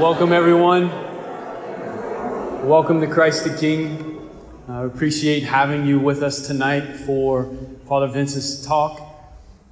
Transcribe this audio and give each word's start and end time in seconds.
Welcome, 0.00 0.32
everyone. 0.32 0.88
Welcome 2.66 3.02
to 3.02 3.06
Christ 3.06 3.44
the 3.44 3.54
King. 3.54 4.30
I 4.66 4.84
appreciate 4.84 5.42
having 5.42 5.84
you 5.84 5.98
with 6.00 6.22
us 6.22 6.46
tonight 6.46 6.96
for 7.04 7.54
Father 7.86 8.06
Vince's 8.06 8.64
talk. 8.64 8.98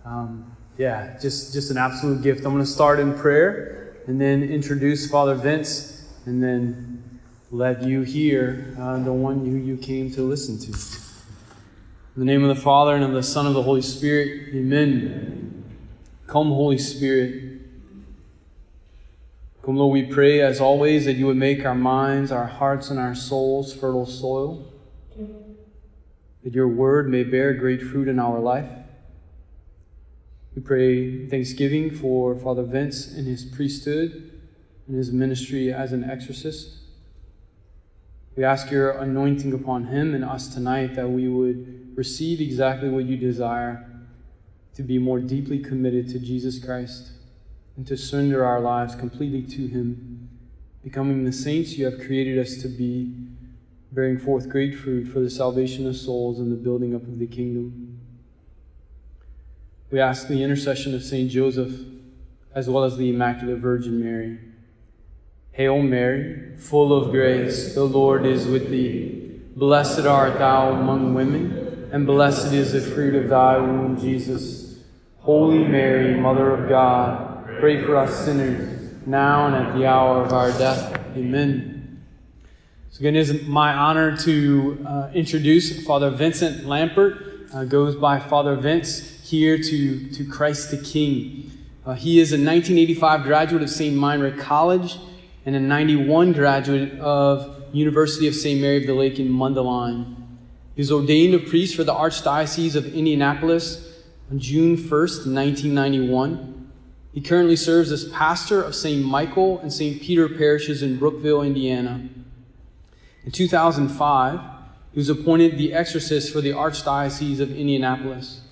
Um, 0.05 0.55
yeah, 0.77 1.17
just, 1.19 1.55
just 1.55 1.71
an 1.71 1.79
absolute 1.79 2.21
gift. 2.21 2.45
I'm 2.45 2.53
going 2.53 2.63
to 2.63 2.71
start 2.71 3.01
in 3.01 3.19
prayer 3.19 3.97
and 4.07 4.21
then 4.21 4.43
introduce 4.43 5.11
Father 5.11 5.35
Vince 5.35 6.07
and 6.27 6.43
then 6.43 7.21
let 7.51 7.83
you 7.83 8.03
hear 8.03 8.77
uh, 8.79 9.03
the 9.03 9.15
one 9.15 9.47
who 9.47 9.57
you 9.57 9.79
came 9.79 10.11
to 10.11 10.21
listen 10.21 10.59
to. 10.59 10.73
In 10.73 12.19
the 12.19 12.27
name 12.27 12.45
of 12.45 12.55
the 12.55 12.63
Father 12.63 12.95
and 12.95 13.03
of 13.03 13.13
the 13.13 13.23
Son 13.23 13.47
of 13.47 13.55
the 13.55 13.63
Holy 13.63 13.81
Spirit, 13.81 14.55
amen. 14.55 15.65
Come, 16.27 16.49
Holy 16.49 16.77
Spirit. 16.77 17.48
Come, 19.69 19.77
Lord, 19.77 19.93
we 19.93 20.05
pray 20.05 20.41
as 20.41 20.63
always 20.63 21.05
that 21.05 21.17
you 21.17 21.27
would 21.27 21.37
make 21.37 21.67
our 21.67 21.75
minds, 21.75 22.33
our 22.33 22.47
hearts, 22.47 22.89
and 22.89 22.99
our 22.99 23.15
souls 23.15 23.75
fertile 23.75 24.07
soil, 24.07 24.73
that 26.43 26.55
your 26.55 26.69
word 26.69 27.11
may 27.11 27.23
bear 27.23 27.53
great 27.53 27.83
fruit 27.83 28.09
in 28.09 28.19
our 28.19 28.39
life. 28.39 28.71
We 30.57 30.63
pray 30.63 31.27
thanksgiving 31.27 31.95
for 31.95 32.35
Father 32.35 32.63
Vince 32.63 33.09
and 33.13 33.27
his 33.27 33.45
priesthood 33.45 34.41
and 34.87 34.97
his 34.97 35.13
ministry 35.13 35.71
as 35.71 35.93
an 35.93 36.03
exorcist. 36.03 36.79
We 38.39 38.45
ask 38.45 38.71
your 38.71 38.93
anointing 38.93 39.53
upon 39.53 39.89
him 39.89 40.15
and 40.15 40.25
us 40.25 40.49
tonight 40.49 40.95
that 40.95 41.11
we 41.11 41.29
would 41.29 41.95
receive 41.95 42.41
exactly 42.41 42.89
what 42.89 43.05
you 43.05 43.19
desire 43.19 43.87
to 44.77 44.83
be 44.83 44.97
more 44.97 45.21
deeply 45.21 45.59
committed 45.59 46.09
to 46.09 46.19
Jesus 46.19 46.59
Christ 46.59 47.11
and 47.79 47.87
to 47.87 47.97
surrender 47.97 48.45
our 48.45 48.61
lives 48.61 48.97
completely 48.97 49.41
to 49.41 49.69
Him, 49.69 50.29
becoming 50.83 51.25
the 51.25 51.33
saints 51.33 51.79
you 51.79 51.85
have 51.85 52.05
created 52.05 52.37
us 52.37 52.57
to 52.57 52.67
be, 52.67 53.15
bearing 53.93 54.19
forth 54.19 54.49
great 54.49 54.75
fruit 54.75 55.07
for 55.07 55.21
the 55.21 55.31
salvation 55.31 55.87
of 55.87 55.97
souls 55.97 56.41
and 56.41 56.51
the 56.51 56.57
building 56.57 56.93
up 56.93 57.03
of 57.03 57.21
the 57.21 57.27
kingdom. 57.29 58.01
We 59.93 60.01
ask 60.01 60.27
the 60.27 60.43
intercession 60.43 60.93
of 60.93 61.05
Saint 61.05 61.31
Joseph 61.31 61.73
as 62.53 62.69
well 62.69 62.83
as 62.83 62.97
the 62.97 63.11
Immaculate 63.11 63.59
Virgin 63.59 64.03
Mary. 64.03 64.41
Hail 65.53 65.81
Mary, 65.81 66.57
full 66.59 66.93
of 66.93 67.13
grace, 67.13 67.77
the 67.77 67.85
Lord 67.85 68.27
is 68.27 68.49
with 68.49 68.71
thee. 68.71 69.41
Blessed 69.55 70.05
art 70.05 70.39
thou 70.39 70.73
among 70.73 71.15
women, 71.15 71.89
and 71.93 72.09
blessed 72.09 72.53
is 72.53 72.73
the 72.73 72.81
fruit 72.81 73.15
of 73.15 73.31
thy 73.31 73.57
womb, 73.57 74.01
Jesus. 74.01 74.81
Holy 75.21 75.63
Mary, 75.63 76.19
Mother 76.19 76.51
of 76.51 76.69
God, 76.69 77.28
Pray 77.61 77.83
for 77.83 77.97
us 77.97 78.25
sinners, 78.25 78.93
now 79.05 79.49
and 79.49 79.57
at 79.57 79.75
the 79.75 79.85
hour 79.85 80.23
of 80.23 80.33
our 80.33 80.53
death. 80.53 80.95
Amen. 81.17 82.05
So 82.91 83.01
again, 83.01 83.17
it 83.17 83.29
is 83.29 83.49
my 83.49 83.73
honor 83.73 84.17
to 84.19 84.87
uh, 84.87 85.11
introduce 85.13 85.85
Father 85.85 86.09
Vincent 86.11 86.67
Lampert. 86.67 87.53
Uh, 87.53 87.65
goes 87.65 87.97
by 87.97 88.21
Father 88.21 88.55
Vince 88.55 89.29
here 89.29 89.59
to, 89.59 90.09
to 90.11 90.25
Christ 90.25 90.71
the 90.71 90.77
King. 90.77 91.51
Uh, 91.85 91.95
he 91.95 92.21
is 92.21 92.31
a 92.31 92.37
1985 92.37 93.25
graduate 93.25 93.65
of 93.65 93.71
St. 93.71 93.97
Meinrad 93.97 94.39
College 94.39 94.97
and 95.45 95.57
a 95.57 95.61
91 95.61 96.35
graduate 96.35 96.97
of 97.01 97.65
University 97.73 98.29
of 98.29 98.37
St. 98.37 98.61
Mary 98.61 98.77
of 98.77 98.87
the 98.87 98.95
Lake 98.95 99.19
in 99.19 99.29
Mundelein. 99.31 100.15
He 100.77 100.81
was 100.81 100.93
ordained 100.93 101.35
a 101.35 101.41
priest 101.41 101.75
for 101.75 101.83
the 101.83 101.95
Archdiocese 101.95 102.77
of 102.77 102.95
Indianapolis 102.95 104.05
on 104.31 104.39
June 104.39 104.77
1st, 104.77 105.27
1991. 105.27 106.58
He 107.19 107.25
currently 107.25 107.57
serves 107.57 107.91
as 107.91 108.05
pastor 108.05 108.63
of 108.63 108.77
St. 108.77 109.05
Michael 109.05 109.59
and 109.59 109.73
St. 109.73 110.01
Peter 110.01 110.29
parishes 110.29 110.85
in 110.85 111.01
Brookville, 111.01 111.43
Indiana. 111.43 112.09
In 113.25 113.33
2005, 113.33 114.41
he 114.93 114.99
was 115.01 115.09
appointed 115.09 115.59
the 115.59 115.73
exorcist 115.73 116.33
for 116.33 116.41
the 116.41 116.53
Archdiocese 116.53 117.41
of 117.41 117.51
Indianapolis. 117.51 118.43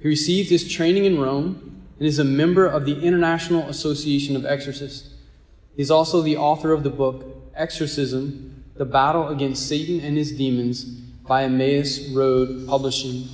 He 0.00 0.08
received 0.08 0.48
his 0.48 0.66
training 0.66 1.04
in 1.04 1.20
Rome 1.20 1.82
and 1.98 2.08
is 2.08 2.18
a 2.18 2.24
member 2.24 2.66
of 2.66 2.86
the 2.86 2.98
International 3.02 3.68
Association 3.68 4.34
of 4.34 4.46
Exorcists. 4.46 5.12
He 5.76 5.82
is 5.82 5.90
also 5.90 6.22
the 6.22 6.38
author 6.38 6.72
of 6.72 6.84
the 6.84 6.88
book 6.88 7.22
Exorcism 7.54 8.64
The 8.76 8.86
Battle 8.86 9.28
Against 9.28 9.68
Satan 9.68 10.00
and 10.00 10.16
His 10.16 10.32
Demons 10.32 10.84
by 10.84 11.44
Emmaus 11.44 12.08
Road 12.08 12.66
Publishing. 12.66 13.28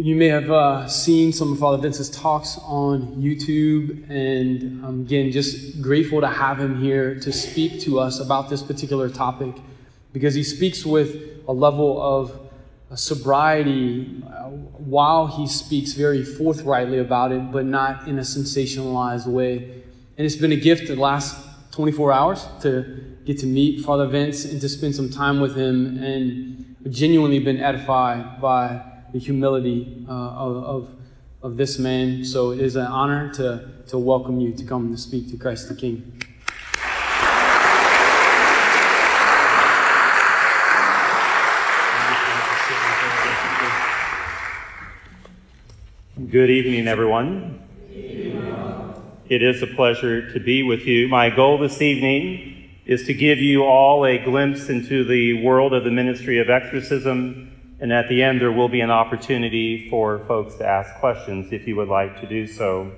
You 0.00 0.14
may 0.14 0.28
have 0.28 0.48
uh, 0.48 0.86
seen 0.86 1.32
some 1.32 1.54
of 1.54 1.58
Father 1.58 1.82
Vince's 1.82 2.08
talks 2.08 2.56
on 2.62 3.16
YouTube, 3.16 4.08
and 4.08 4.86
I'm 4.86 5.00
again 5.00 5.32
just 5.32 5.82
grateful 5.82 6.20
to 6.20 6.28
have 6.28 6.60
him 6.60 6.80
here 6.80 7.18
to 7.18 7.32
speak 7.32 7.80
to 7.80 7.98
us 7.98 8.20
about 8.20 8.48
this 8.48 8.62
particular 8.62 9.08
topic 9.08 9.56
because 10.12 10.36
he 10.36 10.44
speaks 10.44 10.86
with 10.86 11.42
a 11.48 11.52
level 11.52 12.00
of 12.00 12.30
uh, 12.92 12.94
sobriety 12.94 14.22
uh, 14.24 14.50
while 14.94 15.26
he 15.26 15.48
speaks 15.48 15.94
very 15.94 16.22
forthrightly 16.22 17.00
about 17.00 17.32
it, 17.32 17.50
but 17.50 17.64
not 17.64 18.06
in 18.06 18.20
a 18.20 18.22
sensationalized 18.22 19.26
way. 19.26 19.82
And 20.16 20.24
it's 20.24 20.36
been 20.36 20.52
a 20.52 20.60
gift 20.60 20.86
the 20.86 20.94
last 20.94 21.44
24 21.72 22.12
hours 22.12 22.46
to 22.60 23.16
get 23.24 23.38
to 23.38 23.46
meet 23.46 23.84
Father 23.84 24.06
Vince 24.06 24.44
and 24.44 24.60
to 24.60 24.68
spend 24.68 24.94
some 24.94 25.10
time 25.10 25.40
with 25.40 25.56
him, 25.56 26.00
and 26.00 26.76
genuinely 26.88 27.40
been 27.40 27.58
edified 27.58 28.40
by 28.40 28.80
the 29.12 29.18
humility 29.18 30.04
uh, 30.08 30.12
of, 30.12 30.90
of, 31.42 31.56
this 31.56 31.78
man. 31.78 32.24
So 32.24 32.50
it 32.50 32.60
is 32.60 32.76
an 32.76 32.86
honor 32.86 33.32
to, 33.34 33.70
to 33.88 33.98
welcome 33.98 34.38
you 34.40 34.52
to 34.52 34.64
come 34.64 34.92
to 34.92 34.98
speak 34.98 35.30
to 35.30 35.36
Christ 35.38 35.68
the 35.68 35.74
King. 35.74 36.20
Good 46.30 46.50
evening, 46.50 46.88
everyone. 46.88 47.62
It 47.90 49.42
is 49.42 49.62
a 49.62 49.66
pleasure 49.66 50.30
to 50.32 50.40
be 50.40 50.62
with 50.62 50.80
you. 50.82 51.08
My 51.08 51.30
goal 51.30 51.58
this 51.58 51.80
evening 51.80 52.70
is 52.84 53.04
to 53.04 53.14
give 53.14 53.38
you 53.38 53.64
all 53.64 54.04
a 54.04 54.18
glimpse 54.18 54.68
into 54.68 55.04
the 55.04 55.42
world 55.42 55.72
of 55.72 55.84
the 55.84 55.90
ministry 55.90 56.38
of 56.38 56.50
exorcism 56.50 57.47
and 57.80 57.92
at 57.92 58.08
the 58.08 58.22
end, 58.22 58.40
there 58.40 58.50
will 58.50 58.68
be 58.68 58.80
an 58.80 58.90
opportunity 58.90 59.88
for 59.88 60.18
folks 60.26 60.56
to 60.56 60.66
ask 60.66 60.94
questions 60.96 61.52
if 61.52 61.66
you 61.68 61.76
would 61.76 61.88
like 61.88 62.20
to 62.20 62.26
do 62.26 62.46
so. 62.46 62.92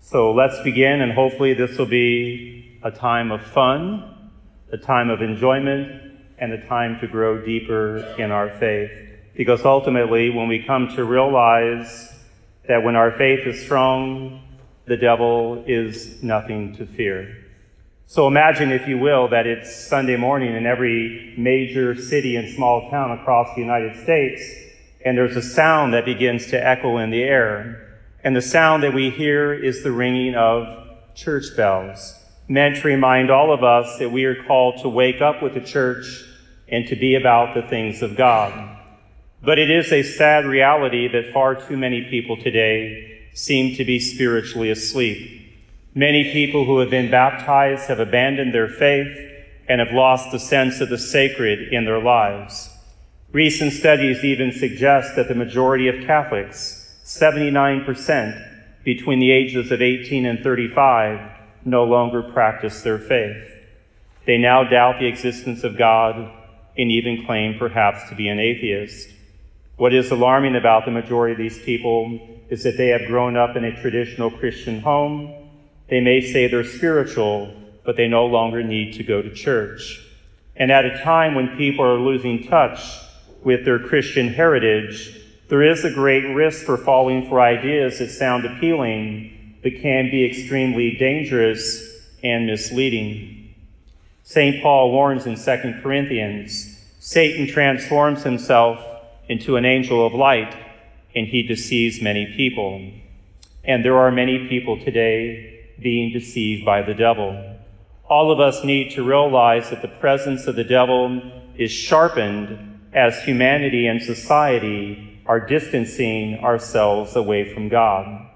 So 0.00 0.32
let's 0.32 0.62
begin, 0.62 1.02
and 1.02 1.12
hopefully, 1.12 1.52
this 1.52 1.76
will 1.76 1.86
be 1.86 2.78
a 2.82 2.90
time 2.90 3.30
of 3.30 3.42
fun, 3.42 4.30
a 4.72 4.78
time 4.78 5.10
of 5.10 5.20
enjoyment, 5.20 6.14
and 6.38 6.52
a 6.52 6.66
time 6.66 6.98
to 7.00 7.06
grow 7.06 7.44
deeper 7.44 7.98
in 8.18 8.30
our 8.30 8.50
faith. 8.58 8.92
Because 9.34 9.64
ultimately, 9.64 10.30
when 10.30 10.48
we 10.48 10.62
come 10.62 10.88
to 10.96 11.04
realize 11.04 12.14
that 12.68 12.82
when 12.82 12.96
our 12.96 13.12
faith 13.12 13.46
is 13.46 13.62
strong, 13.62 14.42
the 14.86 14.96
devil 14.96 15.62
is 15.66 16.22
nothing 16.22 16.74
to 16.76 16.86
fear. 16.86 17.45
So 18.08 18.28
imagine, 18.28 18.70
if 18.70 18.86
you 18.86 18.98
will, 18.98 19.26
that 19.30 19.48
it's 19.48 19.88
Sunday 19.88 20.16
morning 20.16 20.54
in 20.54 20.64
every 20.64 21.34
major 21.36 21.96
city 21.96 22.36
and 22.36 22.54
small 22.54 22.88
town 22.88 23.10
across 23.10 23.52
the 23.56 23.60
United 23.60 24.00
States, 24.00 24.42
and 25.04 25.18
there's 25.18 25.34
a 25.34 25.42
sound 25.42 25.92
that 25.92 26.04
begins 26.04 26.46
to 26.46 26.66
echo 26.66 26.98
in 26.98 27.10
the 27.10 27.24
air. 27.24 27.98
And 28.22 28.36
the 28.36 28.42
sound 28.42 28.84
that 28.84 28.94
we 28.94 29.10
hear 29.10 29.52
is 29.52 29.82
the 29.82 29.90
ringing 29.90 30.36
of 30.36 30.88
church 31.16 31.56
bells, 31.56 32.14
meant 32.46 32.76
to 32.76 32.86
remind 32.86 33.32
all 33.32 33.52
of 33.52 33.64
us 33.64 33.98
that 33.98 34.12
we 34.12 34.24
are 34.24 34.40
called 34.44 34.82
to 34.82 34.88
wake 34.88 35.20
up 35.20 35.42
with 35.42 35.54
the 35.54 35.60
church 35.60 36.24
and 36.68 36.86
to 36.86 36.94
be 36.94 37.16
about 37.16 37.54
the 37.54 37.68
things 37.68 38.02
of 38.02 38.16
God. 38.16 38.78
But 39.42 39.58
it 39.58 39.68
is 39.68 39.92
a 39.92 40.04
sad 40.04 40.44
reality 40.46 41.08
that 41.08 41.32
far 41.32 41.56
too 41.56 41.76
many 41.76 42.02
people 42.08 42.36
today 42.36 43.30
seem 43.34 43.74
to 43.76 43.84
be 43.84 43.98
spiritually 43.98 44.70
asleep. 44.70 45.35
Many 45.98 46.30
people 46.30 46.66
who 46.66 46.80
have 46.80 46.90
been 46.90 47.10
baptized 47.10 47.88
have 47.88 48.00
abandoned 48.00 48.52
their 48.52 48.68
faith 48.68 49.16
and 49.66 49.80
have 49.80 49.92
lost 49.92 50.30
the 50.30 50.38
sense 50.38 50.82
of 50.82 50.90
the 50.90 50.98
sacred 50.98 51.72
in 51.72 51.86
their 51.86 51.98
lives. 51.98 52.68
Recent 53.32 53.72
studies 53.72 54.22
even 54.22 54.52
suggest 54.52 55.16
that 55.16 55.28
the 55.28 55.34
majority 55.34 55.88
of 55.88 56.06
Catholics, 56.06 56.98
79% 57.02 58.84
between 58.84 59.20
the 59.20 59.30
ages 59.30 59.72
of 59.72 59.80
18 59.80 60.26
and 60.26 60.40
35, 60.40 61.30
no 61.64 61.84
longer 61.84 62.22
practice 62.22 62.82
their 62.82 62.98
faith. 62.98 63.50
They 64.26 64.36
now 64.36 64.64
doubt 64.64 65.00
the 65.00 65.06
existence 65.06 65.64
of 65.64 65.78
God 65.78 66.30
and 66.76 66.90
even 66.90 67.24
claim 67.24 67.58
perhaps 67.58 68.06
to 68.10 68.14
be 68.14 68.28
an 68.28 68.38
atheist. 68.38 69.08
What 69.78 69.94
is 69.94 70.10
alarming 70.10 70.56
about 70.56 70.84
the 70.84 70.90
majority 70.90 71.32
of 71.32 71.38
these 71.38 71.64
people 71.64 72.42
is 72.50 72.64
that 72.64 72.76
they 72.76 72.88
have 72.88 73.06
grown 73.06 73.38
up 73.38 73.56
in 73.56 73.64
a 73.64 73.80
traditional 73.80 74.30
Christian 74.30 74.80
home 74.80 75.45
they 75.88 76.00
may 76.00 76.20
say 76.20 76.48
they're 76.48 76.64
spiritual, 76.64 77.54
but 77.84 77.96
they 77.96 78.08
no 78.08 78.26
longer 78.26 78.62
need 78.62 78.94
to 78.94 79.04
go 79.04 79.22
to 79.22 79.32
church. 79.32 80.02
And 80.56 80.72
at 80.72 80.84
a 80.84 81.02
time 81.02 81.34
when 81.34 81.56
people 81.56 81.84
are 81.84 81.98
losing 81.98 82.44
touch 82.44 82.80
with 83.44 83.64
their 83.64 83.78
Christian 83.78 84.28
heritage, 84.28 85.22
there 85.48 85.62
is 85.62 85.84
a 85.84 85.92
great 85.92 86.24
risk 86.34 86.64
for 86.64 86.76
falling 86.76 87.28
for 87.28 87.40
ideas 87.40 88.00
that 88.00 88.10
sound 88.10 88.44
appealing, 88.44 89.58
but 89.62 89.80
can 89.80 90.10
be 90.10 90.24
extremely 90.24 90.96
dangerous 90.96 92.02
and 92.22 92.46
misleading. 92.46 93.54
St. 94.24 94.60
Paul 94.60 94.90
warns 94.90 95.26
in 95.26 95.36
2 95.36 95.80
Corinthians 95.82 96.72
Satan 96.98 97.46
transforms 97.46 98.24
himself 98.24 98.84
into 99.28 99.54
an 99.54 99.64
angel 99.64 100.04
of 100.04 100.12
light, 100.12 100.52
and 101.14 101.28
he 101.28 101.44
deceives 101.44 102.02
many 102.02 102.34
people. 102.36 102.90
And 103.62 103.84
there 103.84 103.96
are 103.96 104.10
many 104.10 104.48
people 104.48 104.76
today 104.76 105.55
being 105.80 106.12
deceived 106.12 106.64
by 106.64 106.82
the 106.82 106.94
devil. 106.94 107.56
All 108.08 108.30
of 108.30 108.40
us 108.40 108.64
need 108.64 108.92
to 108.92 109.02
realize 109.02 109.70
that 109.70 109.82
the 109.82 109.88
presence 109.88 110.46
of 110.46 110.56
the 110.56 110.64
devil 110.64 111.20
is 111.56 111.72
sharpened 111.72 112.80
as 112.92 113.22
humanity 113.22 113.86
and 113.86 114.00
society 114.00 115.20
are 115.26 115.40
distancing 115.40 116.38
ourselves 116.38 117.16
away 117.16 117.52
from 117.52 117.68
God. 117.68 118.28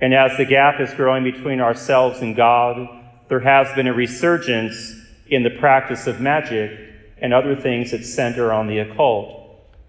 And 0.00 0.14
as 0.14 0.36
the 0.36 0.46
gap 0.46 0.80
is 0.80 0.94
growing 0.94 1.24
between 1.24 1.60
ourselves 1.60 2.20
and 2.20 2.34
God, 2.34 2.88
there 3.28 3.40
has 3.40 3.72
been 3.74 3.86
a 3.86 3.92
resurgence 3.92 4.94
in 5.28 5.42
the 5.42 5.50
practice 5.50 6.06
of 6.06 6.20
magic 6.20 6.72
and 7.18 7.34
other 7.34 7.54
things 7.54 7.90
that 7.90 8.04
center 8.04 8.52
on 8.52 8.66
the 8.66 8.78
occult. 8.78 9.36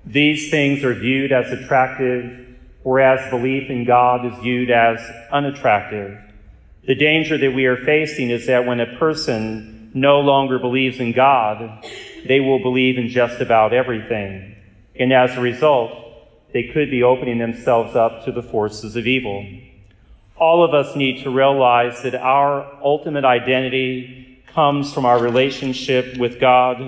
These 0.06 0.52
things 0.52 0.84
are 0.84 0.94
viewed 0.94 1.32
as 1.32 1.52
attractive, 1.52 2.58
whereas 2.84 3.30
belief 3.30 3.70
in 3.70 3.86
God 3.86 4.26
is 4.26 4.38
viewed 4.40 4.70
as 4.70 5.00
unattractive. 5.32 6.18
The 6.88 6.96
danger 6.96 7.38
that 7.38 7.54
we 7.54 7.66
are 7.66 7.78
facing 7.78 8.32
is 8.32 8.48
that 8.48 8.66
when 8.66 8.80
a 8.80 8.98
person 8.98 9.92
no 9.94 10.20
longer 10.20 10.58
believes 10.58 11.00
in 11.00 11.12
God, 11.12 11.86
they 12.26 12.40
will 12.40 12.60
believe 12.60 12.98
in 12.98 13.10
just 13.10 13.40
about 13.40 13.74
everything. 13.74 14.56
And 14.96 15.14
as 15.14 15.38
a 15.38 15.42
result, 15.42 15.92
they 16.54 16.64
could 16.64 16.90
be 16.90 17.04
opening 17.04 17.38
themselves 17.38 17.96
up 17.96 18.26
to 18.26 18.32
the 18.32 18.44
forces 18.44 18.96
of 18.96 19.06
evil. 19.06 19.46
All 20.38 20.64
of 20.64 20.74
us 20.74 20.96
need 20.96 21.24
to 21.24 21.30
realize 21.30 22.02
that 22.02 22.16
our 22.16 22.80
ultimate 22.84 23.26
identity 23.26 24.44
comes 24.48 24.92
from 24.92 25.06
our 25.06 25.20
relationship 25.20 26.18
with 26.18 26.40
God 26.40 26.82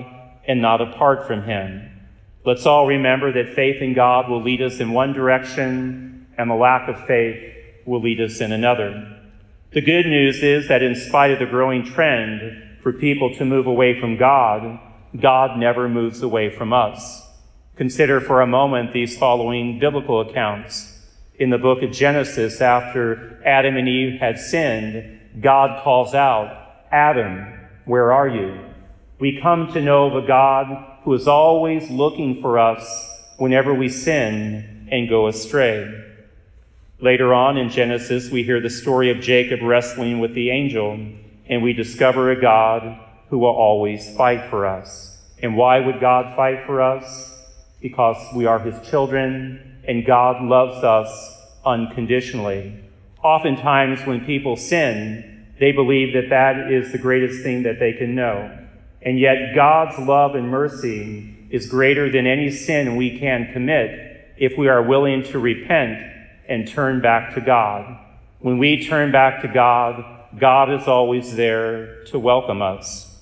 and 0.47 0.61
not 0.61 0.81
apart 0.81 1.27
from 1.27 1.43
Him. 1.43 1.89
Let's 2.45 2.65
all 2.65 2.87
remember 2.87 3.31
that 3.31 3.53
faith 3.53 3.81
in 3.81 3.93
God 3.93 4.29
will 4.29 4.41
lead 4.41 4.61
us 4.61 4.79
in 4.79 4.91
one 4.91 5.13
direction 5.13 6.27
and 6.37 6.49
the 6.49 6.55
lack 6.55 6.89
of 6.89 7.05
faith 7.05 7.53
will 7.85 8.01
lead 8.01 8.19
us 8.19 8.41
in 8.41 8.51
another. 8.51 9.22
The 9.73 9.81
good 9.81 10.05
news 10.05 10.43
is 10.43 10.67
that 10.67 10.83
in 10.83 10.93
spite 10.93 11.31
of 11.31 11.39
the 11.39 11.47
growing 11.47 11.83
trend 11.83 12.79
for 12.83 12.93
people 12.93 13.33
to 13.33 13.43
move 13.43 13.65
away 13.65 13.99
from 13.99 14.17
God, 14.17 14.79
God 15.19 15.57
never 15.57 15.89
moves 15.89 16.21
away 16.21 16.55
from 16.55 16.71
us. 16.71 17.27
Consider 17.75 18.21
for 18.21 18.39
a 18.39 18.45
moment 18.45 18.93
these 18.93 19.17
following 19.17 19.79
biblical 19.79 20.21
accounts. 20.21 21.01
In 21.39 21.49
the 21.49 21.57
book 21.57 21.81
of 21.81 21.91
Genesis, 21.91 22.61
after 22.61 23.41
Adam 23.43 23.75
and 23.75 23.89
Eve 23.89 24.19
had 24.19 24.37
sinned, 24.37 25.41
God 25.41 25.83
calls 25.83 26.13
out, 26.13 26.55
Adam, 26.91 27.59
where 27.85 28.13
are 28.13 28.27
you? 28.27 28.59
We 29.17 29.41
come 29.41 29.73
to 29.73 29.81
know 29.81 30.05
of 30.05 30.23
a 30.23 30.27
God 30.27 30.67
who 31.03 31.15
is 31.15 31.27
always 31.27 31.89
looking 31.89 32.41
for 32.43 32.59
us 32.59 32.85
whenever 33.37 33.73
we 33.73 33.89
sin 33.89 34.87
and 34.91 35.09
go 35.09 35.25
astray. 35.25 36.12
Later 37.03 37.33
on 37.33 37.57
in 37.57 37.69
Genesis, 37.69 38.31
we 38.31 38.43
hear 38.43 38.61
the 38.61 38.69
story 38.69 39.11
of 39.11 39.19
Jacob 39.19 39.59
wrestling 39.61 40.19
with 40.19 40.33
the 40.33 40.49
angel, 40.49 40.97
and 41.47 41.61
we 41.61 41.73
discover 41.73 42.31
a 42.31 42.39
God 42.39 42.97
who 43.27 43.39
will 43.39 43.49
always 43.49 44.15
fight 44.15 44.49
for 44.49 44.65
us. 44.65 45.17
And 45.41 45.57
why 45.57 45.81
would 45.81 45.99
God 45.99 46.33
fight 46.37 46.65
for 46.65 46.81
us? 46.81 47.41
Because 47.81 48.15
we 48.33 48.45
are 48.45 48.59
his 48.59 48.79
children, 48.87 49.81
and 49.85 50.05
God 50.05 50.43
loves 50.43 50.81
us 50.81 51.11
unconditionally. 51.65 52.81
Oftentimes, 53.21 54.05
when 54.05 54.25
people 54.25 54.55
sin, 54.55 55.49
they 55.59 55.73
believe 55.73 56.13
that 56.13 56.29
that 56.29 56.71
is 56.71 56.93
the 56.93 56.97
greatest 56.97 57.43
thing 57.43 57.63
that 57.63 57.79
they 57.81 57.91
can 57.91 58.15
know. 58.15 58.65
And 59.01 59.19
yet, 59.19 59.53
God's 59.53 59.99
love 59.99 60.35
and 60.35 60.49
mercy 60.49 61.49
is 61.49 61.67
greater 61.67 62.09
than 62.09 62.27
any 62.27 62.49
sin 62.49 62.95
we 62.95 63.19
can 63.19 63.51
commit 63.51 64.35
if 64.37 64.57
we 64.57 64.69
are 64.69 64.81
willing 64.81 65.23
to 65.23 65.37
repent 65.37 66.12
and 66.47 66.67
turn 66.67 67.01
back 67.01 67.33
to 67.35 67.41
God. 67.41 67.99
When 68.39 68.57
we 68.57 68.85
turn 68.85 69.11
back 69.11 69.41
to 69.41 69.47
God, 69.47 70.03
God 70.39 70.71
is 70.71 70.87
always 70.87 71.35
there 71.35 72.03
to 72.05 72.19
welcome 72.19 72.61
us. 72.61 73.21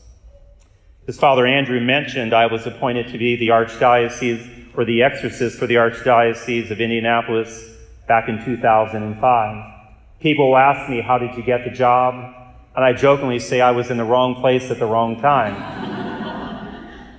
As 1.08 1.18
Father 1.18 1.46
Andrew 1.46 1.82
mentioned, 1.82 2.34
I 2.34 2.46
was 2.46 2.66
appointed 2.66 3.12
to 3.12 3.18
be 3.18 3.36
the 3.36 3.50
Archdiocese 3.50 4.76
or 4.76 4.86
the 4.86 5.04
exorcist 5.04 5.60
for 5.60 5.68
the 5.68 5.76
Archdiocese 5.76 6.72
of 6.72 6.80
Indianapolis 6.80 7.76
back 8.08 8.30
in 8.30 8.44
2005. 8.44 9.74
People 10.20 10.56
ask 10.56 10.90
me, 10.90 11.02
How 11.02 11.18
did 11.18 11.36
you 11.36 11.44
get 11.44 11.66
the 11.66 11.72
job? 11.72 12.14
And 12.76 12.86
I 12.86 12.94
jokingly 12.94 13.40
say 13.40 13.60
I 13.60 13.72
was 13.72 13.92
in 13.92 13.98
the 13.98 14.06
wrong 14.06 14.36
place 14.36 14.72
at 14.72 14.80
the 14.80 14.86
wrong 14.86 15.20
time. 15.20 15.56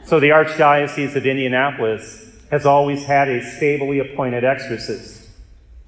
so 0.06 0.18
the 0.18 0.30
Archdiocese 0.30 1.14
of 1.14 1.26
Indianapolis 1.26 2.36
has 2.50 2.64
always 2.64 3.04
had 3.04 3.28
a 3.28 3.44
stably 3.44 3.98
appointed 3.98 4.44
exorcist. 4.44 5.21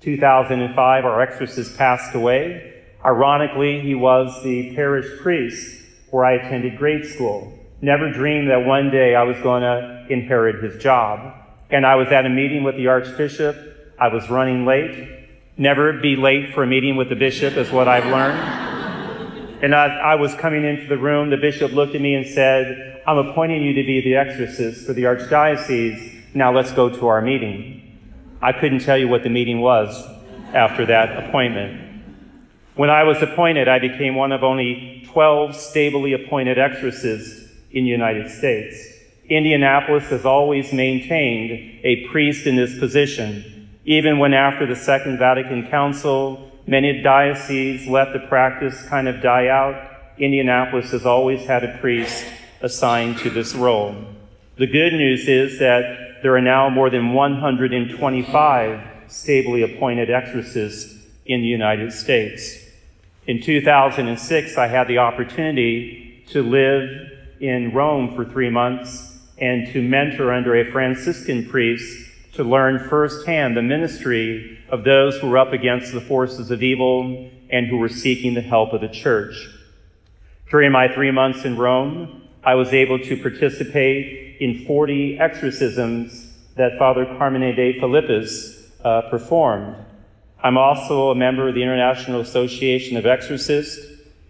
2005, 0.05 1.05
our 1.05 1.23
exorcist 1.23 1.79
passed 1.79 2.15
away. 2.15 2.83
Ironically, 3.05 3.81
he 3.81 3.95
was 3.95 4.43
the 4.43 4.75
parish 4.75 5.07
priest 5.21 5.83
where 6.11 6.25
I 6.25 6.35
attended 6.35 6.77
grade 6.77 7.07
school. 7.07 7.59
Never 7.81 8.13
dreamed 8.13 8.51
that 8.51 8.67
one 8.67 8.91
day 8.91 9.15
I 9.15 9.23
was 9.25 9.37
going 9.39 9.63
to 9.63 10.07
inherit 10.11 10.63
his 10.63 10.83
job. 10.83 11.35
And 11.71 11.87
I 11.87 11.97
was 11.97 12.09
at 12.09 12.27
a 12.27 12.29
meeting 12.29 12.63
with 12.63 12.77
the 12.77 12.89
archbishop. 12.89 13.57
I 13.99 14.09
was 14.09 14.29
running 14.31 14.65
late. 14.67 15.09
Never 15.57 15.95
be 16.01 16.17
late 16.17 16.55
for 16.55 16.63
a 16.63 16.67
meeting 16.67 16.97
with 16.97 17.09
the 17.09 17.17
bishop 17.17 17.57
is 17.57 17.71
what 17.71 17.89
I've 17.89 18.07
learned. 18.07 19.63
And 19.63 19.75
as 19.75 19.91
I 19.91 20.17
was 20.17 20.35
coming 20.35 20.65
into 20.65 20.87
the 20.87 20.99
room, 20.99 21.31
the 21.31 21.37
bishop 21.37 21.73
looked 21.73 21.95
at 21.95 22.01
me 22.01 22.15
and 22.15 22.27
said, 22.27 23.03
I'm 23.07 23.19
appointing 23.19 23.63
you 23.63 23.73
to 23.75 23.83
be 23.85 24.03
the 24.03 24.17
exorcist 24.17 24.87
for 24.87 24.93
the 24.93 25.05
archdiocese. 25.05 26.35
Now 26.35 26.55
let's 26.55 26.73
go 26.73 26.91
to 26.91 27.07
our 27.07 27.23
meeting. 27.23 27.84
I 28.45 28.53
couldn't 28.53 28.81
tell 28.81 28.99
you 28.99 29.09
what 29.09 29.23
the 29.23 29.31
meeting 29.31 29.63
was 29.63 30.07
after 30.53 30.85
that 30.85 31.25
appointment. 31.25 31.81
When 32.75 32.91
I 32.91 33.05
was 33.05 33.23
appointed, 33.23 33.69
I 33.69 33.79
became 33.79 34.17
one 34.17 34.33
of 34.33 34.45
only 34.45 35.09
12 35.11 35.57
stably 35.57 36.13
appointed 36.13 36.59
exorcists 36.59 37.51
in 37.71 37.85
the 37.85 37.91
United 37.91 38.31
States. 38.31 38.77
Indianapolis 39.31 40.11
has 40.11 40.27
always 40.27 40.75
maintained 40.75 41.81
a 41.85 42.07
priest 42.09 42.47
in 42.47 42.57
this 42.57 42.79
position, 42.79 43.71
even 43.87 44.19
when 44.19 44.35
after 44.35 44.67
the 44.67 44.77
Second 44.77 45.19
Vatican 45.19 45.67
Council, 45.69 46.53
many 46.67 47.01
dioceses 47.01 47.89
let 47.89 48.13
the 48.13 48.19
practice 48.29 48.87
kind 48.91 49.09
of 49.09 49.23
die 49.23 49.49
out. 49.49 49.75
Indianapolis 50.19 50.91
has 50.91 51.07
always 51.07 51.47
had 51.47 51.65
a 51.65 51.79
priest 51.79 52.27
assigned 52.61 53.17
to 53.21 53.31
this 53.31 53.55
role. 53.55 53.97
The 54.59 54.67
good 54.67 54.93
news 54.93 55.29
is 55.29 55.59
that 55.61 56.14
there 56.25 56.35
are 56.35 56.41
now 56.41 56.71
more 56.71 56.89
than 56.89 57.13
125 57.13 58.81
stably 59.09 59.61
appointed 59.61 60.09
exorcists 60.09 60.97
in 61.27 61.43
the 61.43 61.47
United 61.47 61.93
States. 61.93 62.61
In 63.27 63.43
2006, 63.43 64.57
I 64.57 64.67
had 64.67 64.89
the 64.89 64.97
opportunity 64.97 66.25
to 66.31 66.43
live 66.43 66.89
in 67.41 67.75
Rome 67.75 68.15
for 68.15 68.25
three 68.25 68.49
months 68.49 69.19
and 69.37 69.71
to 69.75 69.83
mentor 69.83 70.33
under 70.33 70.57
a 70.57 70.73
Franciscan 70.73 71.47
priest 71.47 72.09
to 72.33 72.43
learn 72.43 72.89
firsthand 72.89 73.55
the 73.55 73.61
ministry 73.61 74.59
of 74.71 74.83
those 74.83 75.19
who 75.19 75.29
were 75.29 75.37
up 75.37 75.53
against 75.53 75.93
the 75.93 76.01
forces 76.01 76.51
of 76.51 76.63
evil 76.63 77.31
and 77.51 77.67
who 77.67 77.77
were 77.77 77.91
seeking 77.91 78.33
the 78.33 78.41
help 78.41 78.73
of 78.73 78.81
the 78.81 78.89
church. 78.89 79.47
During 80.51 80.73
my 80.73 80.89
three 80.89 81.11
months 81.11 81.45
in 81.45 81.59
Rome, 81.59 82.23
I 82.45 82.55
was 82.57 82.75
able 82.75 82.99
to 82.99 83.17
participate 83.17 84.37
in 84.39 84.67
40 84.67 85.19
exorcisms 85.19 86.31
that 86.57 86.79
Father 86.79 87.07
Carmine 87.07 87.57
de 87.57 87.81
Filippis 87.81 88.71
uh, 88.85 89.09
performed. 89.09 89.77
I'm 90.43 90.59
also 90.59 91.11
a 91.11 91.15
member 91.15 91.49
of 91.49 91.55
the 91.55 91.63
International 91.63 92.21
Association 92.21 92.99
of 92.99 93.07
Exorcists. 93.07 93.79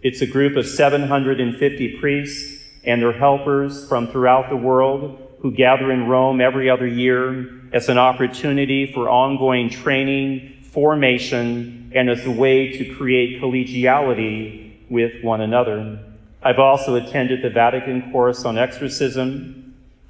It's 0.01 0.21
a 0.21 0.25
group 0.25 0.55
of 0.55 0.65
750 0.65 1.97
priests 1.99 2.63
and 2.85 3.01
their 3.01 3.11
helpers 3.11 3.85
from 3.89 4.07
throughout 4.07 4.49
the 4.49 4.55
world 4.55 5.21
who 5.41 5.51
gather 5.51 5.91
in 5.91 6.07
Rome 6.07 6.39
every 6.39 6.69
other 6.69 6.87
year 6.87 7.49
as 7.73 7.89
an 7.89 7.97
opportunity 7.97 8.93
for 8.93 9.09
ongoing 9.09 9.69
training, 9.69 10.63
formation, 10.71 11.91
and 11.93 12.09
as 12.09 12.25
a 12.25 12.31
way 12.31 12.77
to 12.77 12.95
create 12.95 13.41
collegiality 13.41 14.89
with 14.89 15.21
one 15.21 15.41
another. 15.41 15.99
I've 16.45 16.59
also 16.59 16.95
attended 16.95 17.41
the 17.41 17.49
Vatican 17.49 18.13
Course 18.13 18.45
on 18.45 18.57
Exorcism, 18.57 19.65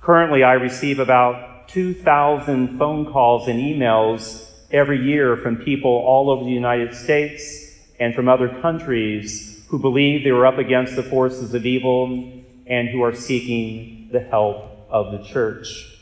Currently, 0.05 0.43
I 0.43 0.53
receive 0.53 0.99
about 0.99 1.67
2,000 1.69 2.77
phone 2.77 3.11
calls 3.11 3.47
and 3.47 3.59
emails 3.59 4.51
every 4.69 5.01
year 5.01 5.35
from 5.35 5.57
people 5.57 5.89
all 5.89 6.29
over 6.29 6.43
the 6.43 6.51
United 6.51 6.93
States 6.93 7.75
and 7.99 8.13
from 8.13 8.29
other 8.29 8.47
countries 8.61 9.65
who 9.67 9.79
believe 9.79 10.23
they 10.23 10.29
are 10.29 10.45
up 10.45 10.59
against 10.59 10.95
the 10.95 11.01
forces 11.01 11.55
of 11.55 11.65
evil 11.65 12.43
and 12.67 12.87
who 12.89 13.01
are 13.01 13.15
seeking 13.15 14.09
the 14.11 14.19
help 14.19 14.85
of 14.91 15.11
the 15.11 15.27
church. 15.27 15.97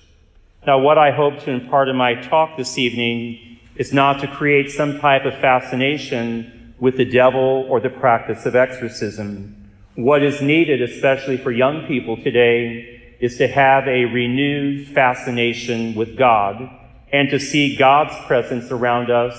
Now, 0.68 0.80
what 0.80 0.98
I 0.98 1.12
hope 1.12 1.40
to 1.44 1.52
impart 1.52 1.88
in 1.88 1.96
my 1.96 2.16
talk 2.16 2.58
this 2.58 2.78
evening 2.78 3.60
is 3.78 3.94
not 3.94 4.20
to 4.20 4.28
create 4.28 4.70
some 4.70 5.00
type 5.00 5.24
of 5.24 5.36
fascination 5.36 6.76
with 6.78 6.98
the 6.98 7.06
devil 7.06 7.66
or 7.70 7.80
the 7.80 7.90
practice 7.90 8.46
of 8.46 8.54
exorcism. 8.54 9.63
What 9.96 10.24
is 10.24 10.42
needed, 10.42 10.82
especially 10.82 11.38
for 11.38 11.52
young 11.52 11.86
people 11.86 12.18
today, 12.18 13.16
is 13.20 13.38
to 13.38 13.48
have 13.48 13.88
a 13.88 14.06
renewed 14.06 14.88
fascination 14.88 15.94
with 15.94 16.18
God 16.18 16.68
and 17.12 17.30
to 17.30 17.40
see 17.40 17.76
God's 17.76 18.16
presence 18.26 18.72
around 18.72 19.12
us 19.12 19.38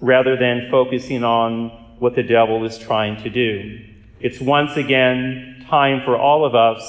rather 0.00 0.38
than 0.38 0.68
focusing 0.70 1.22
on 1.22 1.68
what 1.98 2.14
the 2.14 2.22
devil 2.22 2.64
is 2.64 2.78
trying 2.78 3.22
to 3.24 3.28
do. 3.28 3.78
It's 4.20 4.40
once 4.40 4.78
again 4.78 5.66
time 5.68 6.02
for 6.02 6.16
all 6.16 6.46
of 6.46 6.54
us 6.54 6.80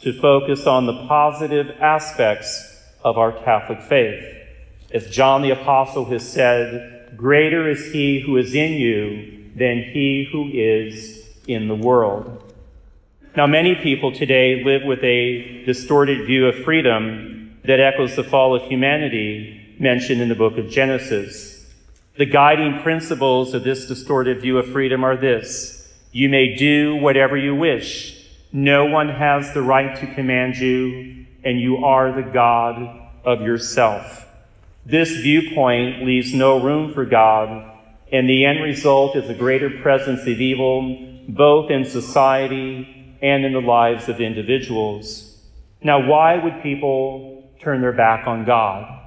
to 0.00 0.18
focus 0.18 0.66
on 0.66 0.86
the 0.86 1.06
positive 1.06 1.70
aspects 1.82 2.82
of 3.04 3.18
our 3.18 3.32
Catholic 3.32 3.82
faith. 3.82 4.24
As 4.90 5.10
John 5.10 5.42
the 5.42 5.50
Apostle 5.50 6.06
has 6.06 6.26
said, 6.26 7.12
greater 7.14 7.68
is 7.68 7.92
he 7.92 8.20
who 8.20 8.38
is 8.38 8.54
in 8.54 8.72
you 8.72 9.52
than 9.54 9.82
he 9.82 10.26
who 10.32 10.48
is 10.50 11.28
in 11.46 11.68
the 11.68 11.74
world. 11.74 12.43
Now, 13.36 13.48
many 13.48 13.74
people 13.74 14.12
today 14.12 14.62
live 14.62 14.84
with 14.84 15.02
a 15.02 15.64
distorted 15.64 16.24
view 16.24 16.46
of 16.46 16.62
freedom 16.62 17.58
that 17.64 17.80
echoes 17.80 18.14
the 18.14 18.22
fall 18.22 18.54
of 18.54 18.62
humanity 18.62 19.74
mentioned 19.80 20.20
in 20.20 20.28
the 20.28 20.36
book 20.36 20.56
of 20.56 20.70
Genesis. 20.70 21.68
The 22.16 22.26
guiding 22.26 22.80
principles 22.82 23.52
of 23.52 23.64
this 23.64 23.88
distorted 23.88 24.40
view 24.40 24.58
of 24.58 24.70
freedom 24.70 25.02
are 25.02 25.16
this 25.16 25.92
you 26.12 26.28
may 26.28 26.54
do 26.54 26.94
whatever 26.94 27.36
you 27.36 27.56
wish. 27.56 28.24
No 28.52 28.86
one 28.86 29.08
has 29.08 29.52
the 29.52 29.62
right 29.62 29.98
to 29.98 30.14
command 30.14 30.56
you, 30.58 31.26
and 31.42 31.60
you 31.60 31.84
are 31.84 32.12
the 32.12 32.30
God 32.30 33.10
of 33.24 33.40
yourself. 33.40 34.28
This 34.86 35.10
viewpoint 35.10 36.06
leaves 36.06 36.32
no 36.32 36.62
room 36.62 36.94
for 36.94 37.04
God, 37.04 37.68
and 38.12 38.28
the 38.28 38.44
end 38.44 38.62
result 38.62 39.16
is 39.16 39.28
a 39.28 39.34
greater 39.34 39.70
presence 39.70 40.20
of 40.20 40.40
evil 40.40 41.10
both 41.28 41.70
in 41.70 41.84
society 41.84 42.93
and 43.24 43.46
in 43.46 43.54
the 43.54 43.60
lives 43.60 44.10
of 44.10 44.20
individuals. 44.20 45.38
Now, 45.82 46.06
why 46.06 46.36
would 46.36 46.62
people 46.62 47.50
turn 47.58 47.80
their 47.80 47.94
back 47.94 48.26
on 48.26 48.44
God? 48.44 49.00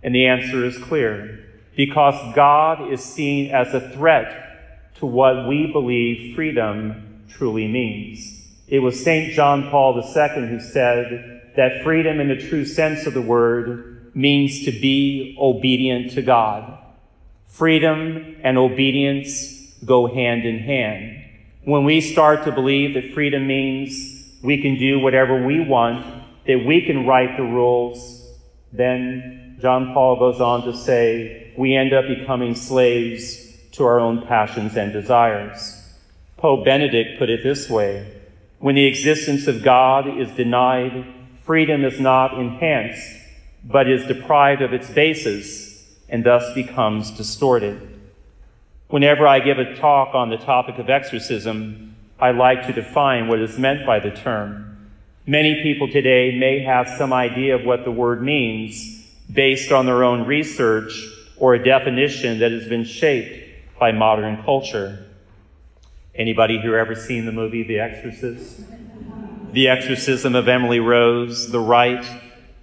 And 0.00 0.14
the 0.14 0.26
answer 0.26 0.64
is 0.64 0.78
clear 0.78 1.44
because 1.74 2.14
God 2.36 2.92
is 2.92 3.02
seen 3.02 3.50
as 3.50 3.74
a 3.74 3.90
threat 3.90 4.92
to 4.98 5.06
what 5.06 5.48
we 5.48 5.66
believe 5.72 6.36
freedom 6.36 7.24
truly 7.28 7.66
means. 7.66 8.46
It 8.68 8.78
was 8.78 9.02
St. 9.02 9.32
John 9.32 9.68
Paul 9.70 9.96
II 9.96 10.46
who 10.46 10.60
said 10.60 11.42
that 11.56 11.82
freedom, 11.82 12.20
in 12.20 12.28
the 12.28 12.36
true 12.36 12.64
sense 12.64 13.06
of 13.06 13.14
the 13.14 13.22
word, 13.22 14.14
means 14.14 14.64
to 14.66 14.70
be 14.70 15.36
obedient 15.40 16.12
to 16.12 16.22
God. 16.22 16.78
Freedom 17.48 18.36
and 18.40 18.56
obedience 18.56 19.74
go 19.84 20.06
hand 20.06 20.44
in 20.44 20.60
hand. 20.60 21.23
When 21.64 21.84
we 21.84 22.02
start 22.02 22.44
to 22.44 22.52
believe 22.52 22.92
that 22.92 23.14
freedom 23.14 23.46
means 23.46 24.28
we 24.42 24.60
can 24.60 24.76
do 24.76 25.00
whatever 25.00 25.46
we 25.46 25.60
want, 25.60 26.04
that 26.46 26.62
we 26.66 26.84
can 26.84 27.06
write 27.06 27.38
the 27.38 27.42
rules, 27.42 28.22
then 28.70 29.56
John 29.62 29.94
Paul 29.94 30.18
goes 30.18 30.42
on 30.42 30.64
to 30.64 30.76
say 30.76 31.54
we 31.56 31.74
end 31.74 31.94
up 31.94 32.06
becoming 32.06 32.54
slaves 32.54 33.56
to 33.72 33.84
our 33.84 33.98
own 33.98 34.26
passions 34.26 34.76
and 34.76 34.92
desires. 34.92 35.82
Pope 36.36 36.66
Benedict 36.66 37.18
put 37.18 37.30
it 37.30 37.42
this 37.42 37.70
way 37.70 38.12
When 38.58 38.74
the 38.74 38.84
existence 38.84 39.46
of 39.46 39.62
God 39.62 40.06
is 40.18 40.30
denied, 40.32 41.06
freedom 41.46 41.82
is 41.82 41.98
not 41.98 42.38
enhanced, 42.38 43.08
but 43.64 43.88
is 43.88 44.04
deprived 44.04 44.60
of 44.60 44.74
its 44.74 44.90
basis 44.90 45.96
and 46.10 46.24
thus 46.24 46.52
becomes 46.54 47.10
distorted. 47.10 47.93
Whenever 48.94 49.26
I 49.26 49.40
give 49.40 49.58
a 49.58 49.74
talk 49.74 50.14
on 50.14 50.30
the 50.30 50.36
topic 50.36 50.78
of 50.78 50.88
exorcism, 50.88 51.96
I 52.20 52.30
like 52.30 52.68
to 52.68 52.72
define 52.72 53.26
what 53.26 53.40
is 53.40 53.58
meant 53.58 53.84
by 53.84 53.98
the 53.98 54.12
term. 54.12 54.88
Many 55.26 55.64
people 55.64 55.88
today 55.88 56.38
may 56.38 56.60
have 56.60 56.88
some 56.96 57.12
idea 57.12 57.56
of 57.56 57.64
what 57.64 57.82
the 57.84 57.90
word 57.90 58.22
means 58.22 59.04
based 59.32 59.72
on 59.72 59.86
their 59.86 60.04
own 60.04 60.28
research 60.28 60.92
or 61.36 61.54
a 61.54 61.64
definition 61.64 62.38
that 62.38 62.52
has 62.52 62.68
been 62.68 62.84
shaped 62.84 63.80
by 63.80 63.90
modern 63.90 64.44
culture. 64.44 65.04
Anybody 66.14 66.60
here 66.60 66.78
ever 66.78 66.94
seen 66.94 67.26
the 67.26 67.32
movie 67.32 67.64
The 67.64 67.80
Exorcist? 67.80 68.60
The 69.50 69.66
Exorcism 69.66 70.36
of 70.36 70.46
Emily 70.46 70.78
Rose, 70.78 71.50
The 71.50 71.58
Rite. 71.58 72.06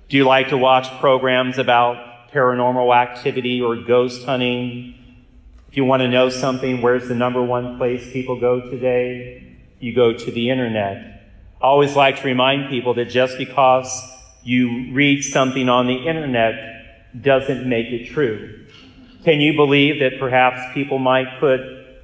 Do 0.08 0.16
you 0.16 0.24
like 0.24 0.48
to 0.48 0.58
watch 0.58 0.98
programs 1.02 1.58
about 1.58 2.32
paranormal 2.32 2.96
activity 2.96 3.60
or 3.60 3.76
ghost 3.76 4.24
hunting? 4.24 4.96
If 5.72 5.78
you 5.78 5.86
want 5.86 6.02
to 6.02 6.10
know 6.10 6.28
something, 6.28 6.82
where's 6.82 7.08
the 7.08 7.16
number 7.16 7.42
one 7.42 7.78
place 7.78 8.12
people 8.12 8.38
go 8.38 8.60
today? 8.60 9.56
You 9.80 9.96
go 9.96 10.12
to 10.12 10.30
the 10.30 10.50
internet. 10.50 11.32
I 11.62 11.66
always 11.66 11.96
like 11.96 12.20
to 12.20 12.26
remind 12.26 12.70
people 12.70 12.94
that 12.96 13.06
just 13.06 13.38
because 13.38 13.90
you 14.44 14.92
read 14.92 15.22
something 15.24 15.70
on 15.70 15.88
the 15.88 15.96
internet 15.96 17.22
doesn't 17.22 17.70
make 17.70 17.88
it 17.88 18.10
true. 18.10 18.66
Can 19.24 19.40
you 19.40 19.56
believe 19.56 20.02
that 20.02 20.20
perhaps 20.20 20.74
people 20.74 21.00
might 21.00 21.40
put 21.40 21.62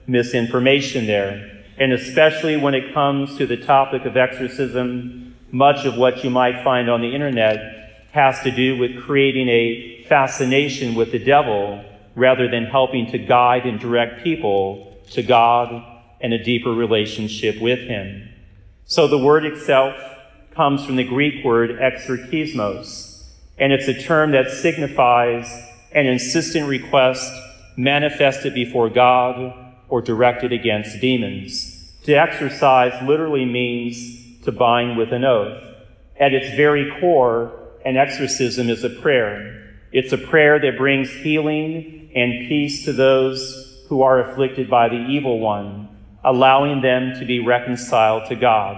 misinformation 0.07 1.05
there? 1.05 1.65
And 1.77 1.91
especially 1.91 2.55
when 2.55 2.73
it 2.73 2.93
comes 2.93 3.35
to 3.37 3.45
the 3.45 3.57
topic 3.57 4.05
of 4.05 4.15
exorcism, 4.15 5.35
much 5.51 5.85
of 5.85 5.97
what 5.97 6.23
you 6.23 6.29
might 6.29 6.63
find 6.63 6.89
on 6.89 7.01
the 7.01 7.13
internet 7.13 8.05
has 8.13 8.41
to 8.43 8.51
do 8.51 8.77
with 8.77 9.03
creating 9.03 9.49
a 9.49 10.05
fascination 10.07 10.95
with 10.95 11.11
the 11.11 11.19
devil 11.19 11.83
rather 12.17 12.49
than 12.49 12.65
helping 12.65 13.09
to 13.11 13.17
guide 13.19 13.65
and 13.65 13.79
direct 13.79 14.23
people 14.23 14.97
to 15.11 15.21
God 15.21 15.83
and 16.19 16.33
a 16.33 16.43
deeper 16.43 16.71
relationship 16.71 17.61
with 17.61 17.79
Him. 17.87 18.27
So 18.85 19.07
the 19.07 19.19
word 19.19 19.45
itself 19.45 19.95
comes 20.55 20.83
from 20.83 20.95
the 20.95 21.03
Greek 21.03 21.45
word 21.45 21.69
exorkismos, 21.69 23.23
and 23.59 23.71
it's 23.71 23.87
a 23.87 24.01
term 24.01 24.31
that 24.31 24.49
signifies 24.49 25.47
an 25.91 26.07
insistent 26.07 26.67
request 26.67 27.31
manifested 27.77 28.55
before 28.55 28.89
God 28.89 29.53
or 29.87 30.01
directed 30.01 30.51
against 30.51 30.99
demons. 30.99 31.93
To 32.05 32.13
exorcise 32.13 32.99
literally 33.07 33.45
means 33.45 34.41
to 34.43 34.51
bind 34.51 34.97
with 34.97 35.13
an 35.13 35.23
oath. 35.23 35.63
At 36.19 36.33
its 36.33 36.55
very 36.55 36.99
core, 36.99 37.51
an 37.85 37.95
exorcism 37.95 38.69
is 38.69 38.83
a 38.83 38.89
prayer. 38.89 39.56
It's 39.91 40.11
a 40.11 40.17
prayer 40.17 40.59
that 40.59 40.77
brings 40.77 41.09
healing 41.09 42.11
and 42.15 42.47
peace 42.47 42.85
to 42.85 42.93
those 42.93 43.85
who 43.87 44.01
are 44.01 44.19
afflicted 44.19 44.69
by 44.69 44.89
the 44.89 44.95
evil 44.95 45.39
one, 45.39 45.87
allowing 46.23 46.81
them 46.81 47.17
to 47.19 47.25
be 47.25 47.39
reconciled 47.39 48.27
to 48.29 48.35
God. 48.35 48.77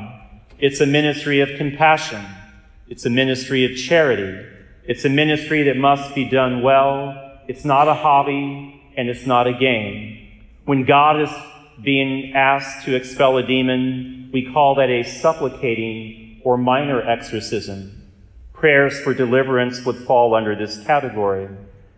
It's 0.59 0.81
a 0.81 0.85
ministry 0.85 1.39
of 1.39 1.57
compassion. 1.57 2.23
It's 2.87 3.05
a 3.05 3.09
ministry 3.09 3.65
of 3.65 3.77
charity. 3.77 4.47
It's 4.83 5.05
a 5.05 5.09
ministry 5.09 5.63
that 5.63 5.77
must 5.77 6.13
be 6.13 6.29
done 6.29 6.61
well. 6.61 7.39
It's 7.47 7.65
not 7.65 7.87
a 7.87 7.93
hobby 7.93 8.81
and 8.95 9.09
it's 9.09 9.25
not 9.25 9.47
a 9.47 9.53
game. 9.53 10.17
When 10.65 10.83
God 10.83 11.21
is 11.21 11.29
being 11.83 12.33
asked 12.33 12.85
to 12.85 12.95
expel 12.95 13.37
a 13.37 13.43
demon, 13.43 14.29
we 14.31 14.51
call 14.51 14.75
that 14.75 14.89
a 14.89 15.03
supplicating 15.03 16.41
or 16.43 16.57
minor 16.57 17.01
exorcism. 17.01 17.98
Prayers 18.59 18.99
for 18.99 19.13
deliverance 19.13 19.85
would 19.85 19.95
fall 19.95 20.35
under 20.35 20.53
this 20.53 20.83
category. 20.85 21.47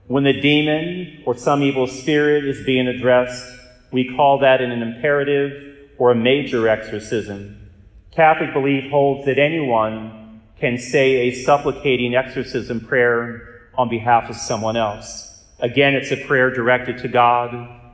When 0.06 0.24
the 0.24 0.40
demon 0.40 1.24
or 1.26 1.36
some 1.36 1.64
evil 1.64 1.88
spirit 1.88 2.46
is 2.46 2.64
being 2.64 2.88
addressed, 2.88 3.44
we 3.92 4.16
call 4.16 4.38
that 4.40 4.62
an 4.62 4.72
imperative 4.72 5.90
or 5.98 6.12
a 6.12 6.16
major 6.16 6.68
exorcism. 6.68 7.72
Catholic 8.12 8.54
belief 8.54 8.92
holds 8.92 9.26
that 9.26 9.40
anyone 9.40 10.42
can 10.60 10.78
say 10.78 11.30
a 11.30 11.32
supplicating 11.32 12.14
exorcism 12.14 12.80
prayer 12.80 13.70
on 13.76 13.90
behalf 13.90 14.30
of 14.30 14.36
someone 14.36 14.78
else. 14.78 15.44
Again, 15.60 15.96
it's 15.96 16.12
a 16.12 16.26
prayer 16.28 16.52
directed 16.54 17.00
to 17.00 17.08
God, 17.08 17.54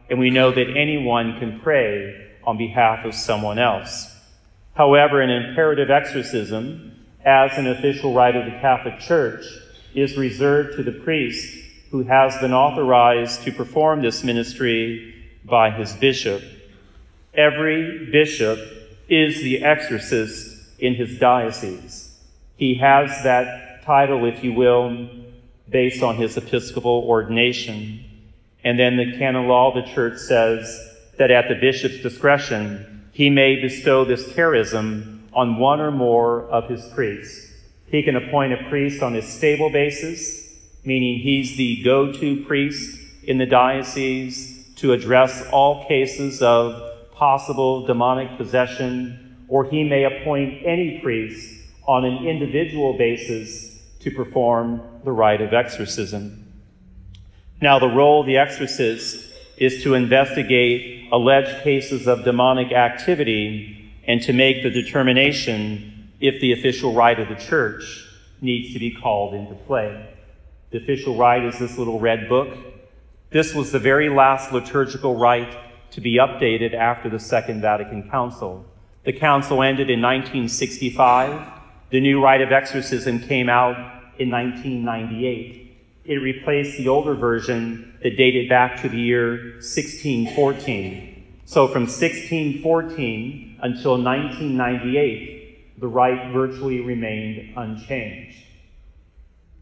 and 0.10 0.20
we 0.20 0.30
know 0.30 0.52
that 0.52 0.76
anyone 0.76 1.40
can 1.40 1.62
pray 1.62 2.32
on 2.44 2.58
behalf 2.58 3.06
of 3.06 3.14
someone 3.14 3.60
else. 3.60 4.14
However, 4.74 5.22
an 5.22 5.30
imperative 5.30 5.90
exorcism, 5.90 6.97
as 7.28 7.58
an 7.58 7.68
official 7.68 8.14
rite 8.14 8.38
of 8.38 8.46
the 8.46 8.58
Catholic 8.62 9.00
Church, 9.00 9.44
is 9.94 10.16
reserved 10.16 10.78
to 10.78 10.84
the 10.84 10.94
priest 10.94 11.58
who 11.92 12.04
has 12.04 12.38
been 12.38 12.54
authorized 12.54 13.44
to 13.44 13.52
perform 13.52 14.02
this 14.02 14.24
ministry 14.24 15.14
by 15.44 15.70
his 15.70 15.94
bishop. 15.94 16.42
Every 17.34 18.10
bishop 18.12 18.60
is 19.10 19.42
the 19.42 19.62
exorcist 19.62 20.80
in 20.80 20.96
his 20.96 21.20
diocese. 21.20 22.18
He 22.56 22.76
has 22.76 23.10
that 23.24 23.84
title, 23.84 24.24
if 24.24 24.42
you 24.42 24.54
will, 24.54 25.10
based 25.70 26.02
on 26.02 26.16
his 26.16 26.38
episcopal 26.38 27.04
ordination. 27.06 28.06
And 28.64 28.80
then 28.80 28.96
the 28.96 29.18
canon 29.18 29.50
law 29.50 29.74
of 29.74 29.86
the 29.86 29.94
church 29.94 30.18
says 30.18 30.96
that 31.18 31.30
at 31.30 31.50
the 31.50 31.56
bishop's 31.56 32.02
discretion, 32.02 33.10
he 33.12 33.30
may 33.30 33.62
bestow 33.62 34.06
this 34.06 34.30
charism 34.30 35.17
on 35.38 35.58
one 35.58 35.80
or 35.80 35.92
more 35.92 36.42
of 36.50 36.68
his 36.68 36.86
priests. 36.94 37.54
He 37.86 38.04
can 38.04 38.18
appoint 38.18 38.52
a 38.52 38.68
priest 38.68 39.02
on 39.02 39.16
a 39.16 39.22
stable 39.22 39.70
basis 39.70 40.48
meaning 40.88 41.20
he's 41.20 41.58
the 41.58 41.84
go 41.84 42.14
to 42.14 42.46
priest 42.46 42.98
in 43.24 43.38
the 43.38 43.46
diocese 43.46 44.66
to 44.78 44.94
address 44.94 45.46
all 45.52 45.86
cases 45.86 46.42
of 46.42 47.12
possible 47.12 47.86
demonic 47.86 48.38
possession, 48.38 49.36
or 49.50 49.66
he 49.66 49.84
may 49.84 50.06
appoint 50.06 50.66
any 50.66 51.00
priest 51.02 51.62
on 51.86 52.06
an 52.06 52.26
individual 52.26 52.98
basis 52.98 53.82
to 54.00 54.10
perform 54.12 54.82
the 55.04 55.12
rite 55.12 55.42
of 55.42 55.54
exorcism. 55.54 56.54
Now, 57.62 57.80
the 57.80 57.88
role 57.88 58.22
of 58.22 58.28
the 58.28 58.38
exorcist 58.38 59.26
is 59.58 59.84
to 59.84 59.94
investigate 59.94 61.10
alleged 61.12 61.64
cases 61.64 62.08
of 62.08 62.24
demonic 62.24 62.72
activity 62.72 63.77
and 64.08 64.22
to 64.22 64.34
make 64.34 64.64
the 64.64 64.70
determination 64.70 66.12
if 66.20 66.40
the 66.40 66.54
official 66.54 66.94
rite 66.94 67.20
of 67.20 67.28
the 67.28 67.36
church 67.36 68.08
needs 68.42 68.74
to 68.74 68.80
be 68.80 68.92
called 68.92 69.34
into 69.34 69.54
play. 69.54 70.16
The 70.72 70.78
official 70.78 71.16
rite 71.16 71.44
is 71.44 71.60
this 71.60 71.78
little 71.78 72.00
red 72.00 72.30
book. 72.30 72.56
This 73.30 73.54
was 73.54 73.72
the 73.72 73.80
very 73.80 74.10
last 74.10 74.52
liturgical 74.52 75.16
rite 75.16 75.58
to 75.92 76.02
be 76.02 76.18
updated 76.18 76.74
after 76.74 77.10
the 77.10 77.20
Second 77.20 77.62
Vatican 77.62 78.10
Council. 78.10 78.66
The 79.04 79.14
council 79.14 79.62
ended 79.62 79.90
in 79.90 80.02
1965. 80.02 81.54
The 81.90 82.02
new 82.02 82.22
rite 82.22 82.42
of 82.42 82.52
exorcism 82.52 83.20
came 83.20 83.50
out 83.50 83.78
in 84.18 84.30
1998. 84.30 85.64
It 86.06 86.16
replaced 86.16 86.78
the 86.78 86.88
older 86.88 87.16
version 87.16 87.98
that 88.04 88.18
dated 88.18 88.50
back 88.50 88.82
to 88.82 88.90
the 88.90 89.00
year 89.00 89.54
1614. 89.60 91.17
So 91.48 91.68
from 91.70 91.84
1614 91.84 93.60
until 93.64 94.04
1998, 94.04 95.80
the 95.80 95.88
rite 95.88 96.34
virtually 96.34 96.82
remained 96.82 97.54
unchanged. 97.56 98.44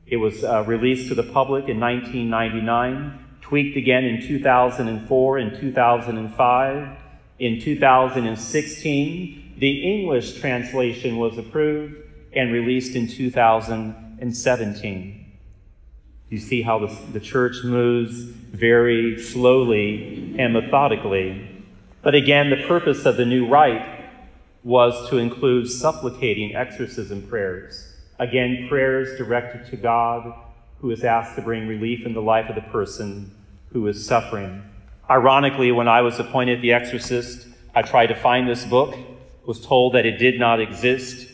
It 0.07 0.17
was 0.17 0.43
uh, 0.43 0.63
released 0.63 1.09
to 1.09 1.15
the 1.15 1.21
public 1.21 1.69
in 1.69 1.79
1999, 1.79 3.19
tweaked 3.41 3.77
again 3.77 4.03
in 4.03 4.19
2004 4.19 5.37
and 5.37 5.59
2005. 5.59 6.97
In 7.37 7.61
2016, 7.61 9.53
the 9.59 9.83
English 9.83 10.39
translation 10.39 11.17
was 11.17 11.37
approved 11.37 11.97
and 12.33 12.51
released 12.51 12.95
in 12.95 13.07
2017. 13.07 15.37
You 16.29 16.39
see 16.39 16.63
how 16.63 16.79
the, 16.79 16.87
the 17.13 17.19
church 17.19 17.63
moves 17.63 18.21
very 18.21 19.21
slowly 19.21 20.35
and 20.39 20.51
methodically. 20.51 21.51
But 22.05 22.13
again, 22.13 22.51
the 22.51 22.67
purpose 22.67 23.03
of 23.07 23.17
the 23.17 23.25
new 23.25 23.47
rite 23.47 24.05
was 24.63 25.09
to 25.09 25.17
include 25.17 25.71
supplicating 25.71 26.55
exorcism 26.55 27.23
prayers. 27.23 27.95
Again, 28.19 28.67
prayers 28.69 29.17
directed 29.17 29.65
to 29.71 29.75
God 29.75 30.31
who 30.81 30.91
is 30.91 31.03
asked 31.03 31.35
to 31.35 31.41
bring 31.41 31.67
relief 31.67 32.05
in 32.05 32.13
the 32.13 32.21
life 32.21 32.47
of 32.47 32.53
the 32.53 32.61
person 32.61 33.35
who 33.73 33.87
is 33.87 34.05
suffering. 34.05 34.61
Ironically, 35.09 35.71
when 35.71 35.87
I 35.87 36.01
was 36.01 36.19
appointed 36.19 36.61
the 36.61 36.73
exorcist, 36.73 37.47
I 37.73 37.81
tried 37.81 38.07
to 38.07 38.15
find 38.15 38.47
this 38.47 38.65
book, 38.65 38.95
was 39.47 39.65
told 39.65 39.95
that 39.95 40.05
it 40.05 40.19
did 40.19 40.39
not 40.39 40.59
exist. 40.59 41.27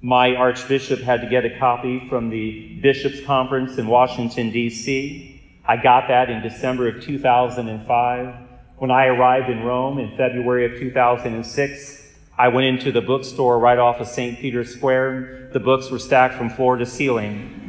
My 0.00 0.34
archbishop 0.34 1.00
had 1.00 1.20
to 1.20 1.28
get 1.28 1.44
a 1.44 1.58
copy 1.58 2.08
from 2.08 2.30
the 2.30 2.78
bishops' 2.80 3.20
conference 3.26 3.76
in 3.76 3.88
Washington, 3.88 4.50
D.C. 4.50 5.42
I 5.66 5.76
got 5.76 6.08
that 6.08 6.30
in 6.30 6.40
December 6.40 6.88
of 6.88 7.02
2005. 7.02 8.43
When 8.76 8.90
I 8.90 9.06
arrived 9.06 9.48
in 9.48 9.62
Rome 9.62 10.00
in 10.00 10.16
February 10.16 10.66
of 10.66 10.80
2006, 10.80 12.12
I 12.36 12.48
went 12.48 12.66
into 12.66 12.90
the 12.90 13.00
bookstore 13.00 13.56
right 13.60 13.78
off 13.78 14.00
of 14.00 14.08
St. 14.08 14.36
Peter's 14.40 14.74
Square. 14.74 15.50
The 15.52 15.60
books 15.60 15.92
were 15.92 16.00
stacked 16.00 16.34
from 16.34 16.50
floor 16.50 16.76
to 16.76 16.84
ceiling. 16.84 17.60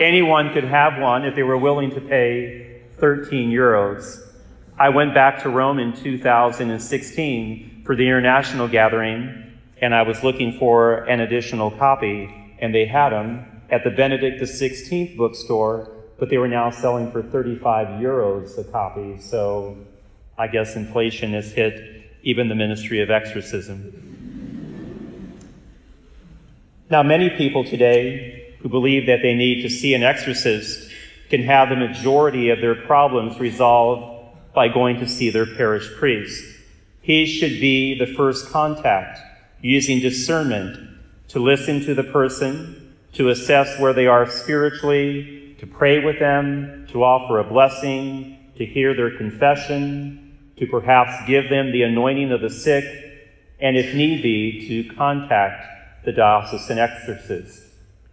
Anyone 0.00 0.52
could 0.52 0.64
have 0.64 1.00
one 1.00 1.24
if 1.24 1.36
they 1.36 1.44
were 1.44 1.56
willing 1.56 1.90
to 1.92 2.00
pay 2.00 2.82
13 2.98 3.50
euros. 3.50 4.18
I 4.76 4.88
went 4.88 5.14
back 5.14 5.44
to 5.44 5.48
Rome 5.48 5.78
in 5.78 5.92
2016 5.92 7.82
for 7.86 7.94
the 7.94 8.02
international 8.02 8.66
gathering, 8.66 9.60
and 9.80 9.94
I 9.94 10.02
was 10.02 10.24
looking 10.24 10.58
for 10.58 11.04
an 11.04 11.20
additional 11.20 11.70
copy, 11.70 12.56
and 12.58 12.74
they 12.74 12.86
had 12.86 13.10
them 13.10 13.62
at 13.70 13.84
the 13.84 13.90
Benedict 13.90 14.42
XVI 14.42 15.16
bookstore, 15.16 15.88
but 16.18 16.30
they 16.30 16.38
were 16.38 16.48
now 16.48 16.70
selling 16.70 17.12
for 17.12 17.22
35 17.22 18.00
euros 18.00 18.58
a 18.58 18.64
copy. 18.64 19.16
So 19.20 19.78
I 20.40 20.46
guess 20.46 20.74
inflation 20.74 21.34
has 21.34 21.52
hit 21.52 22.08
even 22.22 22.48
the 22.48 22.54
ministry 22.54 23.02
of 23.02 23.10
exorcism. 23.10 25.36
Now, 26.88 27.02
many 27.02 27.28
people 27.28 27.62
today 27.62 28.54
who 28.60 28.70
believe 28.70 29.04
that 29.04 29.20
they 29.20 29.34
need 29.34 29.60
to 29.60 29.68
see 29.68 29.92
an 29.92 30.02
exorcist 30.02 30.90
can 31.28 31.42
have 31.42 31.68
the 31.68 31.76
majority 31.76 32.48
of 32.48 32.62
their 32.62 32.74
problems 32.74 33.38
resolved 33.38 34.34
by 34.54 34.68
going 34.68 34.98
to 35.00 35.06
see 35.06 35.28
their 35.28 35.44
parish 35.44 35.92
priest. 35.98 36.42
He 37.02 37.26
should 37.26 37.60
be 37.60 37.98
the 37.98 38.06
first 38.06 38.48
contact, 38.48 39.18
using 39.60 40.00
discernment 40.00 40.78
to 41.28 41.38
listen 41.38 41.84
to 41.84 41.92
the 41.92 42.04
person, 42.04 42.96
to 43.12 43.28
assess 43.28 43.78
where 43.78 43.92
they 43.92 44.06
are 44.06 44.26
spiritually, 44.26 45.54
to 45.60 45.66
pray 45.66 46.02
with 46.02 46.18
them, 46.18 46.86
to 46.92 47.04
offer 47.04 47.38
a 47.38 47.44
blessing, 47.44 48.38
to 48.56 48.64
hear 48.64 48.94
their 48.94 49.14
confession, 49.14 50.28
to 50.60 50.66
perhaps 50.66 51.26
give 51.26 51.48
them 51.48 51.72
the 51.72 51.82
anointing 51.82 52.30
of 52.30 52.42
the 52.42 52.50
sick, 52.50 52.84
and 53.58 53.76
if 53.78 53.94
need 53.94 54.22
be, 54.22 54.68
to 54.68 54.94
contact 54.94 56.04
the 56.04 56.12
diocesan 56.12 56.78
exorcist. 56.78 57.62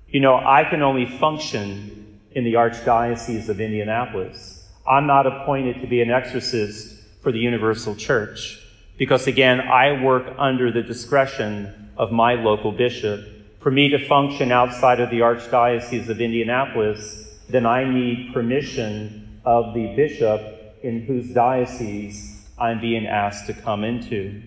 You 0.08 0.22
know, 0.22 0.38
I 0.38 0.64
can 0.64 0.82
only 0.82 1.06
function 1.06 2.20
in 2.32 2.46
the 2.46 2.54
Archdiocese 2.54 3.50
of 3.50 3.60
Indianapolis. 3.60 4.66
I'm 4.88 5.06
not 5.06 5.28
appointed 5.28 5.82
to 5.82 5.88
be 5.88 6.02
an 6.02 6.10
exorcist 6.10 7.04
for 7.22 7.34
the 7.34 7.40
Universal 7.40 7.96
Church 7.96 8.66
because, 8.98 9.28
again, 9.28 9.60
I 9.60 10.02
work 10.02 10.34
under 10.38 10.72
the 10.72 10.82
discretion 10.82 11.92
of 11.98 12.14
my 12.14 12.36
local 12.36 12.72
bishop. 12.72 13.28
For 13.60 13.72
me 13.72 13.90
to 13.90 14.08
function 14.08 14.54
outside 14.54 15.02
of 15.02 15.10
the 15.10 15.20
Archdiocese 15.20 16.08
of 16.08 16.22
Indianapolis, 16.22 17.40
then 17.50 17.66
I 17.66 17.84
need 17.84 18.34
permission 18.34 19.42
of 19.44 19.74
the 19.74 19.94
bishop 19.98 20.78
in 20.82 21.02
whose 21.02 21.34
diocese 21.34 22.37
I'm 22.60 22.82
being 22.82 23.06
asked 23.06 23.46
to 23.48 23.54
come 23.54 23.84
into. 23.84 24.42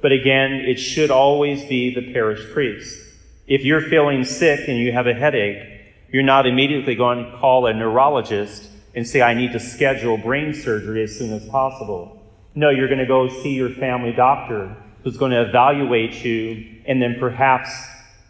But 0.00 0.12
again, 0.12 0.52
it 0.52 0.78
should 0.78 1.10
always 1.10 1.64
be 1.64 1.94
the 1.94 2.12
parish 2.12 2.52
priest. 2.52 2.98
If 3.46 3.64
you're 3.64 3.80
feeling 3.80 4.24
sick 4.24 4.68
and 4.68 4.78
you 4.78 4.92
have 4.92 5.06
a 5.06 5.14
headache, 5.14 5.68
you're 6.12 6.22
not 6.22 6.46
immediately 6.46 6.94
going 6.94 7.24
to 7.24 7.38
call 7.38 7.66
a 7.66 7.72
neurologist 7.72 8.68
and 8.94 9.06
say, 9.06 9.22
I 9.22 9.34
need 9.34 9.52
to 9.52 9.60
schedule 9.60 10.18
brain 10.18 10.54
surgery 10.54 11.02
as 11.02 11.16
soon 11.16 11.32
as 11.32 11.44
possible. 11.48 12.22
No, 12.54 12.70
you're 12.70 12.88
going 12.88 12.98
to 12.98 13.06
go 13.06 13.28
see 13.28 13.54
your 13.54 13.70
family 13.70 14.12
doctor 14.12 14.76
who's 15.02 15.16
going 15.16 15.32
to 15.32 15.42
evaluate 15.42 16.24
you, 16.24 16.82
and 16.86 17.02
then 17.02 17.16
perhaps 17.18 17.70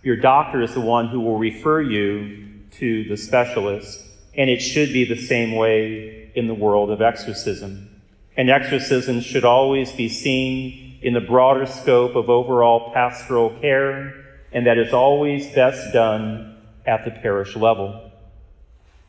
your 0.03 0.17
doctor 0.17 0.63
is 0.63 0.73
the 0.73 0.81
one 0.81 1.09
who 1.09 1.21
will 1.21 1.39
refer 1.39 1.83
you 1.83 2.49
to 2.73 3.05
the 3.05 3.17
specialist. 3.17 4.07
And 4.35 4.49
it 4.49 4.61
should 4.61 4.93
be 4.93 5.05
the 5.05 5.21
same 5.21 5.55
way 5.55 6.33
in 6.35 6.47
the 6.47 6.55
world 6.55 6.91
of 6.91 7.03
exorcism 7.03 7.92
and 8.37 8.51
exorcism 8.51 9.21
should 9.21 9.45
always 9.45 9.93
be 9.93 10.09
seen 10.09 10.99
in 11.03 11.15
the 11.15 11.21
broader 11.21 11.67
scope 11.67 12.17
of 12.17 12.31
overall 12.31 12.93
pastoral 12.93 13.51
care, 13.61 14.15
and 14.53 14.67
that 14.67 14.79
is 14.79 14.93
always 14.93 15.53
best 15.55 15.93
done 15.93 16.57
at 16.87 17.05
the 17.05 17.11
parish 17.11 17.57
level. 17.57 18.11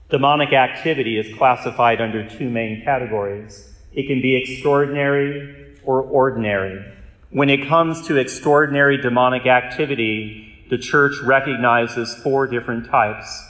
Demonic 0.10 0.54
activity 0.54 1.18
is 1.18 1.36
classified 1.38 2.02
under 2.02 2.28
two 2.28 2.50
main 2.50 2.84
categories. 2.84 3.74
It 3.94 4.08
can 4.08 4.22
be 4.22 4.36
extraordinary 4.36 5.76
or 5.84 6.02
ordinary. 6.02 6.86
When 7.30 7.50
it 7.50 7.68
comes 7.68 8.08
to 8.08 8.18
extraordinary 8.18 8.98
demonic 8.98 9.46
activity, 9.46 10.66
the 10.70 10.78
church 10.78 11.16
recognizes 11.24 12.16
four 12.16 12.48
different 12.48 12.88
types. 12.90 13.44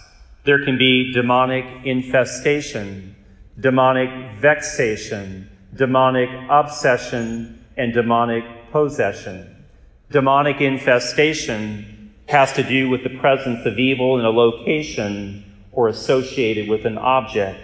There 0.45 0.63
can 0.63 0.77
be 0.77 1.12
demonic 1.13 1.86
infestation, 1.86 3.15
demonic 3.59 4.36
vexation, 4.36 5.49
demonic 5.75 6.29
obsession, 6.49 7.65
and 7.75 7.93
demonic 7.93 8.43
possession. 8.71 9.65
Demonic 10.12 10.62
infestation 10.62 12.13
has 12.27 12.53
to 12.53 12.63
do 12.63 12.89
with 12.89 13.03
the 13.03 13.17
presence 13.17 13.65
of 13.65 13.79
evil 13.79 14.19
in 14.19 14.25
a 14.25 14.29
location 14.29 15.43
or 15.71 15.88
associated 15.88 16.69
with 16.69 16.86
an 16.86 16.97
object, 16.97 17.59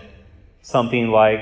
something 0.61 1.09
like 1.09 1.39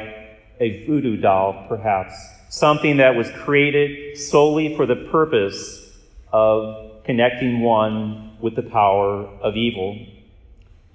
a 0.60 0.86
voodoo 0.86 1.16
doll, 1.16 1.66
perhaps, 1.70 2.14
something 2.50 2.98
that 2.98 3.16
was 3.16 3.30
created 3.32 4.18
solely 4.18 4.76
for 4.76 4.86
the 4.86 5.08
purpose 5.12 5.92
of 6.32 7.04
connecting 7.06 7.62
one 7.62 8.38
with 8.42 8.56
the 8.56 8.64
power 8.64 9.26
of 9.42 9.56
evil. 9.56 9.98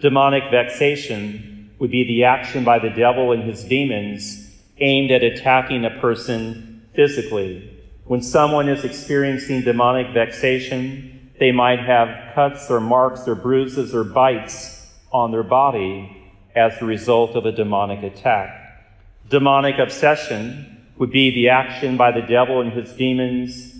Demonic 0.00 0.44
vexation 0.50 1.70
would 1.78 1.90
be 1.90 2.04
the 2.04 2.24
action 2.24 2.64
by 2.64 2.78
the 2.78 2.90
devil 2.90 3.32
and 3.32 3.42
his 3.44 3.64
demons 3.64 4.51
aimed 4.82 5.12
at 5.12 5.22
attacking 5.22 5.84
a 5.84 6.00
person 6.00 6.82
physically. 6.94 7.78
When 8.04 8.20
someone 8.20 8.68
is 8.68 8.84
experiencing 8.84 9.62
demonic 9.62 10.12
vexation, 10.12 11.30
they 11.38 11.52
might 11.52 11.78
have 11.78 12.34
cuts 12.34 12.68
or 12.68 12.80
marks 12.80 13.26
or 13.28 13.36
bruises 13.36 13.94
or 13.94 14.04
bites 14.04 14.92
on 15.12 15.30
their 15.30 15.44
body 15.44 16.34
as 16.54 16.72
a 16.80 16.84
result 16.84 17.36
of 17.36 17.46
a 17.46 17.52
demonic 17.52 18.02
attack. 18.02 18.50
Demonic 19.30 19.78
obsession 19.78 20.84
would 20.98 21.12
be 21.12 21.30
the 21.30 21.48
action 21.48 21.96
by 21.96 22.10
the 22.10 22.26
devil 22.26 22.60
and 22.60 22.72
his 22.72 22.92
demons 22.92 23.74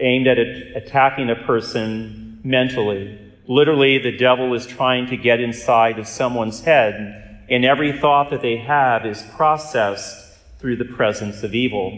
aimed 0.00 0.26
at 0.26 0.38
attacking 0.38 1.30
a 1.30 1.36
person 1.46 2.40
mentally. 2.42 3.18
Literally, 3.46 3.98
the 3.98 4.16
devil 4.16 4.52
is 4.54 4.66
trying 4.66 5.06
to 5.06 5.16
get 5.16 5.40
inside 5.40 5.98
of 5.98 6.08
someone's 6.08 6.62
head, 6.62 7.44
and 7.48 7.64
every 7.64 7.92
thought 7.92 8.30
that 8.30 8.42
they 8.42 8.56
have 8.56 9.06
is 9.06 9.22
processed 9.34 10.31
through 10.62 10.76
the 10.76 10.84
presence 10.84 11.42
of 11.42 11.56
evil. 11.56 11.90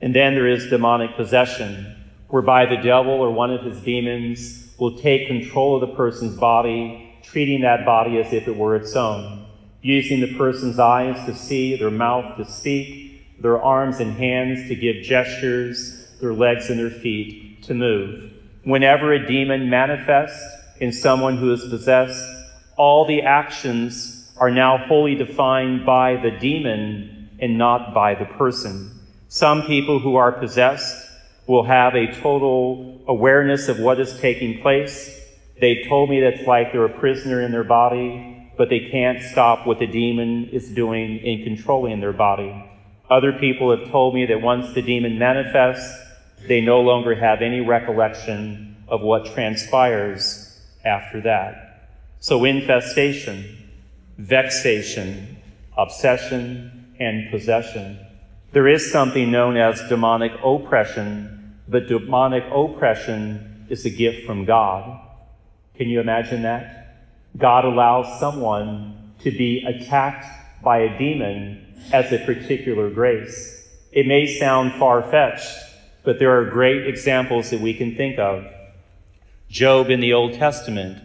And 0.00 0.14
then 0.14 0.34
there 0.34 0.48
is 0.48 0.70
demonic 0.70 1.14
possession, 1.16 1.94
whereby 2.28 2.64
the 2.64 2.78
devil 2.78 3.12
or 3.12 3.30
one 3.30 3.52
of 3.52 3.62
his 3.62 3.78
demons 3.82 4.74
will 4.78 4.96
take 4.96 5.28
control 5.28 5.74
of 5.74 5.82
the 5.82 5.94
person's 5.94 6.34
body, 6.36 7.20
treating 7.22 7.60
that 7.60 7.84
body 7.84 8.18
as 8.18 8.32
if 8.32 8.48
it 8.48 8.56
were 8.56 8.74
its 8.74 8.96
own, 8.96 9.46
using 9.82 10.20
the 10.20 10.34
person's 10.38 10.78
eyes 10.78 11.26
to 11.26 11.34
see, 11.34 11.76
their 11.76 11.90
mouth 11.90 12.38
to 12.38 12.50
speak, 12.50 13.38
their 13.38 13.60
arms 13.60 14.00
and 14.00 14.16
hands 14.16 14.66
to 14.68 14.74
give 14.74 15.04
gestures, 15.04 16.10
their 16.22 16.32
legs 16.32 16.70
and 16.70 16.78
their 16.78 16.90
feet 16.90 17.62
to 17.64 17.74
move. 17.74 18.32
Whenever 18.64 19.12
a 19.12 19.26
demon 19.26 19.68
manifests 19.68 20.42
in 20.80 20.90
someone 20.90 21.36
who 21.36 21.52
is 21.52 21.68
possessed, 21.68 22.24
all 22.78 23.04
the 23.04 23.20
actions 23.20 24.32
are 24.38 24.50
now 24.50 24.78
wholly 24.78 25.14
defined 25.14 25.84
by 25.84 26.16
the 26.16 26.30
demon 26.30 27.19
and 27.40 27.58
not 27.58 27.94
by 27.94 28.14
the 28.14 28.24
person. 28.24 28.90
Some 29.28 29.62
people 29.62 29.98
who 29.98 30.16
are 30.16 30.32
possessed 30.32 31.08
will 31.46 31.64
have 31.64 31.94
a 31.94 32.12
total 32.20 33.00
awareness 33.06 33.68
of 33.68 33.78
what 33.78 33.98
is 33.98 34.18
taking 34.20 34.60
place. 34.60 35.18
They've 35.60 35.86
told 35.88 36.10
me 36.10 36.20
that 36.20 36.34
it's 36.34 36.46
like 36.46 36.72
they're 36.72 36.84
a 36.84 36.98
prisoner 36.98 37.40
in 37.40 37.52
their 37.52 37.64
body, 37.64 38.52
but 38.56 38.68
they 38.68 38.88
can't 38.90 39.22
stop 39.22 39.66
what 39.66 39.78
the 39.78 39.86
demon 39.86 40.48
is 40.50 40.68
doing 40.70 41.18
in 41.18 41.44
controlling 41.44 42.00
their 42.00 42.12
body. 42.12 42.64
Other 43.08 43.32
people 43.32 43.76
have 43.76 43.90
told 43.90 44.14
me 44.14 44.26
that 44.26 44.40
once 44.40 44.72
the 44.74 44.82
demon 44.82 45.18
manifests, 45.18 45.92
they 46.46 46.60
no 46.60 46.80
longer 46.80 47.14
have 47.14 47.42
any 47.42 47.60
recollection 47.60 48.76
of 48.88 49.00
what 49.00 49.26
transpires 49.26 50.60
after 50.84 51.20
that. 51.22 51.88
So 52.20 52.44
infestation, 52.44 53.68
vexation, 54.18 55.38
obsession, 55.76 56.79
and 57.00 57.30
possession. 57.30 57.98
There 58.52 58.68
is 58.68 58.92
something 58.92 59.30
known 59.30 59.56
as 59.56 59.88
demonic 59.88 60.32
oppression, 60.44 61.56
but 61.66 61.88
demonic 61.88 62.44
oppression 62.52 63.66
is 63.68 63.84
a 63.86 63.90
gift 63.90 64.26
from 64.26 64.44
God. 64.44 65.00
Can 65.76 65.88
you 65.88 66.00
imagine 66.00 66.42
that? 66.42 67.08
God 67.36 67.64
allows 67.64 68.20
someone 68.20 69.14
to 69.20 69.30
be 69.30 69.64
attacked 69.64 70.26
by 70.62 70.78
a 70.78 70.98
demon 70.98 71.74
as 71.92 72.12
a 72.12 72.18
particular 72.18 72.90
grace. 72.90 73.68
It 73.92 74.06
may 74.06 74.26
sound 74.26 74.74
far 74.74 75.02
fetched, 75.02 75.48
but 76.04 76.18
there 76.18 76.38
are 76.38 76.50
great 76.50 76.86
examples 76.86 77.50
that 77.50 77.60
we 77.60 77.74
can 77.74 77.96
think 77.96 78.18
of. 78.18 78.44
Job 79.48 79.90
in 79.90 80.00
the 80.00 80.12
Old 80.12 80.34
Testament, 80.34 80.98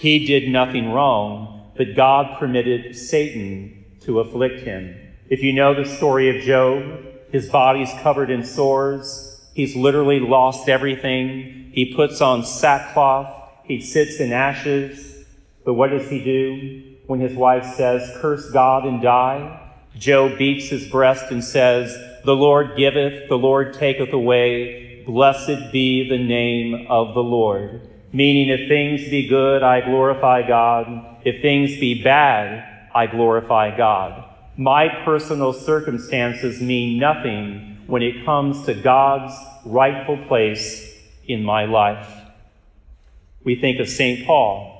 he 0.00 0.26
did 0.26 0.48
nothing 0.48 0.92
wrong, 0.92 1.72
but 1.76 1.94
God 1.94 2.38
permitted 2.38 2.96
Satan 2.96 3.84
to 4.02 4.20
afflict 4.20 4.60
him. 4.60 5.03
If 5.34 5.42
you 5.42 5.52
know 5.52 5.74
the 5.74 5.84
story 5.84 6.30
of 6.30 6.44
Job, 6.44 7.06
his 7.32 7.48
body's 7.48 7.92
covered 8.02 8.30
in 8.30 8.44
sores. 8.44 9.44
He's 9.52 9.74
literally 9.74 10.20
lost 10.20 10.68
everything. 10.68 11.72
He 11.72 11.92
puts 11.92 12.20
on 12.20 12.44
sackcloth. 12.44 13.34
He 13.64 13.80
sits 13.80 14.20
in 14.20 14.32
ashes. 14.32 15.24
But 15.64 15.74
what 15.74 15.90
does 15.90 16.08
he 16.08 16.22
do 16.22 16.98
when 17.08 17.18
his 17.18 17.34
wife 17.34 17.74
says, 17.74 18.16
Curse 18.20 18.52
God 18.52 18.86
and 18.86 19.02
die? 19.02 19.72
Job 19.98 20.38
beats 20.38 20.68
his 20.68 20.86
breast 20.86 21.32
and 21.32 21.42
says, 21.42 21.98
The 22.24 22.36
Lord 22.36 22.76
giveth, 22.76 23.28
the 23.28 23.36
Lord 23.36 23.74
taketh 23.74 24.12
away. 24.12 25.02
Blessed 25.04 25.72
be 25.72 26.08
the 26.08 26.24
name 26.24 26.86
of 26.88 27.12
the 27.14 27.24
Lord. 27.24 27.80
Meaning, 28.12 28.50
if 28.50 28.68
things 28.68 29.10
be 29.10 29.26
good, 29.26 29.64
I 29.64 29.80
glorify 29.80 30.46
God. 30.46 31.18
If 31.24 31.42
things 31.42 31.70
be 31.80 32.04
bad, 32.04 32.88
I 32.94 33.08
glorify 33.08 33.76
God. 33.76 34.23
My 34.56 34.88
personal 35.04 35.52
circumstances 35.52 36.60
mean 36.60 36.98
nothing 36.98 37.78
when 37.88 38.02
it 38.02 38.24
comes 38.24 38.64
to 38.66 38.74
God's 38.74 39.34
rightful 39.64 40.16
place 40.28 40.96
in 41.26 41.42
my 41.42 41.64
life. 41.64 42.08
We 43.42 43.56
think 43.56 43.80
of 43.80 43.88
St. 43.88 44.24
Paul. 44.24 44.70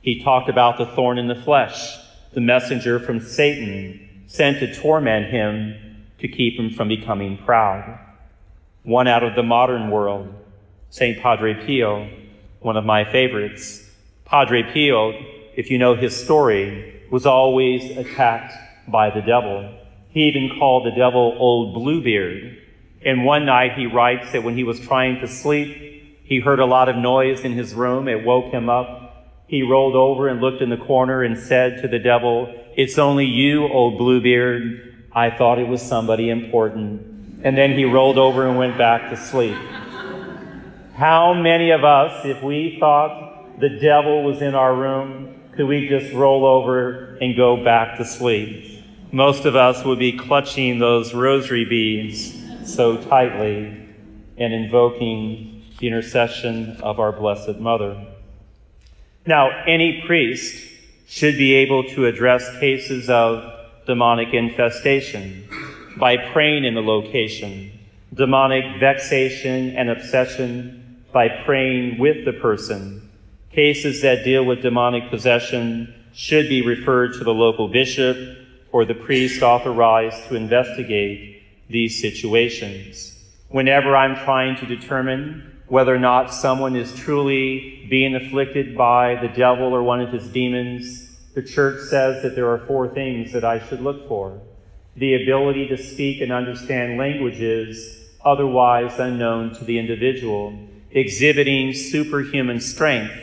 He 0.00 0.22
talked 0.22 0.48
about 0.48 0.78
the 0.78 0.86
thorn 0.86 1.18
in 1.18 1.26
the 1.26 1.34
flesh, 1.34 1.98
the 2.32 2.40
messenger 2.40 3.00
from 3.00 3.18
Satan 3.18 4.24
sent 4.28 4.60
to 4.60 4.72
torment 4.72 5.26
him 5.26 6.06
to 6.20 6.28
keep 6.28 6.56
him 6.56 6.70
from 6.70 6.86
becoming 6.86 7.36
proud. 7.36 7.98
One 8.84 9.08
out 9.08 9.24
of 9.24 9.34
the 9.34 9.42
modern 9.42 9.90
world, 9.90 10.32
St. 10.90 11.20
Padre 11.20 11.66
Pio, 11.66 12.08
one 12.60 12.76
of 12.76 12.84
my 12.84 13.04
favorites. 13.04 13.90
Padre 14.24 14.62
Pio, 14.72 15.12
if 15.56 15.68
you 15.68 15.78
know 15.78 15.96
his 15.96 16.16
story, 16.16 17.02
was 17.10 17.26
always 17.26 17.96
attacked 17.96 18.54
by 18.90 19.10
the 19.10 19.20
devil. 19.20 19.78
He 20.10 20.28
even 20.28 20.58
called 20.58 20.86
the 20.86 20.96
devil 20.96 21.36
Old 21.38 21.74
Bluebeard. 21.74 22.58
And 23.04 23.24
one 23.24 23.46
night 23.46 23.78
he 23.78 23.86
writes 23.86 24.32
that 24.32 24.42
when 24.42 24.56
he 24.56 24.64
was 24.64 24.80
trying 24.80 25.20
to 25.20 25.28
sleep, 25.28 26.22
he 26.24 26.40
heard 26.40 26.60
a 26.60 26.66
lot 26.66 26.88
of 26.88 26.96
noise 26.96 27.40
in 27.40 27.52
his 27.52 27.74
room. 27.74 28.08
It 28.08 28.24
woke 28.24 28.52
him 28.52 28.68
up. 28.68 29.44
He 29.46 29.62
rolled 29.62 29.96
over 29.96 30.28
and 30.28 30.40
looked 30.40 30.62
in 30.62 30.70
the 30.70 30.76
corner 30.76 31.22
and 31.22 31.38
said 31.38 31.82
to 31.82 31.88
the 31.88 31.98
devil, 31.98 32.54
It's 32.76 32.98
only 32.98 33.26
you, 33.26 33.66
old 33.66 33.98
Bluebeard. 33.98 35.08
I 35.12 35.30
thought 35.30 35.58
it 35.58 35.66
was 35.66 35.82
somebody 35.82 36.30
important. 36.30 37.40
And 37.42 37.56
then 37.56 37.72
he 37.72 37.84
rolled 37.84 38.18
over 38.18 38.46
and 38.46 38.58
went 38.58 38.78
back 38.78 39.10
to 39.10 39.16
sleep. 39.16 39.56
How 40.94 41.32
many 41.32 41.70
of 41.70 41.82
us, 41.82 42.24
if 42.26 42.42
we 42.42 42.76
thought 42.78 43.58
the 43.58 43.80
devil 43.80 44.22
was 44.22 44.42
in 44.42 44.54
our 44.54 44.74
room, 44.74 45.34
could 45.56 45.66
we 45.66 45.88
just 45.88 46.12
roll 46.12 46.44
over 46.44 47.16
and 47.20 47.36
go 47.36 47.64
back 47.64 47.98
to 47.98 48.04
sleep? 48.04 48.79
Most 49.12 49.44
of 49.44 49.56
us 49.56 49.84
would 49.84 49.98
be 49.98 50.12
clutching 50.12 50.78
those 50.78 51.14
rosary 51.14 51.64
beads 51.64 52.36
so 52.64 52.96
tightly 52.96 53.88
and 54.36 54.52
invoking 54.54 55.64
the 55.78 55.88
intercession 55.88 56.76
of 56.82 57.00
our 57.00 57.12
Blessed 57.12 57.58
Mother. 57.58 58.06
Now, 59.26 59.64
any 59.66 60.02
priest 60.06 60.64
should 61.08 61.36
be 61.36 61.54
able 61.54 61.84
to 61.90 62.06
address 62.06 62.58
cases 62.60 63.10
of 63.10 63.52
demonic 63.86 64.32
infestation 64.32 65.48
by 65.96 66.16
praying 66.16 66.64
in 66.64 66.74
the 66.74 66.82
location, 66.82 67.72
demonic 68.14 68.78
vexation 68.78 69.76
and 69.76 69.90
obsession 69.90 71.04
by 71.12 71.28
praying 71.44 71.98
with 71.98 72.24
the 72.24 72.32
person, 72.32 73.10
Cases 73.52 74.02
that 74.02 74.22
deal 74.22 74.44
with 74.44 74.62
demonic 74.62 75.10
possession 75.10 75.92
should 76.12 76.48
be 76.48 76.62
referred 76.62 77.14
to 77.14 77.24
the 77.24 77.34
local 77.34 77.66
bishop 77.66 78.16
or 78.72 78.84
the 78.84 78.94
priest 78.94 79.42
authorized 79.42 80.28
to 80.28 80.36
investigate 80.36 81.42
these 81.68 82.00
situations. 82.00 83.16
Whenever 83.48 83.96
I'm 83.96 84.16
trying 84.24 84.56
to 84.56 84.66
determine 84.66 85.60
whether 85.66 85.94
or 85.94 85.98
not 85.98 86.34
someone 86.34 86.76
is 86.76 86.94
truly 86.94 87.86
being 87.88 88.14
afflicted 88.14 88.76
by 88.76 89.16
the 89.20 89.28
devil 89.28 89.74
or 89.74 89.82
one 89.82 90.00
of 90.00 90.12
his 90.12 90.28
demons, 90.28 91.16
the 91.34 91.42
church 91.42 91.80
says 91.88 92.22
that 92.22 92.34
there 92.34 92.50
are 92.50 92.66
four 92.66 92.88
things 92.88 93.32
that 93.32 93.44
I 93.44 93.64
should 93.66 93.80
look 93.80 94.08
for. 94.08 94.40
The 94.96 95.22
ability 95.22 95.68
to 95.68 95.76
speak 95.76 96.20
and 96.20 96.32
understand 96.32 96.98
languages 96.98 98.08
otherwise 98.24 98.98
unknown 98.98 99.54
to 99.54 99.64
the 99.64 99.78
individual, 99.78 100.58
exhibiting 100.90 101.72
superhuman 101.72 102.60
strength 102.60 103.14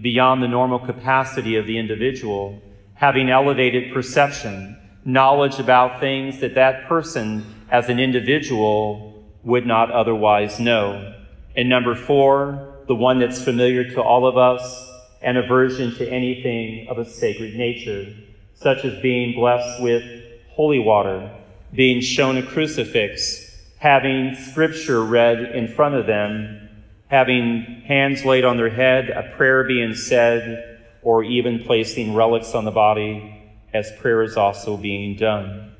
beyond 0.00 0.42
the 0.42 0.48
normal 0.48 0.80
capacity 0.80 1.56
of 1.56 1.66
the 1.66 1.78
individual, 1.78 2.60
having 2.96 3.30
elevated 3.30 3.92
perception, 3.94 4.76
knowledge 5.04 5.58
about 5.58 6.00
things 6.00 6.40
that 6.40 6.54
that 6.54 6.88
person 6.88 7.54
as 7.70 7.88
an 7.88 8.00
individual 8.00 9.24
would 9.42 9.66
not 9.66 9.90
otherwise 9.90 10.58
know. 10.58 11.14
And 11.54 11.68
number 11.68 11.94
four, 11.94 12.74
the 12.88 12.94
one 12.94 13.18
that's 13.18 13.42
familiar 13.42 13.84
to 13.92 14.02
all 14.02 14.26
of 14.26 14.36
us, 14.36 14.90
an 15.22 15.36
aversion 15.36 15.94
to 15.96 16.08
anything 16.08 16.88
of 16.88 16.98
a 16.98 17.04
sacred 17.04 17.54
nature, 17.54 18.12
such 18.54 18.84
as 18.84 19.00
being 19.02 19.34
blessed 19.34 19.82
with 19.82 20.02
holy 20.50 20.78
water, 20.78 21.30
being 21.72 22.00
shown 22.00 22.36
a 22.36 22.42
crucifix, 22.42 23.62
having 23.78 24.34
scripture 24.34 25.04
read 25.04 25.38
in 25.54 25.68
front 25.68 25.94
of 25.94 26.06
them, 26.06 26.68
having 27.08 27.82
hands 27.86 28.24
laid 28.24 28.44
on 28.44 28.56
their 28.56 28.70
head, 28.70 29.10
a 29.10 29.34
prayer 29.36 29.64
being 29.64 29.94
said, 29.94 30.75
or 31.06 31.22
even 31.22 31.62
placing 31.62 32.16
relics 32.16 32.52
on 32.52 32.64
the 32.64 32.70
body 32.72 33.40
as 33.72 33.92
prayer 34.00 34.24
is 34.24 34.36
also 34.36 34.76
being 34.76 35.14
done. 35.14 35.72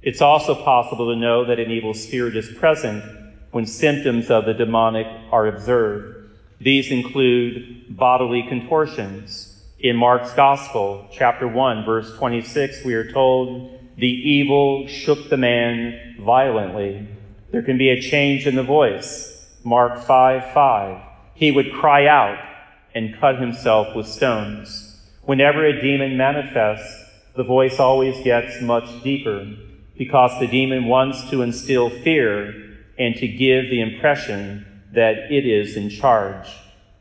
It's 0.00 0.22
also 0.22 0.54
possible 0.54 1.12
to 1.12 1.18
know 1.18 1.44
that 1.44 1.58
an 1.58 1.72
evil 1.72 1.92
spirit 1.92 2.36
is 2.36 2.48
present 2.56 3.02
when 3.50 3.66
symptoms 3.66 4.30
of 4.30 4.44
the 4.44 4.54
demonic 4.54 5.08
are 5.32 5.48
observed. 5.48 6.30
These 6.60 6.92
include 6.92 7.96
bodily 7.96 8.44
contortions. 8.48 9.60
In 9.80 9.96
Mark's 9.96 10.32
Gospel, 10.34 11.08
chapter 11.12 11.48
1, 11.48 11.84
verse 11.84 12.16
26, 12.16 12.84
we 12.84 12.94
are 12.94 13.10
told, 13.10 13.76
the 13.96 14.06
evil 14.06 14.86
shook 14.86 15.30
the 15.30 15.36
man 15.36 16.14
violently. 16.20 17.08
There 17.50 17.62
can 17.62 17.76
be 17.76 17.88
a 17.88 18.00
change 18.00 18.46
in 18.46 18.54
the 18.54 18.62
voice. 18.62 19.52
Mark 19.64 19.98
5 20.04 20.52
5. 20.54 21.02
He 21.34 21.50
would 21.50 21.72
cry 21.72 22.06
out 22.06 22.38
and 22.94 23.18
cut 23.18 23.40
himself 23.40 23.94
with 23.94 24.06
stones. 24.06 25.00
Whenever 25.22 25.64
a 25.64 25.80
demon 25.80 26.16
manifests, 26.16 27.04
the 27.36 27.44
voice 27.44 27.80
always 27.80 28.22
gets 28.22 28.60
much 28.60 29.02
deeper 29.02 29.46
because 29.96 30.38
the 30.38 30.46
demon 30.46 30.86
wants 30.86 31.28
to 31.30 31.42
instill 31.42 31.90
fear 31.90 32.54
and 32.98 33.16
to 33.16 33.26
give 33.26 33.70
the 33.70 33.80
impression 33.80 34.66
that 34.92 35.30
it 35.30 35.46
is 35.46 35.76
in 35.76 35.90
charge. 35.90 36.48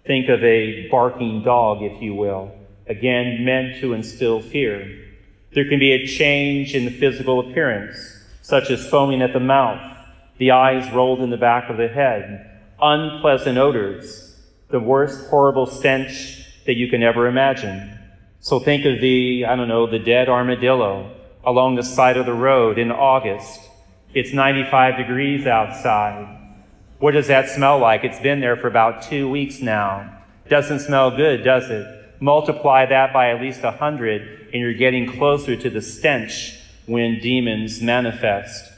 Think 0.06 0.30
of 0.30 0.44
a 0.44 0.90
barking 0.90 1.44
dog, 1.44 1.82
if 1.82 2.02
you 2.02 2.16
will, 2.16 2.52
again 2.88 3.46
meant 3.46 3.80
to 3.82 3.94
instill 3.94 4.42
fear. 4.42 5.00
There 5.54 5.70
can 5.70 5.80
be 5.80 5.92
a 5.92 6.08
change 6.08 6.74
in 6.74 6.86
the 6.86 6.92
physical 6.92 7.40
appearance, 7.40 7.96
such 8.42 8.70
as 8.70 8.90
foaming 8.90 9.22
at 9.22 9.34
the 9.34 9.40
mouth, 9.40 9.98
the 10.38 10.52
eyes 10.52 10.92
rolled 10.92 11.22
in 11.22 11.30
the 11.30 11.38
back 11.38 11.70
of 11.70 11.78
the 11.78 11.88
head, 11.88 12.60
unpleasant 12.82 13.58
odors, 13.58 14.33
the 14.74 14.80
worst 14.80 15.30
horrible 15.30 15.68
stench 15.68 16.48
that 16.66 16.74
you 16.74 16.88
can 16.88 17.04
ever 17.04 17.28
imagine. 17.28 17.96
So 18.40 18.60
think 18.60 18.86
of 18.86 19.00
the, 19.02 19.46
I 19.46 19.56
don't 19.56 19.68
know, 19.68 19.86
the 19.86 20.00
dead 20.00 20.30
armadillo 20.30 21.16
along 21.46 21.76
the 21.76 21.84
side 21.84 22.18
of 22.18 22.26
the 22.26 22.34
road 22.34 22.80
in 22.80 22.92
August. 22.92 23.60
It's 24.16 24.34
95 24.34 24.98
degrees 24.98 25.46
outside. 25.46 26.56
What 26.98 27.12
does 27.12 27.28
that 27.28 27.50
smell 27.50 27.78
like? 27.78 28.04
It's 28.04 28.20
been 28.20 28.40
there 28.40 28.58
for 28.58 28.68
about 28.68 29.04
two 29.04 29.30
weeks 29.30 29.62
now. 29.62 30.24
Doesn't 30.50 30.80
smell 30.80 31.16
good, 31.16 31.44
does 31.44 31.70
it? 31.70 31.86
Multiply 32.20 32.88
that 32.88 33.14
by 33.14 33.30
at 33.30 33.42
least 33.42 33.64
a 33.64 33.72
hundred, 33.72 34.50
and 34.54 34.60
you're 34.60 34.74
getting 34.74 35.06
closer 35.06 35.56
to 35.56 35.70
the 35.70 35.84
stench 35.84 36.58
when 36.88 37.20
demons 37.20 37.80
manifest. 37.80 38.72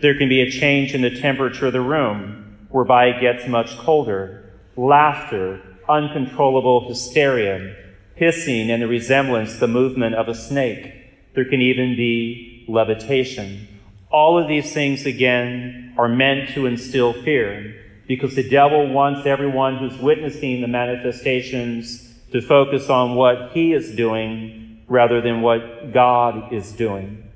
There 0.00 0.18
can 0.18 0.28
be 0.28 0.40
a 0.40 0.50
change 0.50 0.92
in 0.92 1.02
the 1.02 1.20
temperature 1.20 1.66
of 1.66 1.72
the 1.72 1.80
room, 1.80 2.66
whereby 2.68 3.06
it 3.06 3.20
gets 3.20 3.46
much 3.46 3.78
colder. 3.78 4.42
Laughter, 4.76 5.62
uncontrollable 5.88 6.88
hysteria, 6.88 7.74
hissing 8.14 8.70
and 8.70 8.82
the 8.82 8.88
resemblance, 8.88 9.58
the 9.58 9.68
movement 9.68 10.14
of 10.14 10.28
a 10.28 10.34
snake. 10.34 10.92
There 11.34 11.44
can 11.44 11.60
even 11.60 11.96
be 11.96 12.64
levitation. 12.68 13.68
All 14.10 14.38
of 14.38 14.48
these 14.48 14.72
things, 14.72 15.06
again, 15.06 15.94
are 15.98 16.08
meant 16.08 16.50
to 16.50 16.66
instill 16.66 17.12
fear 17.12 17.82
because 18.06 18.34
the 18.34 18.48
devil 18.48 18.88
wants 18.92 19.26
everyone 19.26 19.76
who's 19.76 19.98
witnessing 19.98 20.60
the 20.60 20.68
manifestations 20.68 22.14
to 22.32 22.40
focus 22.40 22.88
on 22.88 23.14
what 23.14 23.52
he 23.52 23.72
is 23.72 23.94
doing 23.94 24.84
rather 24.88 25.20
than 25.20 25.42
what 25.42 25.92
God 25.92 26.52
is 26.52 26.72
doing. 26.72 27.28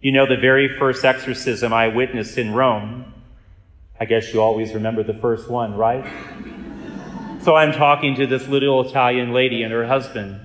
You 0.00 0.12
know, 0.12 0.26
the 0.26 0.36
very 0.36 0.76
first 0.78 1.04
exorcism 1.04 1.72
I 1.72 1.88
witnessed 1.88 2.36
in 2.36 2.52
Rome, 2.52 3.12
I 4.00 4.04
guess 4.04 4.34
you 4.34 4.40
always 4.40 4.74
remember 4.74 5.04
the 5.04 5.14
first 5.14 5.48
one, 5.48 5.74
right? 5.74 6.04
So 7.42 7.56
I'm 7.56 7.72
talking 7.72 8.14
to 8.16 8.26
this 8.26 8.48
little 8.48 8.88
Italian 8.88 9.32
lady 9.32 9.62
and 9.62 9.72
her 9.72 9.86
husband. 9.86 10.40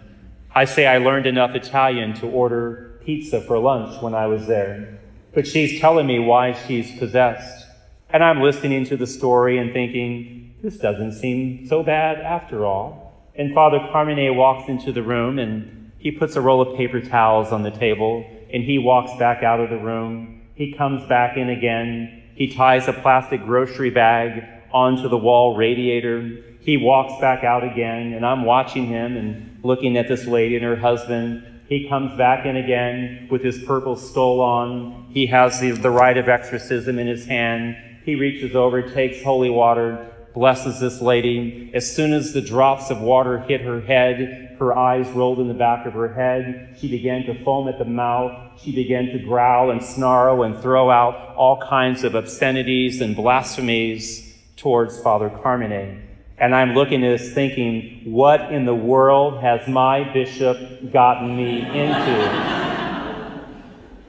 I 0.54 0.66
say 0.66 0.88
I 0.88 0.98
learned 0.98 1.28
enough 1.28 1.56
Italian 1.56 2.14
to 2.16 2.28
order 2.28 3.00
pizza 3.06 3.40
for 3.40 3.60
lunch 3.60 4.02
when 4.02 4.16
I 4.16 4.26
was 4.26 4.48
there 4.48 4.98
but 5.38 5.46
she's 5.46 5.80
telling 5.80 6.08
me 6.08 6.18
why 6.18 6.52
she's 6.52 6.98
possessed. 6.98 7.68
And 8.10 8.24
I'm 8.24 8.42
listening 8.42 8.86
to 8.86 8.98
the 8.98 9.06
story 9.06 9.60
and 9.60 9.72
thinking, 9.72 10.56
this 10.64 10.80
doesn't 10.80 11.14
seem 11.14 11.68
so 11.68 11.84
bad 11.84 12.20
after 12.22 12.66
all. 12.66 13.30
And 13.36 13.54
Father 13.54 13.78
Carmine 13.92 14.36
walks 14.36 14.68
into 14.68 14.92
the 14.92 15.04
room 15.04 15.38
and 15.38 15.92
he 16.00 16.10
puts 16.10 16.36
a 16.36 16.42
roll 16.42 16.60
of 16.60 16.76
paper 16.76 17.02
towels 17.02 17.52
on 17.52 17.62
the 17.62 17.70
table 17.70 18.26
and 18.52 18.64
he 18.64 18.80
walks 18.80 19.12
back 19.20 19.44
out 19.44 19.60
of 19.60 19.70
the 19.70 19.78
room. 19.78 20.42
He 20.56 20.74
comes 20.74 21.08
back 21.08 21.38
in 21.38 21.50
again. 21.50 22.24
He 22.34 22.52
ties 22.52 22.88
a 22.88 22.94
plastic 22.94 23.46
grocery 23.46 23.92
bag 23.92 24.44
onto 24.72 25.08
the 25.08 25.20
wall 25.20 25.56
radiator. 25.56 26.47
He 26.68 26.76
walks 26.76 27.20
back 27.22 27.46
out 27.46 27.64
again 27.64 28.12
and 28.12 28.26
I'm 28.26 28.44
watching 28.44 28.88
him 28.88 29.16
and 29.16 29.64
looking 29.64 29.96
at 29.96 30.10
this 30.10 30.28
lady 30.28 30.58
and 30.58 30.66
her 30.66 30.76
husband 30.76 31.62
he 31.70 31.88
comes 31.88 32.18
back 32.18 32.46
in 32.46 32.58
again 32.58 33.30
with 33.32 33.42
his 33.42 33.64
purple 33.64 33.96
stole 33.96 34.42
on. 34.42 35.08
He 35.10 35.28
has 35.28 35.62
the, 35.62 35.72
the 35.72 35.90
rite 35.90 36.18
of 36.18 36.28
exorcism 36.28 37.00
in 37.00 37.08
his 37.08 37.26
hand. 37.26 37.78
He 38.04 38.16
reaches 38.16 38.54
over, 38.54 38.82
takes 38.82 39.24
holy 39.24 39.50
water, 39.50 40.10
blesses 40.34 40.82
this 40.82 41.02
lady. 41.02 41.72
As 41.74 41.94
soon 41.94 42.12
as 42.12 42.34
the 42.34 42.42
drops 42.42 42.90
of 42.90 43.00
water 43.00 43.40
hit 43.40 43.62
her 43.62 43.80
head, 43.80 44.58
her 44.60 44.78
eyes 44.78 45.08
rolled 45.10 45.40
in 45.40 45.48
the 45.48 45.54
back 45.54 45.86
of 45.86 45.94
her 45.94 46.14
head. 46.14 46.76
She 46.80 46.90
began 46.90 47.26
to 47.28 47.44
foam 47.46 47.70
at 47.70 47.80
the 47.80 47.86
mouth. 47.86 48.62
She 48.62 48.74
began 48.74 49.06
to 49.08 49.20
growl 49.20 49.72
and 49.72 49.82
snarl 49.82 50.44
and 50.44 50.58
throw 50.62 50.90
out 50.90 51.36
all 51.36 51.62
kinds 51.62 52.04
of 52.04 52.14
obscenities 52.14 53.00
and 53.02 53.16
blasphemies 53.16 54.36
towards 54.58 55.02
Father 55.02 55.30
Carmine. 55.30 56.07
And 56.40 56.54
I'm 56.54 56.76
looking 56.76 57.04
at 57.04 57.18
this 57.18 57.34
thinking, 57.34 58.02
what 58.06 58.54
in 58.54 58.66
the 58.66 58.76
world 58.76 59.42
has 59.42 59.68
my 59.68 60.04
bishop 60.14 60.92
gotten 60.92 61.36
me 61.36 61.62
into? 61.62 62.58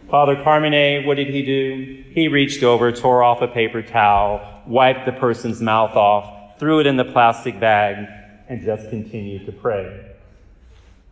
Father 0.10 0.36
Carmine, 0.42 1.06
what 1.06 1.16
did 1.16 1.28
he 1.28 1.42
do? 1.42 2.04
He 2.10 2.28
reached 2.28 2.62
over, 2.62 2.92
tore 2.92 3.22
off 3.22 3.40
a 3.40 3.48
paper 3.48 3.82
towel, 3.82 4.62
wiped 4.66 5.06
the 5.06 5.12
person's 5.12 5.62
mouth 5.62 5.96
off, 5.96 6.58
threw 6.58 6.80
it 6.80 6.86
in 6.86 6.96
the 6.96 7.04
plastic 7.04 7.58
bag, 7.58 8.06
and 8.48 8.62
just 8.62 8.90
continued 8.90 9.46
to 9.46 9.52
pray. 9.52 10.06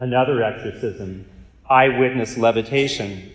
Another 0.01 0.43
exorcism, 0.43 1.27
eyewitness 1.69 2.37
levitation. 2.37 3.33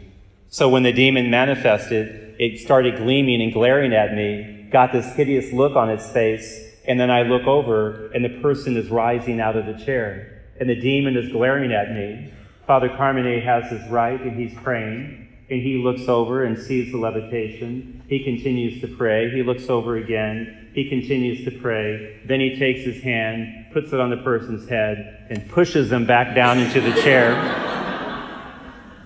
So 0.49 0.69
when 0.69 0.83
the 0.83 0.93
demon 0.93 1.31
manifested, 1.31 2.35
it 2.39 2.59
started 2.59 2.97
gleaming 2.97 3.41
and 3.41 3.51
glaring 3.51 3.93
at 3.93 4.13
me, 4.13 4.67
got 4.71 4.91
this 4.91 5.15
hideous 5.15 5.51
look 5.51 5.75
on 5.75 5.89
its 5.89 6.11
face, 6.11 6.70
and 6.85 6.99
then 6.99 7.11
I 7.11 7.23
look 7.23 7.43
over, 7.43 8.11
and 8.13 8.25
the 8.25 8.41
person 8.41 8.75
is 8.75 8.89
rising 8.89 9.39
out 9.39 9.55
of 9.55 9.65
the 9.65 9.83
chair, 9.85 10.41
and 10.59 10.69
the 10.69 10.79
demon 10.79 11.15
is 11.15 11.31
glaring 11.31 11.71
at 11.71 11.91
me. 11.91 12.33
Father 12.65 12.89
Carmine 12.89 13.41
has 13.41 13.69
his 13.71 13.87
rite, 13.89 14.21
and 14.21 14.39
he's 14.39 14.57
praying, 14.59 15.27
and 15.49 15.61
he 15.61 15.77
looks 15.77 16.07
over 16.07 16.43
and 16.43 16.57
sees 16.57 16.91
the 16.91 16.97
levitation. 16.97 18.03
He 18.07 18.23
continues 18.23 18.81
to 18.81 18.87
pray. 18.87 19.29
He 19.29 19.43
looks 19.43 19.69
over 19.69 19.97
again. 19.97 20.69
He 20.73 20.89
continues 20.89 21.43
to 21.45 21.51
pray. 21.51 22.21
Then 22.25 22.39
he 22.39 22.57
takes 22.57 22.81
his 22.81 23.03
hand, 23.03 23.67
puts 23.73 23.91
it 23.91 23.99
on 23.99 24.09
the 24.09 24.17
person's 24.17 24.69
head, 24.69 25.27
and 25.29 25.49
pushes 25.49 25.89
them 25.89 26.05
back 26.05 26.33
down 26.33 26.59
into 26.59 26.79
the 26.79 26.93
chair. 27.01 27.35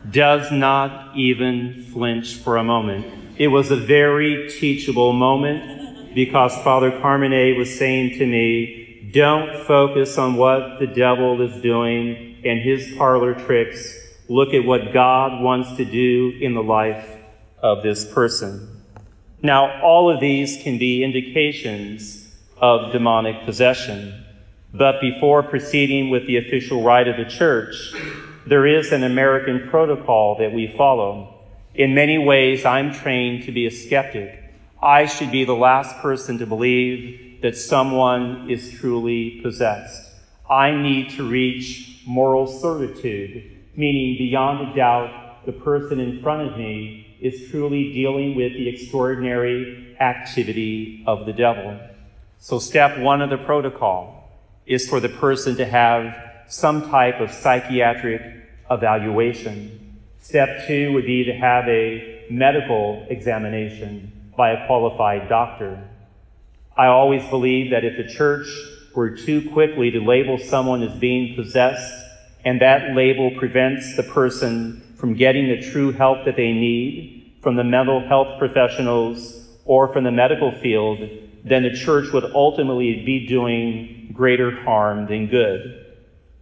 Does 0.09 0.51
not 0.51 1.17
even 1.17 1.83
flinch 1.91 2.35
for 2.35 2.57
a 2.57 2.63
moment. 2.63 3.05
It 3.37 3.47
was 3.47 3.71
a 3.71 3.75
very 3.75 4.47
teachable 4.49 5.11
moment 5.11 5.94
because 6.15 6.55
Father 6.63 6.99
Carmine 7.01 7.57
was 7.57 7.77
saying 7.77 8.17
to 8.17 8.25
me, 8.25 9.11
don't 9.13 9.65
focus 9.65 10.17
on 10.17 10.35
what 10.35 10.79
the 10.79 10.87
devil 10.87 11.41
is 11.41 11.61
doing 11.61 12.37
and 12.43 12.61
his 12.61 12.95
parlor 12.97 13.33
tricks. 13.33 13.93
Look 14.29 14.53
at 14.53 14.65
what 14.65 14.93
God 14.93 15.43
wants 15.43 15.75
to 15.77 15.85
do 15.85 16.33
in 16.39 16.53
the 16.53 16.63
life 16.63 17.17
of 17.61 17.83
this 17.83 18.11
person. 18.11 18.81
Now, 19.41 19.81
all 19.81 20.09
of 20.09 20.21
these 20.21 20.63
can 20.63 20.77
be 20.77 21.03
indications 21.03 22.33
of 22.57 22.93
demonic 22.93 23.43
possession. 23.43 24.25
But 24.73 25.01
before 25.01 25.43
proceeding 25.43 26.09
with 26.09 26.27
the 26.27 26.37
official 26.37 26.81
rite 26.81 27.07
of 27.07 27.17
the 27.17 27.29
church, 27.29 27.93
there 28.47 28.65
is 28.65 28.91
an 28.91 29.03
American 29.03 29.67
protocol 29.69 30.37
that 30.39 30.53
we 30.53 30.73
follow. 30.75 31.45
In 31.73 31.93
many 31.93 32.17
ways, 32.17 32.63
I'm 32.63 32.93
trained 32.93 33.43
to 33.43 33.51
be 33.51 33.65
a 33.65 33.71
skeptic. 33.71 34.44
I 34.85 35.07
should 35.07 35.31
be 35.31 35.45
the 35.45 35.55
last 35.55 35.97
person 35.97 36.37
to 36.37 36.45
believe 36.45 37.41
that 37.41 37.57
someone 37.57 38.47
is 38.51 38.71
truly 38.71 39.41
possessed. 39.41 40.11
I 40.47 40.69
need 40.69 41.09
to 41.17 41.27
reach 41.27 42.03
moral 42.05 42.45
certitude, 42.45 43.51
meaning 43.75 44.15
beyond 44.19 44.69
a 44.69 44.75
doubt, 44.75 45.43
the 45.47 45.53
person 45.53 45.99
in 45.99 46.21
front 46.21 46.47
of 46.47 46.59
me 46.59 47.17
is 47.19 47.49
truly 47.49 47.93
dealing 47.93 48.35
with 48.35 48.53
the 48.53 48.69
extraordinary 48.69 49.97
activity 49.99 51.03
of 51.07 51.25
the 51.25 51.33
devil. 51.33 51.79
So, 52.37 52.59
step 52.59 52.99
one 52.99 53.23
of 53.23 53.31
the 53.31 53.39
protocol 53.39 54.29
is 54.67 54.87
for 54.87 54.99
the 54.99 55.09
person 55.09 55.55
to 55.55 55.65
have 55.65 56.15
some 56.47 56.91
type 56.91 57.19
of 57.19 57.31
psychiatric 57.31 58.21
evaluation. 58.69 59.97
Step 60.21 60.67
two 60.67 60.93
would 60.93 61.07
be 61.07 61.23
to 61.23 61.33
have 61.33 61.67
a 61.67 62.27
medical 62.29 63.03
examination 63.09 64.11
by 64.35 64.51
a 64.51 64.67
qualified 64.67 65.29
doctor. 65.29 65.89
I 66.77 66.87
always 66.87 67.25
believe 67.29 67.71
that 67.71 67.85
if 67.85 67.97
the 67.97 68.13
church 68.13 68.47
were 68.93 69.15
too 69.15 69.49
quickly 69.51 69.91
to 69.91 69.99
label 69.99 70.37
someone 70.37 70.83
as 70.83 70.97
being 70.99 71.35
possessed, 71.35 71.93
and 72.43 72.61
that 72.61 72.95
label 72.95 73.31
prevents 73.37 73.95
the 73.95 74.03
person 74.03 74.93
from 74.95 75.13
getting 75.13 75.47
the 75.47 75.61
true 75.71 75.91
help 75.91 76.25
that 76.25 76.35
they 76.35 76.53
need 76.53 77.33
from 77.41 77.55
the 77.55 77.63
mental 77.63 77.99
health 78.07 78.39
professionals 78.39 79.47
or 79.65 79.91
from 79.91 80.03
the 80.03 80.11
medical 80.11 80.51
field, 80.51 80.99
then 81.43 81.63
the 81.63 81.75
church 81.75 82.11
would 82.11 82.23
ultimately 82.33 83.03
be 83.05 83.27
doing 83.27 84.11
greater 84.13 84.63
harm 84.63 85.07
than 85.07 85.27
good. 85.27 85.85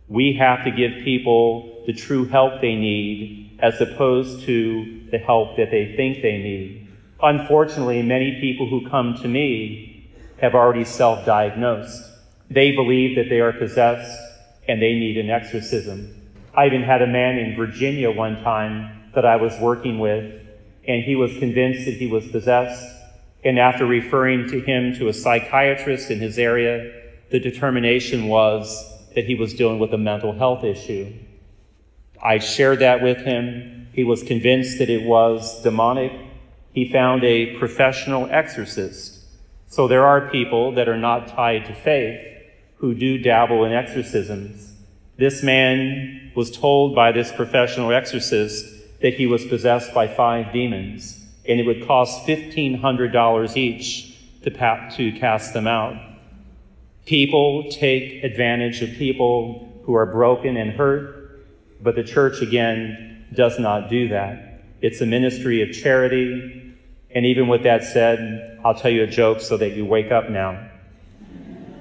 We 0.07 0.33
have 0.33 0.63
to 0.65 0.71
give 0.71 1.03
people 1.03 1.83
the 1.85 1.93
true 1.93 2.25
help 2.25 2.61
they 2.61 2.75
need 2.75 3.59
as 3.61 3.79
opposed 3.81 4.45
to 4.45 5.09
the 5.11 5.17
help 5.17 5.57
that 5.57 5.71
they 5.71 5.93
think 5.95 6.21
they 6.21 6.37
need. 6.37 6.82
Unfortunately, 7.23 8.01
many 8.01 8.41
people 8.41 8.67
who 8.67 8.89
come 8.89 9.15
to 9.21 9.29
me 9.29 10.11
have 10.41 10.53
already 10.53 10.83
self 10.83 11.25
diagnosed. 11.25 12.03
They 12.49 12.73
believe 12.75 13.15
that 13.15 13.29
they 13.29 13.39
are 13.39 13.53
possessed 13.53 14.19
and 14.67 14.81
they 14.81 14.93
need 14.93 15.17
an 15.17 15.29
exorcism. 15.29 16.13
I 16.53 16.65
even 16.65 16.83
had 16.83 17.01
a 17.01 17.07
man 17.07 17.37
in 17.37 17.55
Virginia 17.55 18.11
one 18.11 18.43
time 18.43 19.09
that 19.15 19.25
I 19.25 19.37
was 19.37 19.57
working 19.59 19.99
with, 19.99 20.45
and 20.85 21.03
he 21.03 21.15
was 21.15 21.37
convinced 21.37 21.85
that 21.85 21.95
he 21.95 22.07
was 22.07 22.27
possessed. 22.27 22.85
And 23.45 23.57
after 23.57 23.85
referring 23.85 24.49
to 24.49 24.59
him 24.59 24.93
to 24.95 25.07
a 25.07 25.13
psychiatrist 25.13 26.11
in 26.11 26.19
his 26.19 26.37
area, 26.37 26.91
the 27.31 27.39
determination 27.39 28.27
was 28.27 28.83
that 29.15 29.25
he 29.25 29.35
was 29.35 29.53
dealing 29.53 29.79
with 29.79 29.93
a 29.93 29.97
mental 29.97 30.33
health 30.33 30.63
issue. 30.63 31.13
I 32.21 32.39
shared 32.39 32.79
that 32.79 33.01
with 33.01 33.19
him. 33.19 33.87
He 33.93 34.03
was 34.03 34.23
convinced 34.23 34.77
that 34.79 34.89
it 34.89 35.03
was 35.03 35.61
demonic. 35.63 36.11
He 36.73 36.91
found 36.91 37.23
a 37.23 37.57
professional 37.57 38.27
exorcist. 38.31 39.25
So 39.67 39.87
there 39.87 40.05
are 40.05 40.29
people 40.29 40.73
that 40.73 40.89
are 40.89 40.97
not 40.97 41.27
tied 41.27 41.65
to 41.65 41.73
faith 41.73 42.19
who 42.77 42.93
do 42.93 43.17
dabble 43.17 43.63
in 43.63 43.71
exorcisms. 43.71 44.73
This 45.17 45.43
man 45.43 46.31
was 46.35 46.51
told 46.51 46.95
by 46.95 47.11
this 47.11 47.31
professional 47.31 47.93
exorcist 47.93 48.65
that 49.01 49.13
he 49.13 49.27
was 49.27 49.45
possessed 49.45 49.93
by 49.93 50.07
five 50.07 50.51
demons, 50.51 51.23
and 51.47 51.59
it 51.59 51.65
would 51.65 51.85
cost 51.85 52.25
$1,500 52.27 53.57
each 53.57 54.17
to, 54.41 54.49
to 54.95 55.11
cast 55.19 55.53
them 55.53 55.67
out. 55.67 55.95
People 57.05 57.69
take 57.69 58.23
advantage 58.23 58.81
of 58.81 58.91
people 58.91 59.81
who 59.83 59.93
are 59.93 60.05
broken 60.05 60.57
and 60.57 60.71
hurt, 60.71 61.45
but 61.81 61.95
the 61.95 62.03
church, 62.03 62.41
again, 62.41 63.25
does 63.33 63.59
not 63.59 63.89
do 63.89 64.07
that. 64.07 64.52
It's 64.83 64.99
a 64.99 65.05
ministry 65.05 65.61
of 65.61 65.71
charity. 65.71 66.75
And 67.09 67.25
even 67.25 67.47
with 67.47 67.63
that 67.63 67.85
said, 67.85 68.59
I'll 68.65 68.75
tell 68.75 68.91
you 68.91 69.03
a 69.03 69.07
joke 69.07 69.39
so 69.39 69.55
that 69.55 69.71
you 69.77 69.85
wake 69.85 70.11
up 70.11 70.29
now. 70.29 70.71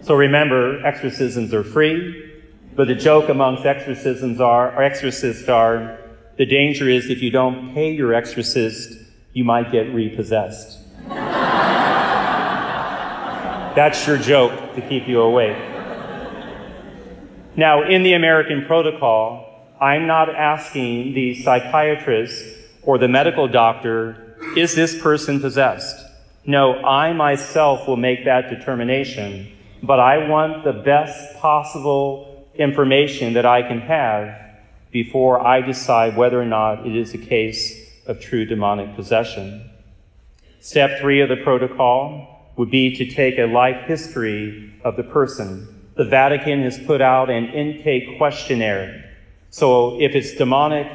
So 0.03 0.15
remember, 0.15 0.87
exorcisms 0.87 1.53
are 1.53 1.65
free, 1.65 2.33
but 2.77 2.87
the 2.87 2.95
joke 2.95 3.29
amongst 3.29 3.67
exorcisms 3.67 4.41
are, 4.41 4.73
or 4.73 4.85
exorcists 4.85 5.49
are, 5.49 5.99
the 6.39 6.47
danger 6.47 6.89
is 6.89 7.11
if 7.11 7.21
you 7.21 7.33
don't 7.33 7.75
pay 7.75 7.91
your 7.91 8.15
exorcist, 8.15 8.97
you 9.33 9.43
might 9.43 9.73
get 9.73 9.93
repossessed. 9.93 10.79
That's 13.75 14.07
your 14.07 14.19
joke 14.19 14.77
to 14.77 14.81
keep 14.81 15.09
you 15.09 15.23
awake. 15.23 15.59
Now, 17.57 17.83
in 17.83 18.05
the 18.05 18.13
American 18.13 18.65
protocol, 18.65 19.75
I'm 19.81 20.07
not 20.07 20.33
asking 20.33 21.15
the 21.15 21.43
psychiatrist 21.43 22.61
or 22.83 22.99
the 22.99 23.09
medical 23.09 23.49
doctor, 23.49 24.37
is 24.57 24.75
this 24.75 25.01
person 25.01 25.41
possessed? 25.41 26.05
No, 26.45 26.83
I 26.85 27.13
myself 27.13 27.87
will 27.87 27.97
make 27.97 28.25
that 28.25 28.51
determination, 28.51 29.57
but 29.83 30.01
I 30.01 30.29
want 30.29 30.65
the 30.65 30.73
best 30.73 31.37
possible 31.39 32.49
information 32.55 33.35
that 33.35 33.47
I 33.47 33.63
can 33.63 33.81
have 33.81 34.39
before 34.91 35.41
I 35.41 35.61
decide 35.61 36.17
whether 36.17 36.41
or 36.41 36.45
not 36.45 36.87
it 36.87 36.95
is 36.95 37.15
a 37.15 37.19
case 37.19 37.91
of 38.07 38.21
true 38.21 38.45
demonic 38.45 38.95
possession. 38.97 39.71
Step 40.61 41.01
three 41.01 41.21
of 41.21 41.29
the 41.29 41.37
protocol 41.37 42.53
would 42.57 42.71
be 42.71 42.95
to 42.97 43.07
take 43.07 43.39
a 43.39 43.47
life 43.47 43.87
history 43.87 44.75
of 44.85 44.97
the 44.97 45.03
person. 45.03 45.89
The 45.97 46.05
Vatican 46.05 46.63
has 46.63 46.79
put 46.79 47.01
out 47.01 47.31
an 47.31 47.47
intake 47.47 48.19
questionnaire. 48.19 49.11
So 49.51 50.01
if 50.01 50.15
it's 50.15 50.35
demonic, 50.35 50.87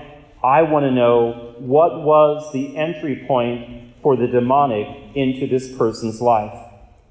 I 0.44 0.62
want 0.62 0.86
to 0.86 0.92
know 0.92 1.56
what 1.58 2.04
was 2.04 2.52
the 2.54 2.78
entry 2.78 3.26
point 3.28 3.96
for 4.04 4.16
the 4.16 4.28
demonic 4.28 4.88
into 5.16 5.48
this 5.48 5.76
person's 5.76 6.22
life. 6.22 6.54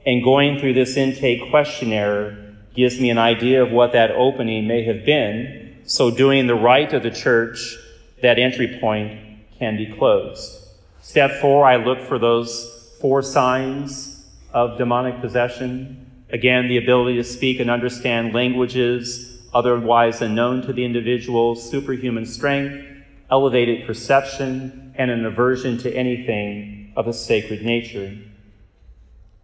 And 0.05 0.23
going 0.23 0.61
through 0.61 0.75
this 0.75 0.97
intake 0.97 1.51
questionnaire 1.51 2.55
gives 2.75 3.01
me 3.01 3.11
an 3.11 3.19
idea 3.19 3.63
of 3.63 3.73
what 3.73 3.93
that 3.93 4.13
opening 4.13 4.69
may 4.69 4.85
have 4.85 5.05
been. 5.05 5.79
So 5.87 6.11
doing 6.11 6.47
the 6.47 6.55
rite 6.55 6.93
of 6.93 7.03
the 7.03 7.11
church, 7.11 7.77
that 8.23 8.39
entry 8.39 8.79
point 8.81 9.19
can 9.59 9.77
be 9.77 9.87
closed. 9.87 10.69
Step 11.01 11.41
four, 11.41 11.67
I 11.67 11.77
look 11.77 12.01
for 12.01 12.19
those 12.19 12.97
four 13.01 13.23
signs 13.23 14.27
of 14.53 14.79
demonic 14.79 15.21
possession. 15.21 16.11
Again, 16.31 16.69
the 16.69 16.77
ability 16.77 17.17
to 17.17 17.25
speak 17.25 17.61
and 17.61 17.71
understand 17.71 18.35
languages 18.35 19.43
otherwise 19.53 20.21
unknown 20.21 20.63
to 20.63 20.73
the 20.73 20.85
individual, 20.85 21.57
superhuman 21.57 22.27
strength, 22.27 22.96
elevated 23.31 23.87
perception, 23.87 24.95
and 24.97 25.11
an 25.11 25.25
aversion 25.25 25.79
to 25.79 25.95
anything 25.95 26.93
of 26.97 27.07
a 27.07 27.13
sacred 27.13 27.63
nature. 27.63 28.17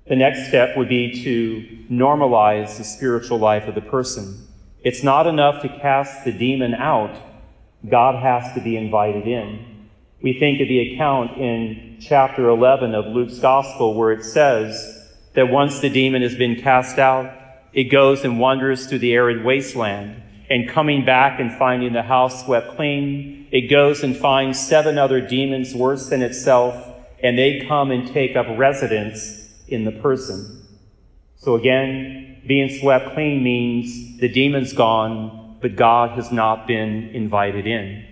The 0.09 0.17
next 0.17 0.49
step 0.49 0.77
would 0.77 0.89
be 0.89 1.23
to 1.23 1.95
normalize 1.95 2.79
the 2.79 2.85
spiritual 2.85 3.39
life 3.39 3.69
of 3.69 3.75
the 3.75 3.81
person. 3.81 4.47
It's 4.83 5.03
not 5.03 5.27
enough 5.27 5.63
to 5.63 5.69
cast 5.69 6.25
the 6.25 6.33
demon 6.33 6.75
out. 6.75 7.17
God 7.89 8.21
has 8.23 8.53
to 8.55 8.61
be 8.61 8.77
invited 8.77 9.27
in. 9.27 9.89
We 10.23 10.39
think 10.39 10.61
of 10.61 10.69
the 10.69 10.93
account 10.93 11.37
in 11.39 11.99
chapter 12.01 12.49
11 12.49 12.95
of 12.95 13.07
Luke's 13.07 13.39
Gospel 13.39 13.95
where 13.95 14.13
it 14.13 14.25
says, 14.25 15.03
that 15.35 15.51
once 15.51 15.81
the 15.81 15.91
demon 15.91 16.23
has 16.23 16.35
been 16.35 16.61
cast 16.61 16.99
out, 16.99 17.33
it 17.73 17.85
goes 17.85 18.25
and 18.25 18.39
wanders 18.39 18.87
through 18.87 18.99
the 18.99 19.15
arid 19.15 19.45
wasteland. 19.45 20.23
And 20.51 20.69
coming 20.69 21.05
back 21.05 21.41
and 21.41 21.57
finding 21.57 21.95
the 21.95 22.03
house 22.03 22.45
swept 22.45 22.77
clean, 22.77 23.42
it 23.53 23.69
goes 23.69 24.03
and 24.03 24.17
finds 24.17 24.59
seven 24.59 24.97
other 24.97 25.21
demons 25.21 25.75
worse 25.75 26.09
than 26.09 26.23
itself, 26.23 26.75
and 27.23 27.39
they 27.39 27.61
come 27.69 27.91
and 27.91 28.09
take 28.09 28.35
up 28.35 28.47
residence 28.57 29.51
in 29.69 29.85
the 29.85 29.93
person. 29.93 30.67
So 31.37 31.55
again, 31.55 32.41
being 32.47 32.81
swept 32.81 33.13
clean 33.13 33.45
means 33.45 34.19
the 34.19 34.29
demon's 34.29 34.73
gone, 34.73 35.59
but 35.61 35.77
God 35.77 36.13
has 36.13 36.33
not 36.33 36.67
been 36.67 37.11
invited 37.11 37.67
in. 37.67 38.07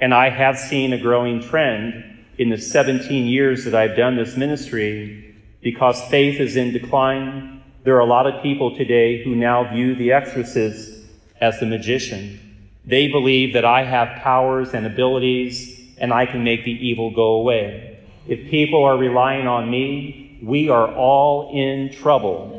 And 0.00 0.14
I 0.14 0.30
have 0.30 0.58
seen 0.58 0.94
a 0.94 0.98
growing 0.98 1.42
trend 1.42 2.24
in 2.38 2.48
the 2.48 2.58
17 2.58 3.26
years 3.26 3.64
that 3.66 3.74
I've 3.74 3.96
done 3.96 4.16
this 4.16 4.38
ministry 4.38 5.36
because 5.60 6.02
faith 6.04 6.40
is 6.40 6.56
in 6.56 6.72
decline, 6.72 7.62
there 7.84 7.96
are 7.96 8.00
a 8.00 8.06
lot 8.06 8.26
of 8.26 8.42
people 8.42 8.74
today 8.74 9.22
who 9.22 9.34
now 9.34 9.70
view 9.70 9.94
the 9.94 10.12
exorcist 10.12 11.04
as 11.40 11.60
the 11.60 11.66
magician. 11.66 12.47
They 12.88 13.08
believe 13.08 13.52
that 13.52 13.66
I 13.66 13.84
have 13.84 14.22
powers 14.22 14.72
and 14.72 14.86
abilities 14.86 15.78
and 15.98 16.10
I 16.10 16.24
can 16.24 16.42
make 16.42 16.64
the 16.64 16.72
evil 16.72 17.10
go 17.10 17.34
away. 17.34 17.98
If 18.26 18.48
people 18.48 18.82
are 18.82 18.96
relying 18.96 19.46
on 19.46 19.70
me, 19.70 20.40
we 20.42 20.70
are 20.70 20.90
all 20.94 21.52
in 21.54 21.92
trouble. 21.92 22.54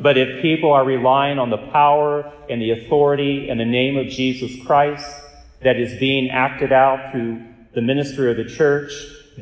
But 0.00 0.16
if 0.16 0.40
people 0.40 0.72
are 0.72 0.86
relying 0.86 1.38
on 1.38 1.50
the 1.50 1.58
power 1.58 2.32
and 2.48 2.62
the 2.62 2.70
authority 2.70 3.50
and 3.50 3.60
the 3.60 3.66
name 3.66 3.98
of 3.98 4.06
Jesus 4.06 4.52
Christ 4.64 5.06
that 5.60 5.76
is 5.76 6.00
being 6.00 6.30
acted 6.30 6.72
out 6.72 7.12
through 7.12 7.42
the 7.74 7.82
ministry 7.82 8.30
of 8.30 8.38
the 8.38 8.44
church, 8.44 8.90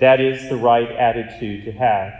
that 0.00 0.20
is 0.20 0.48
the 0.48 0.56
right 0.56 0.90
attitude 0.90 1.66
to 1.66 1.72
have. 1.72 2.14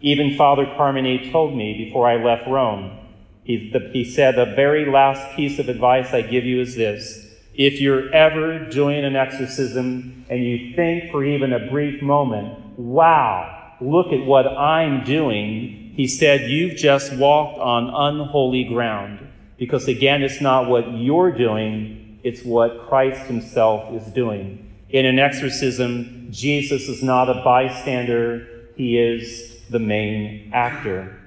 Even 0.00 0.34
Father 0.34 0.64
Carmine 0.64 1.30
told 1.30 1.54
me 1.54 1.76
before 1.76 2.08
I 2.08 2.16
left 2.16 2.48
Rome, 2.48 3.00
he, 3.44 3.70
the, 3.70 3.90
he 3.92 4.02
said, 4.02 4.34
The 4.36 4.54
very 4.56 4.90
last 4.90 5.36
piece 5.36 5.58
of 5.58 5.68
advice 5.68 6.14
I 6.14 6.22
give 6.22 6.44
you 6.44 6.60
is 6.62 6.74
this. 6.74 7.25
If 7.56 7.80
you're 7.80 8.12
ever 8.12 8.68
doing 8.68 9.02
an 9.04 9.16
exorcism 9.16 10.26
and 10.28 10.44
you 10.44 10.74
think 10.76 11.10
for 11.10 11.24
even 11.24 11.54
a 11.54 11.70
brief 11.70 12.02
moment, 12.02 12.78
wow, 12.78 13.72
look 13.80 14.08
at 14.08 14.26
what 14.26 14.46
I'm 14.46 15.04
doing, 15.04 15.92
he 15.94 16.06
said, 16.06 16.50
you've 16.50 16.76
just 16.76 17.14
walked 17.14 17.58
on 17.58 17.88
unholy 17.88 18.64
ground. 18.64 19.26
Because 19.56 19.88
again, 19.88 20.22
it's 20.22 20.42
not 20.42 20.68
what 20.68 20.92
you're 20.92 21.32
doing, 21.32 22.20
it's 22.22 22.42
what 22.42 22.88
Christ 22.88 23.22
himself 23.22 23.90
is 23.94 24.12
doing. 24.12 24.70
In 24.90 25.06
an 25.06 25.18
exorcism, 25.18 26.28
Jesus 26.30 26.88
is 26.88 27.02
not 27.02 27.30
a 27.30 27.42
bystander, 27.42 28.46
he 28.76 28.98
is 28.98 29.64
the 29.70 29.78
main 29.78 30.50
actor. 30.52 31.18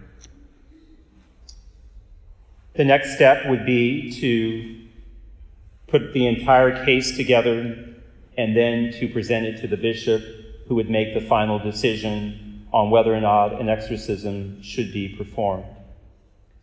The 2.76 2.86
next 2.86 3.16
step 3.16 3.48
would 3.48 3.66
be 3.66 4.12
to 4.22 4.79
put 5.90 6.14
the 6.14 6.28
entire 6.28 6.86
case 6.86 7.16
together 7.16 7.86
and 8.38 8.56
then 8.56 8.92
to 9.00 9.08
present 9.08 9.46
it 9.46 9.62
to 9.62 9.68
the 9.68 9.78
bishop 9.78 10.24
who 10.68 10.76
would 10.76 10.90
make 10.90 11.14
the 11.14 11.22
final 11.22 11.60
decision 11.60 12.68
on 12.72 12.90
whether 12.92 13.14
or 13.14 13.20
not 13.20 13.60
an 13.60 13.70
exorcism 13.70 14.62
should 14.62 14.94
be 14.94 15.10
performed. 15.10 15.66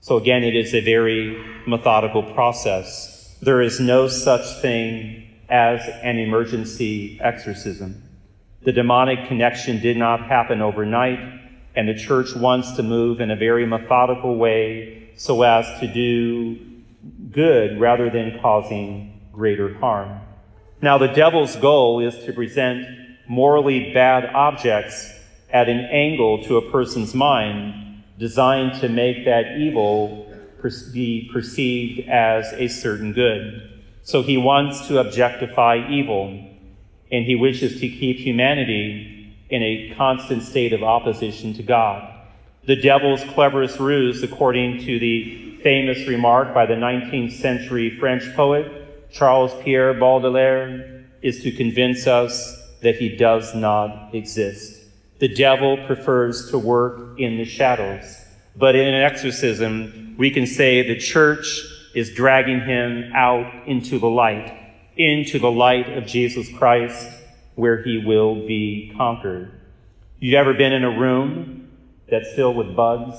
So 0.00 0.16
again, 0.16 0.44
it 0.44 0.54
is 0.54 0.74
a 0.74 0.80
very 0.80 1.44
methodical 1.66 2.22
process. 2.22 3.36
There 3.42 3.60
is 3.60 3.80
no 3.80 4.06
such 4.08 4.60
thing 4.62 5.28
as 5.48 5.80
an 6.02 6.18
emergency 6.18 7.18
exorcism. 7.20 8.02
The 8.62 8.72
demonic 8.72 9.28
connection 9.28 9.80
did 9.80 9.96
not 9.96 10.20
happen 10.26 10.62
overnight 10.62 11.18
and 11.74 11.88
the 11.88 11.94
church 11.94 12.34
wants 12.34 12.72
to 12.72 12.82
move 12.82 13.20
in 13.20 13.30
a 13.30 13.36
very 13.36 13.66
methodical 13.66 14.36
way 14.36 15.10
so 15.16 15.42
as 15.42 15.66
to 15.80 15.86
do 15.86 16.58
good 17.30 17.78
rather 17.78 18.08
than 18.10 18.38
causing 18.40 19.15
greater 19.36 19.74
harm. 19.74 20.20
Now, 20.80 20.96
the 20.96 21.08
devil's 21.08 21.56
goal 21.56 22.00
is 22.00 22.18
to 22.24 22.32
present 22.32 22.86
morally 23.28 23.92
bad 23.92 24.24
objects 24.34 25.12
at 25.50 25.68
an 25.68 25.80
angle 25.80 26.42
to 26.44 26.56
a 26.56 26.70
person's 26.70 27.14
mind 27.14 28.02
designed 28.18 28.80
to 28.80 28.88
make 28.88 29.26
that 29.26 29.58
evil 29.58 30.22
be 30.92 31.30
perceived 31.32 32.08
as 32.08 32.52
a 32.54 32.66
certain 32.66 33.12
good. 33.12 33.70
So 34.02 34.22
he 34.22 34.36
wants 34.36 34.88
to 34.88 34.98
objectify 34.98 35.86
evil, 35.88 36.28
and 37.12 37.24
he 37.24 37.36
wishes 37.36 37.78
to 37.80 37.88
keep 37.88 38.16
humanity 38.16 39.36
in 39.48 39.62
a 39.62 39.94
constant 39.96 40.42
state 40.42 40.72
of 40.72 40.82
opposition 40.82 41.54
to 41.54 41.62
God. 41.62 42.12
The 42.64 42.74
devil's 42.74 43.22
cleverest 43.34 43.78
ruse, 43.78 44.22
according 44.24 44.84
to 44.86 44.98
the 44.98 45.58
famous 45.62 46.08
remark 46.08 46.52
by 46.52 46.66
the 46.66 46.74
19th 46.74 47.32
century 47.32 47.96
French 47.98 48.34
poet 48.34 48.85
Charles 49.12 49.52
Pierre 49.62 49.94
Baudelaire, 49.94 51.04
is 51.22 51.42
to 51.42 51.50
convince 51.50 52.06
us 52.06 52.56
that 52.82 52.96
he 52.96 53.16
does 53.16 53.54
not 53.54 54.14
exist. 54.14 54.82
The 55.18 55.28
devil 55.28 55.78
prefers 55.86 56.50
to 56.50 56.58
work 56.58 57.18
in 57.18 57.38
the 57.38 57.44
shadows. 57.44 58.24
But 58.54 58.76
in 58.76 58.86
an 58.86 59.02
exorcism, 59.02 60.14
we 60.18 60.30
can 60.30 60.46
say 60.46 60.82
the 60.82 60.98
church 60.98 61.62
is 61.94 62.14
dragging 62.14 62.60
him 62.60 63.12
out 63.14 63.66
into 63.66 63.98
the 63.98 64.08
light, 64.08 64.54
into 64.96 65.38
the 65.38 65.50
light 65.50 65.90
of 65.96 66.06
Jesus 66.06 66.48
Christ, 66.56 67.08
where 67.54 67.82
he 67.82 67.98
will 67.98 68.46
be 68.46 68.92
conquered. 68.96 69.50
You 70.18 70.36
ever 70.36 70.54
been 70.54 70.72
in 70.72 70.84
a 70.84 70.98
room 70.98 71.70
that's 72.10 72.32
filled 72.34 72.56
with 72.56 72.76
bugs 72.76 73.16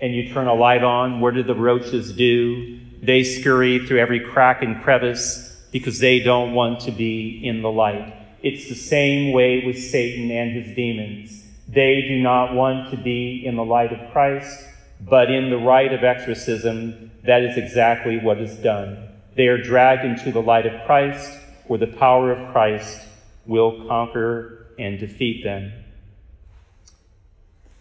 and 0.00 0.14
you 0.14 0.32
turn 0.32 0.46
a 0.46 0.54
light 0.54 0.82
on? 0.82 1.20
What 1.20 1.34
do 1.34 1.42
the 1.42 1.54
roaches 1.54 2.12
do? 2.12 2.80
They 3.02 3.24
scurry 3.24 3.86
through 3.86 3.98
every 3.98 4.20
crack 4.20 4.62
and 4.62 4.82
crevice 4.82 5.60
because 5.72 5.98
they 5.98 6.20
don't 6.20 6.54
want 6.54 6.80
to 6.80 6.90
be 6.90 7.40
in 7.44 7.62
the 7.62 7.70
light. 7.70 8.14
It's 8.42 8.68
the 8.68 8.74
same 8.74 9.32
way 9.32 9.64
with 9.64 9.78
Satan 9.78 10.30
and 10.30 10.52
his 10.52 10.74
demons. 10.74 11.44
They 11.68 12.02
do 12.02 12.20
not 12.20 12.54
want 12.54 12.90
to 12.90 12.96
be 12.96 13.44
in 13.44 13.56
the 13.56 13.64
light 13.64 13.92
of 13.92 14.12
Christ, 14.12 14.64
but 15.00 15.30
in 15.30 15.50
the 15.50 15.58
rite 15.58 15.92
of 15.92 16.04
exorcism, 16.04 17.10
that 17.24 17.42
is 17.42 17.56
exactly 17.56 18.18
what 18.18 18.38
is 18.38 18.54
done. 18.56 19.08
They 19.34 19.48
are 19.48 19.58
dragged 19.58 20.04
into 20.04 20.32
the 20.32 20.40
light 20.40 20.64
of 20.64 20.86
Christ, 20.86 21.30
where 21.66 21.78
the 21.78 21.86
power 21.86 22.32
of 22.32 22.52
Christ 22.52 23.00
will 23.46 23.86
conquer 23.86 24.66
and 24.78 24.98
defeat 24.98 25.42
them. 25.44 25.72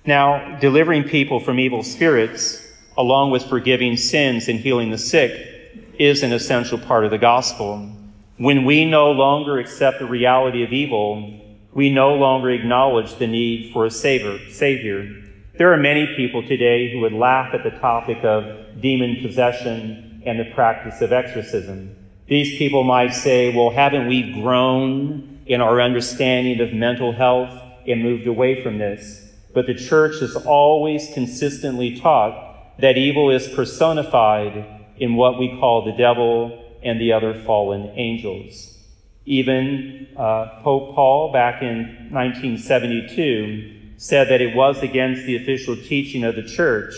Now, 0.05 0.57
delivering 0.59 1.05
people 1.05 1.39
from 1.39 1.59
evil 1.59 1.84
spirits, 1.84 2.64
along 2.97 3.31
with 3.31 3.43
forgiving 3.45 3.97
sins 3.97 4.47
and 4.47 4.59
healing 4.59 4.91
the 4.91 4.97
sick, 4.97 5.55
is 5.99 6.23
an 6.23 6.33
essential 6.33 6.77
part 6.77 7.05
of 7.05 7.11
the 7.11 7.17
gospel. 7.17 7.89
When 8.37 8.65
we 8.65 8.85
no 8.85 9.11
longer 9.11 9.59
accept 9.59 9.99
the 9.99 10.05
reality 10.05 10.63
of 10.63 10.73
evil, 10.73 11.41
we 11.73 11.89
no 11.89 12.15
longer 12.15 12.49
acknowledge 12.49 13.15
the 13.15 13.27
need 13.27 13.71
for 13.73 13.85
a 13.85 13.91
savior. 13.91 14.39
savior. 14.49 15.09
There 15.57 15.71
are 15.71 15.77
many 15.77 16.15
people 16.15 16.41
today 16.45 16.91
who 16.91 16.99
would 17.01 17.13
laugh 17.13 17.53
at 17.53 17.63
the 17.63 17.77
topic 17.79 18.23
of 18.23 18.81
demon 18.81 19.21
possession 19.21 20.21
and 20.25 20.39
the 20.39 20.51
practice 20.53 21.01
of 21.01 21.13
exorcism. 21.13 21.95
These 22.27 22.57
people 22.57 22.83
might 22.83 23.13
say, 23.13 23.55
well, 23.55 23.69
haven't 23.69 24.07
we 24.07 24.33
grown 24.33 25.39
in 25.45 25.61
our 25.61 25.79
understanding 25.79 26.59
of 26.59 26.73
mental 26.73 27.11
health 27.11 27.61
and 27.87 28.01
moved 28.01 28.25
away 28.27 28.63
from 28.63 28.79
this? 28.79 29.31
But 29.53 29.67
the 29.67 29.75
church 29.75 30.19
has 30.19 30.35
always 30.35 31.09
consistently 31.13 31.99
taught 31.99 32.55
that 32.80 32.97
evil 32.97 33.30
is 33.30 33.47
personified 33.49 34.65
in 34.97 35.15
what 35.15 35.39
we 35.39 35.57
call 35.59 35.86
the 35.86 35.97
devil 35.97 36.63
and 36.84 36.99
the 36.99 37.13
other 37.13 37.34
fallen 37.34 37.91
angels. 37.95 38.78
Even 39.26 40.07
uh, 40.17 40.61
Pope 40.61 40.93
Paul, 40.93 41.32
back 41.34 41.61
in 41.61 42.09
1972, 42.11 43.95
said 43.97 44.30
that 44.30 44.41
it 44.41 44.55
was 44.55 44.84
against 44.84 45.26
the 45.26 45.36
official 45.36 45.76
teaching 45.76 46.23
of 46.23 46.36
the 46.36 46.43
church 46.43 46.93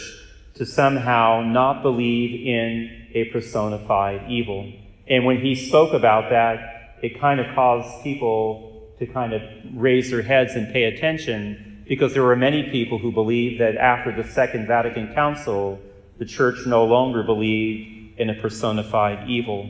to 0.56 0.66
somehow 0.66 1.42
not 1.42 1.82
believe 1.84 2.46
in 2.46 3.08
a 3.14 3.26
personified 3.26 4.30
evil. 4.30 4.72
And 5.08 5.26
when 5.26 5.40
he 5.40 5.56
spoke 5.56 5.94
about 5.94 6.30
that, 6.32 6.98
it 7.02 7.20
kind 7.20 7.40
of 7.40 7.54
caused 7.56 8.04
people 8.04 8.92
to 9.00 9.06
kind 9.06 9.34
of 9.34 9.42
raise 9.74 10.10
their 10.10 10.24
heads 10.24 10.56
and 10.56 10.74
pay 10.74 10.86
attention 10.86 11.67
because 11.88 12.14
there 12.14 12.24
were 12.24 12.36
many 12.36 12.64
people 12.70 12.98
who 12.98 13.12
believed 13.12 13.62
that 13.62 13.78
after 13.78 14.12
the 14.12 14.28
Second 14.28 14.68
Vatican 14.68 15.14
Council, 15.14 15.80
the 16.18 16.26
church 16.26 16.66
no 16.66 16.86
longer 16.86 17.24
believed 17.24 18.20
in 18.20 18.30
a 18.30 18.34
personified 18.34 19.30
evil. 19.30 19.70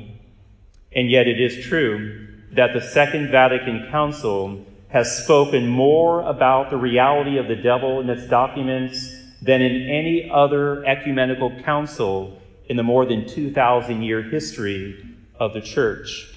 And 0.92 1.12
yet 1.12 1.28
it 1.28 1.40
is 1.40 1.66
true 1.66 2.28
that 2.54 2.74
the 2.74 2.82
Second 2.82 3.30
Vatican 3.30 3.88
Council 3.92 4.66
has 4.90 5.24
spoken 5.24 5.68
more 5.68 6.22
about 6.22 6.70
the 6.70 6.78
reality 6.78 7.38
of 7.38 7.48
the 7.48 7.56
devil 7.56 8.00
in 8.00 8.10
its 8.10 8.28
documents 8.28 9.14
than 9.42 9.62
in 9.62 9.90
any 9.90 10.30
other 10.34 10.84
ecumenical 10.86 11.52
council 11.62 12.42
in 12.68 12.78
the 12.78 12.84
more 12.84 13.06
than 13.06 13.28
2,000 13.28 14.02
year 14.02 14.24
history 14.24 15.16
of 15.40 15.54
the 15.54 15.62
church. 15.62 16.34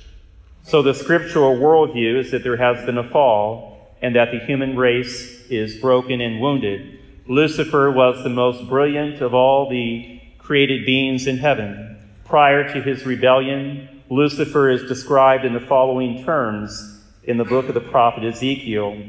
So 0.64 0.82
the 0.82 0.94
scriptural 0.94 1.56
worldview 1.56 2.18
is 2.18 2.32
that 2.32 2.42
there 2.42 2.56
has 2.56 2.84
been 2.84 2.98
a 2.98 3.08
fall 3.08 3.96
and 4.02 4.14
that 4.16 4.30
the 4.30 4.40
human 4.40 4.76
race 4.76 5.39
is 5.50 5.80
broken 5.80 6.20
and 6.20 6.40
wounded. 6.40 6.98
Lucifer 7.26 7.90
was 7.90 8.22
the 8.22 8.30
most 8.30 8.68
brilliant 8.68 9.20
of 9.20 9.34
all 9.34 9.68
the 9.68 10.20
created 10.38 10.86
beings 10.86 11.26
in 11.26 11.38
heaven. 11.38 11.96
Prior 12.24 12.72
to 12.72 12.82
his 12.82 13.06
rebellion, 13.06 14.02
Lucifer 14.08 14.68
is 14.68 14.88
described 14.88 15.44
in 15.44 15.52
the 15.52 15.60
following 15.60 16.24
terms 16.24 17.04
in 17.24 17.36
the 17.36 17.44
book 17.44 17.68
of 17.68 17.74
the 17.74 17.80
prophet 17.80 18.24
Ezekiel. 18.24 19.00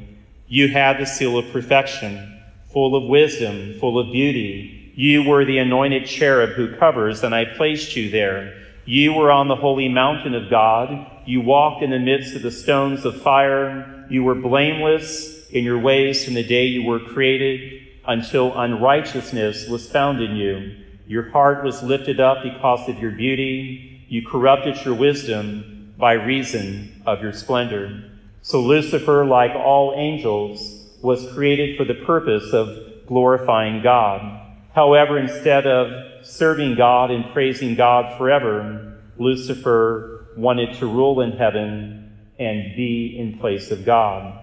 You 0.47 0.67
had 0.67 0.99
the 0.99 1.05
seal 1.05 1.37
of 1.37 1.51
perfection, 1.51 2.41
full 2.71 2.95
of 2.95 3.09
wisdom, 3.09 3.79
full 3.79 3.97
of 3.97 4.11
beauty. 4.11 4.93
You 4.95 5.23
were 5.27 5.45
the 5.45 5.57
anointed 5.57 6.05
cherub 6.05 6.51
who 6.51 6.75
covers, 6.75 7.23
and 7.23 7.33
I 7.33 7.45
placed 7.45 7.95
you 7.95 8.11
there. 8.11 8.53
You 8.85 9.13
were 9.13 9.31
on 9.31 9.47
the 9.47 9.55
holy 9.55 9.87
mountain 9.87 10.35
of 10.35 10.49
God. 10.49 11.07
You 11.25 11.41
walked 11.41 11.81
in 11.81 11.89
the 11.89 11.99
midst 11.99 12.35
of 12.35 12.41
the 12.41 12.51
stones 12.51 13.05
of 13.05 13.21
fire. 13.21 14.05
You 14.09 14.23
were 14.23 14.35
blameless 14.35 15.40
in 15.51 15.65
your 15.65 15.79
ways 15.79 16.23
from 16.23 16.33
the 16.33 16.43
day 16.43 16.65
you 16.65 16.83
were 16.83 16.99
created 16.99 17.81
until 18.07 18.57
unrighteousness 18.57 19.67
was 19.67 19.89
found 19.89 20.21
in 20.21 20.35
you. 20.35 20.77
Your 21.07 21.29
heart 21.31 21.63
was 21.63 21.83
lifted 21.83 22.19
up 22.19 22.43
because 22.43 22.87
of 22.87 22.99
your 22.99 23.11
beauty. 23.11 24.05
You 24.07 24.25
corrupted 24.25 24.83
your 24.85 24.95
wisdom 24.95 25.93
by 25.97 26.13
reason 26.13 27.01
of 27.05 27.21
your 27.21 27.33
splendor. 27.33 28.03
So 28.41 28.61
Lucifer, 28.61 29.25
like 29.25 29.51
all 29.51 29.93
angels, 29.95 30.85
was 31.01 31.31
created 31.33 31.77
for 31.77 31.83
the 31.83 32.05
purpose 32.05 32.53
of 32.53 33.05
glorifying 33.07 33.83
God. 33.83 34.39
However, 34.73 35.17
instead 35.19 35.67
of 35.67 36.25
serving 36.25 36.75
God 36.75 37.11
and 37.11 37.33
praising 37.33 37.75
God 37.75 38.17
forever, 38.17 38.99
Lucifer 39.17 40.27
wanted 40.37 40.75
to 40.75 40.85
rule 40.85 41.19
in 41.19 41.33
heaven 41.33 42.17
and 42.39 42.75
be 42.75 43.17
in 43.19 43.37
place 43.37 43.69
of 43.69 43.85
God 43.85 44.40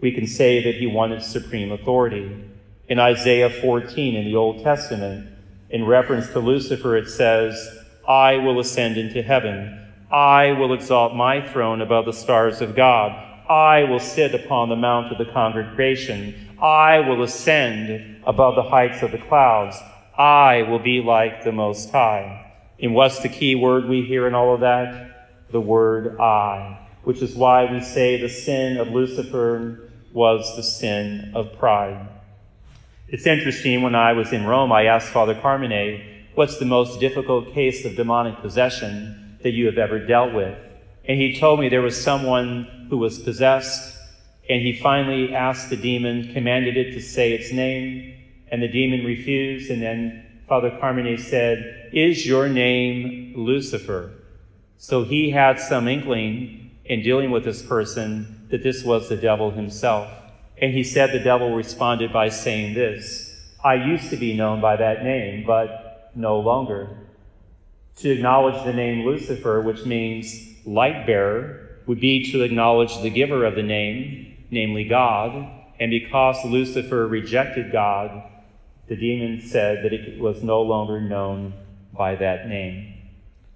we 0.00 0.12
can 0.12 0.26
say 0.26 0.62
that 0.62 0.76
he 0.76 0.86
wanted 0.86 1.22
supreme 1.22 1.72
authority. 1.72 2.44
In 2.88 2.98
Isaiah 2.98 3.50
14 3.50 4.14
in 4.14 4.24
the 4.24 4.36
Old 4.36 4.62
Testament, 4.62 5.28
in 5.70 5.86
reference 5.86 6.28
to 6.28 6.40
Lucifer, 6.40 6.96
it 6.96 7.08
says, 7.08 7.78
I 8.06 8.36
will 8.36 8.60
ascend 8.60 8.96
into 8.96 9.22
heaven. 9.22 9.80
I 10.10 10.52
will 10.52 10.74
exalt 10.74 11.14
my 11.14 11.46
throne 11.46 11.80
above 11.80 12.04
the 12.04 12.12
stars 12.12 12.60
of 12.60 12.76
God. 12.76 13.12
I 13.48 13.84
will 13.84 14.00
sit 14.00 14.34
upon 14.34 14.68
the 14.68 14.76
mount 14.76 15.12
of 15.12 15.18
the 15.18 15.32
congregation. 15.32 16.56
I 16.60 17.00
will 17.00 17.22
ascend 17.22 18.22
above 18.26 18.56
the 18.56 18.62
heights 18.62 19.02
of 19.02 19.12
the 19.12 19.18
clouds. 19.18 19.76
I 20.16 20.62
will 20.62 20.78
be 20.78 21.00
like 21.00 21.44
the 21.44 21.52
Most 21.52 21.90
High. 21.90 22.52
And 22.78 22.94
what's 22.94 23.20
the 23.20 23.28
key 23.28 23.54
word 23.54 23.86
we 23.86 24.02
hear 24.02 24.26
in 24.26 24.34
all 24.34 24.54
of 24.54 24.60
that? 24.60 25.46
The 25.50 25.60
word 25.60 26.20
I 26.20 26.84
which 27.04 27.20
is 27.20 27.34
why 27.34 27.70
we 27.70 27.80
say 27.80 28.20
the 28.20 28.28
sin 28.28 28.78
of 28.78 28.88
Lucifer 28.88 29.83
was 30.14 30.54
the 30.54 30.62
sin 30.62 31.32
of 31.34 31.58
pride. 31.58 32.08
It's 33.08 33.26
interesting, 33.26 33.82
when 33.82 33.96
I 33.96 34.12
was 34.12 34.32
in 34.32 34.46
Rome, 34.46 34.72
I 34.72 34.84
asked 34.84 35.08
Father 35.08 35.34
Carmine, 35.34 36.00
what's 36.34 36.58
the 36.58 36.64
most 36.64 37.00
difficult 37.00 37.52
case 37.52 37.84
of 37.84 37.96
demonic 37.96 38.40
possession 38.40 39.38
that 39.42 39.50
you 39.50 39.66
have 39.66 39.76
ever 39.76 39.98
dealt 39.98 40.32
with? 40.32 40.56
And 41.04 41.20
he 41.20 41.38
told 41.38 41.60
me 41.60 41.68
there 41.68 41.82
was 41.82 42.00
someone 42.00 42.86
who 42.88 42.96
was 42.96 43.18
possessed, 43.18 43.98
and 44.48 44.62
he 44.62 44.72
finally 44.72 45.34
asked 45.34 45.68
the 45.68 45.76
demon, 45.76 46.32
commanded 46.32 46.76
it 46.76 46.92
to 46.92 47.02
say 47.02 47.32
its 47.32 47.52
name, 47.52 48.14
and 48.50 48.62
the 48.62 48.68
demon 48.68 49.04
refused, 49.04 49.68
and 49.68 49.82
then 49.82 50.24
Father 50.48 50.76
Carmine 50.80 51.18
said, 51.18 51.90
Is 51.92 52.24
your 52.24 52.48
name 52.48 53.34
Lucifer? 53.36 54.12
So 54.78 55.02
he 55.02 55.30
had 55.30 55.58
some 55.58 55.88
inkling 55.88 56.70
in 56.84 57.02
dealing 57.02 57.30
with 57.32 57.44
this 57.44 57.62
person 57.62 58.33
that 58.50 58.62
this 58.62 58.84
was 58.84 59.08
the 59.08 59.16
devil 59.16 59.50
himself. 59.50 60.10
And 60.60 60.72
he 60.72 60.84
said 60.84 61.12
the 61.12 61.18
devil 61.18 61.54
responded 61.54 62.12
by 62.12 62.28
saying 62.28 62.74
this 62.74 63.30
I 63.64 63.74
used 63.74 64.10
to 64.10 64.16
be 64.16 64.36
known 64.36 64.60
by 64.60 64.76
that 64.76 65.02
name, 65.02 65.44
but 65.46 66.10
no 66.14 66.38
longer. 66.38 66.88
To 67.96 68.10
acknowledge 68.10 68.62
the 68.64 68.72
name 68.72 69.06
Lucifer, 69.06 69.60
which 69.60 69.84
means 69.84 70.34
light 70.66 71.06
bearer, 71.06 71.80
would 71.86 72.00
be 72.00 72.30
to 72.32 72.42
acknowledge 72.42 73.00
the 73.00 73.10
giver 73.10 73.44
of 73.44 73.54
the 73.54 73.62
name, 73.62 74.36
namely 74.50 74.84
God. 74.84 75.48
And 75.80 75.90
because 75.90 76.44
Lucifer 76.44 77.06
rejected 77.06 77.72
God, 77.72 78.22
the 78.88 78.96
demon 78.96 79.40
said 79.40 79.84
that 79.84 79.92
it 79.92 80.18
was 80.18 80.42
no 80.42 80.62
longer 80.62 81.00
known 81.00 81.54
by 81.92 82.16
that 82.16 82.48
name. 82.48 82.94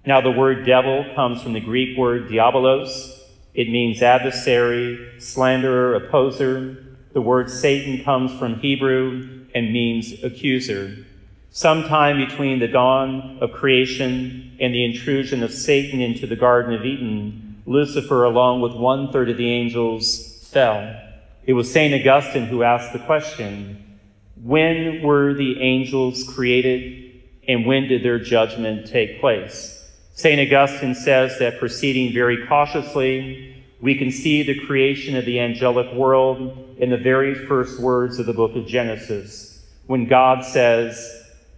Now, 0.05 0.21
the 0.21 0.31
word 0.31 0.65
devil 0.65 1.05
comes 1.15 1.41
from 1.43 1.53
the 1.53 1.59
Greek 1.59 1.97
word 1.97 2.29
diabolos. 2.29 3.18
It 3.59 3.69
means 3.69 4.01
adversary, 4.01 5.19
slanderer, 5.19 5.93
opposer. 5.93 6.81
The 7.11 7.19
word 7.19 7.49
Satan 7.49 8.05
comes 8.05 8.31
from 8.39 8.61
Hebrew 8.61 9.47
and 9.53 9.73
means 9.73 10.23
accuser. 10.23 11.05
Sometime 11.51 12.25
between 12.25 12.59
the 12.59 12.69
dawn 12.69 13.37
of 13.41 13.51
creation 13.51 14.55
and 14.61 14.73
the 14.73 14.85
intrusion 14.85 15.43
of 15.43 15.51
Satan 15.51 15.99
into 15.99 16.25
the 16.25 16.37
Garden 16.37 16.73
of 16.73 16.85
Eden, 16.85 17.61
Lucifer, 17.65 18.23
along 18.23 18.61
with 18.61 18.71
one 18.71 19.11
third 19.11 19.29
of 19.29 19.35
the 19.35 19.51
angels, 19.51 20.39
fell. 20.49 20.97
It 21.45 21.51
was 21.51 21.69
St. 21.69 21.93
Augustine 21.93 22.45
who 22.45 22.63
asked 22.63 22.93
the 22.93 22.99
question 22.99 23.99
when 24.41 25.01
were 25.03 25.33
the 25.33 25.61
angels 25.61 26.23
created 26.23 27.11
and 27.45 27.65
when 27.65 27.89
did 27.89 28.03
their 28.03 28.19
judgment 28.19 28.87
take 28.87 29.19
place? 29.19 29.78
St. 30.19 30.51
Augustine 30.51 30.95
says 30.95 31.39
that 31.39 31.59
proceeding 31.59 32.13
very 32.13 32.45
cautiously, 32.45 33.63
we 33.79 33.95
can 33.95 34.11
see 34.11 34.43
the 34.43 34.65
creation 34.65 35.15
of 35.15 35.23
the 35.23 35.39
angelic 35.39 35.93
world 35.93 36.75
in 36.77 36.89
the 36.89 36.97
very 36.97 37.33
first 37.33 37.79
words 37.79 38.19
of 38.19 38.25
the 38.25 38.33
book 38.33 38.53
of 38.53 38.67
Genesis, 38.67 39.65
when 39.87 40.09
God 40.09 40.43
says, 40.43 41.09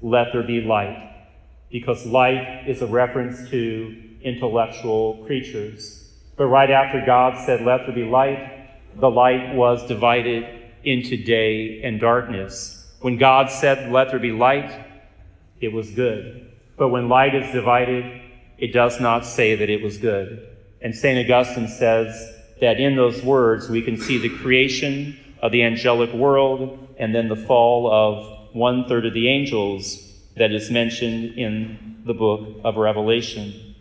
let 0.04 0.28
there 0.32 0.44
be 0.44 0.62
light, 0.62 1.12
because 1.72 2.06
light 2.06 2.66
is 2.68 2.84
a 2.84 2.86
reference 2.86 3.50
to 3.50 4.00
intellectual 4.22 5.26
creatures. 5.26 6.14
But 6.38 6.46
right 6.46 6.70
after 6.70 7.04
God 7.04 7.44
said, 7.44 7.62
let 7.62 7.88
there 7.88 7.96
be 7.96 8.06
light, 8.06 8.70
the 8.96 9.10
light 9.10 9.56
was 9.56 9.88
divided 9.88 10.46
into 10.84 11.18
day 11.18 11.82
and 11.82 12.00
darkness. 12.00 12.94
When 13.00 13.18
God 13.18 13.50
said, 13.50 13.92
let 13.92 14.12
there 14.12 14.20
be 14.20 14.32
light, 14.32 14.86
it 15.60 15.74
was 15.74 15.90
good. 15.90 16.52
But 16.78 16.90
when 16.90 17.10
light 17.10 17.34
is 17.34 17.52
divided, 17.52 18.21
it 18.62 18.72
does 18.72 19.02
not 19.02 19.26
say 19.26 19.56
that 19.56 19.70
it 19.70 19.82
was 19.82 19.98
good. 19.98 20.48
And 20.82 20.96
St. 20.96 21.20
Augustine 21.20 21.68
says 21.68 22.34
that 22.62 22.80
in 22.80 22.96
those 22.96 23.22
words 23.24 23.70
we 23.70 23.82
can 23.82 23.98
see 23.98 24.18
the 24.20 24.30
creation 24.30 25.20
of 25.42 25.52
the 25.52 25.64
angelic 25.64 26.14
world 26.14 26.78
and 26.98 27.14
then 27.14 27.28
the 27.28 27.36
fall 27.36 27.92
of 27.92 28.56
one 28.56 28.88
third 28.88 29.06
of 29.08 29.14
the 29.14 29.28
angels 29.28 30.08
that 30.38 30.52
is 30.52 30.70
mentioned 30.70 31.38
in 31.38 32.02
the 32.06 32.14
book 32.14 32.62
of 32.64 32.78
Revelation. 32.78 33.76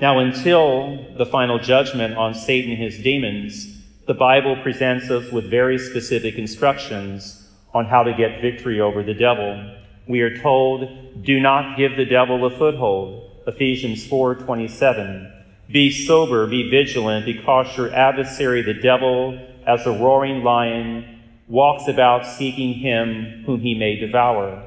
Now, 0.00 0.18
until 0.18 1.14
the 1.16 1.26
final 1.26 1.58
judgment 1.58 2.16
on 2.16 2.34
Satan 2.34 2.72
and 2.72 2.82
his 2.82 2.98
demons, 2.98 3.80
the 4.06 4.14
Bible 4.14 4.56
presents 4.62 5.10
us 5.10 5.30
with 5.30 5.50
very 5.50 5.78
specific 5.78 6.36
instructions 6.36 7.48
on 7.72 7.84
how 7.84 8.02
to 8.02 8.12
get 8.14 8.40
victory 8.40 8.80
over 8.80 9.04
the 9.04 9.14
devil. 9.14 9.76
We 10.06 10.20
are 10.20 10.36
told, 10.38 11.22
do 11.22 11.40
not 11.40 11.76
give 11.76 11.96
the 11.96 12.04
devil 12.04 12.44
a 12.44 12.50
foothold. 12.50 13.30
Ephesians 13.46 14.06
4:27. 14.06 15.32
Be 15.70 15.90
sober, 15.90 16.46
be 16.46 16.68
vigilant, 16.68 17.24
because 17.24 17.76
your 17.76 17.92
adversary 17.94 18.62
the 18.62 18.74
devil, 18.74 19.38
as 19.66 19.86
a 19.86 19.92
roaring 19.92 20.42
lion, 20.42 21.20
walks 21.48 21.88
about 21.88 22.26
seeking 22.26 22.74
him 22.74 23.44
whom 23.46 23.60
he 23.60 23.74
may 23.74 23.96
devour. 23.96 24.62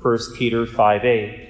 1 0.00 0.18
Peter 0.36 0.66
5 0.66 1.04
8. 1.04 1.48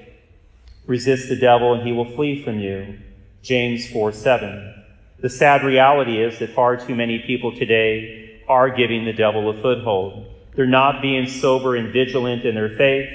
Resist 0.86 1.28
the 1.28 1.36
devil 1.36 1.74
and 1.74 1.86
he 1.86 1.92
will 1.92 2.10
flee 2.16 2.42
from 2.42 2.58
you. 2.60 2.98
James 3.42 3.90
4 3.90 4.12
7. 4.12 4.74
The 5.20 5.28
sad 5.28 5.62
reality 5.62 6.22
is 6.22 6.38
that 6.38 6.54
far 6.54 6.76
too 6.76 6.94
many 6.94 7.18
people 7.20 7.54
today 7.54 8.42
are 8.48 8.70
giving 8.70 9.04
the 9.04 9.12
devil 9.12 9.50
a 9.50 9.60
foothold. 9.60 10.26
They're 10.54 10.66
not 10.66 11.02
being 11.02 11.28
sober 11.28 11.76
and 11.76 11.92
vigilant 11.92 12.44
in 12.44 12.54
their 12.54 12.70
faith, 12.70 13.08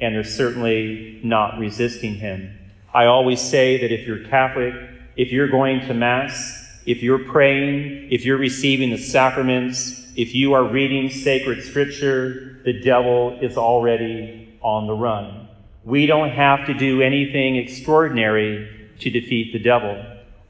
and 0.00 0.14
they're 0.14 0.24
certainly 0.24 1.20
not 1.22 1.58
resisting 1.58 2.14
him. 2.14 2.56
I 2.92 3.06
always 3.06 3.40
say 3.40 3.80
that 3.80 3.92
if 3.92 4.06
you're 4.06 4.24
Catholic, 4.28 4.74
if 5.16 5.30
you're 5.30 5.48
going 5.48 5.80
to 5.86 5.94
Mass, 5.94 6.80
if 6.86 7.02
you're 7.02 7.24
praying, 7.24 8.10
if 8.10 8.24
you're 8.24 8.38
receiving 8.38 8.90
the 8.90 8.98
sacraments, 8.98 10.10
if 10.16 10.34
you 10.34 10.54
are 10.54 10.64
reading 10.64 11.10
sacred 11.10 11.62
scripture, 11.62 12.60
the 12.64 12.80
devil 12.80 13.38
is 13.40 13.56
already 13.56 14.58
on 14.60 14.86
the 14.86 14.94
run. 14.94 15.48
We 15.84 16.06
don't 16.06 16.30
have 16.30 16.66
to 16.66 16.74
do 16.74 17.00
anything 17.00 17.56
extraordinary 17.56 18.90
to 19.00 19.10
defeat 19.10 19.52
the 19.52 19.58
devil. 19.58 20.04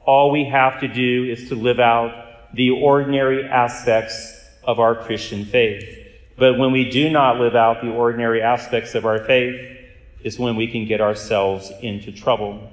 All 0.05 0.31
we 0.31 0.45
have 0.45 0.79
to 0.81 0.87
do 0.87 1.25
is 1.25 1.49
to 1.49 1.55
live 1.55 1.79
out 1.79 2.53
the 2.53 2.71
ordinary 2.71 3.45
aspects 3.45 4.39
of 4.63 4.79
our 4.79 4.95
Christian 4.95 5.45
faith. 5.45 6.00
But 6.41 6.57
when 6.57 6.71
we 6.71 6.89
do 6.89 7.07
not 7.11 7.39
live 7.39 7.55
out 7.55 7.83
the 7.83 7.91
ordinary 7.91 8.41
aspects 8.41 8.95
of 8.95 9.05
our 9.05 9.23
faith, 9.23 9.77
is 10.23 10.39
when 10.39 10.55
we 10.55 10.65
can 10.65 10.87
get 10.87 10.99
ourselves 10.99 11.71
into 11.83 12.11
trouble. 12.11 12.67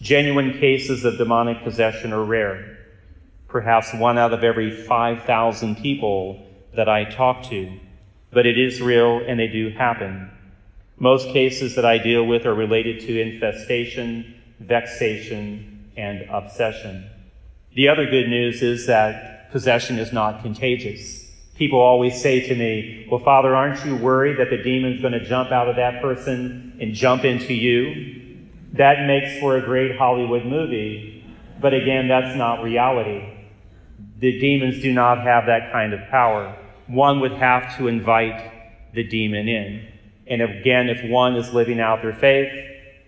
Genuine 0.00 0.60
cases 0.60 1.04
of 1.04 1.18
demonic 1.18 1.64
possession 1.64 2.12
are 2.12 2.22
rare 2.22 2.78
perhaps 3.48 3.92
one 3.92 4.18
out 4.18 4.32
of 4.32 4.44
every 4.44 4.70
5,000 4.70 5.76
people 5.78 6.46
that 6.76 6.88
I 6.88 7.04
talk 7.04 7.42
to. 7.50 7.72
But 8.30 8.46
it 8.46 8.56
is 8.56 8.80
real 8.80 9.20
and 9.26 9.40
they 9.40 9.48
do 9.48 9.70
happen. 9.70 10.30
Most 10.96 11.30
cases 11.30 11.74
that 11.74 11.84
I 11.84 11.98
deal 11.98 12.24
with 12.24 12.46
are 12.46 12.54
related 12.54 13.00
to 13.00 13.20
infestation, 13.20 14.32
vexation, 14.60 15.90
and 15.96 16.22
obsession. 16.30 17.10
The 17.74 17.88
other 17.88 18.06
good 18.06 18.28
news 18.28 18.62
is 18.62 18.86
that 18.86 19.50
possession 19.50 19.98
is 19.98 20.12
not 20.12 20.42
contagious. 20.42 21.25
People 21.56 21.80
always 21.80 22.20
say 22.20 22.46
to 22.48 22.54
me, 22.54 23.06
Well, 23.10 23.20
Father, 23.20 23.56
aren't 23.56 23.84
you 23.84 23.96
worried 23.96 24.38
that 24.38 24.50
the 24.50 24.62
demon's 24.62 25.00
going 25.00 25.14
to 25.14 25.24
jump 25.24 25.50
out 25.50 25.68
of 25.68 25.76
that 25.76 26.02
person 26.02 26.76
and 26.80 26.94
jump 26.94 27.24
into 27.24 27.54
you? 27.54 28.46
That 28.74 29.06
makes 29.06 29.40
for 29.40 29.56
a 29.56 29.62
great 29.62 29.96
Hollywood 29.96 30.44
movie, 30.44 31.24
but 31.60 31.72
again, 31.72 32.08
that's 32.08 32.36
not 32.36 32.62
reality. 32.62 33.32
The 34.18 34.38
demons 34.38 34.82
do 34.82 34.92
not 34.92 35.22
have 35.22 35.46
that 35.46 35.72
kind 35.72 35.94
of 35.94 36.00
power. 36.10 36.54
One 36.86 37.20
would 37.20 37.32
have 37.32 37.76
to 37.78 37.88
invite 37.88 38.52
the 38.94 39.02
demon 39.02 39.48
in. 39.48 39.88
And 40.26 40.42
again, 40.42 40.88
if 40.88 41.08
one 41.10 41.36
is 41.36 41.54
living 41.54 41.80
out 41.80 42.02
their 42.02 42.14
faith, 42.14 42.52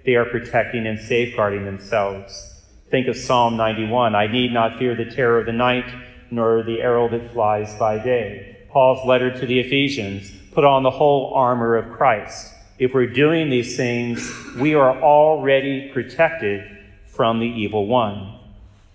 they 0.06 0.14
are 0.14 0.24
protecting 0.24 0.86
and 0.86 0.98
safeguarding 0.98 1.64
themselves. 1.64 2.62
Think 2.90 3.08
of 3.08 3.16
Psalm 3.16 3.56
91 3.56 4.14
I 4.14 4.26
need 4.26 4.52
not 4.52 4.78
fear 4.78 4.94
the 4.94 5.04
terror 5.04 5.40
of 5.40 5.46
the 5.46 5.52
night, 5.52 5.92
nor 6.30 6.62
the 6.62 6.80
arrow 6.80 7.08
that 7.08 7.32
flies 7.32 7.74
by 7.78 7.98
day. 7.98 8.58
Paul's 8.70 9.06
letter 9.06 9.30
to 9.38 9.46
the 9.46 9.60
Ephesians 9.60 10.30
put 10.52 10.64
on 10.64 10.82
the 10.82 10.90
whole 10.90 11.32
armor 11.34 11.76
of 11.76 11.96
Christ. 11.96 12.52
If 12.78 12.94
we're 12.94 13.06
doing 13.06 13.50
these 13.50 13.76
things, 13.76 14.32
we 14.56 14.74
are 14.74 15.00
already 15.02 15.90
protected 15.92 16.64
from 17.06 17.40
the 17.40 17.46
evil 17.46 17.86
one. 17.86 18.38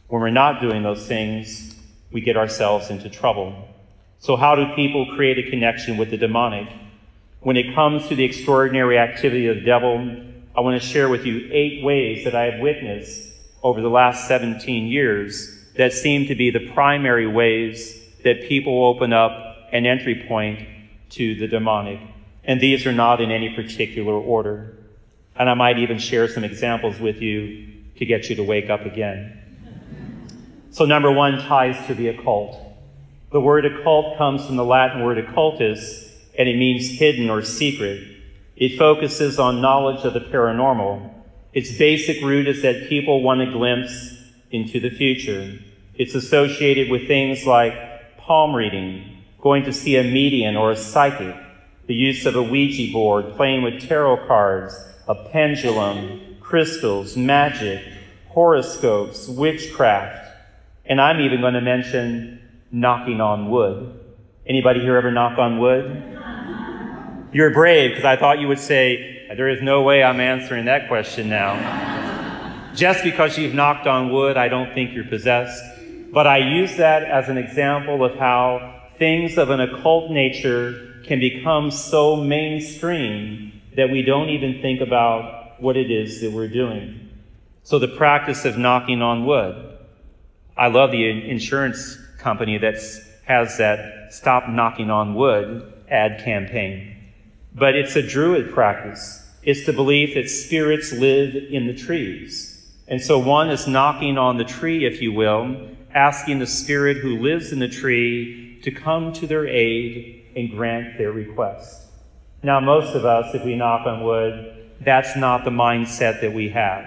When 0.08 0.22
we're 0.22 0.30
not 0.30 0.62
doing 0.62 0.84
those 0.84 1.08
things, 1.08 1.76
we 2.12 2.22
get 2.22 2.38
ourselves 2.38 2.90
into 2.90 3.10
trouble. 3.10 3.68
So, 4.20 4.36
how 4.38 4.56
do 4.56 4.74
people 4.76 5.16
create 5.16 5.40
a 5.40 5.50
connection 5.50 5.98
with 5.98 6.12
the 6.12 6.18
demonic? 6.18 6.70
When 7.42 7.58
it 7.58 7.76
comes 7.76 8.08
to 8.08 8.16
the 8.16 8.24
extraordinary 8.24 8.98
activity 8.98 9.48
of 9.48 9.58
the 9.58 9.66
devil, 9.66 9.98
I 10.56 10.62
want 10.62 10.82
to 10.82 10.88
share 10.88 11.10
with 11.10 11.26
you 11.26 11.50
eight 11.52 11.84
ways 11.84 12.24
that 12.24 12.36
I 12.36 12.44
have 12.44 12.62
witnessed 12.62 13.34
over 13.64 13.82
the 13.82 13.90
last 13.90 14.28
17 14.28 14.86
years 14.88 15.63
that 15.76 15.94
seem 15.94 16.28
to 16.28 16.36
be 16.36 16.50
the 16.50 16.72
primary 16.74 17.28
ways 17.28 18.00
that 18.24 18.48
people 18.48 18.86
open 18.86 19.12
up 19.14 19.32
an 19.72 19.86
entry 19.86 20.24
point 20.28 20.68
to 21.10 21.36
the 21.36 21.48
demonic. 21.48 22.00
And 22.44 22.60
these 22.60 22.86
are 22.86 22.92
not 22.92 23.22
in 23.22 23.32
any 23.32 23.56
particular 23.56 24.14
order. 24.14 24.78
And 25.36 25.50
I 25.50 25.54
might 25.54 25.80
even 25.80 25.98
share 25.98 26.28
some 26.28 26.44
examples 26.44 27.00
with 27.00 27.22
you 27.22 27.68
to 27.98 28.06
get 28.06 28.30
you 28.30 28.36
to 28.36 28.44
wake 28.44 28.70
up 28.70 28.86
again. 28.86 29.40
So, 30.72 30.86
number 30.86 31.12
one 31.12 31.40
ties 31.40 31.86
to 31.88 31.94
the 31.94 32.08
occult. 32.10 32.58
The 33.32 33.40
word 33.40 33.66
occult 33.66 34.18
comes 34.18 34.46
from 34.46 34.58
the 34.58 34.66
Latin 34.66 35.04
word 35.04 35.24
occultus, 35.24 36.12
and 36.38 36.50
it 36.50 36.58
means 36.58 37.00
hidden 37.00 37.30
or 37.30 37.44
secret. 37.44 38.08
It 38.56 38.78
focuses 38.78 39.40
on 39.40 39.62
knowledge 39.62 40.04
of 40.06 40.14
the 40.14 40.20
paranormal. 40.20 41.12
Its 41.54 41.78
basic 41.78 42.24
root 42.24 42.48
is 42.48 42.62
that 42.62 42.90
people 42.90 43.22
want 43.22 43.42
a 43.42 43.52
glimpse 43.52 44.16
into 44.54 44.80
the 44.80 44.90
future. 44.90 45.60
It's 45.96 46.16
associated 46.16 46.90
with 46.90 47.08
things 47.08 47.46
like 47.46 48.18
palm 48.18 48.56
reading, 48.56 49.24
going 49.42 49.64
to 49.66 49.74
see 49.74 49.98
a 49.98 50.04
medium 50.04 50.56
or 50.56 50.72
a 50.72 50.78
psychic, 50.78 51.36
the 51.88 51.94
use 51.94 52.26
of 52.26 52.36
a 52.36 52.42
Ouija 52.42 52.94
board, 52.94 53.36
playing 53.36 53.64
with 53.64 53.86
tarot 53.86 54.26
cards, 54.28 54.74
a 55.08 55.16
pendulum, 55.16 56.38
crystals, 56.40 57.18
magic, 57.18 57.84
horoscopes, 58.30 59.28
witchcraft, 59.28 60.32
and 60.86 61.02
I'm 61.02 61.20
even 61.20 61.42
going 61.42 61.56
to 61.56 61.62
mention 61.62 62.42
knocking 62.72 63.20
on 63.22 63.50
wood. 63.50 64.00
Anybody 64.46 64.82
here 64.82 64.98
ever 64.98 65.12
knock 65.12 65.38
on 65.38 65.60
wood? 65.60 66.02
You're 67.32 67.52
brave 67.52 67.92
because 67.92 68.06
I 68.06 68.16
thought 68.16 68.40
you 68.40 68.48
would 68.48 68.60
say, 68.60 69.28
there 69.36 69.50
is 69.50 69.62
no 69.62 69.82
way 69.82 70.04
I'm 70.04 70.20
answering 70.20 70.66
that 70.66 70.88
question 70.88 71.30
now. 71.30 72.03
Just 72.76 73.04
because 73.04 73.38
you've 73.38 73.54
knocked 73.54 73.86
on 73.86 74.12
wood, 74.12 74.36
I 74.36 74.48
don't 74.48 74.74
think 74.74 74.94
you're 74.94 75.06
possessed. 75.06 75.64
But 76.12 76.26
I 76.26 76.38
use 76.38 76.78
that 76.78 77.04
as 77.04 77.30
an 77.30 77.38
example 77.38 78.04
of 78.04 78.16
how 78.16 78.82
things 78.98 79.38
of 79.38 79.52
an 79.52 79.60
occult 79.60 80.10
nature 80.12 81.02
can 81.06 81.20
become 81.20 81.70
so 81.70 82.16
mainstream 82.16 83.62
that 83.76 83.90
we 83.90 84.02
don't 84.02 84.30
even 84.30 84.62
think 84.62 84.82
about 84.82 85.62
what 85.62 85.78
it 85.78 85.92
is 85.92 86.22
that 86.22 86.32
we're 86.32 86.48
doing. 86.48 87.10
So 87.64 87.78
the 87.80 87.88
practice 87.88 88.44
of 88.46 88.58
knocking 88.58 89.02
on 89.02 89.26
wood. 89.26 89.78
I 90.58 90.68
love 90.68 90.92
the 90.92 91.30
insurance 91.30 91.98
company 92.20 92.58
that 92.60 92.76
has 93.26 93.58
that 93.58 94.14
stop 94.14 94.50
knocking 94.50 94.90
on 94.90 95.16
wood 95.16 95.74
ad 95.90 96.24
campaign. 96.24 96.96
But 97.54 97.76
it's 97.76 97.96
a 97.96 98.02
druid 98.02 98.52
practice. 98.52 99.28
It's 99.44 99.66
the 99.66 99.74
belief 99.74 100.16
that 100.16 100.30
spirits 100.30 100.92
live 100.92 101.36
in 101.36 101.68
the 101.68 101.74
trees. 101.74 102.53
And 102.94 103.02
so 103.02 103.18
one 103.18 103.50
is 103.50 103.66
knocking 103.66 104.20
on 104.20 104.38
the 104.38 104.44
tree, 104.44 104.86
if 104.86 105.02
you 105.02 105.12
will, 105.12 105.68
asking 105.96 106.38
the 106.38 106.46
spirit 106.46 106.98
who 106.98 107.18
lives 107.18 107.52
in 107.52 107.58
the 107.58 107.68
tree 107.68 108.60
to 108.62 108.70
come 108.70 109.12
to 109.14 109.26
their 109.26 109.48
aid 109.48 110.28
and 110.36 110.52
grant 110.52 111.00
their 111.00 111.12
request. 111.12 111.88
Now, 112.44 112.60
most 112.60 112.94
of 112.94 113.04
us, 113.04 113.34
if 113.34 113.44
we 113.44 113.56
knock 113.56 113.88
on 113.88 114.04
wood, 114.04 114.70
that's 114.80 115.16
not 115.16 115.44
the 115.44 115.50
mindset 115.50 116.22
that 116.22 116.34
we 116.34 116.50
have. 116.50 116.86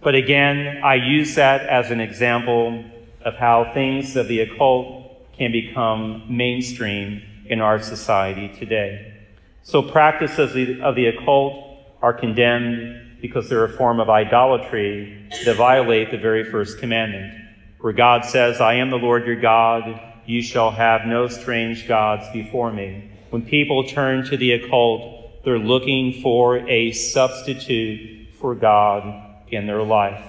But 0.00 0.16
again, 0.16 0.82
I 0.82 0.96
use 0.96 1.36
that 1.36 1.68
as 1.68 1.92
an 1.92 2.00
example 2.00 2.84
of 3.24 3.36
how 3.36 3.70
things 3.72 4.16
of 4.16 4.26
the 4.26 4.40
occult 4.40 5.32
can 5.34 5.52
become 5.52 6.24
mainstream 6.28 7.22
in 7.46 7.60
our 7.60 7.80
society 7.80 8.48
today. 8.48 9.22
So 9.62 9.82
practices 9.82 10.80
of 10.82 10.96
the, 10.96 11.06
occult 11.06 11.78
are 12.02 12.12
condemned 12.12 13.11
because 13.22 13.48
they're 13.48 13.64
a 13.64 13.72
form 13.72 14.00
of 14.00 14.10
idolatry 14.10 15.28
that 15.44 15.56
violate 15.56 16.10
the 16.10 16.18
very 16.18 16.44
first 16.44 16.78
commandment, 16.78 17.32
where 17.80 17.92
God 17.92 18.24
says, 18.24 18.60
I 18.60 18.74
am 18.74 18.90
the 18.90 18.98
Lord 18.98 19.24
your 19.24 19.40
God, 19.40 19.98
you 20.26 20.42
shall 20.42 20.72
have 20.72 21.06
no 21.06 21.28
strange 21.28 21.86
gods 21.86 22.26
before 22.32 22.72
me. 22.72 23.10
When 23.30 23.42
people 23.42 23.84
turn 23.84 24.24
to 24.26 24.36
the 24.36 24.52
occult, 24.52 25.44
they're 25.44 25.58
looking 25.58 26.20
for 26.20 26.68
a 26.68 26.92
substitute 26.92 28.28
for 28.40 28.56
God 28.56 29.36
in 29.48 29.66
their 29.66 29.82
life. 29.82 30.26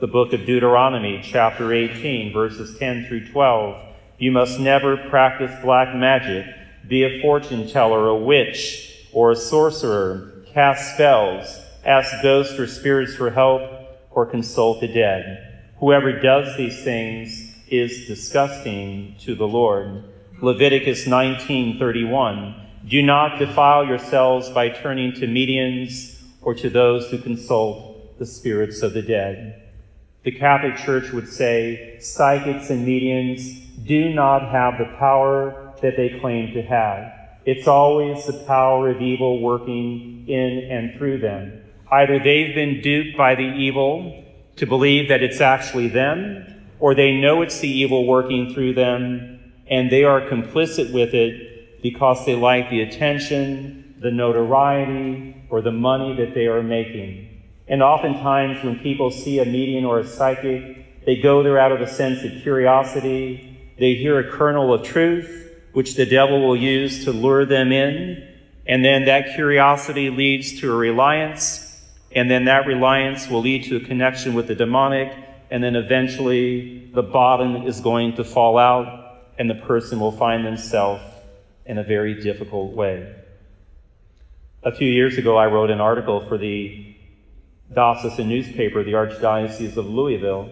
The 0.00 0.08
book 0.08 0.32
of 0.32 0.44
Deuteronomy, 0.44 1.20
chapter 1.22 1.72
18, 1.72 2.32
verses 2.32 2.76
10 2.76 3.06
through 3.06 3.28
12. 3.28 3.82
You 4.18 4.32
must 4.32 4.58
never 4.58 4.96
practice 4.96 5.52
black 5.62 5.94
magic, 5.94 6.46
be 6.88 7.04
a 7.04 7.20
fortune 7.22 7.68
teller, 7.68 8.08
a 8.08 8.16
witch, 8.16 9.06
or 9.12 9.30
a 9.30 9.36
sorcerer, 9.36 10.44
cast 10.52 10.94
spells, 10.94 11.60
ask 11.86 12.22
ghosts 12.22 12.58
or 12.58 12.66
spirits 12.66 13.14
for 13.14 13.30
help, 13.30 13.62
or 14.10 14.26
consult 14.26 14.80
the 14.80 14.88
dead. 14.88 15.62
Whoever 15.78 16.20
does 16.20 16.56
these 16.56 16.82
things 16.82 17.54
is 17.68 18.06
disgusting 18.06 19.14
to 19.20 19.34
the 19.34 19.46
Lord. 19.46 20.04
Leviticus 20.40 21.06
19:31 21.06 22.54
Do 22.88 23.02
not 23.02 23.38
defile 23.38 23.86
yourselves 23.86 24.50
by 24.50 24.68
turning 24.68 25.12
to 25.14 25.26
mediums 25.26 26.22
or 26.42 26.54
to 26.54 26.68
those 26.68 27.10
who 27.10 27.18
consult 27.18 28.18
the 28.18 28.26
spirits 28.26 28.82
of 28.82 28.92
the 28.92 29.02
dead. 29.02 29.62
The 30.22 30.32
Catholic 30.32 30.76
Church 30.76 31.12
would 31.12 31.28
say 31.28 31.98
psychics 32.00 32.70
and 32.70 32.84
mediums 32.84 33.60
do 33.84 34.12
not 34.12 34.50
have 34.50 34.78
the 34.78 34.96
power 34.98 35.72
that 35.82 35.96
they 35.96 36.18
claim 36.20 36.52
to 36.54 36.62
have. 36.62 37.12
It's 37.44 37.68
always 37.68 38.26
the 38.26 38.44
power 38.44 38.90
of 38.90 39.00
evil 39.00 39.40
working 39.40 40.24
in 40.26 40.68
and 40.70 40.98
through 40.98 41.18
them. 41.18 41.62
Either 41.90 42.18
they've 42.18 42.54
been 42.54 42.80
duped 42.80 43.16
by 43.16 43.34
the 43.34 43.42
evil 43.42 44.24
to 44.56 44.66
believe 44.66 45.08
that 45.08 45.22
it's 45.22 45.40
actually 45.40 45.88
them, 45.88 46.44
or 46.80 46.94
they 46.94 47.12
know 47.12 47.42
it's 47.42 47.60
the 47.60 47.68
evil 47.68 48.06
working 48.06 48.52
through 48.52 48.74
them, 48.74 49.52
and 49.68 49.90
they 49.90 50.04
are 50.04 50.20
complicit 50.20 50.92
with 50.92 51.14
it 51.14 51.82
because 51.82 52.24
they 52.26 52.34
like 52.34 52.70
the 52.70 52.80
attention, 52.80 53.94
the 54.00 54.10
notoriety, 54.10 55.36
or 55.50 55.60
the 55.60 55.72
money 55.72 56.14
that 56.16 56.34
they 56.34 56.46
are 56.46 56.62
making. 56.62 57.44
And 57.68 57.82
oftentimes, 57.82 58.64
when 58.64 58.78
people 58.78 59.10
see 59.10 59.38
a 59.38 59.44
medium 59.44 59.86
or 59.86 60.00
a 60.00 60.06
psychic, 60.06 61.04
they 61.04 61.16
go 61.16 61.42
there 61.42 61.58
out 61.58 61.72
of 61.72 61.80
a 61.80 61.86
sense 61.86 62.24
of 62.24 62.42
curiosity. 62.42 63.74
They 63.78 63.94
hear 63.94 64.18
a 64.18 64.30
kernel 64.30 64.72
of 64.72 64.82
truth, 64.82 65.52
which 65.72 65.94
the 65.94 66.06
devil 66.06 66.46
will 66.46 66.56
use 66.56 67.04
to 67.04 67.12
lure 67.12 67.44
them 67.44 67.72
in. 67.72 68.26
And 68.66 68.84
then 68.84 69.04
that 69.04 69.34
curiosity 69.34 70.10
leads 70.10 70.60
to 70.60 70.72
a 70.72 70.76
reliance. 70.76 71.65
And 72.14 72.30
then 72.30 72.44
that 72.46 72.66
reliance 72.66 73.28
will 73.28 73.42
lead 73.42 73.64
to 73.64 73.76
a 73.76 73.80
connection 73.80 74.34
with 74.34 74.46
the 74.46 74.54
demonic. 74.54 75.12
And 75.50 75.62
then 75.62 75.76
eventually 75.76 76.90
the 76.94 77.02
bottom 77.02 77.66
is 77.66 77.80
going 77.80 78.16
to 78.16 78.24
fall 78.24 78.58
out 78.58 79.04
and 79.38 79.50
the 79.50 79.54
person 79.54 80.00
will 80.00 80.12
find 80.12 80.46
themselves 80.46 81.02
in 81.66 81.78
a 81.78 81.82
very 81.82 82.20
difficult 82.22 82.72
way. 82.72 83.14
A 84.62 84.72
few 84.72 84.88
years 84.88 85.18
ago, 85.18 85.36
I 85.36 85.46
wrote 85.46 85.70
an 85.70 85.80
article 85.80 86.26
for 86.26 86.38
the 86.38 86.96
diocesan 87.74 88.28
newspaper, 88.28 88.82
the 88.82 88.92
Archdiocese 88.92 89.76
of 89.76 89.86
Louisville, 89.86 90.48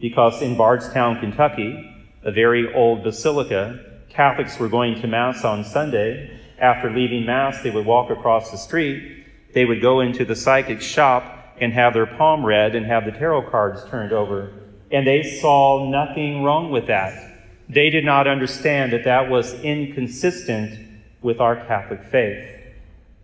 because 0.00 0.42
in 0.42 0.56
Bardstown, 0.56 1.18
Kentucky, 1.20 2.12
a 2.22 2.30
very 2.30 2.72
old 2.74 3.02
basilica, 3.02 3.78
Catholics 4.08 4.58
were 4.58 4.68
going 4.68 5.00
to 5.00 5.06
Mass 5.06 5.44
on 5.44 5.64
Sunday. 5.64 6.38
After 6.58 6.90
leaving 6.90 7.24
Mass, 7.24 7.62
they 7.62 7.70
would 7.70 7.86
walk 7.86 8.10
across 8.10 8.50
the 8.50 8.58
street. 8.58 9.19
They 9.52 9.64
would 9.64 9.80
go 9.80 10.00
into 10.00 10.24
the 10.24 10.36
psychic 10.36 10.80
shop 10.80 11.56
and 11.60 11.72
have 11.72 11.94
their 11.94 12.06
palm 12.06 12.44
read 12.44 12.74
and 12.74 12.86
have 12.86 13.04
the 13.04 13.12
tarot 13.12 13.50
cards 13.50 13.84
turned 13.90 14.12
over. 14.12 14.52
And 14.90 15.06
they 15.06 15.22
saw 15.22 15.88
nothing 15.88 16.42
wrong 16.42 16.70
with 16.70 16.86
that. 16.86 17.38
They 17.68 17.90
did 17.90 18.04
not 18.04 18.26
understand 18.26 18.92
that 18.92 19.04
that 19.04 19.30
was 19.30 19.54
inconsistent 19.54 20.88
with 21.22 21.40
our 21.40 21.56
Catholic 21.56 22.02
faith. 22.04 22.48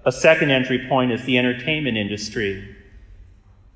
A 0.05 0.13
second 0.13 0.51
entry 0.51 0.87
point 0.89 1.11
is 1.11 1.25
the 1.25 1.39
entertainment 1.39 1.97
industry. 1.97 2.77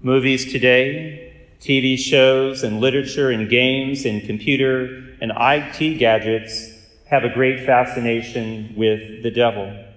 Movies 0.00 0.52
today, 0.52 1.48
TV 1.60 1.98
shows, 1.98 2.62
and 2.62 2.80
literature, 2.80 3.30
and 3.30 3.50
games, 3.50 4.04
and 4.04 4.22
computer, 4.22 4.84
and 5.20 5.32
IT 5.36 5.98
gadgets 5.98 6.72
have 7.08 7.24
a 7.24 7.28
great 7.28 7.66
fascination 7.66 8.72
with 8.76 9.22
the 9.24 9.30
devil. 9.30 9.89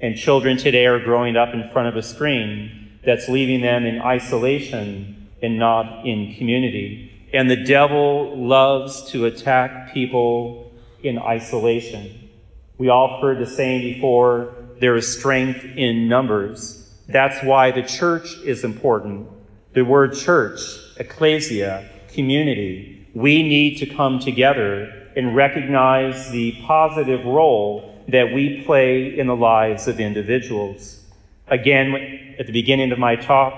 And 0.00 0.16
children 0.16 0.56
today 0.56 0.86
are 0.86 0.98
growing 0.98 1.36
up 1.36 1.52
in 1.52 1.68
front 1.70 1.88
of 1.88 1.96
a 1.96 2.02
screen 2.02 2.98
that's 3.04 3.28
leaving 3.28 3.60
them 3.60 3.84
in 3.84 4.00
isolation 4.00 5.28
and 5.42 5.58
not 5.58 6.06
in 6.06 6.34
community. 6.36 7.28
And 7.32 7.50
the 7.50 7.64
devil 7.64 8.36
loves 8.36 9.10
to 9.10 9.26
attack 9.26 9.92
people 9.92 10.72
in 11.02 11.18
isolation. 11.18 12.30
We 12.78 12.88
all 12.88 13.20
heard 13.20 13.38
the 13.38 13.46
saying 13.46 13.82
before 13.82 14.54
there 14.80 14.96
is 14.96 15.18
strength 15.18 15.64
in 15.64 16.08
numbers. 16.08 16.90
That's 17.06 17.44
why 17.44 17.70
the 17.70 17.82
church 17.82 18.38
is 18.44 18.64
important. 18.64 19.28
The 19.74 19.82
word 19.82 20.14
church, 20.14 20.60
ecclesia, 20.98 21.88
community, 22.08 23.06
we 23.14 23.42
need 23.42 23.78
to 23.78 23.86
come 23.86 24.18
together 24.18 25.08
and 25.14 25.36
recognize 25.36 26.30
the 26.30 26.52
positive 26.66 27.24
role 27.26 27.89
that 28.12 28.32
we 28.32 28.62
play 28.62 29.18
in 29.18 29.26
the 29.26 29.36
lives 29.36 29.88
of 29.88 30.00
individuals. 30.00 31.00
Again, 31.48 32.36
at 32.38 32.46
the 32.46 32.52
beginning 32.52 32.92
of 32.92 32.98
my 32.98 33.16
talk, 33.16 33.52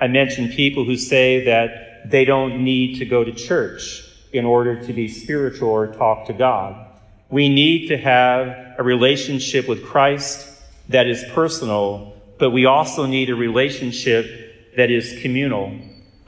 I 0.00 0.08
mentioned 0.08 0.52
people 0.52 0.84
who 0.84 0.96
say 0.96 1.44
that 1.44 2.10
they 2.10 2.24
don't 2.24 2.62
need 2.62 2.98
to 2.98 3.04
go 3.04 3.24
to 3.24 3.32
church 3.32 4.02
in 4.32 4.44
order 4.44 4.84
to 4.86 4.92
be 4.92 5.08
spiritual 5.08 5.70
or 5.70 5.86
talk 5.86 6.26
to 6.26 6.32
God. 6.32 6.86
We 7.30 7.48
need 7.48 7.88
to 7.88 7.96
have 7.96 8.76
a 8.78 8.82
relationship 8.82 9.66
with 9.68 9.84
Christ 9.84 10.48
that 10.88 11.06
is 11.06 11.24
personal, 11.32 12.14
but 12.38 12.50
we 12.50 12.66
also 12.66 13.06
need 13.06 13.30
a 13.30 13.34
relationship 13.34 14.74
that 14.76 14.90
is 14.90 15.20
communal. 15.22 15.78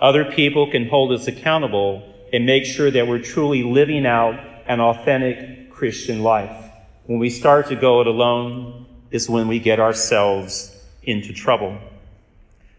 Other 0.01 0.25
people 0.25 0.71
can 0.71 0.89
hold 0.89 1.13
us 1.13 1.27
accountable 1.27 2.15
and 2.33 2.47
make 2.47 2.65
sure 2.65 2.91
that 2.91 3.07
we're 3.07 3.23
truly 3.23 3.63
living 3.63 4.07
out 4.07 4.39
an 4.67 4.81
authentic 4.81 5.71
Christian 5.71 6.23
life. 6.23 6.68
When 7.09 7.19
we 7.19 7.31
start 7.31 7.69
to 7.69 7.75
go 7.75 8.03
it 8.03 8.07
alone 8.07 8.85
is 9.11 9.31
when 9.31 9.49
we 9.49 9.61
get 9.61 9.81
ourselves 9.81 10.77
into 11.03 11.33
trouble. 11.33 11.79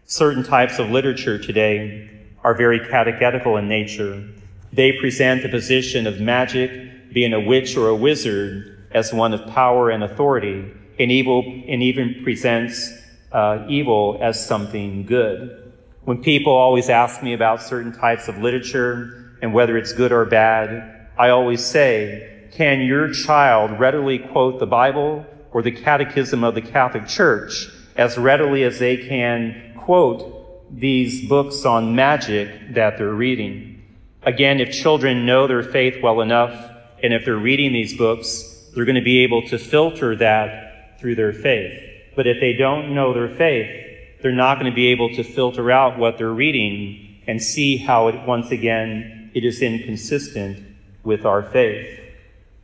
Certain 0.04 0.44
types 0.44 0.78
of 0.78 0.88
literature 0.88 1.36
today 1.36 2.08
are 2.44 2.54
very 2.54 2.78
catechetical 2.78 3.56
in 3.56 3.66
nature. 3.66 4.24
They 4.72 4.92
present 4.92 5.42
the 5.42 5.48
position 5.48 6.06
of 6.06 6.20
magic, 6.20 7.12
being 7.12 7.32
a 7.32 7.40
witch 7.40 7.76
or 7.76 7.88
a 7.88 7.96
wizard, 7.96 8.86
as 8.92 9.12
one 9.12 9.34
of 9.34 9.48
power 9.48 9.90
and 9.90 10.04
authority, 10.04 10.64
and, 11.00 11.10
evil, 11.10 11.40
and 11.66 11.82
even 11.82 12.20
presents 12.22 12.88
uh, 13.32 13.66
evil 13.68 14.16
as 14.22 14.46
something 14.46 15.06
good. 15.06 15.72
When 16.04 16.22
people 16.22 16.52
always 16.52 16.88
ask 16.88 17.20
me 17.20 17.32
about 17.32 17.62
certain 17.62 17.92
types 17.92 18.28
of 18.28 18.38
literature 18.38 19.36
and 19.42 19.52
whether 19.52 19.76
it's 19.76 19.92
good 19.92 20.12
or 20.12 20.24
bad, 20.24 21.08
I 21.18 21.30
always 21.30 21.64
say, 21.64 22.39
can 22.52 22.80
your 22.80 23.12
child 23.12 23.78
readily 23.78 24.18
quote 24.18 24.58
the 24.58 24.66
Bible 24.66 25.26
or 25.52 25.62
the 25.62 25.70
Catechism 25.70 26.44
of 26.44 26.54
the 26.54 26.62
Catholic 26.62 27.06
Church 27.06 27.68
as 27.96 28.16
readily 28.16 28.62
as 28.62 28.78
they 28.78 28.96
can 28.96 29.74
quote 29.76 30.40
these 30.70 31.28
books 31.28 31.64
on 31.64 31.94
magic 31.94 32.74
that 32.74 32.96
they're 32.96 33.12
reading. 33.12 33.82
Again, 34.22 34.60
if 34.60 34.72
children 34.72 35.26
know 35.26 35.46
their 35.46 35.62
faith 35.62 36.02
well 36.02 36.20
enough, 36.20 36.70
and 37.02 37.12
if 37.12 37.24
they're 37.24 37.36
reading 37.36 37.72
these 37.72 37.96
books, 37.96 38.70
they're 38.74 38.84
going 38.84 38.94
to 38.94 39.00
be 39.00 39.24
able 39.24 39.46
to 39.48 39.58
filter 39.58 40.14
that 40.16 41.00
through 41.00 41.14
their 41.14 41.32
faith. 41.32 41.78
But 42.14 42.26
if 42.26 42.40
they 42.40 42.52
don't 42.52 42.94
know 42.94 43.12
their 43.12 43.28
faith, 43.28 43.86
they're 44.22 44.32
not 44.32 44.58
going 44.60 44.70
to 44.70 44.74
be 44.74 44.88
able 44.88 45.14
to 45.14 45.24
filter 45.24 45.70
out 45.70 45.98
what 45.98 46.18
they're 46.18 46.32
reading 46.32 47.22
and 47.26 47.42
see 47.42 47.78
how 47.78 48.08
it, 48.08 48.26
once 48.26 48.50
again, 48.50 49.30
it 49.34 49.44
is 49.44 49.62
inconsistent 49.62 50.66
with 51.02 51.24
our 51.24 51.42
faith. 51.42 51.99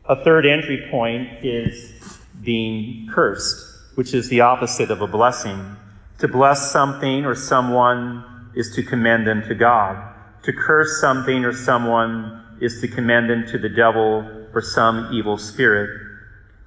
A 0.09 0.15
third 0.15 0.47
entry 0.47 0.87
point 0.89 1.45
is 1.45 2.21
being 2.41 3.09
cursed, 3.13 3.97
which 3.97 4.15
is 4.15 4.29
the 4.29 4.41
opposite 4.41 4.93
of 4.93 5.01
a 5.01 5.09
blessing. 5.09 5.77
To 6.19 6.29
bless 6.29 6.71
something 6.71 7.25
or 7.25 7.35
someone 7.35 8.53
is 8.55 8.73
to 8.77 8.85
commend 8.85 9.27
them 9.27 9.43
to 9.49 9.55
God. 9.57 10.15
To 10.45 10.53
curse 10.53 11.01
something 11.01 11.45
or 11.45 11.53
someone 11.53 12.41
is 12.61 12.81
to 12.83 12.89
commend 12.89 13.29
them 13.29 13.49
to 13.49 13.59
the 13.59 13.69
devil 13.69 14.47
or 14.55 14.63
some 14.63 15.13
evil 15.13 15.39
spirit. 15.39 15.91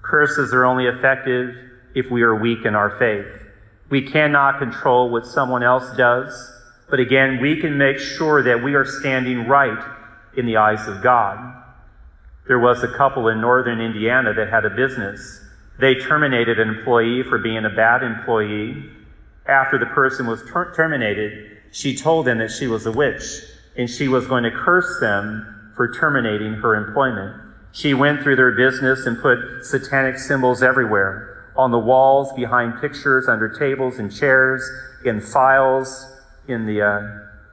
Curses 0.02 0.54
are 0.54 0.66
only 0.66 0.88
effective 0.88 1.56
if 1.96 2.12
we 2.12 2.24
are 2.24 2.36
weak 2.36 2.66
in 2.66 2.76
our 2.76 3.00
faith. 3.00 3.48
We 3.90 4.02
cannot 4.02 4.60
control 4.60 5.10
what 5.10 5.26
someone 5.26 5.64
else 5.64 5.96
does, 5.96 6.52
but 6.90 7.00
again, 7.00 7.40
we 7.42 7.62
can 7.62 7.78
make 7.78 8.00
sure 8.00 8.44
that 8.44 8.62
we 8.62 8.76
are 8.76 8.86
standing 8.86 9.48
right 9.48 9.82
in 10.36 10.46
the 10.46 10.58
eyes 10.58 10.86
of 10.90 11.02
God. 11.02 11.56
There 12.50 12.58
was 12.58 12.82
a 12.82 12.88
couple 12.88 13.28
in 13.28 13.40
northern 13.40 13.80
Indiana 13.80 14.34
that 14.34 14.50
had 14.50 14.66
a 14.66 14.72
business. 14.72 15.46
They 15.80 15.94
terminated 15.94 16.60
an 16.60 16.68
employee 16.68 17.22
for 17.22 17.38
being 17.38 17.64
a 17.64 17.70
bad 17.70 18.02
employee. 18.02 18.90
After 19.46 19.78
the 19.78 19.86
person 19.86 20.26
was 20.26 20.42
ter- 20.52 20.74
terminated, 20.74 21.60
she 21.72 21.96
told 21.96 22.26
them 22.26 22.40
that 22.40 22.50
she 22.50 22.66
was 22.66 22.88
a 22.88 22.92
witch 22.92 23.44
and 23.78 23.88
she 23.88 24.08
was 24.08 24.26
going 24.26 24.46
to 24.46 24.52
curse 24.52 25.00
them 25.00 25.72
for 25.76 25.94
terminating 25.94 26.54
her 26.54 26.74
employment. 26.74 27.40
She 27.72 27.94
went 27.94 28.24
through 28.24 28.38
their 28.38 28.54
business 28.54 29.06
and 29.06 29.22
put 29.22 29.64
satanic 29.64 30.18
symbols 30.18 30.64
everywhere 30.64 31.52
on 31.56 31.70
the 31.70 31.78
walls, 31.78 32.34
behind 32.34 32.82
pictures, 32.82 33.28
under 33.28 33.48
tables 33.48 34.00
and 34.00 34.12
chairs, 34.12 34.68
in 35.06 35.22
files 35.22 36.12
in 36.48 36.66
the, 36.66 36.82
uh, 36.82 37.02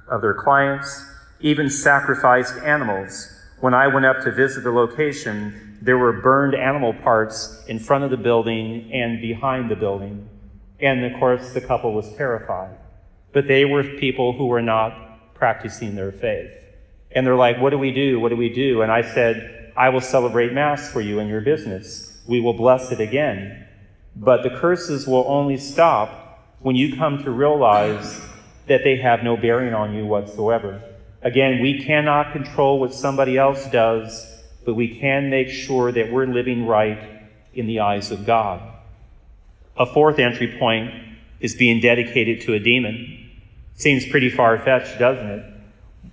of 0.09 0.23
their 0.23 0.33
clients, 0.33 1.05
even 1.41 1.69
sacrificed 1.69 2.55
animals. 2.65 3.36
When 3.61 3.73
I 3.73 3.87
went 3.87 4.05
up 4.05 4.23
to 4.25 4.33
visit 4.33 4.65
the 4.65 4.71
location, 4.71 5.79
there 5.81 5.97
were 5.97 6.13
burned 6.13 6.55
animal 6.55 6.93
parts 6.93 7.65
in 7.67 7.79
front 7.79 8.05
of 8.05 8.11
the 8.11 8.17
building 8.17 8.91
and 8.93 9.21
behind 9.21 9.71
the 9.71 9.77
building. 9.77 10.29
And 10.79 11.05
of 11.05 11.19
course, 11.19 11.55
the 11.55 11.61
couple 11.63 11.95
was 11.95 12.13
terrified. 12.17 12.77
But 13.33 13.49
they 13.49 13.65
were 13.65 13.83
people 13.83 14.35
who 14.35 14.47
were 14.47 14.63
not 14.63 15.35
practicing 15.35 15.95
their 15.95 16.13
faith. 16.13 16.53
And 17.13 17.27
they're 17.27 17.37
like, 17.37 17.59
What 17.59 17.71
do 17.71 17.79
we 17.79 17.93
do? 17.93 18.21
What 18.21 18.29
do 18.29 18.37
we 18.37 18.53
do? 18.53 18.83
And 18.83 18.93
I 18.93 19.03
said, 19.03 19.73
I 19.77 19.89
will 19.89 20.01
celebrate 20.01 20.53
Mass 20.53 20.91
for 20.91 21.01
you 21.01 21.19
and 21.19 21.29
your 21.29 21.41
business. 21.41 22.23
We 22.27 22.41
will 22.41 22.55
bless 22.55 22.93
it 22.93 23.01
again. 23.01 23.67
But 24.15 24.43
the 24.43 24.51
curses 24.51 25.07
will 25.07 25.25
only 25.29 25.57
stop 25.57 26.57
when 26.61 26.77
you 26.77 26.97
come 26.97 27.23
to 27.25 27.31
realize 27.31 28.21
that 28.67 28.83
they 28.85 28.97
have 28.97 29.23
no 29.23 29.37
bearing 29.37 29.75
on 29.75 29.95
you 29.95 30.07
whatsoever. 30.07 30.83
Again, 31.23 31.61
we 31.61 31.83
cannot 31.83 32.33
control 32.33 32.79
what 32.79 32.95
somebody 32.95 33.37
else 33.37 33.67
does, 33.71 34.27
but 34.65 34.75
we 34.75 34.99
can 34.99 35.31
make 35.31 35.49
sure 35.49 35.93
that 35.93 36.13
we're 36.13 36.27
living 36.27 36.67
right 36.67 37.23
in 37.55 37.67
the 37.67 37.81
eyes 37.81 38.11
of 38.11 38.27
God. 38.27 38.61
A 39.77 39.87
fourth 39.87 40.19
entry 40.19 40.57
point 40.59 40.93
is 41.41 41.55
being 41.55 41.81
dedicated 41.81 42.41
to 42.43 42.55
a 42.55 42.59
demon. 42.59 43.31
Seems 43.75 44.07
pretty 44.07 44.31
far 44.31 44.59
fetched, 44.59 44.99
doesn't 44.99 45.27
it? 45.27 45.45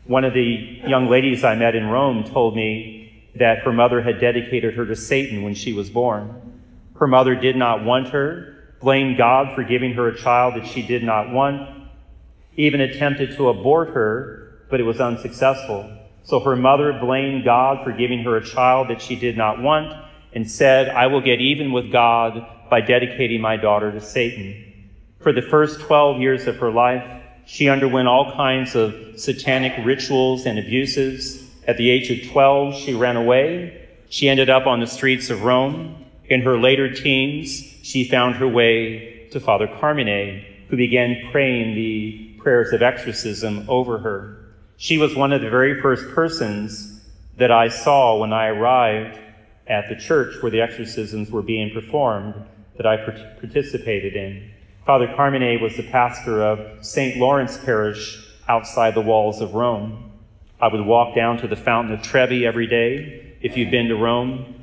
One 0.05 0.25
of 0.25 0.33
the 0.33 0.81
young 0.85 1.07
ladies 1.09 1.43
I 1.43 1.55
met 1.55 1.75
in 1.75 1.87
Rome 1.87 2.23
told 2.23 2.55
me 2.55 3.29
that 3.35 3.59
her 3.59 3.71
mother 3.71 4.01
had 4.01 4.19
dedicated 4.19 4.75
her 4.75 4.85
to 4.85 4.95
Satan 4.95 5.43
when 5.43 5.55
she 5.55 5.73
was 5.73 5.89
born. 5.89 6.61
Her 6.95 7.07
mother 7.07 7.35
did 7.35 7.55
not 7.55 7.83
want 7.83 8.09
her, 8.09 8.75
blamed 8.81 9.17
God 9.17 9.55
for 9.55 9.63
giving 9.63 9.93
her 9.93 10.09
a 10.09 10.17
child 10.17 10.55
that 10.55 10.67
she 10.67 10.81
did 10.81 11.03
not 11.03 11.31
want, 11.31 11.69
even 12.55 12.81
attempted 12.81 13.35
to 13.37 13.49
abort 13.49 13.89
her, 13.89 14.42
but 14.69 14.79
it 14.79 14.83
was 14.83 14.99
unsuccessful. 14.99 15.89
So 16.23 16.39
her 16.39 16.55
mother 16.55 16.93
blamed 16.93 17.43
God 17.43 17.83
for 17.83 17.91
giving 17.91 18.23
her 18.23 18.37
a 18.37 18.45
child 18.45 18.89
that 18.89 19.01
she 19.01 19.15
did 19.15 19.37
not 19.37 19.61
want 19.61 19.93
and 20.33 20.49
said, 20.49 20.89
I 20.89 21.07
will 21.07 21.21
get 21.21 21.41
even 21.41 21.71
with 21.71 21.91
God 21.91 22.45
by 22.69 22.81
dedicating 22.81 23.41
my 23.41 23.57
daughter 23.57 23.91
to 23.91 24.01
Satan. 24.01 24.89
For 25.19 25.31
the 25.31 25.41
first 25.41 25.81
12 25.81 26.19
years 26.19 26.47
of 26.47 26.57
her 26.57 26.71
life, 26.71 27.23
she 27.45 27.69
underwent 27.69 28.07
all 28.07 28.33
kinds 28.33 28.75
of 28.75 29.19
satanic 29.19 29.73
rituals 29.85 30.45
and 30.45 30.57
abuses. 30.57 31.49
At 31.67 31.77
the 31.77 31.89
age 31.89 32.09
of 32.09 32.31
12, 32.31 32.75
she 32.75 32.93
ran 32.93 33.17
away. 33.17 33.87
She 34.09 34.29
ended 34.29 34.49
up 34.49 34.65
on 34.65 34.79
the 34.79 34.87
streets 34.87 35.29
of 35.29 35.43
Rome. 35.43 36.05
In 36.25 36.41
her 36.41 36.57
later 36.57 36.93
teens, 36.93 37.49
she 37.83 38.07
found 38.07 38.35
her 38.35 38.47
way 38.47 39.27
to 39.31 39.39
Father 39.39 39.67
Carmine, 39.67 40.45
who 40.69 40.77
began 40.77 41.29
praying 41.31 41.75
the 41.75 42.39
prayers 42.39 42.71
of 42.73 42.81
exorcism 42.81 43.65
over 43.67 43.99
her. 43.99 44.42
She 44.83 44.97
was 44.97 45.15
one 45.15 45.31
of 45.31 45.41
the 45.41 45.49
very 45.49 45.79
first 45.79 46.09
persons 46.09 46.99
that 47.37 47.51
I 47.51 47.69
saw 47.69 48.17
when 48.17 48.33
I 48.33 48.47
arrived 48.47 49.17
at 49.65 49.87
the 49.87 49.95
church 49.95 50.43
where 50.43 50.51
the 50.51 50.59
exorcisms 50.59 51.31
were 51.31 51.41
being 51.41 51.73
performed 51.73 52.35
that 52.75 52.85
I 52.85 52.97
participated 52.97 54.13
in. 54.17 54.51
Father 54.85 55.07
Carmine 55.15 55.61
was 55.61 55.77
the 55.77 55.89
pastor 55.89 56.43
of 56.43 56.85
St. 56.85 57.15
Lawrence 57.15 57.57
Parish 57.57 58.27
outside 58.49 58.93
the 58.93 58.99
walls 58.99 59.39
of 59.39 59.53
Rome. 59.53 60.11
I 60.59 60.67
would 60.67 60.85
walk 60.85 61.15
down 61.15 61.37
to 61.37 61.47
the 61.47 61.55
Fountain 61.55 61.93
of 61.93 62.01
Trevi 62.01 62.45
every 62.45 62.67
day. 62.67 63.37
If 63.39 63.55
you've 63.55 63.71
been 63.71 63.87
to 63.87 63.95
Rome, 63.95 64.53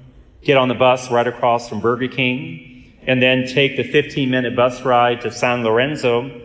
get 0.43 0.59
on 0.59 0.69
the 0.69 0.75
bus 0.75 1.11
right 1.11 1.27
across 1.27 1.67
from 1.67 1.81
Burger 1.81 2.09
King, 2.09 2.93
and 3.07 3.23
then 3.23 3.47
take 3.47 3.79
the 3.79 3.85
15 3.85 4.29
minute 4.29 4.55
bus 4.55 4.83
ride 4.83 5.23
to 5.23 5.33
San 5.33 5.65
Lorenzo. 5.65 6.43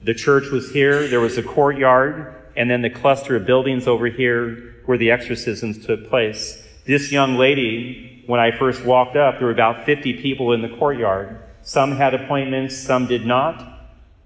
The 0.00 0.14
church 0.14 0.52
was 0.52 0.70
here, 0.70 1.08
there 1.08 1.18
was 1.18 1.36
a 1.38 1.42
courtyard, 1.42 2.36
and 2.60 2.70
then 2.70 2.82
the 2.82 2.90
cluster 2.90 3.36
of 3.36 3.46
buildings 3.46 3.88
over 3.88 4.08
here 4.08 4.74
where 4.84 4.98
the 4.98 5.10
exorcisms 5.10 5.82
took 5.86 6.10
place. 6.10 6.62
This 6.84 7.10
young 7.10 7.36
lady, 7.36 8.22
when 8.26 8.38
I 8.38 8.50
first 8.50 8.84
walked 8.84 9.16
up, 9.16 9.38
there 9.38 9.46
were 9.46 9.52
about 9.52 9.86
50 9.86 10.20
people 10.20 10.52
in 10.52 10.60
the 10.60 10.68
courtyard. 10.68 11.42
Some 11.62 11.92
had 11.92 12.12
appointments, 12.12 12.76
some 12.76 13.06
did 13.06 13.24
not, 13.24 13.66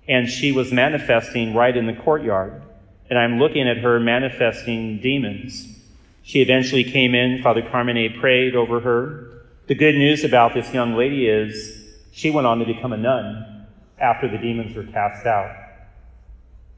and 0.08 0.28
she 0.28 0.50
was 0.50 0.72
manifesting 0.72 1.54
right 1.54 1.76
in 1.76 1.86
the 1.86 1.92
courtyard. 1.92 2.60
And 3.08 3.20
I'm 3.20 3.38
looking 3.38 3.68
at 3.68 3.76
her 3.76 4.00
manifesting 4.00 4.98
demons. 5.00 5.78
She 6.24 6.42
eventually 6.42 6.82
came 6.82 7.14
in, 7.14 7.40
Father 7.40 7.62
Carmine 7.62 8.18
prayed 8.18 8.56
over 8.56 8.80
her. 8.80 9.44
The 9.68 9.76
good 9.76 9.94
news 9.94 10.24
about 10.24 10.54
this 10.54 10.74
young 10.74 10.96
lady 10.96 11.28
is 11.28 11.86
she 12.10 12.30
went 12.30 12.48
on 12.48 12.58
to 12.58 12.66
become 12.66 12.92
a 12.92 12.96
nun 12.96 13.68
after 13.96 14.28
the 14.28 14.38
demons 14.38 14.74
were 14.74 14.82
cast 14.82 15.24
out. 15.24 15.63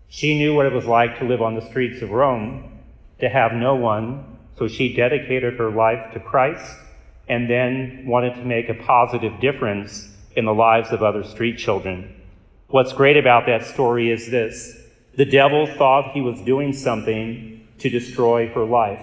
She 0.08 0.38
knew 0.38 0.54
what 0.54 0.66
it 0.66 0.72
was 0.72 0.86
like 0.86 1.18
to 1.18 1.24
live 1.24 1.42
on 1.42 1.54
the 1.54 1.68
streets 1.68 2.02
of 2.02 2.10
Rome, 2.10 2.80
to 3.20 3.28
have 3.28 3.52
no 3.52 3.74
one, 3.74 4.38
so 4.58 4.68
she 4.68 4.94
dedicated 4.94 5.54
her 5.54 5.70
life 5.70 6.12
to 6.14 6.20
Christ 6.20 6.78
and 7.28 7.50
then 7.50 8.04
wanted 8.06 8.34
to 8.34 8.44
make 8.44 8.68
a 8.68 8.74
positive 8.74 9.40
difference 9.40 10.08
in 10.36 10.44
the 10.44 10.54
lives 10.54 10.92
of 10.92 11.02
other 11.02 11.24
street 11.24 11.58
children. 11.58 12.14
What's 12.68 12.92
great 12.92 13.16
about 13.16 13.46
that 13.46 13.64
story 13.64 14.10
is 14.10 14.30
this 14.30 14.78
the 15.16 15.24
devil 15.24 15.66
thought 15.66 16.12
he 16.12 16.20
was 16.20 16.40
doing 16.42 16.72
something 16.72 17.66
to 17.78 17.90
destroy 17.90 18.48
her 18.48 18.64
life, 18.64 19.00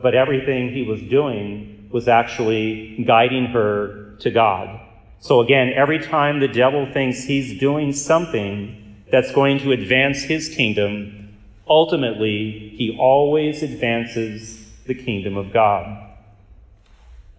but 0.00 0.14
everything 0.14 0.72
he 0.72 0.82
was 0.82 1.00
doing 1.02 1.88
was 1.90 2.08
actually 2.08 3.04
guiding 3.06 3.46
her 3.46 4.16
to 4.20 4.30
God. 4.30 4.80
So 5.20 5.40
again, 5.40 5.72
every 5.74 5.98
time 5.98 6.40
the 6.40 6.48
devil 6.48 6.86
thinks 6.92 7.24
he's 7.24 7.58
doing 7.58 7.92
something, 7.92 8.85
that's 9.10 9.32
going 9.32 9.58
to 9.60 9.72
advance 9.72 10.22
his 10.22 10.48
kingdom, 10.48 11.36
ultimately, 11.68 12.74
he 12.76 12.96
always 12.98 13.62
advances 13.62 14.72
the 14.86 14.94
kingdom 14.94 15.36
of 15.36 15.52
God. 15.52 16.02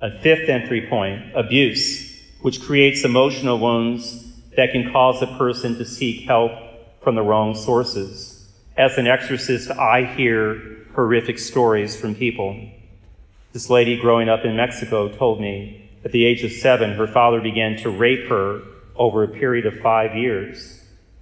A 0.02 0.12
fifth 0.20 0.48
entry 0.48 0.88
point 0.88 1.36
abuse, 1.36 2.22
which 2.42 2.62
creates 2.62 3.04
emotional 3.04 3.60
wounds 3.60 4.34
that 4.56 4.72
can 4.72 4.92
cause 4.92 5.22
a 5.22 5.28
person 5.38 5.78
to 5.78 5.86
seek 5.86 6.26
help 6.26 6.52
from 7.02 7.16
the 7.16 7.22
wrong 7.22 7.56
sources. 7.56 8.52
As 8.76 8.98
an 8.98 9.08
exorcist, 9.08 9.72
I 9.72 10.04
hear 10.06 10.86
horrific 10.94 11.40
stories 11.40 12.00
from 12.00 12.16
people. 12.16 12.60
This 13.54 13.70
lady 13.70 14.00
growing 14.00 14.30
up 14.30 14.46
in 14.46 14.56
Mexico 14.56 15.10
told 15.10 15.42
me 15.42 15.90
at 16.04 16.12
the 16.12 16.26
age 16.26 16.44
of 16.44 16.52
seven, 16.52 16.94
her 16.94 17.08
father 17.08 17.42
began 17.42 17.76
to 17.78 17.90
rape 17.90 18.30
her 18.30 18.62
over 18.96 19.24
a 19.24 19.28
period 19.28 19.66
of 19.66 19.80
five 19.80 20.16
years. 20.16 20.77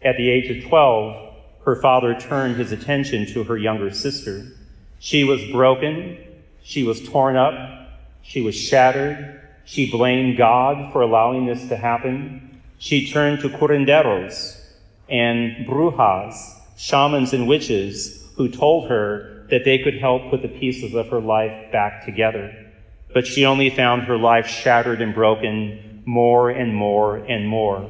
At 0.05 0.17
the 0.17 0.29
age 0.29 0.51
of 0.55 0.69
12, 0.69 1.33
her 1.65 1.75
father 1.81 2.13
turned 2.13 2.57
his 2.57 2.71
attention 2.71 3.25
to 3.33 3.43
her 3.45 3.57
younger 3.57 3.89
sister. 3.89 4.45
She 4.99 5.23
was 5.23 5.43
broken. 5.51 6.19
She 6.63 6.83
was 6.83 7.01
torn 7.09 7.35
up. 7.35 7.53
She 8.21 8.39
was 8.39 8.55
shattered. 8.55 9.41
She 9.65 9.89
blamed 9.89 10.37
God 10.37 10.93
for 10.93 11.01
allowing 11.01 11.47
this 11.47 11.67
to 11.69 11.75
happen. 11.75 12.61
She 12.77 13.11
turned 13.11 13.39
to 13.39 13.49
curanderos 13.49 14.61
and 15.09 15.65
brujas, 15.67 16.35
shamans 16.77 17.33
and 17.33 17.47
witches, 17.47 18.27
who 18.35 18.47
told 18.47 18.89
her 18.89 19.47
that 19.49 19.65
they 19.65 19.79
could 19.79 19.97
help 19.97 20.29
put 20.29 20.43
the 20.43 20.47
pieces 20.47 20.93
of 20.93 21.09
her 21.09 21.19
life 21.19 21.71
back 21.71 22.05
together. 22.05 22.53
But 23.11 23.25
she 23.25 23.43
only 23.43 23.71
found 23.71 24.03
her 24.03 24.17
life 24.17 24.45
shattered 24.45 25.01
and 25.01 25.15
broken 25.15 26.03
more 26.05 26.51
and 26.51 26.75
more 26.75 27.17
and 27.17 27.47
more. 27.47 27.89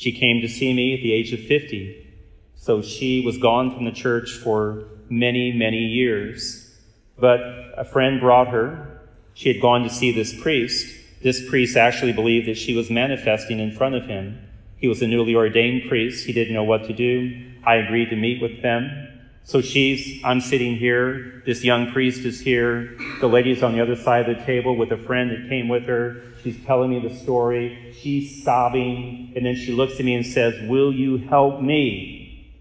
She 0.00 0.12
came 0.12 0.40
to 0.40 0.48
see 0.48 0.72
me 0.72 0.94
at 0.94 1.02
the 1.02 1.12
age 1.12 1.34
of 1.34 1.40
50. 1.40 2.06
So 2.54 2.80
she 2.80 3.22
was 3.22 3.36
gone 3.36 3.70
from 3.70 3.84
the 3.84 3.92
church 3.92 4.30
for 4.32 4.84
many, 5.10 5.52
many 5.52 5.76
years. 5.76 6.74
But 7.18 7.40
a 7.76 7.84
friend 7.84 8.18
brought 8.18 8.48
her. 8.48 9.02
She 9.34 9.52
had 9.52 9.60
gone 9.60 9.82
to 9.82 9.90
see 9.90 10.10
this 10.10 10.32
priest. 10.40 10.96
This 11.22 11.46
priest 11.50 11.76
actually 11.76 12.14
believed 12.14 12.48
that 12.48 12.56
she 12.56 12.74
was 12.74 12.88
manifesting 12.88 13.60
in 13.60 13.72
front 13.72 13.94
of 13.94 14.06
him. 14.06 14.40
He 14.78 14.88
was 14.88 15.02
a 15.02 15.06
newly 15.06 15.34
ordained 15.34 15.86
priest. 15.86 16.24
He 16.24 16.32
didn't 16.32 16.54
know 16.54 16.64
what 16.64 16.84
to 16.84 16.94
do. 16.94 17.52
I 17.62 17.74
agreed 17.74 18.08
to 18.08 18.16
meet 18.16 18.40
with 18.40 18.62
them. 18.62 19.09
So 19.44 19.60
she's, 19.60 20.22
I'm 20.24 20.40
sitting 20.40 20.76
here. 20.76 21.42
This 21.44 21.64
young 21.64 21.90
priest 21.90 22.24
is 22.24 22.40
here. 22.40 22.96
The 23.20 23.28
lady's 23.28 23.62
on 23.62 23.72
the 23.72 23.80
other 23.80 23.96
side 23.96 24.28
of 24.28 24.38
the 24.38 24.44
table 24.44 24.76
with 24.76 24.92
a 24.92 24.96
friend 24.96 25.30
that 25.30 25.48
came 25.48 25.68
with 25.68 25.86
her. 25.86 26.22
She's 26.42 26.62
telling 26.64 26.90
me 26.90 27.00
the 27.06 27.14
story. 27.14 27.94
She's 28.00 28.44
sobbing. 28.44 29.32
And 29.34 29.44
then 29.44 29.56
she 29.56 29.72
looks 29.72 29.94
at 29.98 30.04
me 30.04 30.14
and 30.14 30.24
says, 30.24 30.54
Will 30.68 30.92
you 30.92 31.18
help 31.18 31.60
me? 31.60 32.54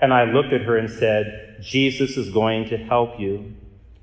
And 0.00 0.14
I 0.14 0.24
looked 0.24 0.52
at 0.52 0.62
her 0.62 0.76
and 0.76 0.90
said, 0.90 1.58
Jesus 1.60 2.16
is 2.16 2.30
going 2.30 2.68
to 2.70 2.76
help 2.76 3.18
you. 3.18 3.54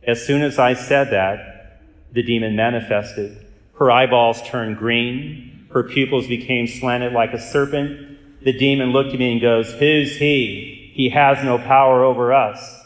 As 0.03 0.25
soon 0.25 0.41
as 0.41 0.59
I 0.59 0.73
said 0.73 1.09
that, 1.11 1.81
the 2.11 2.21
demon 2.21 2.55
manifested. 2.55 3.45
Her 3.79 3.91
eyeballs 3.91 4.41
turned 4.43 4.77
green. 4.77 5.67
Her 5.71 5.83
pupils 5.83 6.27
became 6.27 6.67
slanted 6.67 7.13
like 7.13 7.33
a 7.33 7.39
serpent. 7.39 8.43
The 8.43 8.53
demon 8.53 8.91
looked 8.91 9.11
at 9.11 9.19
me 9.19 9.33
and 9.33 9.41
goes, 9.41 9.73
Who's 9.73 10.17
he? 10.17 10.74
He 10.95 11.09
has 11.09 11.43
no 11.43 11.57
power 11.57 12.05
over 12.05 12.33
us. 12.33 12.81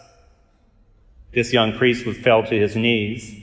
This 1.32 1.54
young 1.54 1.78
priest 1.78 2.08
was 2.08 2.18
fell 2.18 2.42
to 2.42 2.60
his 2.60 2.76
knees. 2.76 3.40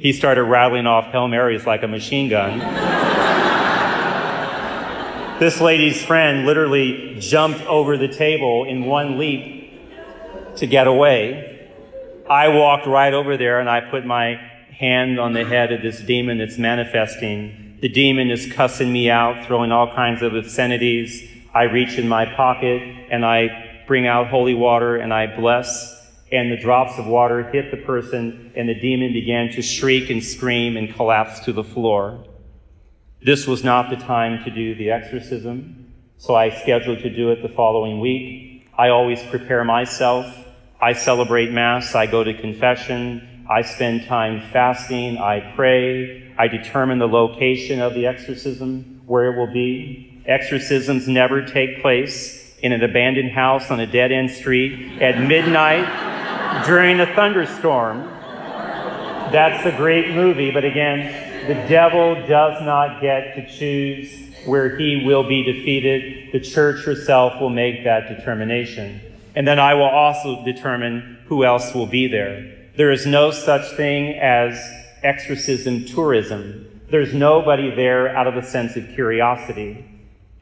He 0.00 0.12
started 0.12 0.42
rattling 0.42 0.88
off 0.88 1.12
Hail 1.12 1.28
Marys 1.28 1.64
like 1.64 1.84
a 1.84 1.86
machine 1.86 2.28
gun. 2.28 2.58
this 5.38 5.60
lady's 5.60 6.04
friend 6.04 6.44
literally 6.44 7.20
jumped 7.20 7.64
over 7.66 7.96
the 7.96 8.08
table 8.08 8.64
in 8.64 8.84
one 8.84 9.16
leap 9.16 9.78
to 10.56 10.66
get 10.66 10.88
away. 10.88 11.70
I 12.28 12.48
walked 12.48 12.88
right 12.88 13.14
over 13.14 13.36
there 13.36 13.60
and 13.60 13.70
I 13.70 13.80
put 13.80 14.04
my 14.04 14.40
hand 14.72 15.20
on 15.20 15.34
the 15.34 15.44
head 15.44 15.70
of 15.70 15.82
this 15.82 16.00
demon 16.00 16.38
that's 16.38 16.58
manifesting. 16.58 17.78
The 17.80 17.88
demon 17.88 18.32
is 18.32 18.52
cussing 18.52 18.92
me 18.92 19.08
out, 19.08 19.46
throwing 19.46 19.70
all 19.70 19.94
kinds 19.94 20.20
of 20.22 20.34
obscenities. 20.34 21.30
I 21.54 21.62
reach 21.64 21.96
in 21.96 22.08
my 22.08 22.26
pocket 22.26 22.82
and 23.08 23.24
I 23.24 23.69
bring 23.90 24.06
out 24.06 24.28
holy 24.28 24.54
water 24.54 24.94
and 24.94 25.12
I 25.12 25.26
bless 25.26 26.00
and 26.30 26.52
the 26.52 26.56
drops 26.56 26.96
of 26.96 27.06
water 27.06 27.42
hit 27.50 27.72
the 27.72 27.76
person, 27.76 28.52
and 28.54 28.68
the 28.68 28.74
demon 28.74 29.12
began 29.12 29.50
to 29.50 29.62
shriek 29.62 30.10
and 30.10 30.22
scream 30.22 30.76
and 30.76 30.94
collapse 30.94 31.40
to 31.40 31.52
the 31.52 31.64
floor. 31.64 32.24
This 33.20 33.48
was 33.48 33.64
not 33.64 33.90
the 33.90 33.96
time 33.96 34.44
to 34.44 34.50
do 34.52 34.76
the 34.76 34.92
exorcism, 34.92 35.92
so 36.18 36.36
I 36.36 36.50
scheduled 36.50 37.00
to 37.00 37.10
do 37.10 37.32
it 37.32 37.42
the 37.42 37.48
following 37.48 37.98
week. 37.98 38.68
I 38.78 38.90
always 38.90 39.20
prepare 39.24 39.64
myself. 39.64 40.26
I 40.80 40.92
celebrate 40.92 41.50
Mass. 41.50 41.96
I 41.96 42.06
go 42.06 42.22
to 42.22 42.32
confession. 42.32 43.44
I 43.50 43.62
spend 43.62 44.06
time 44.06 44.40
fasting. 44.52 45.18
I 45.18 45.52
pray. 45.56 46.32
I 46.38 46.46
determine 46.46 47.00
the 47.00 47.08
location 47.08 47.80
of 47.80 47.94
the 47.94 48.06
exorcism, 48.06 49.02
where 49.06 49.32
it 49.32 49.36
will 49.36 49.52
be. 49.52 50.22
Exorcisms 50.26 51.08
never 51.08 51.44
take 51.44 51.82
place 51.82 52.39
in 52.62 52.72
an 52.72 52.82
abandoned 52.82 53.32
house 53.32 53.70
on 53.70 53.80
a 53.80 53.86
dead 53.86 54.12
end 54.12 54.30
street 54.30 55.00
at 55.00 55.20
midnight 55.20 56.64
during 56.66 57.00
a 57.00 57.06
thunderstorm. 57.14 58.02
That's 59.32 59.64
a 59.66 59.76
great 59.76 60.14
movie, 60.14 60.50
but 60.50 60.64
again, 60.64 61.46
the 61.46 61.54
devil 61.68 62.14
does 62.26 62.62
not 62.62 63.00
get 63.00 63.34
to 63.36 63.48
choose 63.48 64.12
where 64.44 64.76
he 64.76 65.04
will 65.04 65.26
be 65.26 65.42
defeated. 65.42 66.32
The 66.32 66.40
church 66.40 66.84
herself 66.84 67.40
will 67.40 67.50
make 67.50 67.84
that 67.84 68.08
determination. 68.08 69.00
And 69.34 69.46
then 69.46 69.58
I 69.58 69.74
will 69.74 69.84
also 69.84 70.44
determine 70.44 71.18
who 71.26 71.44
else 71.44 71.74
will 71.74 71.86
be 71.86 72.08
there. 72.08 72.68
There 72.76 72.90
is 72.90 73.06
no 73.06 73.30
such 73.30 73.70
thing 73.76 74.18
as 74.18 74.60
exorcism 75.02 75.84
tourism. 75.84 76.80
There's 76.90 77.14
nobody 77.14 77.74
there 77.74 78.14
out 78.16 78.26
of 78.26 78.36
a 78.36 78.42
sense 78.42 78.76
of 78.76 78.88
curiosity. 78.94 79.84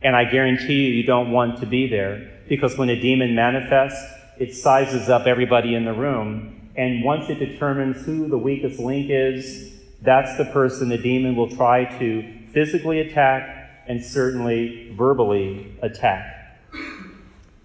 And 0.02 0.14
I 0.14 0.24
guarantee 0.24 0.86
you, 0.86 0.92
you 0.92 1.02
don't 1.02 1.30
want 1.32 1.60
to 1.60 1.66
be 1.66 1.88
there 1.88 2.30
because 2.48 2.78
when 2.78 2.88
a 2.88 3.00
demon 3.00 3.34
manifests, 3.34 4.02
it 4.38 4.54
sizes 4.54 5.08
up 5.08 5.26
everybody 5.26 5.74
in 5.74 5.84
the 5.84 5.92
room. 5.92 6.70
And 6.76 7.02
once 7.04 7.28
it 7.28 7.40
determines 7.40 8.04
who 8.04 8.28
the 8.28 8.38
weakest 8.38 8.78
link 8.78 9.08
is, 9.10 9.72
that's 10.00 10.36
the 10.38 10.44
person 10.44 10.88
the 10.88 10.98
demon 10.98 11.34
will 11.34 11.50
try 11.50 11.84
to 11.98 12.22
physically 12.52 13.00
attack 13.00 13.84
and 13.88 14.04
certainly 14.04 14.94
verbally 14.96 15.76
attack. 15.82 16.60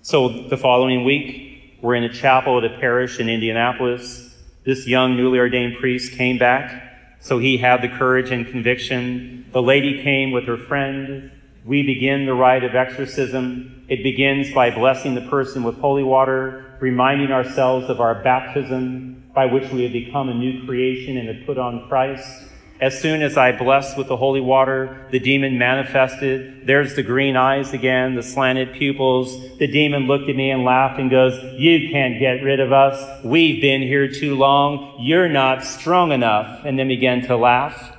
So 0.01 0.47
the 0.47 0.57
following 0.57 1.05
week, 1.05 1.77
we're 1.81 1.95
in 1.95 2.03
a 2.03 2.13
chapel 2.13 2.57
at 2.57 2.63
a 2.63 2.79
parish 2.79 3.19
in 3.19 3.29
Indianapolis. 3.29 4.35
This 4.65 4.87
young 4.87 5.15
newly 5.15 5.37
ordained 5.37 5.77
priest 5.77 6.13
came 6.13 6.37
back, 6.37 7.19
so 7.19 7.37
he 7.37 7.57
had 7.57 7.81
the 7.81 7.89
courage 7.89 8.31
and 8.31 8.47
conviction. 8.47 9.45
The 9.51 9.61
lady 9.61 10.01
came 10.01 10.31
with 10.31 10.45
her 10.45 10.57
friend. 10.57 11.31
We 11.65 11.83
begin 11.83 12.25
the 12.25 12.33
rite 12.33 12.63
of 12.63 12.75
exorcism. 12.75 13.85
It 13.87 14.03
begins 14.03 14.53
by 14.53 14.69
blessing 14.71 15.15
the 15.15 15.27
person 15.29 15.63
with 15.63 15.77
holy 15.77 16.03
water, 16.03 16.77
reminding 16.79 17.31
ourselves 17.31 17.89
of 17.89 18.01
our 18.01 18.21
baptism 18.21 19.31
by 19.33 19.45
which 19.45 19.71
we 19.71 19.83
have 19.83 19.93
become 19.93 20.29
a 20.29 20.33
new 20.33 20.65
creation 20.65 21.17
and 21.17 21.27
have 21.27 21.45
put 21.45 21.57
on 21.57 21.87
Christ. 21.87 22.49
As 22.81 22.99
soon 22.99 23.21
as 23.21 23.37
I 23.37 23.53
blessed 23.53 23.97
with 23.97 24.07
the 24.09 24.17
holy 24.17 24.41
water, 24.41 25.07
the 25.09 25.19
demon 25.19 25.57
manifested. 25.57 26.67
There's 26.67 26.95
the 26.95 27.03
green 27.03 27.37
eyes 27.37 27.71
again, 27.71 28.15
the 28.15 28.23
slanted 28.23 28.73
pupils. 28.73 29.57
The 29.57 29.67
demon 29.67 30.05
looked 30.05 30.29
at 30.29 30.35
me 30.35 30.51
and 30.51 30.65
laughed 30.65 30.99
and 30.99 31.09
goes, 31.09 31.33
You 31.57 31.89
can't 31.91 32.19
get 32.19 32.43
rid 32.43 32.59
of 32.59 32.73
us. 32.73 33.23
We've 33.23 33.61
been 33.61 33.81
here 33.83 34.11
too 34.11 34.35
long. 34.35 34.97
You're 34.99 35.29
not 35.29 35.63
strong 35.63 36.11
enough. 36.11 36.65
And 36.65 36.77
then 36.77 36.89
began 36.89 37.21
to 37.27 37.37
laugh. 37.37 37.95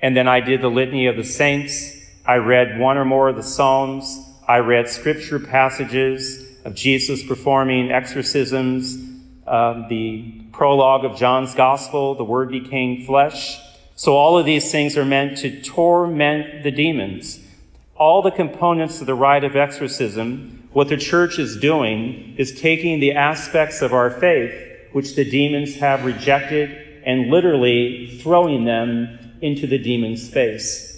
And 0.00 0.16
then 0.16 0.26
I 0.26 0.40
did 0.40 0.62
the 0.62 0.68
litany 0.68 1.06
of 1.06 1.16
the 1.16 1.24
saints. 1.24 1.93
I 2.26 2.36
read 2.36 2.78
one 2.78 2.96
or 2.96 3.04
more 3.04 3.28
of 3.28 3.36
the 3.36 3.42
Psalms. 3.42 4.18
I 4.48 4.58
read 4.58 4.88
scripture 4.88 5.38
passages 5.38 6.44
of 6.64 6.74
Jesus 6.74 7.22
performing 7.22 7.90
exorcisms, 7.92 8.96
uh, 9.46 9.86
the 9.88 10.40
prologue 10.52 11.04
of 11.04 11.18
John's 11.18 11.54
Gospel, 11.54 12.14
the 12.14 12.24
Word 12.24 12.48
became 12.48 13.04
flesh. 13.04 13.60
So 13.94 14.16
all 14.16 14.38
of 14.38 14.46
these 14.46 14.72
things 14.72 14.96
are 14.96 15.04
meant 15.04 15.36
to 15.38 15.62
torment 15.62 16.62
the 16.62 16.70
demons. 16.70 17.40
All 17.94 18.22
the 18.22 18.30
components 18.30 19.00
of 19.00 19.06
the 19.06 19.14
rite 19.14 19.44
of 19.44 19.54
exorcism, 19.54 20.68
what 20.72 20.88
the 20.88 20.96
church 20.96 21.38
is 21.38 21.58
doing 21.58 22.34
is 22.38 22.58
taking 22.58 23.00
the 23.00 23.12
aspects 23.12 23.82
of 23.82 23.92
our 23.92 24.10
faith, 24.10 24.54
which 24.92 25.14
the 25.14 25.28
demons 25.28 25.76
have 25.76 26.04
rejected, 26.04 26.70
and 27.04 27.30
literally 27.30 28.18
throwing 28.22 28.64
them 28.64 29.36
into 29.42 29.66
the 29.66 29.78
demon's 29.78 30.28
face. 30.28 30.93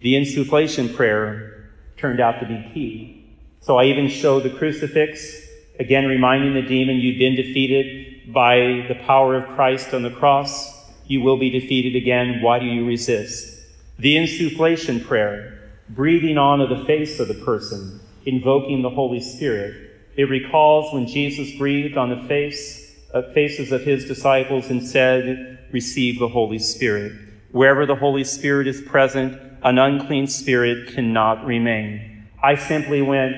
The 0.00 0.14
insufflation 0.14 0.94
prayer 0.94 1.70
turned 1.96 2.20
out 2.20 2.40
to 2.40 2.46
be 2.46 2.70
key. 2.72 3.36
So 3.60 3.78
I 3.78 3.84
even 3.86 4.08
showed 4.08 4.44
the 4.44 4.50
crucifix, 4.50 5.46
again 5.80 6.06
reminding 6.06 6.54
the 6.54 6.62
demon, 6.62 6.96
you've 6.96 7.18
been 7.18 7.34
defeated 7.34 8.32
by 8.32 8.86
the 8.88 8.96
power 9.06 9.34
of 9.34 9.54
Christ 9.56 9.92
on 9.92 10.02
the 10.02 10.10
cross. 10.10 10.74
You 11.06 11.22
will 11.22 11.38
be 11.38 11.50
defeated 11.50 11.96
again. 11.96 12.42
Why 12.42 12.58
do 12.58 12.66
you 12.66 12.86
resist? 12.86 13.66
The 13.98 14.16
insufflation 14.16 15.04
prayer, 15.04 15.70
breathing 15.88 16.38
onto 16.38 16.72
the 16.72 16.84
face 16.84 17.18
of 17.18 17.28
the 17.28 17.34
person, 17.34 18.00
invoking 18.24 18.82
the 18.82 18.90
Holy 18.90 19.20
Spirit. 19.20 19.90
It 20.16 20.24
recalls 20.24 20.92
when 20.92 21.06
Jesus 21.06 21.56
breathed 21.56 21.96
on 21.96 22.10
the 22.10 22.28
face, 22.28 22.94
uh, 23.12 23.22
faces 23.32 23.72
of 23.72 23.82
his 23.82 24.04
disciples 24.04 24.68
and 24.68 24.86
said, 24.86 25.58
receive 25.72 26.18
the 26.18 26.28
Holy 26.28 26.58
Spirit. 26.58 27.12
Wherever 27.50 27.86
the 27.86 27.96
Holy 27.96 28.24
Spirit 28.24 28.66
is 28.66 28.80
present, 28.82 29.40
an 29.62 29.78
unclean 29.78 30.26
spirit 30.26 30.94
cannot 30.94 31.44
remain. 31.44 32.28
I 32.42 32.54
simply 32.54 33.02
went 33.02 33.34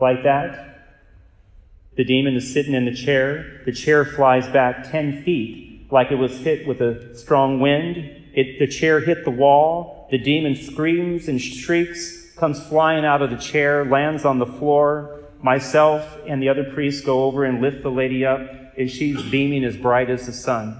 like 0.00 0.22
that. 0.24 0.66
The 1.96 2.04
demon 2.04 2.34
is 2.34 2.52
sitting 2.52 2.74
in 2.74 2.84
the 2.84 2.94
chair. 2.94 3.62
The 3.66 3.72
chair 3.72 4.04
flies 4.04 4.48
back 4.48 4.90
10 4.90 5.22
feet 5.22 5.88
like 5.92 6.10
it 6.10 6.16
was 6.16 6.38
hit 6.38 6.66
with 6.66 6.80
a 6.80 7.14
strong 7.16 7.60
wind. 7.60 7.96
It, 8.32 8.58
the 8.58 8.66
chair 8.66 9.00
hit 9.00 9.24
the 9.24 9.30
wall. 9.30 10.08
The 10.10 10.18
demon 10.18 10.56
screams 10.56 11.28
and 11.28 11.40
shrieks, 11.40 12.32
comes 12.36 12.64
flying 12.66 13.04
out 13.04 13.22
of 13.22 13.30
the 13.30 13.36
chair, 13.36 13.84
lands 13.84 14.24
on 14.24 14.38
the 14.38 14.46
floor. 14.46 15.20
Myself 15.42 16.18
and 16.26 16.42
the 16.42 16.48
other 16.48 16.64
priests 16.64 17.04
go 17.04 17.24
over 17.24 17.44
and 17.44 17.60
lift 17.60 17.82
the 17.82 17.90
lady 17.90 18.24
up, 18.24 18.40
and 18.76 18.90
she's 18.90 19.22
beaming 19.22 19.64
as 19.64 19.76
bright 19.76 20.10
as 20.10 20.26
the 20.26 20.32
sun. 20.32 20.76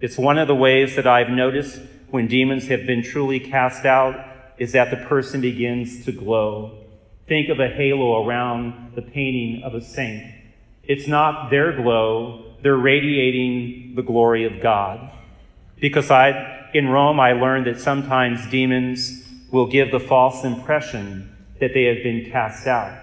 It's 0.00 0.18
one 0.18 0.38
of 0.38 0.48
the 0.48 0.54
ways 0.54 0.96
that 0.96 1.06
I've 1.06 1.28
noticed 1.28 1.80
when 2.12 2.28
demons 2.28 2.68
have 2.68 2.86
been 2.86 3.02
truly 3.02 3.40
cast 3.40 3.86
out 3.86 4.14
is 4.58 4.72
that 4.72 4.90
the 4.90 5.06
person 5.08 5.40
begins 5.40 6.04
to 6.04 6.12
glow. 6.12 6.78
Think 7.26 7.48
of 7.48 7.58
a 7.58 7.68
halo 7.68 8.24
around 8.24 8.92
the 8.94 9.00
painting 9.00 9.62
of 9.64 9.74
a 9.74 9.80
saint. 9.80 10.22
It's 10.84 11.08
not 11.08 11.50
their 11.50 11.72
glow, 11.72 12.54
they're 12.62 12.76
radiating 12.76 13.94
the 13.96 14.02
glory 14.02 14.44
of 14.44 14.60
God. 14.60 15.10
Because 15.80 16.10
I, 16.10 16.68
in 16.74 16.88
Rome, 16.88 17.18
I 17.18 17.32
learned 17.32 17.66
that 17.66 17.80
sometimes 17.80 18.46
demons 18.50 19.26
will 19.50 19.66
give 19.66 19.90
the 19.90 19.98
false 19.98 20.44
impression 20.44 21.34
that 21.60 21.72
they 21.72 21.84
have 21.84 22.02
been 22.02 22.30
cast 22.30 22.66
out. 22.66 22.98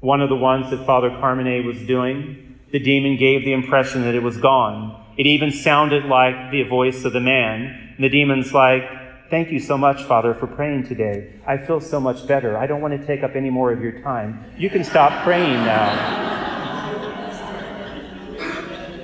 One 0.00 0.20
of 0.20 0.28
the 0.28 0.36
ones 0.36 0.70
that 0.70 0.84
Father 0.84 1.08
Carmine 1.08 1.64
was 1.64 1.78
doing, 1.86 2.58
the 2.70 2.78
demon 2.78 3.16
gave 3.16 3.44
the 3.44 3.52
impression 3.52 4.02
that 4.02 4.14
it 4.14 4.22
was 4.22 4.36
gone. 4.36 5.02
It 5.16 5.26
even 5.26 5.52
sounded 5.52 6.04
like 6.04 6.50
the 6.50 6.64
voice 6.64 7.04
of 7.04 7.12
the 7.12 7.20
man. 7.20 7.91
And 8.02 8.10
the 8.10 8.18
demon's 8.18 8.52
like, 8.52 8.82
Thank 9.30 9.52
you 9.52 9.60
so 9.60 9.78
much, 9.78 10.02
Father, 10.02 10.34
for 10.34 10.48
praying 10.48 10.88
today. 10.88 11.34
I 11.46 11.56
feel 11.56 11.80
so 11.80 12.00
much 12.00 12.26
better. 12.26 12.58
I 12.58 12.66
don't 12.66 12.80
want 12.80 13.00
to 13.00 13.06
take 13.06 13.22
up 13.22 13.36
any 13.36 13.48
more 13.48 13.70
of 13.70 13.80
your 13.80 14.02
time. 14.02 14.44
You 14.58 14.70
can 14.70 14.82
stop 14.82 15.22
praying 15.22 15.64
now. 15.64 15.90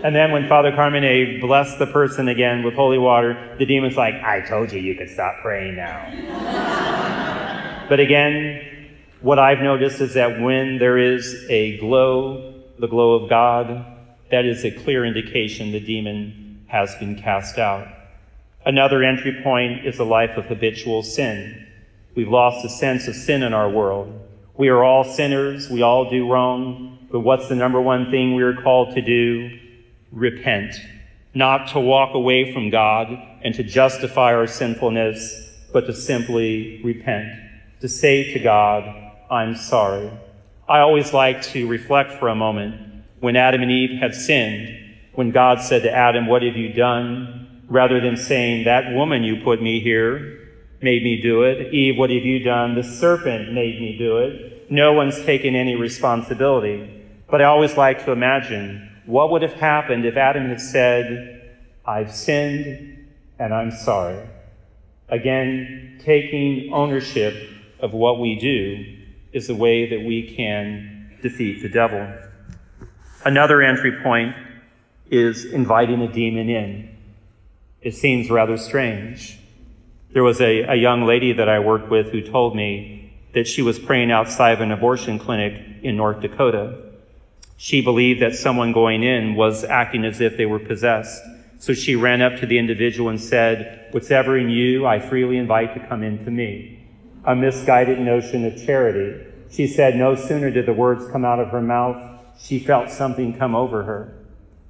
And 0.02 0.16
then 0.16 0.32
when 0.32 0.48
Father 0.48 0.72
Carmine 0.72 1.40
blessed 1.40 1.78
the 1.78 1.86
person 1.86 2.26
again 2.26 2.64
with 2.64 2.74
holy 2.74 2.98
water, 2.98 3.54
the 3.60 3.66
demon's 3.66 3.96
like, 3.96 4.14
I 4.14 4.40
told 4.40 4.72
you 4.72 4.80
you 4.80 4.96
could 4.96 5.10
stop 5.10 5.36
praying 5.42 5.76
now. 5.76 7.86
but 7.88 8.00
again, 8.00 8.88
what 9.20 9.38
I've 9.38 9.60
noticed 9.60 10.00
is 10.00 10.14
that 10.14 10.40
when 10.40 10.78
there 10.78 10.98
is 10.98 11.46
a 11.48 11.78
glow, 11.78 12.64
the 12.80 12.88
glow 12.88 13.14
of 13.14 13.30
God, 13.30 13.86
that 14.32 14.44
is 14.44 14.64
a 14.64 14.72
clear 14.72 15.06
indication 15.06 15.70
the 15.70 15.78
demon 15.78 16.64
has 16.66 16.96
been 16.96 17.14
cast 17.14 17.58
out. 17.58 17.86
Another 18.68 19.02
entry 19.02 19.40
point 19.42 19.84
is 19.86 19.98
a 19.98 20.04
life 20.04 20.36
of 20.36 20.44
habitual 20.44 21.02
sin. 21.02 21.66
We've 22.14 22.28
lost 22.28 22.64
a 22.64 22.68
sense 22.68 23.08
of 23.08 23.16
sin 23.16 23.42
in 23.42 23.54
our 23.54 23.68
world. 23.68 24.12
We 24.56 24.68
are 24.68 24.84
all 24.84 25.04
sinners. 25.04 25.70
We 25.70 25.82
all 25.82 26.10
do 26.10 26.30
wrong. 26.30 26.98
But 27.10 27.20
what's 27.20 27.48
the 27.48 27.56
number 27.56 27.80
one 27.80 28.10
thing 28.10 28.34
we 28.34 28.42
are 28.42 28.62
called 28.62 28.94
to 28.94 29.00
do? 29.00 29.58
repent, 30.12 30.74
not 31.34 31.68
to 31.68 31.80
walk 31.80 32.14
away 32.14 32.52
from 32.52 32.70
God 32.70 33.08
and 33.42 33.54
to 33.54 33.62
justify 33.62 34.34
our 34.34 34.46
sinfulness, 34.46 35.56
but 35.72 35.86
to 35.86 35.94
simply 35.94 36.80
repent, 36.82 37.28
to 37.80 37.88
say 37.88 38.32
to 38.32 38.38
God, 38.38 38.84
I'm 39.30 39.54
sorry. 39.56 40.10
I 40.68 40.80
always 40.80 41.12
like 41.12 41.42
to 41.52 41.66
reflect 41.66 42.12
for 42.12 42.28
a 42.28 42.34
moment 42.34 43.04
when 43.20 43.36
Adam 43.36 43.62
and 43.62 43.70
Eve 43.70 43.98
had 44.00 44.14
sinned, 44.14 44.96
when 45.14 45.30
God 45.30 45.60
said 45.60 45.82
to 45.82 45.90
Adam, 45.90 46.26
What 46.26 46.42
have 46.42 46.56
you 46.56 46.72
done? 46.72 47.47
Rather 47.68 48.00
than 48.00 48.16
saying, 48.16 48.64
That 48.64 48.92
woman 48.92 49.22
you 49.22 49.42
put 49.42 49.62
me 49.62 49.80
here 49.80 50.48
made 50.80 51.02
me 51.02 51.20
do 51.20 51.42
it. 51.42 51.72
Eve, 51.72 51.96
what 51.98 52.10
have 52.10 52.24
you 52.24 52.40
done? 52.40 52.74
The 52.74 52.82
serpent 52.82 53.52
made 53.52 53.80
me 53.80 53.96
do 53.96 54.18
it. 54.18 54.70
No 54.70 54.92
one's 54.92 55.22
taken 55.24 55.54
any 55.54 55.76
responsibility. 55.76 57.04
But 57.30 57.42
I 57.42 57.44
always 57.44 57.76
like 57.76 58.04
to 58.04 58.12
imagine 58.12 58.90
what 59.06 59.30
would 59.30 59.42
have 59.42 59.54
happened 59.54 60.04
if 60.04 60.16
Adam 60.16 60.48
had 60.48 60.60
said, 60.60 61.58
I've 61.86 62.14
sinned 62.14 63.08
and 63.38 63.54
I'm 63.54 63.70
sorry? 63.70 64.28
Again, 65.08 66.00
taking 66.04 66.72
ownership 66.72 67.34
of 67.80 67.92
what 67.92 68.20
we 68.20 68.38
do 68.38 68.84
is 69.32 69.46
the 69.46 69.54
way 69.54 69.88
that 69.88 70.04
we 70.04 70.34
can 70.34 71.16
defeat 71.22 71.62
the 71.62 71.68
devil. 71.68 72.12
Another 73.24 73.62
entry 73.62 74.00
point 74.02 74.34
is 75.10 75.44
inviting 75.44 76.02
a 76.02 76.12
demon 76.12 76.48
in. 76.48 76.97
It 77.88 77.94
seems 77.94 78.30
rather 78.30 78.58
strange. 78.58 79.38
There 80.12 80.22
was 80.22 80.40
a, 80.40 80.62
a 80.62 80.74
young 80.74 81.04
lady 81.04 81.32
that 81.32 81.48
I 81.48 81.58
worked 81.58 81.88
with 81.90 82.10
who 82.12 82.20
told 82.20 82.54
me 82.54 83.12
that 83.34 83.46
she 83.46 83.62
was 83.62 83.78
praying 83.78 84.10
outside 84.10 84.52
of 84.52 84.60
an 84.60 84.72
abortion 84.72 85.18
clinic 85.18 85.54
in 85.82 85.96
North 85.96 86.20
Dakota 86.20 86.88
she 87.60 87.82
believed 87.82 88.22
that 88.22 88.36
someone 88.36 88.72
going 88.72 89.02
in 89.02 89.34
was 89.34 89.64
acting 89.64 90.04
as 90.04 90.20
if 90.20 90.36
they 90.36 90.46
were 90.46 90.60
possessed. 90.60 91.20
So 91.58 91.74
she 91.74 91.96
ran 91.96 92.22
up 92.22 92.38
to 92.38 92.46
the 92.46 92.56
individual 92.56 93.10
and 93.10 93.20
said, 93.20 93.88
Whatever 93.90 94.38
in 94.38 94.48
you, 94.48 94.86
I 94.86 95.00
freely 95.00 95.36
invite 95.36 95.74
to 95.74 95.84
come 95.88 96.04
into 96.04 96.30
me. 96.30 96.86
A 97.24 97.34
misguided 97.34 97.98
notion 97.98 98.44
of 98.44 98.64
charity. 98.64 99.26
She 99.50 99.66
said 99.66 99.96
no 99.96 100.14
sooner 100.14 100.52
did 100.52 100.66
the 100.66 100.72
words 100.72 101.10
come 101.10 101.24
out 101.24 101.40
of 101.40 101.48
her 101.48 101.60
mouth, 101.60 102.20
she 102.38 102.60
felt 102.60 102.90
something 102.90 103.36
come 103.36 103.56
over 103.56 103.82
her. 103.82 104.14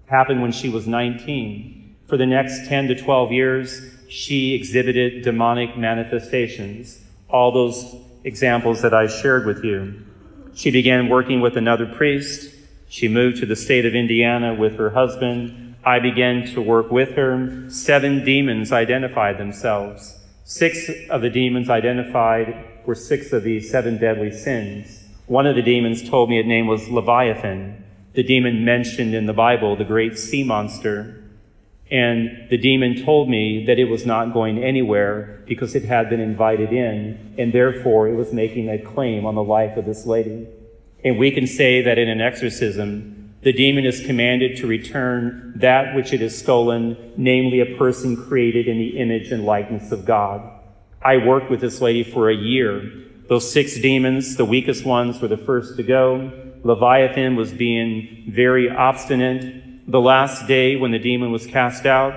It 0.06 0.10
happened 0.10 0.40
when 0.40 0.52
she 0.52 0.70
was 0.70 0.86
19. 0.86 1.77
For 2.08 2.16
the 2.16 2.26
next 2.26 2.68
10 2.68 2.88
to 2.88 2.94
12 2.94 3.32
years, 3.32 3.80
she 4.08 4.54
exhibited 4.54 5.22
demonic 5.22 5.76
manifestations. 5.76 7.00
All 7.28 7.52
those 7.52 7.94
examples 8.24 8.82
that 8.82 8.94
I 8.94 9.06
shared 9.06 9.46
with 9.46 9.62
you. 9.62 10.04
She 10.54 10.70
began 10.70 11.08
working 11.08 11.40
with 11.40 11.56
another 11.56 11.86
priest 11.86 12.54
she 12.88 13.06
moved 13.06 13.38
to 13.38 13.46
the 13.46 13.56
state 13.56 13.84
of 13.84 13.94
Indiana 13.94 14.54
with 14.54 14.76
her 14.76 14.90
husband. 14.90 15.76
I 15.84 15.98
began 15.98 16.46
to 16.54 16.62
work 16.62 16.90
with 16.90 17.10
her. 17.16 17.68
Seven 17.70 18.24
demons 18.24 18.72
identified 18.72 19.38
themselves. 19.38 20.18
Six 20.44 20.90
of 21.10 21.20
the 21.20 21.28
demons 21.28 21.68
identified 21.68 22.64
were 22.86 22.94
six 22.94 23.32
of 23.34 23.42
these 23.42 23.70
seven 23.70 23.98
deadly 23.98 24.32
sins. 24.32 25.04
One 25.26 25.46
of 25.46 25.56
the 25.56 25.62
demons 25.62 26.08
told 26.08 26.30
me 26.30 26.38
its 26.38 26.48
name 26.48 26.66
was 26.66 26.88
Leviathan, 26.88 27.84
the 28.14 28.22
demon 28.22 28.64
mentioned 28.64 29.14
in 29.14 29.26
the 29.26 29.34
Bible, 29.34 29.76
the 29.76 29.84
great 29.84 30.18
sea 30.18 30.42
monster. 30.42 31.17
And 31.90 32.48
the 32.50 32.58
demon 32.58 33.02
told 33.04 33.30
me 33.30 33.64
that 33.66 33.78
it 33.78 33.86
was 33.86 34.04
not 34.04 34.32
going 34.32 34.62
anywhere 34.62 35.42
because 35.46 35.74
it 35.74 35.84
had 35.84 36.10
been 36.10 36.20
invited 36.20 36.72
in, 36.72 37.34
and 37.38 37.52
therefore 37.52 38.08
it 38.08 38.14
was 38.14 38.32
making 38.32 38.68
a 38.68 38.78
claim 38.78 39.24
on 39.24 39.34
the 39.34 39.42
life 39.42 39.76
of 39.76 39.86
this 39.86 40.04
lady. 40.04 40.46
And 41.04 41.18
we 41.18 41.30
can 41.30 41.46
say 41.46 41.80
that 41.82 41.98
in 41.98 42.08
an 42.08 42.20
exorcism, 42.20 43.34
the 43.42 43.52
demon 43.52 43.86
is 43.86 44.04
commanded 44.04 44.56
to 44.58 44.66
return 44.66 45.54
that 45.56 45.94
which 45.94 46.12
it 46.12 46.20
has 46.20 46.36
stolen, 46.36 47.14
namely 47.16 47.60
a 47.60 47.76
person 47.78 48.16
created 48.16 48.66
in 48.66 48.78
the 48.78 48.98
image 48.98 49.30
and 49.30 49.44
likeness 49.44 49.92
of 49.92 50.04
God. 50.04 50.42
I 51.00 51.18
worked 51.18 51.48
with 51.48 51.60
this 51.60 51.80
lady 51.80 52.02
for 52.02 52.28
a 52.28 52.34
year. 52.34 52.82
Those 53.28 53.50
six 53.50 53.78
demons, 53.78 54.36
the 54.36 54.44
weakest 54.44 54.84
ones, 54.84 55.20
were 55.20 55.28
the 55.28 55.36
first 55.36 55.76
to 55.76 55.82
go. 55.82 56.32
Leviathan 56.64 57.36
was 57.36 57.52
being 57.52 58.24
very 58.28 58.68
obstinate. 58.68 59.62
The 59.90 60.02
last 60.02 60.46
day 60.46 60.76
when 60.76 60.90
the 60.90 60.98
demon 60.98 61.32
was 61.32 61.46
cast 61.46 61.86
out, 61.86 62.12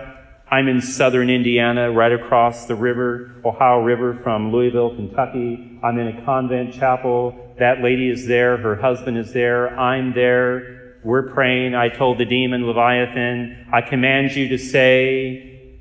I'm 0.51 0.67
in 0.67 0.81
southern 0.81 1.29
Indiana, 1.29 1.89
right 1.89 2.11
across 2.11 2.65
the 2.65 2.75
river, 2.75 3.33
Ohio 3.45 3.79
River 3.79 4.13
from 4.13 4.51
Louisville, 4.51 4.93
Kentucky. 4.93 5.79
I'm 5.81 5.97
in 5.97 6.09
a 6.09 6.25
convent 6.25 6.73
chapel 6.73 7.55
that 7.59 7.81
lady 7.81 8.09
is 8.09 8.27
there, 8.27 8.57
her 8.57 8.75
husband 8.75 9.17
is 9.17 9.31
there, 9.31 9.69
I'm 9.79 10.13
there, 10.13 10.97
we're 11.05 11.29
praying. 11.29 11.73
I 11.73 11.87
told 11.87 12.17
the 12.17 12.25
demon 12.25 12.67
Leviathan, 12.67 13.69
I 13.71 13.79
command 13.79 14.35
you 14.35 14.49
to 14.49 14.57
say, 14.57 15.79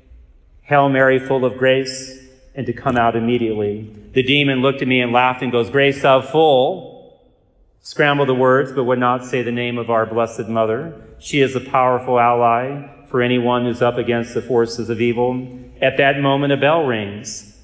Hail 0.61 0.87
Mary, 0.87 1.19
full 1.19 1.43
of 1.43 1.57
grace, 1.57 2.25
and 2.55 2.65
to 2.67 2.71
come 2.71 2.95
out 2.95 3.17
immediately. 3.17 3.93
The 4.13 4.23
demon 4.23 4.61
looked 4.61 4.81
at 4.81 4.87
me 4.87 5.01
and 5.01 5.11
laughed 5.11 5.41
and 5.41 5.51
goes, 5.51 5.69
Grace 5.69 6.03
thou 6.03 6.21
full. 6.21 7.19
Scramble 7.81 8.25
the 8.25 8.33
words, 8.33 8.71
but 8.71 8.85
would 8.85 8.99
not 8.99 9.25
say 9.25 9.41
the 9.41 9.51
name 9.51 9.77
of 9.77 9.89
our 9.89 10.05
Blessed 10.05 10.47
Mother. 10.47 11.10
She 11.21 11.41
is 11.41 11.55
a 11.55 11.61
powerful 11.61 12.19
ally 12.19 12.89
for 13.05 13.21
anyone 13.21 13.65
who's 13.65 13.81
up 13.81 13.97
against 13.97 14.33
the 14.33 14.41
forces 14.41 14.89
of 14.89 14.99
evil. 14.99 15.47
At 15.79 15.97
that 15.97 16.19
moment, 16.19 16.51
a 16.51 16.57
bell 16.57 16.85
rings. 16.85 17.55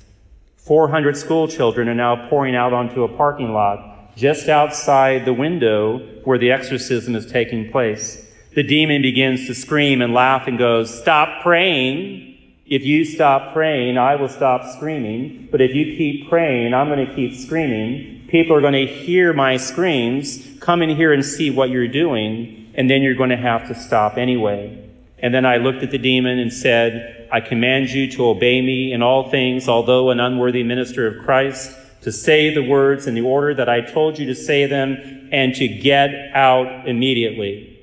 400 0.57 1.17
school 1.17 1.47
children 1.47 1.89
are 1.89 1.95
now 1.95 2.29
pouring 2.29 2.55
out 2.55 2.71
onto 2.71 3.03
a 3.03 3.17
parking 3.17 3.53
lot 3.53 4.15
just 4.15 4.47
outside 4.47 5.25
the 5.25 5.33
window 5.33 5.99
where 6.23 6.37
the 6.37 6.51
exorcism 6.51 7.15
is 7.15 7.25
taking 7.25 7.71
place. 7.71 8.31
The 8.53 8.63
demon 8.63 9.01
begins 9.01 9.47
to 9.47 9.55
scream 9.55 10.01
and 10.01 10.13
laugh 10.13 10.47
and 10.47 10.59
goes, 10.59 10.95
Stop 10.95 11.41
praying. 11.41 12.35
If 12.67 12.83
you 12.83 13.05
stop 13.05 13.53
praying, 13.53 13.97
I 13.97 14.17
will 14.17 14.29
stop 14.29 14.65
screaming. 14.75 15.47
But 15.51 15.61
if 15.61 15.73
you 15.73 15.97
keep 15.97 16.29
praying, 16.29 16.73
I'm 16.75 16.89
going 16.89 17.07
to 17.07 17.15
keep 17.15 17.33
screaming. 17.33 18.27
People 18.27 18.55
are 18.55 18.61
going 18.61 18.73
to 18.73 18.85
hear 18.85 19.33
my 19.33 19.57
screams, 19.57 20.45
come 20.59 20.81
in 20.81 20.95
here 20.95 21.13
and 21.13 21.23
see 21.23 21.49
what 21.49 21.69
you're 21.69 21.87
doing, 21.87 22.56
and 22.77 22.89
then 22.89 23.01
you're 23.01 23.15
going 23.15 23.31
to 23.31 23.37
have 23.37 23.67
to 23.67 23.75
stop 23.75 24.17
anyway. 24.17 24.83
And 25.19 25.33
then 25.33 25.45
I 25.45 25.57
looked 25.57 25.83
at 25.83 25.91
the 25.91 25.97
demon 25.97 26.37
and 26.37 26.53
said, 26.53 27.27
I 27.31 27.41
command 27.41 27.89
you 27.89 28.09
to 28.11 28.27
obey 28.27 28.61
me 28.61 28.93
in 28.93 29.01
all 29.01 29.29
things, 29.29 29.67
although 29.67 30.11
an 30.11 30.19
unworthy 30.19 30.63
minister 30.63 31.07
of 31.07 31.25
Christ 31.25 31.75
to 32.01 32.11
say 32.11 32.53
the 32.53 32.63
words 32.63 33.07
in 33.07 33.15
the 33.15 33.21
order 33.21 33.53
that 33.55 33.67
I 33.67 33.81
told 33.81 34.19
you 34.19 34.27
to 34.27 34.35
say 34.35 34.65
them, 34.65 35.29
and 35.31 35.53
to 35.55 35.67
get 35.67 36.11
out 36.33 36.87
immediately. 36.87 37.77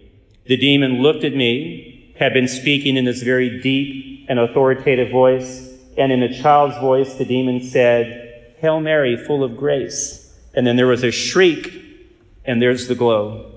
The 0.47 0.57
demon 0.57 1.03
looked 1.03 1.25
at 1.25 1.35
me, 1.35 2.15
had 2.19 2.33
been 2.33 2.49
speaking 2.49 2.97
in 2.97 3.05
this 3.05 3.23
very 3.23 3.61
deep 3.61 4.27
and 4.29 4.39
authoritative 4.39 5.11
voice, 5.11 5.71
and 5.99 6.11
in 6.11 6.23
a 6.23 6.33
child's 6.33 6.79
voice, 6.79 7.15
the 7.15 7.25
demon 7.25 7.63
said, 7.63 8.55
Hail 8.59 8.81
Mary, 8.81 9.17
full 9.17 9.45
of 9.45 9.57
grace. 9.57 10.35
And 10.55 10.67
then 10.67 10.77
there 10.77 10.87
was 10.87 11.05
a 11.05 11.11
shriek, 11.11 11.73
and 12.47 12.63
there's 12.63 12.89
the 12.89 12.95
glow. 12.95 13.54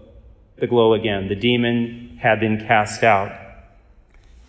The 0.60 0.68
glow 0.68 0.94
again. 0.94 1.28
The 1.28 1.36
demon 1.36 2.18
had 2.22 2.40
been 2.40 2.60
cast 2.66 3.04
out. 3.04 3.32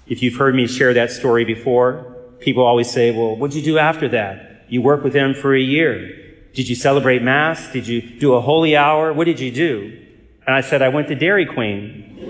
If 0.06 0.22
you've 0.22 0.36
heard 0.36 0.54
me 0.54 0.66
share 0.66 0.94
that 0.94 1.11
story 1.11 1.44
before, 1.44 2.16
people 2.40 2.64
always 2.64 2.90
say, 2.90 3.11
well, 3.11 3.36
what'd 3.36 3.54
you 3.54 3.62
do 3.62 3.78
after 3.78 4.09
that? 4.09 4.64
You 4.68 4.80
worked 4.80 5.04
with 5.04 5.12
them 5.12 5.34
for 5.34 5.54
a 5.54 5.61
year. 5.61 6.36
Did 6.54 6.68
you 6.68 6.74
celebrate 6.74 7.22
Mass? 7.22 7.70
Did 7.72 7.86
you 7.86 8.00
do 8.00 8.34
a 8.34 8.40
holy 8.40 8.74
hour? 8.74 9.12
What 9.12 9.24
did 9.24 9.38
you 9.38 9.50
do? 9.50 10.06
And 10.46 10.56
I 10.56 10.62
said, 10.62 10.80
I 10.80 10.88
went 10.88 11.09
to 11.09 11.14
Dairy 11.14 11.44
Queen. 11.44 12.16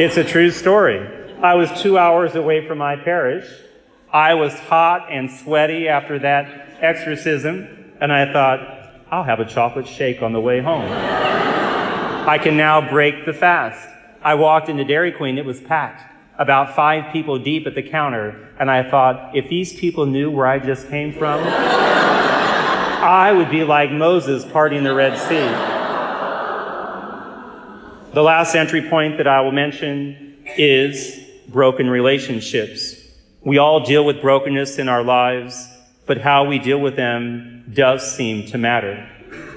it's 0.00 0.16
a 0.16 0.24
true 0.24 0.50
story. 0.50 1.06
I 1.42 1.54
was 1.54 1.70
two 1.82 1.98
hours 1.98 2.34
away 2.34 2.66
from 2.66 2.78
my 2.78 2.96
parish. 2.96 3.46
I 4.12 4.34
was 4.34 4.58
hot 4.58 5.08
and 5.10 5.30
sweaty 5.30 5.86
after 5.86 6.18
that 6.20 6.78
exorcism, 6.80 7.94
and 8.00 8.10
I 8.10 8.32
thought, 8.32 8.60
I'll 9.10 9.24
have 9.24 9.40
a 9.40 9.44
chocolate 9.44 9.86
shake 9.86 10.22
on 10.22 10.32
the 10.32 10.40
way 10.40 10.60
home. 10.60 10.88
I 12.30 12.38
can 12.38 12.56
now 12.56 12.80
break 12.88 13.26
the 13.26 13.32
fast. 13.32 13.88
I 14.22 14.34
walked 14.34 14.68
into 14.68 14.84
Dairy 14.84 15.10
Queen, 15.10 15.36
it 15.36 15.44
was 15.44 15.60
packed, 15.60 16.04
about 16.38 16.76
five 16.76 17.12
people 17.12 17.40
deep 17.40 17.66
at 17.66 17.74
the 17.74 17.82
counter, 17.82 18.50
and 18.56 18.70
I 18.70 18.88
thought, 18.88 19.34
if 19.34 19.48
these 19.48 19.72
people 19.72 20.06
knew 20.06 20.30
where 20.30 20.46
I 20.46 20.60
just 20.60 20.88
came 20.88 21.12
from, 21.12 21.40
I 21.42 23.32
would 23.32 23.50
be 23.50 23.64
like 23.64 23.90
Moses 23.90 24.44
parting 24.44 24.84
the 24.84 24.94
Red 24.94 25.18
Sea. 25.18 25.48
The 28.14 28.22
last 28.22 28.54
entry 28.54 28.88
point 28.88 29.16
that 29.16 29.26
I 29.26 29.40
will 29.40 29.50
mention 29.50 30.44
is 30.56 31.18
broken 31.48 31.90
relationships. 31.90 32.94
We 33.40 33.58
all 33.58 33.84
deal 33.84 34.04
with 34.04 34.22
brokenness 34.22 34.78
in 34.78 34.88
our 34.88 35.02
lives, 35.02 35.66
but 36.06 36.18
how 36.18 36.44
we 36.44 36.60
deal 36.60 36.78
with 36.78 36.94
them 36.94 37.64
does 37.74 38.08
seem 38.08 38.46
to 38.50 38.56
matter. 38.56 39.08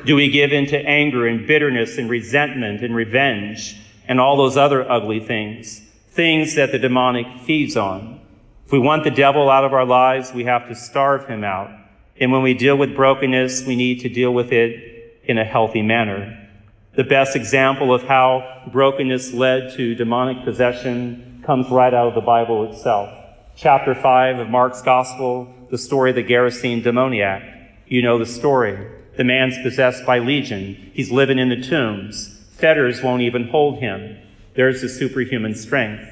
Do 0.06 0.18
we 0.18 0.30
give 0.30 0.51
in 0.51 0.66
to 0.68 0.78
anger 0.78 1.26
and 1.26 1.47
bitterness 1.47 1.97
and 1.97 2.10
resentment 2.10 2.84
and 2.84 2.93
revenge 2.93 3.80
and 4.06 4.20
all 4.20 4.36
those 4.36 4.58
other 4.58 4.89
ugly 4.91 5.22
things? 5.22 5.82
Things 6.10 6.56
that 6.56 6.74
the 6.74 6.80
demonic 6.80 7.26
feeds 7.45 7.78
on. 7.78 8.20
If 8.66 8.72
we 8.74 8.80
want 8.80 9.06
the 9.06 9.12
devil 9.12 9.49
out 9.49 9.64
of 9.64 9.72
our 9.72 9.86
lives, 9.86 10.34
we 10.34 10.43
have 10.43 10.68
to 10.68 10.76
starve 10.76 11.28
him 11.28 11.45
out. 11.45 11.72
And 12.20 12.34
when 12.34 12.41
we 12.41 12.54
deal 12.54 12.76
with 12.76 12.95
brokenness, 12.95 13.66
we 13.66 13.78
need 13.78 14.01
to 14.01 14.10
deal 14.10 14.34
with 14.34 14.51
it 14.51 15.22
in 15.24 15.38
a 15.38 15.45
healthy 15.45 15.82
manner. 15.82 16.49
The 16.95 17.06
best 17.06 17.38
example 17.38 17.93
of 17.93 18.04
how 18.04 18.70
brokenness 18.74 19.34
led 19.34 19.74
to 19.78 19.95
demonic 19.95 20.43
possession 20.43 21.41
comes 21.45 21.70
right 21.70 21.93
out 21.93 22.10
of 22.10 22.16
the 22.16 22.22
Bible 22.22 22.70
itself. 22.70 23.10
Chapter 23.56 23.95
5 23.95 24.39
of 24.39 24.49
Mark's 24.49 24.82
Gospel, 24.82 25.54
the 25.72 25.78
story 25.78 26.10
of 26.10 26.18
the 26.18 26.24
Gerasene 26.24 26.84
demoniac. 26.84 27.41
You 27.88 28.01
know 28.01 28.18
the 28.18 28.26
story. 28.26 28.86
The 29.16 29.24
man's 29.24 29.57
possessed 29.61 30.05
by 30.05 30.20
legion. 30.20 30.91
He's 30.93 31.11
living 31.11 31.39
in 31.39 31.49
the 31.49 31.61
tombs. 31.61 32.39
Fetters 32.53 33.03
won't 33.03 33.22
even 33.22 33.49
hold 33.49 33.80
him. 33.80 34.18
There's 34.55 34.82
the 34.82 34.89
superhuman 34.89 35.55
strength. 35.55 36.03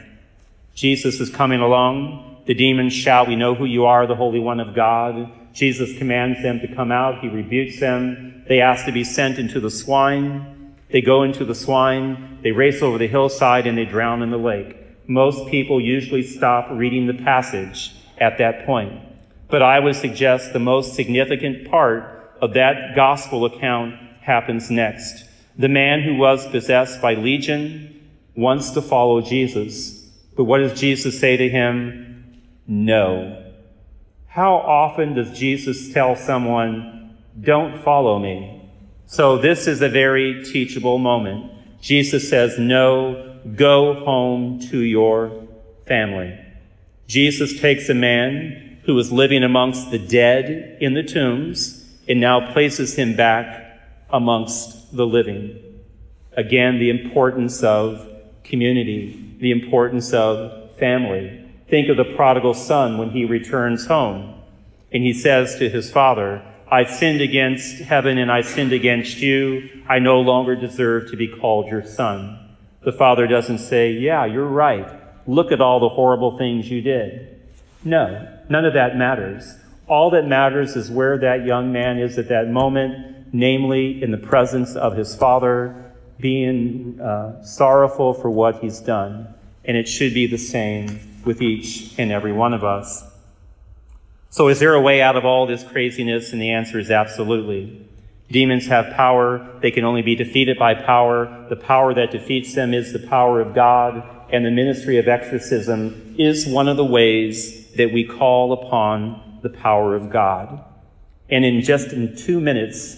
Jesus 0.76 1.20
is 1.20 1.30
coming 1.30 1.62
along. 1.62 2.44
The 2.46 2.54
demons 2.54 2.94
shout, 2.94 3.28
We 3.28 3.36
know 3.36 3.56
who 3.56 3.66
you 3.66 3.86
are, 3.86 4.08
the 4.08 4.16
Holy 4.16 4.40
One 4.40 4.60
of 4.60 4.74
God. 4.74 5.32
Jesus 5.54 5.98
commands 5.98 6.42
them 6.42 6.60
to 6.60 6.74
come 6.74 6.92
out. 6.92 7.20
He 7.20 7.28
rebukes 7.28 7.80
them. 7.80 8.44
They 8.48 8.62
ask 8.62 8.86
to 8.86 8.92
be 8.92 9.04
sent 9.04 9.38
into 9.38 9.60
the 9.60 9.70
swine. 9.70 10.76
They 10.90 11.02
go 11.02 11.24
into 11.24 11.46
the 11.46 11.56
swine. 11.56 12.40
They 12.42 12.52
race 12.52 12.82
over 12.82 12.98
the 12.98 13.08
hillside 13.08 13.68
and 13.68 13.78
they 13.78 13.86
drown 13.86 14.22
in 14.22 14.32
the 14.32 14.38
lake. 14.38 14.78
Most 15.08 15.50
people 15.50 15.82
usually 15.82 16.24
stop 16.24 16.68
reading 16.72 17.08
the 17.08 17.14
passage 17.14 17.94
at 18.18 18.38
that 18.38 18.66
point. 18.66 19.00
But 19.50 19.62
I 19.62 19.80
would 19.80 19.96
suggest 19.96 20.54
the 20.54 20.60
most 20.60 20.96
significant 20.96 21.70
part 21.70 22.21
of 22.42 22.54
that 22.56 22.96
gospel 22.96 23.46
account 23.46 23.96
happens 24.22 24.72
next. 24.72 25.26
The 25.58 25.70
man 25.70 26.02
who 26.02 26.16
was 26.16 26.48
possessed 26.48 27.02
by 27.02 27.14
legion 27.14 28.10
wants 28.36 28.72
to 28.72 28.82
follow 28.82 29.22
Jesus. 29.22 30.10
But 30.36 30.46
what 30.46 30.60
does 30.60 30.80
Jesus 30.80 31.20
say 31.20 31.38
to 31.38 31.50
him? 31.50 32.42
No. 32.66 33.52
How 34.28 34.56
often 34.56 35.14
does 35.14 35.38
Jesus 35.38 35.94
tell 35.94 36.16
someone, 36.16 37.18
don't 37.40 37.84
follow 37.84 38.18
me? 38.18 38.72
So 39.06 39.38
this 39.38 39.68
is 39.68 39.82
a 39.82 39.90
very 39.90 40.44
teachable 40.44 40.98
moment. 40.98 41.52
Jesus 41.82 42.30
says, 42.30 42.58
no, 42.58 43.40
go 43.56 44.06
home 44.06 44.60
to 44.70 44.80
your 44.80 45.48
family. 45.86 46.40
Jesus 47.08 47.60
takes 47.60 47.90
a 47.90 47.94
man 47.94 48.80
who 48.86 48.96
was 48.96 49.12
living 49.12 49.44
amongst 49.44 49.92
the 49.92 50.00
dead 50.00 50.78
in 50.80 50.94
the 50.94 51.04
tombs 51.04 51.81
and 52.08 52.20
now 52.20 52.52
places 52.54 52.96
him 52.96 53.16
back 53.16 53.80
amongst 54.10 54.96
the 54.96 55.06
living. 55.06 55.58
Again, 56.34 56.80
the 56.80 56.90
importance 56.90 57.64
of 57.64 58.08
community, 58.44 59.38
the 59.40 59.52
importance 59.52 60.14
of 60.14 60.76
family. 60.78 61.46
Think 61.70 61.90
of 61.90 61.98
the 61.98 62.16
prodigal 62.16 62.54
son 62.54 62.98
when 62.98 63.12
he 63.12 63.26
returns 63.26 63.86
home 63.86 64.42
and 64.92 65.04
he 65.04 65.14
says 65.14 65.58
to 65.58 65.70
his 65.70 65.90
father, 65.92 66.44
I 66.70 66.86
sinned 66.86 67.22
against 67.22 67.82
heaven 67.82 68.18
and 68.18 68.32
I 68.32 68.42
sinned 68.42 68.74
against 68.74 69.20
you. 69.20 69.70
I 69.88 70.00
no 70.00 70.20
longer 70.22 70.56
deserve 70.56 71.10
to 71.12 71.18
be 71.18 71.28
called 71.28 71.68
your 71.68 71.84
son. 71.84 72.56
The 72.82 72.92
father 72.92 73.28
doesn't 73.28 73.60
say, 73.60 73.92
Yeah, 73.92 74.26
you're 74.26 74.48
right. 74.48 74.90
Look 75.28 75.52
at 75.52 75.62
all 75.62 75.80
the 75.80 75.90
horrible 75.90 76.38
things 76.38 76.70
you 76.70 76.82
did. 76.82 77.42
No, 77.84 78.40
none 78.50 78.66
of 78.66 78.74
that 78.74 78.98
matters. 78.98 79.56
All 79.92 80.10
that 80.12 80.26
matters 80.26 80.78
is 80.78 80.90
where 80.90 81.18
that 81.18 81.46
young 81.46 81.74
man 81.74 82.00
is 82.00 82.18
at 82.18 82.30
that 82.30 82.48
moment, 82.48 83.34
namely 83.34 84.02
in 84.02 84.12
the 84.12 84.18
presence 84.18 84.74
of 84.78 84.96
his 84.96 85.18
father, 85.18 85.92
being 86.18 86.98
uh, 87.02 87.44
sorrowful 87.44 88.14
for 88.14 88.30
what 88.30 88.62
he's 88.62 88.80
done. 88.80 89.28
And 89.66 89.76
it 89.76 89.90
should 89.90 90.14
be 90.14 90.28
the 90.28 90.38
same 90.38 91.22
with 91.26 91.42
each 91.42 91.94
and 92.00 92.10
every 92.10 92.32
one 92.32 92.54
of 92.54 92.64
us. 92.64 93.04
So 94.30 94.48
is 94.48 94.62
there 94.62 94.76
a 94.76 94.80
way 94.80 95.02
out 95.02 95.18
of 95.18 95.26
all 95.26 95.46
this 95.46 95.62
craziness? 95.66 96.32
And 96.32 96.42
the 96.42 96.52
answer 96.52 96.80
is 96.80 96.90
absolutely. 96.90 97.86
Demons 98.32 98.68
have 98.68 98.94
power. 98.94 99.60
They 99.60 99.72
can 99.72 99.84
only 99.84 100.04
be 100.04 100.16
defeated 100.16 100.58
by 100.58 100.74
power. 100.74 101.48
The 101.50 101.58
power 101.58 101.94
that 101.96 102.12
defeats 102.12 102.56
them 102.56 102.74
is 102.74 102.94
the 102.94 103.08
power 103.10 103.42
of 103.42 103.54
God. 103.54 104.10
And 104.30 104.46
the 104.46 104.52
ministry 104.52 104.98
of 105.00 105.10
exorcism 105.10 106.16
is 106.18 106.48
one 106.48 106.70
of 106.70 106.78
the 106.78 106.86
ways 106.86 107.74
that 107.74 107.92
we 107.92 108.06
call 108.06 108.54
upon 108.54 109.31
the 109.42 109.50
power 109.50 109.96
of 109.96 110.10
God. 110.10 110.64
And 111.30 111.46
in 111.46 111.62
just 111.62 111.94
in 111.94 112.16
two 112.16 112.40
minutes, 112.40 112.96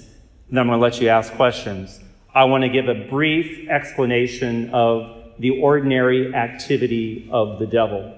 then 0.49 0.59
I'm 0.59 0.67
going 0.67 0.79
to 0.79 0.83
let 0.83 1.01
you 1.01 1.09
ask 1.09 1.33
questions. 1.33 1.99
I 2.33 2.45
want 2.45 2.63
to 2.63 2.69
give 2.69 2.87
a 2.87 3.07
brief 3.09 3.69
explanation 3.69 4.71
of 4.71 5.23
the 5.39 5.61
ordinary 5.61 6.33
activity 6.33 7.27
of 7.31 7.59
the 7.59 7.67
devil. 7.67 8.17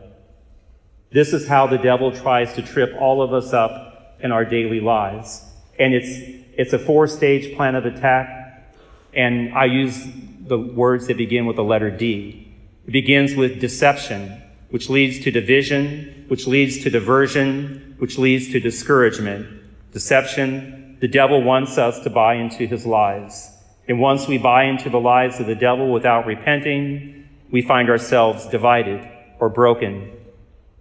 This 1.12 1.34
is 1.34 1.48
how 1.48 1.68
the 1.68 1.78
devil 1.78 2.12
tries 2.12 2.54
to 2.54 2.62
trip 2.62 2.94
all 3.00 3.22
of 3.22 3.34
us 3.34 3.54
up 3.54 4.18
in 4.20 4.32
our 4.32 4.46
daily 4.46 4.80
lives. 4.80 5.44
And 5.78 5.94
it's, 5.94 6.10
it's 6.58 6.74
a 6.74 6.80
four 6.80 7.08
stage 7.08 7.56
plan 7.56 7.76
of 7.76 7.86
attack. 7.86 8.74
And 9.14 9.54
I 9.54 9.66
use 9.66 10.06
the 10.42 10.58
words 10.58 11.08
that 11.08 11.18
begin 11.18 11.46
with 11.46 11.56
the 11.56 11.64
letter 11.64 11.90
D. 11.90 12.54
It 12.86 12.92
begins 12.92 13.36
with 13.36 13.60
deception, 13.60 14.42
which 14.70 14.90
leads 14.90 15.20
to 15.24 15.32
division, 15.32 16.15
which 16.28 16.48
leads 16.48 16.84
to 16.84 16.90
diversion, 16.90 17.96
which 18.00 18.18
leads 18.18 18.52
to 18.52 18.60
discouragement. 18.60 19.48
Deception, 19.92 20.98
the 21.00 21.08
devil 21.08 21.42
wants 21.44 21.78
us 21.78 22.00
to 22.02 22.10
buy 22.10 22.36
into 22.36 22.66
his 22.66 22.86
lies. 22.86 23.52
And 23.88 24.00
once 24.00 24.28
we 24.28 24.38
buy 24.38 24.64
into 24.64 24.90
the 24.90 25.00
lies 25.00 25.40
of 25.40 25.46
the 25.46 25.56
devil 25.56 25.92
without 25.92 26.26
repenting, 26.26 27.28
we 27.52 27.62
find 27.62 27.90
ourselves 27.90 28.48
divided 28.48 29.08
or 29.40 29.50
broken. 29.50 30.12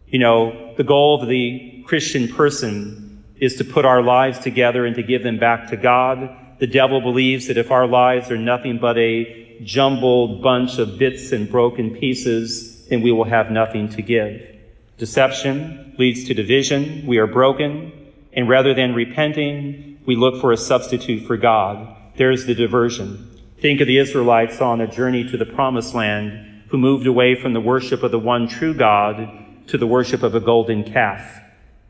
You 0.06 0.18
know, 0.18 0.74
the 0.76 0.84
goal 0.84 1.20
of 1.20 1.28
the 1.28 1.82
Christian 1.86 2.28
person 2.28 3.24
is 3.36 3.56
to 3.56 3.64
put 3.64 3.84
our 3.84 4.02
lives 4.02 4.38
together 4.38 4.86
and 4.86 4.96
to 4.96 5.02
give 5.02 5.22
them 5.22 5.38
back 5.38 5.68
to 5.68 5.76
God. 5.76 6.34
The 6.60 6.66
devil 6.66 7.00
believes 7.00 7.48
that 7.48 7.58
if 7.58 7.70
our 7.70 7.86
lives 7.86 8.30
are 8.30 8.38
nothing 8.38 8.78
but 8.78 8.96
a 8.96 9.58
jumbled 9.62 10.42
bunch 10.42 10.78
of 10.78 10.98
bits 10.98 11.32
and 11.32 11.50
broken 11.50 11.94
pieces, 11.94 12.86
then 12.88 13.02
we 13.02 13.12
will 13.12 13.24
have 13.24 13.50
nothing 13.50 13.88
to 13.90 14.02
give. 14.02 14.53
Deception 14.98 15.94
leads 15.98 16.24
to 16.24 16.34
division. 16.34 17.06
We 17.06 17.18
are 17.18 17.26
broken. 17.26 17.92
And 18.32 18.48
rather 18.48 18.74
than 18.74 18.94
repenting, 18.94 19.98
we 20.06 20.16
look 20.16 20.40
for 20.40 20.52
a 20.52 20.56
substitute 20.56 21.26
for 21.26 21.36
God. 21.36 21.96
There's 22.16 22.46
the 22.46 22.54
diversion. 22.54 23.30
Think 23.58 23.80
of 23.80 23.86
the 23.86 23.98
Israelites 23.98 24.60
on 24.60 24.80
a 24.80 24.86
journey 24.86 25.28
to 25.30 25.36
the 25.36 25.46
promised 25.46 25.94
land 25.94 26.62
who 26.68 26.78
moved 26.78 27.06
away 27.06 27.34
from 27.34 27.52
the 27.52 27.60
worship 27.60 28.02
of 28.02 28.10
the 28.10 28.18
one 28.18 28.46
true 28.46 28.74
God 28.74 29.28
to 29.68 29.78
the 29.78 29.86
worship 29.86 30.22
of 30.22 30.34
a 30.34 30.40
golden 30.40 30.84
calf. 30.84 31.40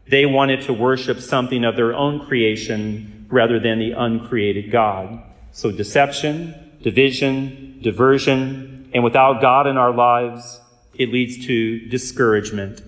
They 0.07 0.27
wanted 0.27 0.63
to 0.63 0.73
worship 0.73 1.21
something 1.21 1.65
of 1.65 1.77
their 1.77 1.95
own 1.95 2.25
creation 2.27 3.27
rather 3.29 3.59
than 3.59 3.79
the 3.79 3.93
uncreated 3.93 4.71
God. 4.71 5.23
So 5.53 5.73
deception, 5.73 6.55
division, 6.83 7.81
diversion, 7.83 8.91
and 8.95 9.03
without 9.03 9.41
God 9.41 9.67
in 9.67 9.77
our 9.77 9.93
lives, 9.93 10.61
it 10.95 11.11
leads 11.11 11.45
to 11.47 11.81
discouragement. 11.89 12.83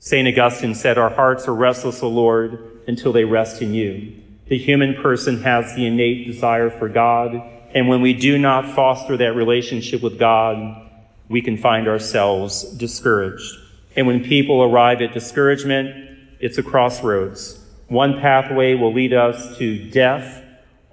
St. 0.00 0.28
Augustine 0.28 0.74
said, 0.74 0.96
Our 0.96 1.10
hearts 1.10 1.48
are 1.48 1.54
restless, 1.54 2.02
O 2.02 2.08
Lord, 2.08 2.80
until 2.86 3.12
they 3.12 3.24
rest 3.24 3.60
in 3.60 3.74
you. 3.74 4.14
The 4.46 4.58
human 4.58 4.94
person 4.94 5.42
has 5.42 5.74
the 5.74 5.86
innate 5.86 6.26
desire 6.26 6.70
for 6.70 6.88
God, 6.88 7.34
and 7.74 7.88
when 7.88 8.00
we 8.00 8.14
do 8.14 8.38
not 8.38 8.74
foster 8.74 9.16
that 9.16 9.34
relationship 9.34 10.02
with 10.02 10.18
God, 10.18 10.90
we 11.28 11.42
can 11.42 11.58
find 11.58 11.86
ourselves 11.86 12.62
discouraged. 12.62 13.54
And 13.94 14.06
when 14.06 14.24
people 14.24 14.62
arrive 14.62 15.02
at 15.02 15.12
discouragement, 15.12 16.18
it's 16.40 16.56
a 16.56 16.62
crossroads. 16.62 17.62
One 17.88 18.20
pathway 18.20 18.74
will 18.74 18.92
lead 18.92 19.12
us 19.12 19.58
to 19.58 19.90
death, 19.90 20.44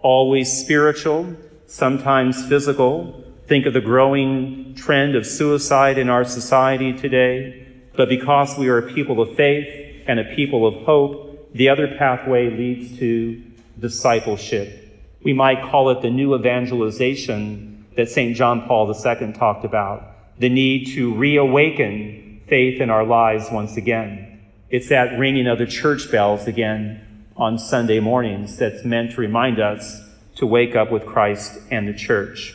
always 0.01 0.51
spiritual, 0.51 1.35
sometimes 1.67 2.45
physical. 2.47 3.23
Think 3.47 3.65
of 3.65 3.73
the 3.73 3.81
growing 3.81 4.75
trend 4.75 5.15
of 5.15 5.25
suicide 5.25 5.97
in 5.97 6.09
our 6.09 6.25
society 6.25 6.93
today. 6.93 7.64
But 7.97 8.09
because 8.09 8.57
we 8.57 8.69
are 8.69 8.77
a 8.77 8.93
people 8.93 9.21
of 9.21 9.35
faith 9.35 10.03
and 10.07 10.19
a 10.19 10.35
people 10.35 10.67
of 10.67 10.85
hope, 10.85 11.51
the 11.53 11.69
other 11.69 11.95
pathway 11.97 12.49
leads 12.49 12.97
to 12.99 13.41
discipleship. 13.79 14.81
We 15.23 15.33
might 15.33 15.63
call 15.63 15.89
it 15.89 16.01
the 16.01 16.09
new 16.09 16.35
evangelization 16.35 17.85
that 17.95 18.09
St. 18.09 18.35
John 18.35 18.67
Paul 18.67 18.93
II 18.93 19.33
talked 19.33 19.65
about. 19.65 20.39
The 20.39 20.49
need 20.49 20.93
to 20.95 21.13
reawaken 21.13 22.41
faith 22.47 22.81
in 22.81 22.89
our 22.89 23.05
lives 23.05 23.49
once 23.51 23.77
again. 23.77 24.41
It's 24.69 24.89
that 24.89 25.17
ringing 25.17 25.47
of 25.47 25.57
the 25.57 25.65
church 25.65 26.11
bells 26.11 26.47
again 26.47 27.25
on 27.37 27.57
Sunday 27.57 27.99
mornings 27.99 28.57
that's 28.57 28.83
meant 28.83 29.11
to 29.11 29.21
remind 29.21 29.59
us 29.59 30.01
to 30.35 30.45
wake 30.45 30.75
up 30.75 30.91
with 30.91 31.05
Christ 31.05 31.57
and 31.71 31.87
the 31.87 31.93
church. 31.93 32.53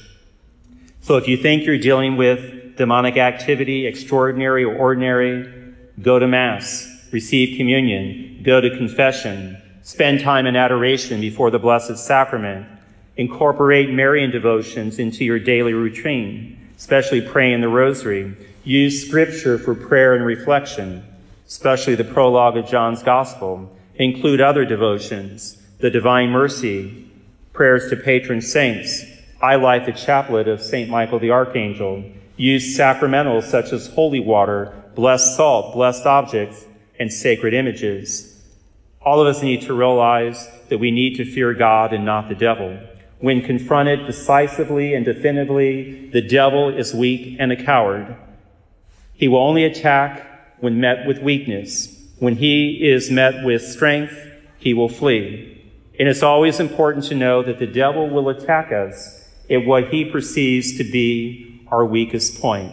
So 1.00 1.16
if 1.16 1.26
you 1.26 1.36
think 1.36 1.64
you're 1.64 1.78
dealing 1.78 2.16
with 2.16 2.59
demonic 2.80 3.18
activity, 3.18 3.86
extraordinary 3.86 4.64
or 4.64 4.74
ordinary, 4.74 5.46
go 6.00 6.18
to 6.18 6.26
Mass, 6.26 6.88
receive 7.12 7.58
communion, 7.58 8.40
go 8.42 8.58
to 8.58 8.74
confession, 8.74 9.60
spend 9.82 10.18
time 10.18 10.46
in 10.46 10.56
adoration 10.56 11.20
before 11.20 11.50
the 11.50 11.58
Blessed 11.58 11.98
Sacrament, 11.98 12.66
incorporate 13.18 13.90
Marian 13.90 14.30
devotions 14.30 14.98
into 14.98 15.26
your 15.26 15.38
daily 15.38 15.74
routine, 15.74 16.58
especially 16.78 17.20
praying 17.20 17.52
in 17.52 17.60
the 17.60 17.68
Rosary. 17.68 18.34
Use 18.64 19.06
Scripture 19.06 19.58
for 19.58 19.74
prayer 19.74 20.14
and 20.14 20.24
reflection, 20.24 21.04
especially 21.46 21.94
the 21.94 22.02
prologue 22.02 22.56
of 22.56 22.66
John's 22.66 23.02
Gospel. 23.02 23.76
Include 23.96 24.40
other 24.40 24.64
devotions, 24.64 25.60
the 25.80 25.90
Divine 25.90 26.30
Mercy, 26.30 27.10
prayers 27.52 27.90
to 27.90 27.96
patron 27.96 28.40
saints. 28.40 29.04
I 29.42 29.56
light 29.56 29.84
the 29.84 29.92
chaplet 29.92 30.48
of 30.48 30.62
St. 30.62 30.88
Michael 30.88 31.18
the 31.18 31.30
Archangel. 31.30 32.04
Use 32.40 32.74
sacramentals 32.74 33.42
such 33.42 33.70
as 33.70 33.88
holy 33.88 34.18
water, 34.18 34.72
blessed 34.94 35.36
salt, 35.36 35.74
blessed 35.74 36.06
objects, 36.06 36.64
and 36.98 37.12
sacred 37.12 37.52
images. 37.52 38.42
All 39.02 39.20
of 39.20 39.26
us 39.26 39.42
need 39.42 39.60
to 39.66 39.74
realize 39.74 40.48
that 40.70 40.78
we 40.78 40.90
need 40.90 41.16
to 41.16 41.30
fear 41.30 41.52
God 41.52 41.92
and 41.92 42.06
not 42.06 42.30
the 42.30 42.34
devil. 42.34 42.80
When 43.18 43.42
confronted 43.42 44.06
decisively 44.06 44.94
and 44.94 45.04
definitively, 45.04 46.08
the 46.08 46.22
devil 46.22 46.70
is 46.70 46.94
weak 46.94 47.36
and 47.38 47.52
a 47.52 47.62
coward. 47.62 48.16
He 49.12 49.28
will 49.28 49.42
only 49.42 49.64
attack 49.64 50.56
when 50.60 50.80
met 50.80 51.06
with 51.06 51.18
weakness. 51.18 51.94
When 52.20 52.36
he 52.36 52.88
is 52.88 53.10
met 53.10 53.44
with 53.44 53.60
strength, 53.60 54.16
he 54.56 54.72
will 54.72 54.88
flee. 54.88 55.62
And 55.98 56.08
it's 56.08 56.22
always 56.22 56.58
important 56.58 57.04
to 57.08 57.14
know 57.14 57.42
that 57.42 57.58
the 57.58 57.66
devil 57.66 58.08
will 58.08 58.30
attack 58.30 58.72
us 58.72 59.28
at 59.50 59.66
what 59.66 59.88
he 59.88 60.06
perceives 60.06 60.78
to 60.78 60.84
be 60.84 61.49
our 61.70 61.84
weakest 61.84 62.40
point. 62.40 62.72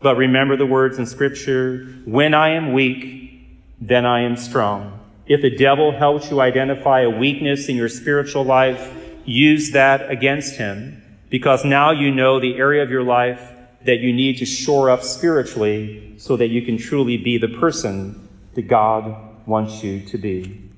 But 0.00 0.16
remember 0.16 0.56
the 0.56 0.66
words 0.66 0.98
in 0.98 1.06
scripture, 1.06 1.84
when 2.04 2.34
I 2.34 2.50
am 2.50 2.72
weak, 2.72 3.48
then 3.80 4.06
I 4.06 4.22
am 4.22 4.36
strong. 4.36 4.98
If 5.26 5.42
the 5.42 5.54
devil 5.54 5.92
helps 5.92 6.30
you 6.30 6.40
identify 6.40 7.00
a 7.00 7.10
weakness 7.10 7.68
in 7.68 7.76
your 7.76 7.88
spiritual 7.88 8.44
life, 8.44 8.94
use 9.24 9.72
that 9.72 10.10
against 10.10 10.56
him 10.56 11.02
because 11.28 11.64
now 11.64 11.92
you 11.92 12.10
know 12.10 12.40
the 12.40 12.56
area 12.56 12.82
of 12.82 12.90
your 12.90 13.04
life 13.04 13.52
that 13.84 14.00
you 14.00 14.12
need 14.12 14.38
to 14.38 14.44
shore 14.44 14.90
up 14.90 15.02
spiritually 15.02 16.14
so 16.18 16.36
that 16.36 16.48
you 16.48 16.62
can 16.62 16.76
truly 16.76 17.16
be 17.16 17.38
the 17.38 17.48
person 17.48 18.28
that 18.54 18.62
God 18.62 19.46
wants 19.46 19.82
you 19.82 20.00
to 20.06 20.18
be. 20.18 20.70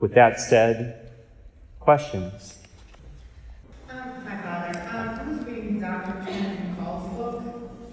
With 0.00 0.14
that 0.14 0.40
said, 0.40 1.10
questions? 1.80 2.58
Um, 3.88 3.98
hi, 4.26 4.36
Father. 4.42 4.80
Um, 4.90 5.20
I 5.20 5.28
was 5.28 5.46
reading 5.46 5.80
Dr. 5.80 6.24
Kenneth 6.26 6.60
McAll's 6.76 7.16
book. 7.16 7.42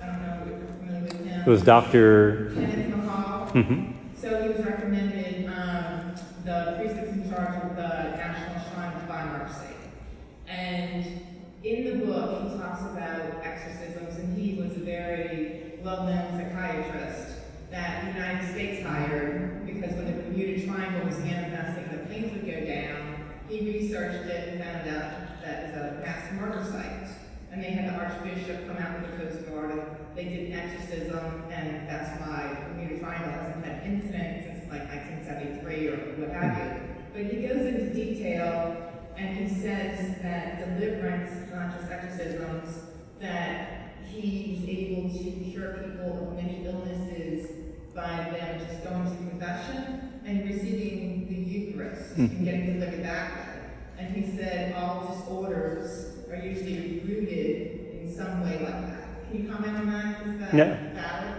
I 0.02 0.06
don't 0.08 0.22
know 0.22 0.42
if 0.42 0.48
you're 0.48 0.68
familiar 0.68 1.02
with 1.04 1.26
him. 1.26 1.33
It 1.46 1.50
was 1.50 1.62
Dr. 1.62 2.52
Kenneth 2.56 2.94
McAll. 2.94 3.52
Mhm. 3.52 3.94
So 4.16 4.42
he 4.44 4.48
was 4.50 4.66
recommended 4.66 5.46
um, 5.48 6.16
the 6.46 6.76
priest 6.80 6.96
that's 6.96 7.12
in 7.12 7.30
charge 7.30 7.64
of 7.64 7.76
the 7.76 8.16
National 8.16 8.64
Shrine 8.72 8.94
of 8.94 9.02
Divine 9.02 9.28
Mercy. 9.40 9.76
And 10.48 11.06
in 11.64 12.00
the 12.00 12.06
book, 12.06 12.44
he 12.52 12.58
talks 12.58 12.82
about 12.84 13.44
exorcisms, 13.44 14.18
and 14.20 14.38
he 14.38 14.56
was 14.62 14.72
a 14.78 14.80
very 14.80 15.74
well-known 15.84 16.32
psychiatrist 16.32 17.36
that 17.72 18.06
the 18.06 18.20
United 18.20 18.50
States 18.54 18.86
hired 18.88 19.66
because 19.66 19.94
when 19.96 20.06
the 20.06 20.24
Bermuda 20.24 20.66
Triangle 20.66 21.06
was 21.06 21.20
manifesting, 21.20 21.92
the 21.92 22.06
pains 22.06 22.32
would 22.32 22.46
go 22.46 22.66
down. 22.66 23.16
He 23.50 23.60
researched 23.70 24.30
it 24.30 24.48
and 24.54 24.64
found 24.64 24.88
out 24.96 25.42
that 25.44 25.64
it 25.66 25.76
was 25.76 25.76
a 25.76 26.06
mass 26.06 26.32
murder 26.40 26.64
site. 26.64 27.10
And 27.52 27.62
they 27.62 27.72
had 27.72 27.94
the 27.94 27.98
Archbishop 28.00 28.66
come 28.68 28.78
out 28.78 29.02
with 29.02 29.12
the 29.12 29.18
Coast 29.26 29.48
Guard, 29.50 29.72
and 29.72 29.82
they 30.16 30.26
did 30.26 30.52
an 30.52 30.60
exorcism, 30.60 31.44
and 31.52 31.90
that's 31.90 32.22
why 32.22 32.56
Bermuda 32.68 33.00
Triangle 33.00 33.32
hasn't 33.32 33.66
had 33.66 33.84
incident 33.86 34.44
since 34.46 34.72
like 34.72 34.88
1973 34.90 35.88
or 35.88 35.98
what 36.22 36.30
have 36.30 36.58
you. 36.58 36.70
Hmm. 36.70 36.94
But 37.14 37.26
he 37.34 37.48
goes 37.48 37.66
into 37.66 37.94
detail 37.94 38.92
and 39.18 39.38
he 39.38 39.48
says 39.48 40.22
that 40.22 40.78
deliverance, 40.78 41.52
not 41.54 41.78
just 41.78 41.92
exorcisms, 41.92 42.84
that 43.20 43.96
he 44.08 44.58
was 44.60 44.70
able 44.70 45.10
to 45.10 45.52
cure 45.52 45.74
people 45.84 46.28
of 46.28 46.36
many 46.36 46.66
illnesses 46.66 47.50
by 47.96 48.30
them 48.32 48.60
just 48.68 48.84
going 48.84 49.10
to 49.10 49.30
confession 49.30 50.22
and 50.26 50.50
receiving 50.50 51.28
the 51.28 51.36
Eucharist 51.36 52.14
hmm. 52.14 52.26
and 52.26 52.46
getting 52.46 52.74
delivered 52.74 53.04
that 53.04 53.32
way. 53.34 53.54
And 53.98 54.16
he 54.16 54.36
said 54.38 54.76
all 54.76 55.16
disorders 55.16 56.18
are 56.30 56.36
usually 56.36 57.00
rooted 57.00 58.02
in 58.02 58.14
some 58.16 58.42
way 58.44 58.60
like 58.60 58.82
that. 58.90 59.03
Can 59.34 59.48
you 59.48 59.52
comment 59.52 59.78
on 59.78 59.90
that? 59.90 60.28
Is 60.28 60.40
that 60.42 60.54
No. 60.54 60.66
valid? 60.94 61.34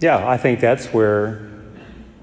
Yeah, 0.00 0.28
I 0.28 0.36
think 0.36 0.58
that's 0.58 0.92
where, 0.92 1.38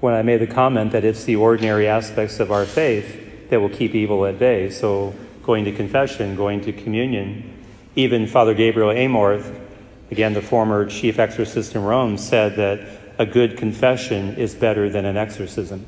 when 0.00 0.12
I 0.12 0.20
made 0.20 0.42
the 0.42 0.46
comment 0.46 0.92
that 0.92 1.06
it's 1.06 1.24
the 1.24 1.36
ordinary 1.36 1.88
aspects 1.88 2.38
of 2.38 2.52
our 2.52 2.66
faith 2.66 3.48
that 3.48 3.62
will 3.62 3.70
keep 3.70 3.94
evil 3.94 4.26
at 4.26 4.38
bay. 4.38 4.68
So, 4.68 5.14
going 5.42 5.64
to 5.64 5.72
confession, 5.72 6.36
going 6.36 6.60
to 6.60 6.72
communion. 6.72 7.50
Even 7.96 8.26
Father 8.26 8.52
Gabriel 8.52 8.90
Amorth, 8.90 9.58
again, 10.10 10.34
the 10.34 10.42
former 10.42 10.84
chief 10.84 11.18
exorcist 11.18 11.74
in 11.74 11.82
Rome, 11.82 12.18
said 12.18 12.56
that 12.56 12.80
a 13.16 13.24
good 13.24 13.56
confession 13.56 14.36
is 14.36 14.54
better 14.54 14.90
than 14.90 15.06
an 15.06 15.16
exorcism. 15.16 15.86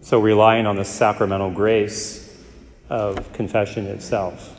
So, 0.00 0.18
relying 0.18 0.64
on 0.66 0.76
the 0.76 0.84
sacramental 0.86 1.50
grace 1.50 2.34
of 2.88 3.34
confession 3.34 3.84
itself. 3.84 4.53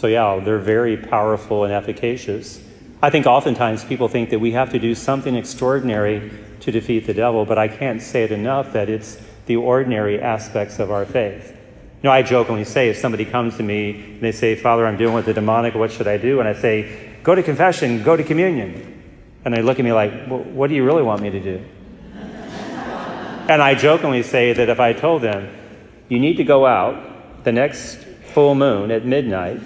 So, 0.00 0.06
yeah, 0.06 0.40
they're 0.42 0.58
very 0.58 0.96
powerful 0.96 1.64
and 1.64 1.74
efficacious. 1.74 2.58
I 3.02 3.10
think 3.10 3.26
oftentimes 3.26 3.84
people 3.84 4.08
think 4.08 4.30
that 4.30 4.38
we 4.38 4.52
have 4.52 4.70
to 4.70 4.78
do 4.78 4.94
something 4.94 5.36
extraordinary 5.36 6.32
to 6.60 6.72
defeat 6.72 7.06
the 7.06 7.12
devil, 7.12 7.44
but 7.44 7.58
I 7.58 7.68
can't 7.68 8.00
say 8.00 8.24
it 8.24 8.32
enough 8.32 8.72
that 8.72 8.88
it's 8.88 9.18
the 9.44 9.56
ordinary 9.56 10.18
aspects 10.18 10.78
of 10.78 10.90
our 10.90 11.04
faith. 11.04 11.50
You 11.50 12.04
know, 12.04 12.12
I 12.12 12.22
jokingly 12.22 12.64
say 12.64 12.88
if 12.88 12.96
somebody 12.96 13.26
comes 13.26 13.58
to 13.58 13.62
me 13.62 13.90
and 13.90 14.22
they 14.22 14.32
say, 14.32 14.54
Father, 14.54 14.86
I'm 14.86 14.96
dealing 14.96 15.16
with 15.16 15.26
the 15.26 15.34
demonic, 15.34 15.74
what 15.74 15.92
should 15.92 16.08
I 16.08 16.16
do? 16.16 16.40
And 16.40 16.48
I 16.48 16.54
say, 16.54 17.18
go 17.22 17.34
to 17.34 17.42
confession, 17.42 18.02
go 18.02 18.16
to 18.16 18.24
communion. 18.24 19.02
And 19.44 19.52
they 19.52 19.60
look 19.60 19.78
at 19.78 19.84
me 19.84 19.92
like, 19.92 20.12
well, 20.30 20.38
what 20.38 20.70
do 20.70 20.76
you 20.76 20.84
really 20.86 21.02
want 21.02 21.20
me 21.20 21.28
to 21.28 21.40
do? 21.40 21.62
And 23.50 23.60
I 23.60 23.74
jokingly 23.74 24.22
say 24.22 24.54
that 24.54 24.70
if 24.70 24.80
I 24.80 24.94
told 24.94 25.20
them, 25.20 25.54
you 26.08 26.18
need 26.18 26.38
to 26.38 26.44
go 26.44 26.64
out 26.64 27.44
the 27.44 27.52
next 27.52 27.98
full 28.32 28.54
moon 28.54 28.90
at 28.90 29.04
midnight 29.04 29.60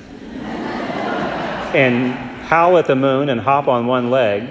and 1.74 2.12
howl 2.44 2.78
at 2.78 2.86
the 2.86 2.96
moon 2.96 3.28
and 3.28 3.40
hop 3.40 3.68
on 3.68 3.86
one 3.86 4.10
leg 4.10 4.48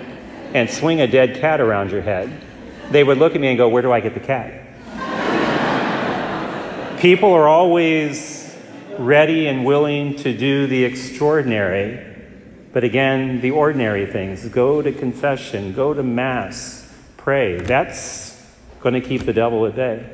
and 0.53 0.69
swing 0.69 1.01
a 1.01 1.07
dead 1.07 1.39
cat 1.39 1.61
around 1.61 1.91
your 1.91 2.01
head, 2.01 2.31
they 2.91 3.03
would 3.03 3.17
look 3.17 3.35
at 3.35 3.41
me 3.41 3.47
and 3.47 3.57
go, 3.57 3.69
Where 3.69 3.81
do 3.81 3.91
I 3.91 3.99
get 3.99 4.13
the 4.13 4.19
cat? 4.19 4.59
People 6.99 7.33
are 7.33 7.47
always 7.47 8.55
ready 8.97 9.47
and 9.47 9.65
willing 9.65 10.15
to 10.17 10.35
do 10.37 10.67
the 10.67 10.85
extraordinary, 10.85 12.15
but 12.71 12.83
again, 12.83 13.41
the 13.41 13.51
ordinary 13.51 14.05
things. 14.05 14.47
Go 14.47 14.81
to 14.81 14.91
confession, 14.91 15.73
go 15.73 15.93
to 15.93 16.03
Mass, 16.03 16.93
pray. 17.17 17.57
That's 17.57 18.41
going 18.79 18.93
to 18.93 19.01
keep 19.01 19.25
the 19.25 19.33
devil 19.33 19.65
at 19.65 19.75
bay. 19.75 20.05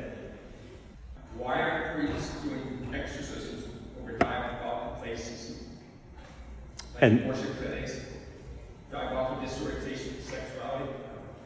Why 1.36 1.60
are 1.60 1.94
priests 1.94 2.34
doing 2.42 2.88
exorcisms 2.94 3.66
over 4.00 4.18
diabolical 4.18 4.96
places? 5.00 5.58
Like 6.76 6.89
And- 7.00 7.26
worship 7.26 7.58
clinics, 7.58 8.00
diabolical 8.92 9.42
disorientation, 9.42 10.14
sexuality, 10.22 10.92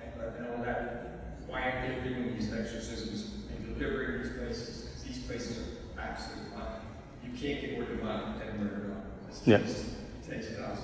and, 0.03 0.37
and 0.39 0.47
all 0.57 0.65
that. 0.65 1.39
Why 1.47 1.63
aren't 1.63 2.05
they 2.05 2.09
doing 2.09 2.37
these 2.37 2.53
exorcisms 2.53 3.31
and 3.51 3.79
delivering 3.79 4.23
these 4.23 4.33
places? 4.33 4.89
'Cause 4.95 5.05
these 5.07 5.19
places 5.25 5.59
are 5.59 6.03
absolutely 6.03 6.51
fine. 6.55 6.81
You 7.23 7.31
can't 7.39 7.61
get 7.61 7.79
rid 7.79 8.01
of 8.01 8.05
and 8.05 8.61
murder. 8.61 8.97
It's 9.29 9.47
Yeah. 9.47 9.59
just 9.59 9.85
takes 10.29 10.47
it 10.47 10.59
out. 10.61 10.77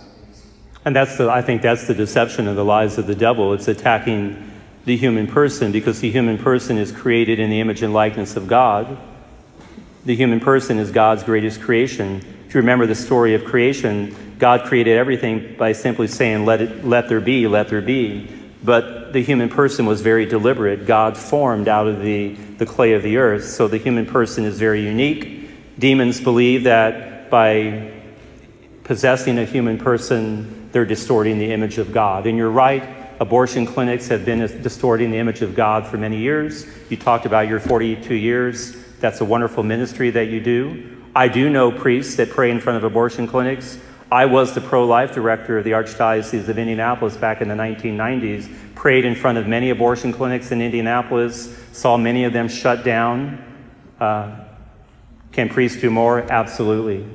And 0.85 0.95
that's 0.97 1.19
the, 1.19 1.29
I 1.29 1.43
think 1.43 1.63
that's 1.63 1.87
the 1.87 1.95
deception 1.95 2.49
and 2.49 2.57
the 2.57 2.65
lies 2.65 2.97
of 2.97 3.07
the 3.07 3.15
devil. 3.15 3.53
It's 3.53 3.69
attacking 3.69 4.51
the 4.87 4.97
human 4.97 5.27
person 5.27 5.73
because 5.73 6.01
the 6.01 6.11
human 6.11 6.39
person 6.39 6.79
is 6.79 6.91
created 6.93 7.39
in 7.39 7.51
the 7.51 7.61
image 7.61 7.83
and 7.83 7.93
likeness 7.93 8.37
of 8.37 8.47
God. 8.47 8.97
The 10.07 10.17
human 10.17 10.41
person 10.41 10.79
is 10.79 10.91
God's 10.91 11.23
greatest 11.23 11.61
creation. 11.61 12.23
If 12.51 12.55
you 12.55 12.63
remember 12.63 12.85
the 12.85 12.97
story 12.97 13.35
of 13.35 13.45
creation, 13.45 14.35
God 14.41 14.65
created 14.65 14.99
everything 14.99 15.55
by 15.57 15.71
simply 15.71 16.09
saying, 16.09 16.45
let, 16.45 16.61
it, 16.61 16.85
let 16.85 17.09
there 17.09 17.21
be, 17.21 17.47
let 17.47 17.69
there 17.69 17.81
be. 17.81 18.29
But 18.65 19.13
the 19.13 19.23
human 19.23 19.49
person 19.49 19.87
was 19.87 20.01
very 20.01 20.27
deliberate. 20.27 20.85
God 20.85 21.17
formed 21.17 21.69
out 21.69 21.87
of 21.87 22.03
the, 22.03 22.35
the 22.35 22.67
clay 22.67 22.95
of 22.95 23.05
the 23.05 23.19
earth. 23.19 23.45
So 23.45 23.69
the 23.69 23.77
human 23.77 24.05
person 24.05 24.45
is 24.45 24.59
very 24.59 24.85
unique. 24.85 25.79
Demons 25.79 26.21
believe 26.21 26.65
that 26.65 27.31
by 27.31 27.93
possessing 28.83 29.39
a 29.39 29.45
human 29.45 29.79
person, 29.79 30.71
they're 30.73 30.85
distorting 30.85 31.39
the 31.39 31.53
image 31.53 31.79
of 31.79 31.93
God. 31.93 32.27
And 32.27 32.37
you're 32.37 32.51
right, 32.51 33.15
abortion 33.21 33.65
clinics 33.65 34.09
have 34.09 34.25
been 34.25 34.41
distorting 34.61 35.13
the 35.13 35.19
image 35.19 35.41
of 35.43 35.55
God 35.55 35.87
for 35.87 35.99
many 35.99 36.17
years. 36.17 36.67
You 36.89 36.97
talked 36.97 37.27
about 37.27 37.47
your 37.47 37.61
42 37.61 38.13
years. 38.13 38.75
That's 38.99 39.21
a 39.21 39.25
wonderful 39.25 39.63
ministry 39.63 40.11
that 40.11 40.27
you 40.31 40.41
do. 40.41 40.97
I 41.15 41.27
do 41.27 41.51
know 41.51 41.73
priests 41.73 42.15
that 42.17 42.31
pray 42.31 42.51
in 42.51 42.61
front 42.61 42.77
of 42.77 42.85
abortion 42.85 43.27
clinics. 43.27 43.79
I 44.13 44.27
was 44.27 44.55
the 44.55 44.61
pro 44.61 44.87
life 44.87 45.13
director 45.13 45.59
of 45.59 45.65
the 45.65 45.73
Archdiocese 45.73 46.49
of 46.49 46.59
Indianapolis 46.59 47.17
back 47.17 47.41
in 47.41 47.49
the 47.49 47.55
1990s, 47.55 48.49
prayed 48.77 49.05
in 49.05 49.17
front 49.17 49.37
of 49.39 49.49
many 49.49 49.71
abortion 49.71 50.13
clinics 50.13 50.53
in 50.53 50.63
Indianapolis, 50.63 51.57
saw 51.73 51.97
many 51.97 52.25
of 52.25 52.33
them 52.33 52.49
shut 52.49 52.85
down. 52.85 53.45
Uh, 53.99 54.45
can 55.33 55.49
priests 55.49 55.81
do 55.81 55.91
more? 55.91 56.21
Absolutely. 56.31 57.07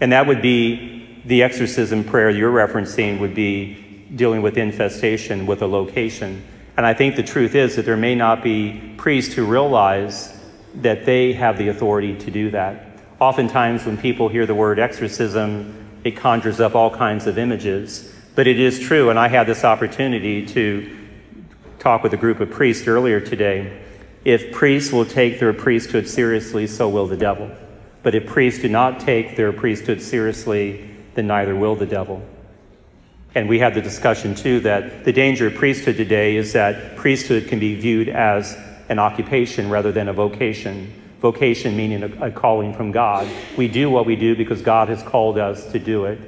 And 0.00 0.12
that 0.12 0.26
would 0.26 0.42
be 0.42 1.20
the 1.24 1.42
exorcism 1.42 2.04
prayer 2.04 2.30
you're 2.30 2.52
referencing, 2.52 3.18
would 3.18 3.34
be 3.34 4.06
dealing 4.14 4.42
with 4.42 4.56
infestation 4.56 5.46
with 5.46 5.62
a 5.62 5.66
location. 5.66 6.44
And 6.76 6.86
I 6.86 6.94
think 6.94 7.16
the 7.16 7.22
truth 7.24 7.56
is 7.56 7.74
that 7.74 7.84
there 7.84 7.96
may 7.96 8.14
not 8.14 8.42
be 8.42 8.94
priests 8.96 9.34
who 9.34 9.46
realize 9.46 10.32
that 10.76 11.04
they 11.04 11.32
have 11.32 11.58
the 11.58 11.68
authority 11.68 12.16
to 12.18 12.30
do 12.30 12.50
that. 12.50 12.85
Oftentimes, 13.18 13.86
when 13.86 13.96
people 13.96 14.28
hear 14.28 14.44
the 14.44 14.54
word 14.54 14.78
exorcism, 14.78 15.88
it 16.04 16.16
conjures 16.16 16.60
up 16.60 16.74
all 16.74 16.90
kinds 16.90 17.26
of 17.26 17.38
images. 17.38 18.12
But 18.34 18.46
it 18.46 18.60
is 18.60 18.78
true, 18.78 19.08
and 19.08 19.18
I 19.18 19.28
had 19.28 19.46
this 19.46 19.64
opportunity 19.64 20.44
to 20.46 20.96
talk 21.78 22.02
with 22.02 22.12
a 22.12 22.18
group 22.18 22.40
of 22.40 22.50
priests 22.50 22.86
earlier 22.86 23.18
today. 23.20 23.82
If 24.24 24.52
priests 24.52 24.92
will 24.92 25.06
take 25.06 25.40
their 25.40 25.54
priesthood 25.54 26.06
seriously, 26.06 26.66
so 26.66 26.90
will 26.90 27.06
the 27.06 27.16
devil. 27.16 27.50
But 28.02 28.14
if 28.14 28.26
priests 28.26 28.60
do 28.60 28.68
not 28.68 29.00
take 29.00 29.34
their 29.34 29.52
priesthood 29.52 30.02
seriously, 30.02 30.90
then 31.14 31.26
neither 31.26 31.56
will 31.56 31.74
the 31.74 31.86
devil. 31.86 32.22
And 33.34 33.48
we 33.48 33.58
had 33.58 33.74
the 33.74 33.80
discussion 33.80 34.34
too 34.34 34.60
that 34.60 35.04
the 35.04 35.12
danger 35.12 35.46
of 35.46 35.54
priesthood 35.54 35.96
today 35.96 36.36
is 36.36 36.52
that 36.52 36.96
priesthood 36.96 37.48
can 37.48 37.58
be 37.58 37.74
viewed 37.74 38.08
as 38.08 38.56
an 38.88 38.98
occupation 38.98 39.70
rather 39.70 39.90
than 39.90 40.08
a 40.08 40.12
vocation 40.12 40.92
vocation 41.20 41.76
meaning 41.76 42.02
a, 42.02 42.26
a, 42.26 42.30
calling 42.30 42.74
from 42.74 42.92
God. 42.92 43.28
We 43.56 43.68
do 43.68 43.90
what 43.90 44.06
we 44.06 44.16
do 44.16 44.36
because 44.36 44.62
God 44.62 44.88
has 44.88 45.02
called 45.02 45.38
us 45.38 45.72
to 45.72 45.78
do 45.78 46.04
it. 46.04 46.18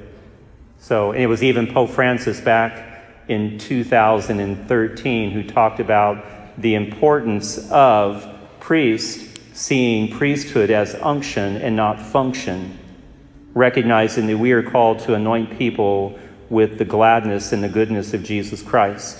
So, 0.79 1.11
and 1.11 1.21
it 1.21 1.27
was 1.27 1.43
even 1.43 1.67
Pope 1.67 1.89
Francis 1.89 2.39
back 2.39 3.03
in 3.27 3.59
2013 3.59 5.31
who 5.31 5.43
talked 5.43 5.79
about 5.79 6.25
the 6.57 6.75
importance 6.75 7.69
of 7.71 8.27
priests 8.59 9.27
seeing 9.53 10.09
priesthood 10.09 10.71
as 10.71 10.95
unction 10.95 11.57
and 11.57 11.75
not 11.75 11.99
function, 11.99 12.79
recognizing 13.53 14.27
that 14.27 14.37
we 14.37 14.51
are 14.53 14.63
called 14.63 14.99
to 14.99 15.13
anoint 15.13 15.57
people 15.57 16.17
with 16.49 16.77
the 16.77 16.85
gladness 16.85 17.51
and 17.51 17.63
the 17.63 17.69
goodness 17.69 18.13
of 18.13 18.23
Jesus 18.23 18.61
Christ 18.61 19.19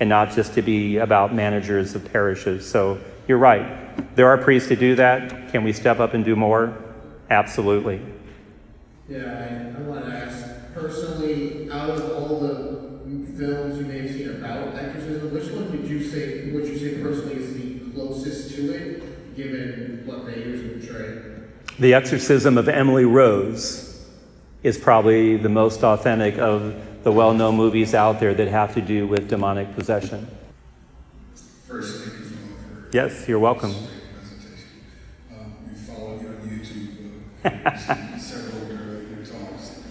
and 0.00 0.08
not 0.08 0.30
just 0.30 0.54
to 0.54 0.62
be 0.62 0.96
about 0.98 1.34
managers 1.34 1.94
of 1.94 2.10
parishes. 2.12 2.68
So, 2.68 3.00
you're 3.28 3.38
right. 3.38 4.16
There 4.16 4.26
are 4.26 4.38
priests 4.38 4.68
to 4.70 4.76
do 4.76 4.96
that. 4.96 5.52
Can 5.52 5.62
we 5.62 5.72
step 5.72 6.00
up 6.00 6.14
and 6.14 6.24
do 6.24 6.34
more? 6.34 6.76
Absolutely. 7.30 8.00
Yeah, 9.08 9.74
I, 9.76 9.78
I 9.78 9.82
want 9.82 10.04
to 10.06 10.12
ask 10.12 10.74
personally, 10.74 11.70
out 11.70 11.90
of 11.90 12.10
all 12.12 12.40
the 12.40 12.88
films 13.38 13.78
you 13.78 13.84
may 13.84 14.00
have 14.00 14.10
seen 14.10 14.30
about 14.30 14.74
exorcism, 14.74 15.32
which 15.32 15.48
one 15.50 15.70
would 15.70 15.88
you 15.88 16.02
say 16.02 16.50
would 16.50 16.66
you 16.66 16.76
say 16.76 17.00
personally 17.00 17.36
is 17.36 17.54
the 17.54 17.78
closest 17.92 18.54
to 18.56 18.72
it, 18.72 19.36
given 19.36 20.02
what 20.04 20.26
they 20.26 20.40
usually 20.40 20.84
portray? 20.84 21.22
The 21.78 21.94
Exorcism 21.94 22.58
of 22.58 22.68
Emily 22.68 23.04
Rose 23.04 24.04
is 24.64 24.76
probably 24.76 25.36
the 25.36 25.48
most 25.48 25.84
authentic 25.84 26.36
of 26.38 26.74
the 27.04 27.12
well-known 27.12 27.56
movies 27.56 27.94
out 27.94 28.18
there 28.18 28.34
that 28.34 28.48
have 28.48 28.74
to 28.74 28.80
do 28.80 29.06
with 29.06 29.28
demonic 29.28 29.72
possession. 29.76 30.26
First, 31.68 32.07
Yes, 32.90 33.28
you're 33.28 33.38
welcome. 33.38 33.74
Um, 35.30 35.52
we 35.68 35.74
followed 35.74 36.22
you 36.22 36.28
on 36.28 36.36
YouTube, 36.48 37.20
uh, 37.44 37.76
several 38.18 38.62
of 38.62 38.68
your, 38.70 39.02
your 39.02 39.26
talks, 39.26 39.82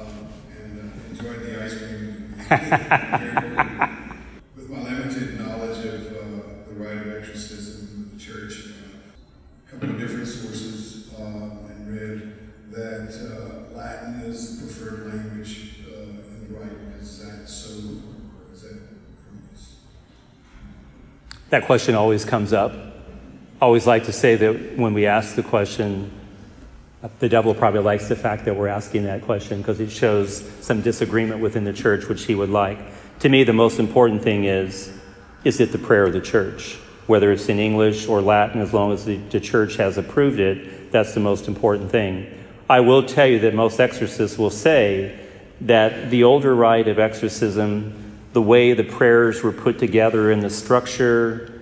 um, 0.00 0.28
and 0.58 0.80
uh, 0.80 0.84
enjoyed 1.10 1.42
the 1.42 1.62
ice 1.62 1.76
cream. 1.76 2.34
With 4.56 4.70
my 4.70 4.78
limited 4.84 5.38
knowledge 5.38 5.84
of 5.84 6.06
uh, 6.06 6.20
the 6.66 6.74
rite 6.76 7.06
of 7.06 7.12
exorcism 7.22 8.06
of 8.06 8.12
the 8.18 8.24
church, 8.24 8.68
uh, 8.68 8.72
a 9.68 9.70
couple 9.70 9.90
of 9.90 9.98
different 10.00 10.26
sources, 10.26 11.10
and 11.18 11.88
read 11.88 12.32
that 12.70 13.12
uh, 13.20 13.76
Latin 13.76 14.20
is 14.20 14.58
the 14.58 14.64
preferred 14.66 15.12
language 15.12 15.80
uh, 15.86 16.24
in 16.24 16.48
the 16.48 16.54
rite. 16.58 16.78
Is 16.98 17.18
that 17.18 17.46
so, 17.46 17.74
or 17.74 18.54
is 18.54 18.62
that 18.62 18.78
that 21.50 21.66
question 21.66 21.94
always 21.94 22.24
comes 22.24 22.52
up. 22.52 22.72
I 22.72 23.66
always 23.66 23.86
like 23.86 24.04
to 24.04 24.12
say 24.12 24.36
that 24.36 24.78
when 24.78 24.94
we 24.94 25.06
ask 25.06 25.34
the 25.34 25.42
question, 25.42 26.10
the 27.18 27.28
devil 27.28 27.54
probably 27.54 27.80
likes 27.80 28.08
the 28.08 28.16
fact 28.16 28.44
that 28.46 28.56
we're 28.56 28.68
asking 28.68 29.04
that 29.04 29.22
question 29.22 29.58
because 29.58 29.80
it 29.80 29.90
shows 29.90 30.48
some 30.60 30.80
disagreement 30.80 31.40
within 31.40 31.64
the 31.64 31.72
church, 31.72 32.08
which 32.08 32.24
he 32.24 32.34
would 32.34 32.50
like. 32.50 32.78
To 33.20 33.28
me, 33.28 33.44
the 33.44 33.52
most 33.52 33.78
important 33.78 34.22
thing 34.22 34.44
is 34.44 34.92
is 35.42 35.58
it 35.58 35.72
the 35.72 35.78
prayer 35.78 36.04
of 36.04 36.12
the 36.12 36.20
church? 36.20 36.76
Whether 37.06 37.32
it's 37.32 37.48
in 37.48 37.58
English 37.58 38.06
or 38.06 38.20
Latin, 38.20 38.60
as 38.60 38.74
long 38.74 38.92
as 38.92 39.04
the, 39.04 39.16
the 39.16 39.40
church 39.40 39.76
has 39.76 39.96
approved 39.98 40.38
it, 40.38 40.92
that's 40.92 41.14
the 41.14 41.20
most 41.20 41.48
important 41.48 41.90
thing. 41.90 42.26
I 42.68 42.80
will 42.80 43.02
tell 43.02 43.26
you 43.26 43.40
that 43.40 43.54
most 43.54 43.80
exorcists 43.80 44.38
will 44.38 44.50
say 44.50 45.18
that 45.62 46.10
the 46.10 46.24
older 46.24 46.54
rite 46.54 46.88
of 46.88 46.98
exorcism 46.98 48.09
the 48.32 48.42
way 48.42 48.72
the 48.72 48.84
prayers 48.84 49.42
were 49.42 49.52
put 49.52 49.78
together 49.78 50.30
and 50.30 50.42
the 50.42 50.50
structure 50.50 51.60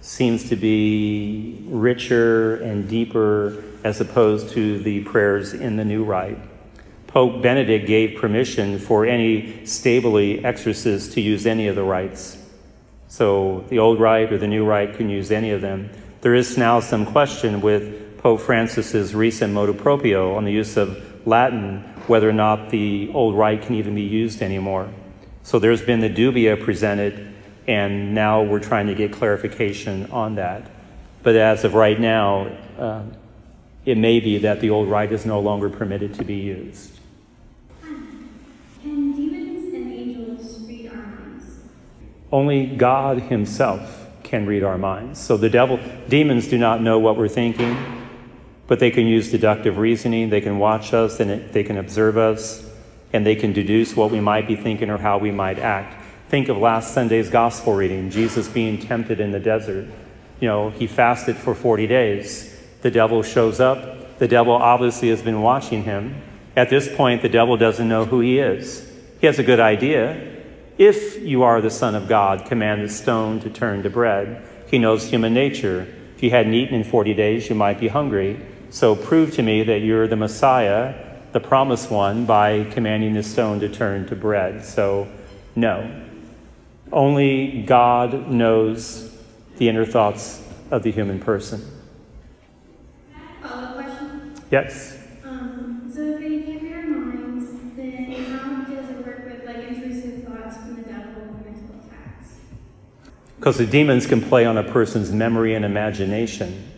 seems 0.00 0.48
to 0.48 0.56
be 0.56 1.64
richer 1.68 2.56
and 2.56 2.88
deeper 2.88 3.62
as 3.84 4.00
opposed 4.00 4.50
to 4.50 4.80
the 4.80 5.00
prayers 5.04 5.54
in 5.54 5.76
the 5.76 5.84
new 5.84 6.04
rite. 6.04 6.38
Pope 7.06 7.42
Benedict 7.42 7.86
gave 7.86 8.18
permission 8.18 8.78
for 8.78 9.04
any 9.06 9.64
stably 9.66 10.44
exorcist 10.44 11.12
to 11.12 11.20
use 11.20 11.46
any 11.46 11.68
of 11.68 11.76
the 11.76 11.84
rites. 11.84 12.38
So 13.08 13.64
the 13.68 13.78
old 13.78 14.00
rite 14.00 14.32
or 14.32 14.38
the 14.38 14.48
new 14.48 14.64
rite 14.64 14.94
can 14.94 15.08
use 15.08 15.30
any 15.30 15.50
of 15.50 15.60
them. 15.60 15.90
There 16.22 16.34
is 16.34 16.56
now 16.56 16.80
some 16.80 17.04
question 17.04 17.60
with 17.60 18.18
Pope 18.18 18.40
Francis's 18.40 19.14
recent 19.14 19.52
motu 19.52 19.74
proprio 19.74 20.34
on 20.34 20.44
the 20.44 20.52
use 20.52 20.76
of 20.76 21.26
Latin, 21.26 21.80
whether 22.06 22.28
or 22.28 22.32
not 22.32 22.70
the 22.70 23.10
old 23.12 23.36
rite 23.36 23.62
can 23.62 23.74
even 23.74 23.94
be 23.94 24.02
used 24.02 24.40
anymore. 24.42 24.88
So 25.44 25.58
there's 25.58 25.82
been 25.82 26.00
the 26.00 26.10
dubia 26.10 26.62
presented, 26.62 27.34
and 27.66 28.14
now 28.14 28.42
we're 28.42 28.60
trying 28.60 28.86
to 28.86 28.94
get 28.94 29.12
clarification 29.12 30.10
on 30.10 30.36
that. 30.36 30.70
But 31.22 31.36
as 31.36 31.64
of 31.64 31.74
right 31.74 31.98
now, 31.98 32.46
uh, 32.78 33.02
it 33.84 33.98
may 33.98 34.20
be 34.20 34.38
that 34.38 34.60
the 34.60 34.70
old 34.70 34.88
rite 34.88 35.12
is 35.12 35.26
no 35.26 35.40
longer 35.40 35.68
permitted 35.68 36.14
to 36.14 36.24
be 36.24 36.36
used. 36.36 36.92
Can 37.80 39.12
demons 39.12 39.74
and 39.74 39.92
angels 39.92 40.60
read 40.60 40.88
our 40.88 40.96
minds? 40.96 41.58
Only 42.30 42.66
God 42.66 43.22
Himself 43.22 44.06
can 44.22 44.46
read 44.46 44.62
our 44.62 44.78
minds. 44.78 45.20
So 45.20 45.36
the 45.36 45.50
devil, 45.50 45.80
demons 46.08 46.46
do 46.48 46.56
not 46.56 46.80
know 46.80 46.98
what 46.98 47.16
we're 47.16 47.28
thinking, 47.28 47.76
but 48.68 48.78
they 48.78 48.90
can 48.90 49.06
use 49.06 49.30
deductive 49.30 49.76
reasoning. 49.76 50.30
They 50.30 50.40
can 50.40 50.58
watch 50.58 50.94
us 50.94 51.18
and 51.20 51.30
it, 51.30 51.52
they 51.52 51.64
can 51.64 51.76
observe 51.76 52.16
us 52.16 52.71
and 53.12 53.26
they 53.26 53.36
can 53.36 53.52
deduce 53.52 53.94
what 53.94 54.10
we 54.10 54.20
might 54.20 54.48
be 54.48 54.56
thinking 54.56 54.90
or 54.90 54.98
how 54.98 55.18
we 55.18 55.30
might 55.30 55.58
act. 55.58 56.02
Think 56.28 56.48
of 56.48 56.56
last 56.56 56.94
Sunday's 56.94 57.28
gospel 57.28 57.74
reading 57.74 58.10
Jesus 58.10 58.48
being 58.48 58.78
tempted 58.78 59.20
in 59.20 59.32
the 59.32 59.40
desert. 59.40 59.86
You 60.40 60.48
know, 60.48 60.70
he 60.70 60.86
fasted 60.86 61.36
for 61.36 61.54
40 61.54 61.86
days. 61.86 62.58
The 62.80 62.90
devil 62.90 63.22
shows 63.22 63.60
up. 63.60 64.18
The 64.18 64.28
devil 64.28 64.54
obviously 64.54 65.10
has 65.10 65.22
been 65.22 65.42
watching 65.42 65.84
him. 65.84 66.22
At 66.56 66.70
this 66.70 66.94
point, 66.94 67.22
the 67.22 67.28
devil 67.28 67.56
doesn't 67.56 67.88
know 67.88 68.04
who 68.04 68.20
he 68.20 68.38
is. 68.38 68.90
He 69.20 69.26
has 69.26 69.38
a 69.38 69.42
good 69.42 69.60
idea. 69.60 70.42
If 70.78 71.20
you 71.22 71.42
are 71.42 71.60
the 71.60 71.70
Son 71.70 71.94
of 71.94 72.08
God, 72.08 72.46
command 72.46 72.82
the 72.82 72.88
stone 72.88 73.40
to 73.40 73.50
turn 73.50 73.82
to 73.82 73.90
bread. 73.90 74.42
He 74.68 74.78
knows 74.78 75.10
human 75.10 75.34
nature. 75.34 75.86
If 76.16 76.22
you 76.22 76.30
hadn't 76.30 76.54
eaten 76.54 76.74
in 76.74 76.84
40 76.84 77.14
days, 77.14 77.48
you 77.48 77.54
might 77.54 77.78
be 77.78 77.88
hungry. 77.88 78.40
So 78.70 78.96
prove 78.96 79.34
to 79.34 79.42
me 79.42 79.62
that 79.64 79.80
you're 79.80 80.08
the 80.08 80.16
Messiah 80.16 81.11
the 81.32 81.40
promised 81.40 81.90
one 81.90 82.26
by 82.26 82.64
commanding 82.64 83.14
the 83.14 83.22
stone 83.22 83.60
to 83.60 83.68
turn 83.68 84.06
to 84.06 84.16
bread. 84.16 84.64
So, 84.64 85.08
no. 85.56 86.04
Only 86.92 87.62
God 87.62 88.28
knows 88.28 89.16
the 89.56 89.68
inner 89.68 89.86
thoughts 89.86 90.46
of 90.70 90.82
the 90.82 90.90
human 90.90 91.20
person. 91.20 91.62
Follow-up 93.40 93.74
question? 93.76 94.34
Yes? 94.50 94.98
Um, 95.24 95.90
so 95.94 96.02
if 96.02 96.20
they 96.20 96.58
minds, 96.58 97.76
then 97.76 98.12
how 98.24 98.64
does 98.64 98.90
it 98.90 99.06
work 99.06 99.24
with 99.24 99.46
like 99.46 99.68
intrusive 99.68 100.24
thoughts 100.24 100.56
from 100.58 100.76
the 100.76 100.82
devil 100.82 101.22
and 101.22 101.44
mental 101.44 101.76
attacks? 101.86 102.34
Because 103.38 103.56
the 103.56 103.66
demons 103.66 104.06
can 104.06 104.20
play 104.20 104.44
on 104.44 104.58
a 104.58 104.62
person's 104.62 105.12
memory 105.12 105.54
and 105.54 105.64
imagination. 105.64 106.71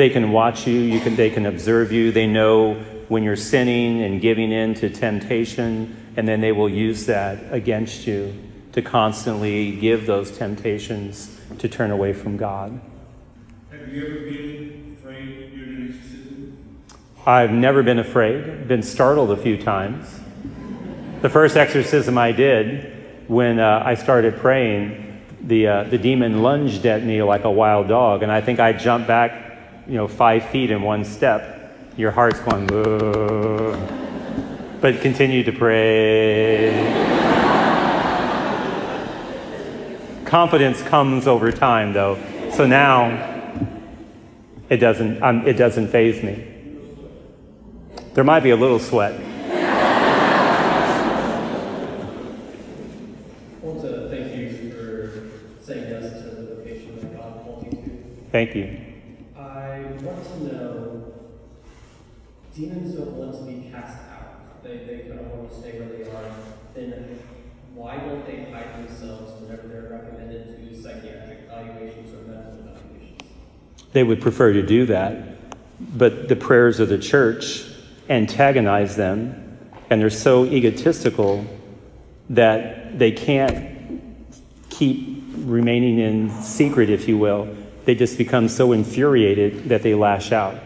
They 0.00 0.08
can 0.08 0.32
watch 0.32 0.66
you, 0.66 0.80
you 0.80 0.98
can, 0.98 1.14
they 1.14 1.28
can 1.28 1.44
observe 1.44 1.92
you, 1.92 2.10
they 2.10 2.26
know 2.26 2.72
when 3.08 3.22
you're 3.22 3.36
sinning 3.36 4.02
and 4.02 4.18
giving 4.18 4.50
in 4.50 4.72
to 4.76 4.88
temptation, 4.88 5.94
and 6.16 6.26
then 6.26 6.40
they 6.40 6.52
will 6.52 6.70
use 6.70 7.04
that 7.04 7.52
against 7.52 8.06
you 8.06 8.32
to 8.72 8.80
constantly 8.80 9.72
give 9.72 10.06
those 10.06 10.30
temptations 10.30 11.38
to 11.58 11.68
turn 11.68 11.90
away 11.90 12.14
from 12.14 12.38
God. 12.38 12.80
Have 13.70 13.92
you 13.92 14.06
ever 14.06 14.20
been 14.20 14.96
afraid 14.98 15.52
during 15.54 15.76
an 15.76 15.88
exorcism? 15.90 16.78
I've 17.26 17.52
never 17.52 17.82
been 17.82 17.98
afraid, 17.98 18.68
been 18.68 18.82
startled 18.82 19.30
a 19.30 19.36
few 19.36 19.58
times. 19.62 20.18
The 21.20 21.28
first 21.28 21.58
exorcism 21.58 22.16
I 22.16 22.32
did, 22.32 23.28
when 23.28 23.58
uh, 23.60 23.82
I 23.84 23.96
started 23.96 24.38
praying, 24.38 25.20
the, 25.42 25.66
uh, 25.66 25.84
the 25.84 25.98
demon 25.98 26.42
lunged 26.42 26.86
at 26.86 27.04
me 27.04 27.22
like 27.22 27.44
a 27.44 27.50
wild 27.50 27.88
dog, 27.88 28.22
and 28.22 28.32
I 28.32 28.40
think 28.40 28.60
I 28.60 28.72
jumped 28.72 29.06
back, 29.06 29.48
you 29.90 29.96
know, 29.96 30.06
five 30.06 30.44
feet 30.50 30.70
in 30.70 30.82
one 30.82 31.04
step. 31.04 31.74
Your 31.96 32.12
heart's 32.12 32.38
going, 32.38 32.72
Ugh. 32.72 33.76
but 34.80 35.00
continue 35.00 35.42
to 35.42 35.50
pray. 35.50 36.70
Confidence 40.24 40.80
comes 40.82 41.26
over 41.26 41.50
time, 41.50 41.92
though. 41.92 42.16
So 42.52 42.68
now 42.68 43.08
it 44.68 44.76
doesn't, 44.76 45.20
um, 45.24 45.44
it 45.44 45.54
doesn't 45.54 45.88
faze 45.88 46.22
me. 46.22 46.46
There 48.14 48.22
might 48.22 48.44
be 48.44 48.50
a 48.50 48.56
little 48.56 48.78
sweat. 48.78 49.14
I 49.14 49.26
want 53.60 53.80
to 53.82 54.08
thank 54.08 54.36
you 54.36 54.70
for 54.70 55.64
saying 55.64 55.90
yes 55.90 56.12
to 56.22 56.28
the 56.30 56.54
vocation 56.54 56.94
that 57.00 57.16
God 57.16 57.42
called 57.42 57.64
you 57.64 57.70
to. 57.72 58.30
Thank 58.30 58.54
you. 58.54 58.86
I 59.36 59.82
want 60.02 60.24
to 60.24 60.44
know, 60.44 61.12
demons 62.54 62.94
don't 62.94 63.12
want 63.12 63.34
to 63.34 63.42
be 63.42 63.70
cast 63.70 63.98
out. 64.10 64.62
They, 64.62 64.78
they 64.78 64.98
kind 65.08 65.20
of 65.20 65.26
want 65.26 65.50
to 65.50 65.58
stay 65.58 65.78
where 65.78 65.88
they 65.88 66.10
are. 66.10 66.34
Then 66.74 67.18
why 67.74 67.96
don't 67.96 68.26
they 68.26 68.50
hide 68.50 68.86
themselves 68.86 69.40
whenever 69.40 69.68
they're 69.68 69.88
recommended 69.90 70.46
to 70.46 70.64
do 70.64 70.82
psychiatric 70.82 71.44
evaluations 71.46 72.12
or 72.12 72.30
medical 72.30 72.58
evaluations? 72.60 73.20
They 73.92 74.02
would 74.02 74.20
prefer 74.20 74.52
to 74.52 74.62
do 74.62 74.86
that, 74.86 75.38
but 75.96 76.28
the 76.28 76.36
prayers 76.36 76.80
of 76.80 76.88
the 76.88 76.98
church 76.98 77.64
antagonize 78.08 78.96
them, 78.96 79.58
and 79.88 80.00
they're 80.00 80.10
so 80.10 80.44
egotistical 80.44 81.46
that 82.30 82.98
they 82.98 83.12
can't 83.12 84.02
keep 84.68 85.22
remaining 85.36 85.98
in 85.98 86.30
secret, 86.42 86.90
if 86.90 87.08
you 87.08 87.16
will. 87.18 87.56
They 87.84 87.94
just 87.94 88.18
become 88.18 88.48
so 88.48 88.72
infuriated 88.72 89.68
that 89.70 89.82
they 89.82 89.94
lash 89.94 90.32
out. 90.32 90.56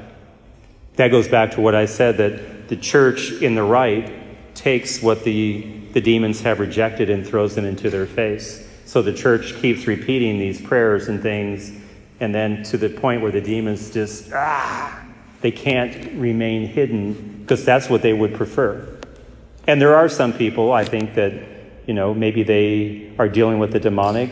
That 0.97 1.09
goes 1.09 1.29
back 1.29 1.53
to 1.53 1.61
what 1.61 1.75
I 1.75 1.87
said 1.87 2.17
that 2.19 2.69
the 2.69 2.77
church 2.77 3.33
in 3.33 3.55
the 3.55 3.63
rite 3.63 4.55
takes 4.55 5.03
what 5.03 5.25
the, 5.25 5.63
the 5.93 6.01
demons 6.01 6.41
have 6.43 6.61
rejected 6.61 7.11
and 7.11 7.27
throws 7.27 7.55
them 7.55 7.65
into 7.65 7.91
their 7.91 8.07
face. 8.07 8.69
So 8.85 9.03
the 9.03 9.13
church 9.13 9.57
keeps 9.57 9.87
repeating 9.87 10.39
these 10.39 10.61
prayers 10.61 11.09
and 11.09 11.21
things, 11.21 11.73
and 12.21 12.35
then 12.35 12.63
to 12.65 12.79
the 12.79 12.89
point 12.89 13.23
where 13.23 13.33
the 13.33 13.41
demons 13.41 13.91
just, 13.91 14.33
ah, 14.33 15.05
they 15.41 15.51
can't 15.51 16.13
remain 16.19 16.67
hidden 16.67 17.41
because 17.41 17.65
that's 17.65 17.91
what 17.91 18.03
they 18.03 18.13
would 18.13 18.35
prefer. 18.35 18.89
And 19.67 19.81
there 19.81 19.97
are 19.97 20.09
some 20.09 20.33
people, 20.33 20.73
I 20.73 20.85
think, 20.85 21.15
that, 21.15 21.33
you 21.87 21.95
know, 21.95 22.15
maybe 22.15 22.43
they 22.43 23.13
are 23.19 23.29
dealing 23.29 23.59
with 23.59 23.73
the 23.73 23.81
demonic, 23.81 24.31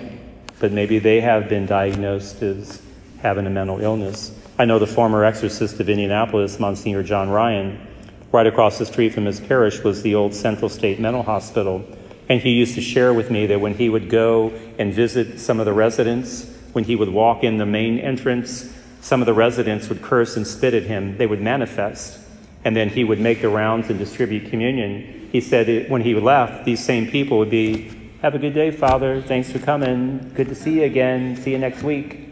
but 0.58 0.72
maybe 0.72 0.98
they 0.98 1.20
have 1.20 1.48
been 1.48 1.66
diagnosed 1.66 2.42
as 2.42 2.80
having 3.20 3.46
a 3.46 3.50
mental 3.50 3.80
illness. 3.80 4.32
I 4.58 4.66
know 4.66 4.78
the 4.78 4.86
former 4.86 5.24
exorcist 5.24 5.80
of 5.80 5.88
Indianapolis, 5.88 6.60
Monsignor 6.60 7.02
John 7.02 7.30
Ryan, 7.30 7.86
right 8.32 8.46
across 8.46 8.78
the 8.78 8.84
street 8.84 9.14
from 9.14 9.24
his 9.24 9.40
parish 9.40 9.82
was 9.82 10.02
the 10.02 10.14
old 10.14 10.34
Central 10.34 10.68
State 10.68 11.00
Mental 11.00 11.22
Hospital. 11.22 11.84
And 12.28 12.40
he 12.40 12.50
used 12.50 12.74
to 12.74 12.82
share 12.82 13.14
with 13.14 13.30
me 13.30 13.46
that 13.46 13.60
when 13.60 13.74
he 13.74 13.88
would 13.88 14.10
go 14.10 14.50
and 14.78 14.92
visit 14.92 15.40
some 15.40 15.58
of 15.58 15.64
the 15.64 15.72
residents, 15.72 16.54
when 16.72 16.84
he 16.84 16.96
would 16.96 17.08
walk 17.08 17.44
in 17.44 17.56
the 17.56 17.66
main 17.66 17.98
entrance, 17.98 18.72
some 19.00 19.20
of 19.20 19.26
the 19.26 19.34
residents 19.34 19.88
would 19.88 20.02
curse 20.02 20.36
and 20.36 20.46
spit 20.46 20.74
at 20.74 20.84
him. 20.84 21.16
They 21.16 21.26
would 21.26 21.40
manifest. 21.40 22.20
And 22.64 22.76
then 22.76 22.90
he 22.90 23.04
would 23.04 23.20
make 23.20 23.40
the 23.40 23.48
rounds 23.48 23.88
and 23.88 23.98
distribute 23.98 24.50
communion. 24.50 25.28
He 25.32 25.40
said 25.40 25.66
that 25.66 25.90
when 25.90 26.02
he 26.02 26.14
left, 26.14 26.64
these 26.64 26.84
same 26.84 27.10
people 27.10 27.38
would 27.38 27.50
be, 27.50 27.90
Have 28.20 28.34
a 28.34 28.38
good 28.38 28.54
day, 28.54 28.70
Father. 28.70 29.20
Thanks 29.22 29.50
for 29.50 29.58
coming. 29.58 30.30
Good 30.34 30.48
to 30.48 30.54
see 30.54 30.80
you 30.80 30.84
again. 30.84 31.36
See 31.36 31.52
you 31.52 31.58
next 31.58 31.82
week. 31.82 32.31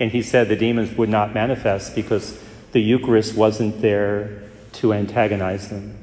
And 0.00 0.10
he 0.10 0.22
said 0.22 0.48
the 0.48 0.56
demons 0.56 0.96
would 0.96 1.08
not 1.08 1.34
manifest 1.34 1.94
because 1.94 2.38
the 2.72 2.80
Eucharist 2.80 3.36
wasn't 3.36 3.80
there 3.80 4.42
to 4.72 4.92
antagonize 4.92 5.68
them. 5.68 5.96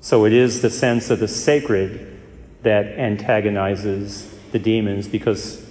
So 0.00 0.26
it 0.26 0.32
is 0.32 0.62
the 0.62 0.70
sense 0.70 1.10
of 1.10 1.18
the 1.18 1.28
sacred 1.28 2.20
that 2.62 2.86
antagonizes 2.86 4.32
the 4.52 4.58
demons 4.58 5.08
because 5.08 5.64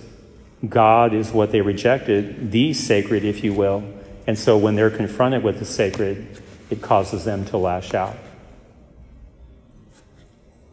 God 0.67 1.13
is 1.13 1.31
what 1.31 1.51
they 1.51 1.61
rejected, 1.61 2.51
the 2.51 2.73
sacred, 2.73 3.23
if 3.23 3.43
you 3.43 3.53
will. 3.53 3.83
And 4.27 4.37
so 4.37 4.57
when 4.57 4.75
they're 4.75 4.89
confronted 4.89 5.43
with 5.43 5.59
the 5.59 5.65
sacred, 5.65 6.41
it 6.69 6.81
causes 6.81 7.25
them 7.25 7.45
to 7.45 7.57
lash 7.57 7.93
out. 7.93 8.17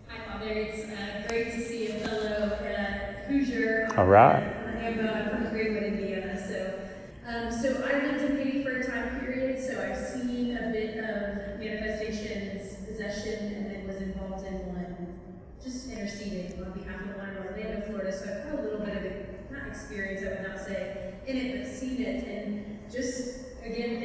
Hi, 0.09 0.19
Father. 0.27 0.49
It's 0.49 0.89
uh, 0.91 1.29
great 1.29 1.53
to 1.53 1.61
see 1.61 1.89
a 1.89 2.09
fellow 2.09 2.47
uh, 2.47 3.27
Hoosier. 3.29 3.93
All 3.99 4.07
right. 4.07 4.43
I'm 4.81 5.07
uh, 5.07 5.29
from 5.29 5.51
Greenwood, 5.51 5.83
Indiana. 5.83 6.41
So, 6.49 6.81
um, 7.27 7.53
so 7.53 7.85
I 7.87 8.07
lived 8.07 8.25
in 8.25 8.39
Haiti 8.39 8.65
for 8.65 8.79
a 8.79 8.87
time 8.87 9.21
period, 9.21 9.63
so 9.63 9.83
I've 9.83 9.99
seen 9.99 10.57
a 10.57 10.71
bit 10.73 10.97
of 10.97 11.61
manifestations, 11.61 12.75
possession, 12.87 13.53
and 13.53 13.71
then 13.71 13.87
was 13.87 13.97
involved 13.99 14.47
in 14.47 14.55
one, 14.75 15.21
just 15.63 15.91
interceding 15.91 16.65
on 16.65 16.73
behalf 16.73 17.03
of 17.03 17.17
one 17.17 17.29
in 17.29 17.37
Orlando, 17.37 17.87
Florida. 17.87 18.17
So 18.17 18.25
I've 18.25 18.45
had 18.45 18.59
a 18.59 18.63
little 18.63 18.81
bit 18.81 18.97
of 18.97 19.53
not 19.53 19.69
experience, 19.69 20.25
I 20.25 20.41
would 20.41 20.49
not 20.49 20.59
say, 20.59 21.15
in 21.27 21.37
it, 21.37 21.59
but 21.59 21.71
seen 21.71 22.01
it, 22.01 22.25
and 22.25 22.91
just 22.91 23.41
again, 23.65 24.03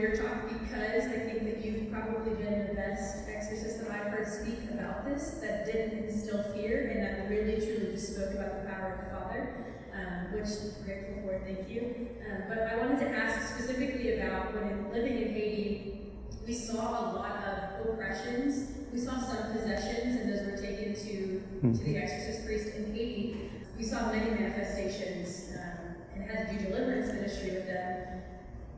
your 0.00 0.16
talk 0.16 0.48
because 0.48 1.06
I 1.06 1.18
think 1.24 1.44
that 1.44 1.64
you've 1.64 1.90
probably 1.90 2.34
been 2.34 2.66
the 2.68 2.74
best 2.74 3.28
exorcist 3.28 3.80
that 3.80 3.90
I've 3.90 4.12
heard 4.12 4.28
speak 4.28 4.70
about 4.70 5.04
this 5.04 5.38
that 5.42 5.64
didn't 5.64 6.04
instill 6.04 6.42
fear 6.52 6.90
and 6.90 7.02
that 7.02 7.30
really 7.30 7.56
truly 7.56 7.92
just 7.92 8.14
spoke 8.14 8.34
about 8.34 8.62
the 8.62 8.70
power 8.70 8.92
of 8.92 9.04
the 9.04 9.10
Father, 9.16 9.54
um, 9.94 10.32
which 10.32 10.48
I'm 10.48 10.84
grateful 10.84 11.22
for. 11.22 11.40
Thank 11.44 11.68
you. 11.70 12.08
Um, 12.28 12.42
but 12.48 12.58
I 12.58 12.76
wanted 12.76 13.00
to 13.00 13.08
ask 13.08 13.54
specifically 13.54 14.18
about 14.18 14.54
when 14.54 14.92
living 14.92 15.16
in 15.16 15.32
Haiti, 15.32 16.12
we 16.46 16.54
saw 16.54 17.12
a 17.12 17.16
lot 17.16 17.44
of 17.44 17.88
oppressions. 17.88 18.72
We 18.92 18.98
saw 18.98 19.18
some 19.18 19.52
possessions, 19.52 20.20
and 20.20 20.32
those 20.32 20.46
were 20.46 20.56
taken 20.56 20.94
to, 20.94 21.76
to 21.78 21.84
the 21.84 21.96
exorcist 21.96 22.46
priest 22.46 22.74
in 22.76 22.94
Haiti. 22.94 23.50
We 23.76 23.84
saw 23.84 24.12
many 24.12 24.30
manifestations 24.30 25.52
um, 25.54 25.96
and 26.14 26.30
had 26.30 26.48
to 26.48 26.58
do 26.58 26.70
deliverance 26.70 27.12
ministry 27.12 27.50
with 27.52 27.66
them. 27.66 28.15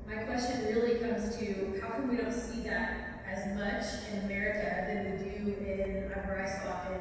My 0.09 0.22
question 0.22 0.64
really 0.74 1.01
comes 1.01 1.36
to 1.36 1.78
how 1.82 1.90
come 1.90 2.09
we 2.09 2.16
don't 2.16 2.32
see 2.32 2.62
that 2.62 3.20
as 3.30 3.55
much 3.55 4.10
in 4.10 4.24
America 4.24 4.86
than 4.89 5.18
we 5.18 5.51
do 5.51 5.52
in 5.52 6.02
where 6.09 6.47
I 6.47 6.48
saw 6.48 6.90
in? 6.90 6.98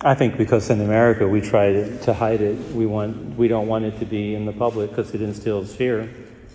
I 0.00 0.14
think 0.14 0.38
because 0.38 0.70
in 0.70 0.80
America 0.80 1.28
we 1.28 1.42
try 1.42 1.72
to, 1.72 1.98
to 1.98 2.14
hide 2.14 2.40
it. 2.40 2.56
We 2.72 2.86
want 2.86 3.36
we 3.36 3.46
don't 3.46 3.66
want 3.66 3.84
it 3.84 3.98
to 3.98 4.06
be 4.06 4.34
in 4.34 4.46
the 4.46 4.52
public 4.54 4.88
because 4.88 5.12
it 5.14 5.20
instills 5.20 5.74
fear. 5.74 6.08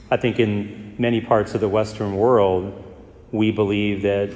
I 0.09 0.17
think 0.17 0.39
in 0.39 0.95
many 0.97 1.21
parts 1.21 1.53
of 1.53 1.61
the 1.61 1.69
Western 1.69 2.15
world 2.15 2.83
we 3.31 3.51
believe 3.51 4.01
that 4.01 4.33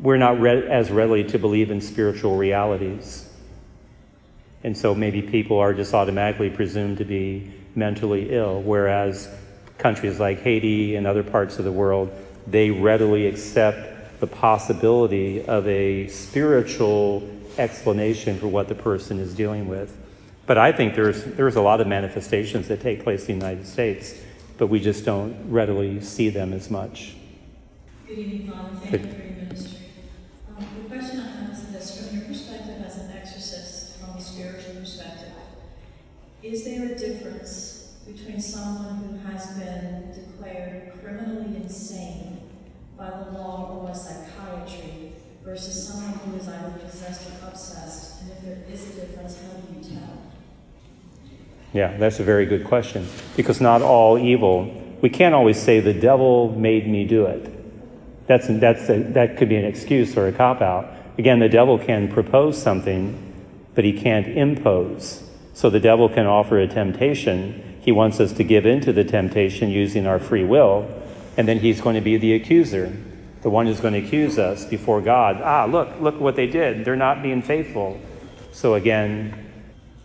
we're 0.00 0.16
not 0.16 0.40
re- 0.40 0.66
as 0.66 0.90
ready 0.90 1.24
to 1.24 1.38
believe 1.38 1.70
in 1.70 1.82
spiritual 1.82 2.38
realities. 2.38 3.28
And 4.62 4.78
so 4.78 4.94
maybe 4.94 5.20
people 5.20 5.58
are 5.58 5.74
just 5.74 5.92
automatically 5.92 6.48
presumed 6.48 6.96
to 6.98 7.04
be 7.04 7.52
mentally 7.74 8.30
ill, 8.30 8.62
whereas 8.62 9.28
countries 9.78 10.20
like 10.20 10.40
Haiti 10.40 10.96
and 10.96 11.06
other 11.06 11.22
parts 11.22 11.58
of 11.58 11.64
the 11.64 11.72
world, 11.72 12.12
they 12.46 12.70
readily 12.70 13.26
accept 13.26 14.20
the 14.20 14.26
possibility 14.26 15.44
of 15.44 15.66
a 15.66 16.08
spiritual 16.08 17.28
explanation 17.58 18.38
for 18.38 18.48
what 18.48 18.68
the 18.68 18.74
person 18.74 19.18
is 19.18 19.34
dealing 19.34 19.68
with. 19.68 19.96
But 20.46 20.58
I 20.58 20.72
think 20.72 20.94
there's, 20.94 21.24
there's 21.24 21.56
a 21.56 21.62
lot 21.62 21.80
of 21.80 21.86
manifestations 21.86 22.68
that 22.68 22.80
take 22.80 23.02
place 23.02 23.28
in 23.28 23.38
the 23.38 23.46
United 23.46 23.66
States. 23.66 24.14
but 24.56 24.68
we 24.68 24.78
just 24.78 25.04
don't 25.04 25.50
readily 25.50 26.00
see 26.00 26.28
them 26.28 26.52
as 26.52 26.70
much. 26.70 27.16
Good 28.06 28.18
evening, 28.18 28.48
Father. 28.48 28.76
Thank 28.76 28.92
you 28.92 29.12
for 29.12 29.18
your 29.18 29.36
ministry. 29.44 29.78
Um, 30.48 30.66
the 30.82 30.88
question 30.88 31.20
I 31.20 31.28
have 31.28 31.52
is 31.52 31.72
this 31.72 32.08
from 32.08 32.16
your 32.16 32.26
perspective 32.26 32.76
as 32.86 32.98
an 32.98 33.10
exorcist, 33.10 33.98
from 33.98 34.16
a 34.16 34.20
spiritual 34.20 34.74
perspective, 34.76 35.32
is 36.42 36.64
there 36.64 36.92
a 36.92 36.94
difference 36.94 37.63
between 38.24 38.40
someone 38.40 38.96
who 38.96 39.28
has 39.28 39.58
been 39.58 40.10
declared 40.12 40.92
criminally 41.02 41.56
insane 41.56 42.40
by 42.96 43.10
the 43.10 43.38
law 43.38 43.86
or 43.86 43.94
psychiatry 43.94 45.12
versus 45.44 45.88
someone 45.88 46.18
who 46.20 46.36
is 46.36 46.48
either 46.48 46.78
possessed 46.78 47.28
or 47.28 47.48
obsessed? 47.48 48.22
And 48.22 48.30
if 48.30 48.40
there 48.42 48.64
is 48.72 48.96
a 48.96 49.00
difference, 49.00 49.38
how 49.42 49.52
do 49.58 49.78
you 49.78 49.96
tell? 49.96 50.22
Yeah, 51.74 51.96
that's 51.98 52.18
a 52.18 52.24
very 52.24 52.46
good 52.46 52.64
question. 52.64 53.06
Because 53.36 53.60
not 53.60 53.82
all 53.82 54.18
evil, 54.18 54.72
we 55.02 55.10
can't 55.10 55.34
always 55.34 55.60
say 55.60 55.80
the 55.80 55.92
devil 55.92 56.50
made 56.58 56.88
me 56.88 57.04
do 57.04 57.26
it. 57.26 57.50
That's, 58.26 58.46
that's 58.48 58.88
a, 58.88 59.02
that 59.12 59.36
could 59.36 59.50
be 59.50 59.56
an 59.56 59.66
excuse 59.66 60.16
or 60.16 60.28
a 60.28 60.32
cop 60.32 60.62
out. 60.62 60.90
Again, 61.18 61.40
the 61.40 61.48
devil 61.50 61.78
can 61.78 62.10
propose 62.10 62.60
something, 62.60 63.34
but 63.74 63.84
he 63.84 63.92
can't 63.92 64.28
impose. 64.28 65.22
So 65.52 65.68
the 65.68 65.78
devil 65.78 66.08
can 66.08 66.26
offer 66.26 66.58
a 66.58 66.66
temptation. 66.66 67.73
He 67.84 67.92
wants 67.92 68.18
us 68.18 68.32
to 68.32 68.44
give 68.44 68.64
into 68.64 68.94
the 68.94 69.04
temptation 69.04 69.68
using 69.68 70.06
our 70.06 70.18
free 70.18 70.42
will, 70.42 70.88
and 71.36 71.46
then 71.46 71.58
he's 71.58 71.82
going 71.82 71.96
to 71.96 72.00
be 72.00 72.16
the 72.16 72.32
accuser, 72.32 72.96
the 73.42 73.50
one 73.50 73.66
who's 73.66 73.80
going 73.80 73.92
to 73.92 74.00
accuse 74.00 74.38
us 74.38 74.64
before 74.64 75.02
God. 75.02 75.42
Ah, 75.42 75.66
look, 75.66 76.00
look 76.00 76.18
what 76.18 76.34
they 76.34 76.46
did. 76.46 76.86
They're 76.86 76.96
not 76.96 77.22
being 77.22 77.42
faithful. 77.42 78.00
So 78.52 78.72
again, 78.72 79.50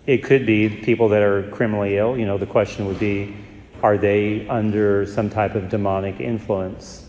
it 0.06 0.26
could 0.26 0.46
be 0.46 0.68
people 0.68 1.08
that 1.10 1.22
are 1.22 1.50
criminally 1.52 1.98
ill. 1.98 2.18
You 2.18 2.26
know, 2.26 2.38
the 2.38 2.46
question 2.46 2.86
would 2.86 3.00
be 3.00 3.34
are 3.82 3.98
they 3.98 4.46
under 4.50 5.06
some 5.06 5.30
type 5.30 5.56
of 5.56 5.70
demonic 5.70 6.20
influence? 6.20 7.08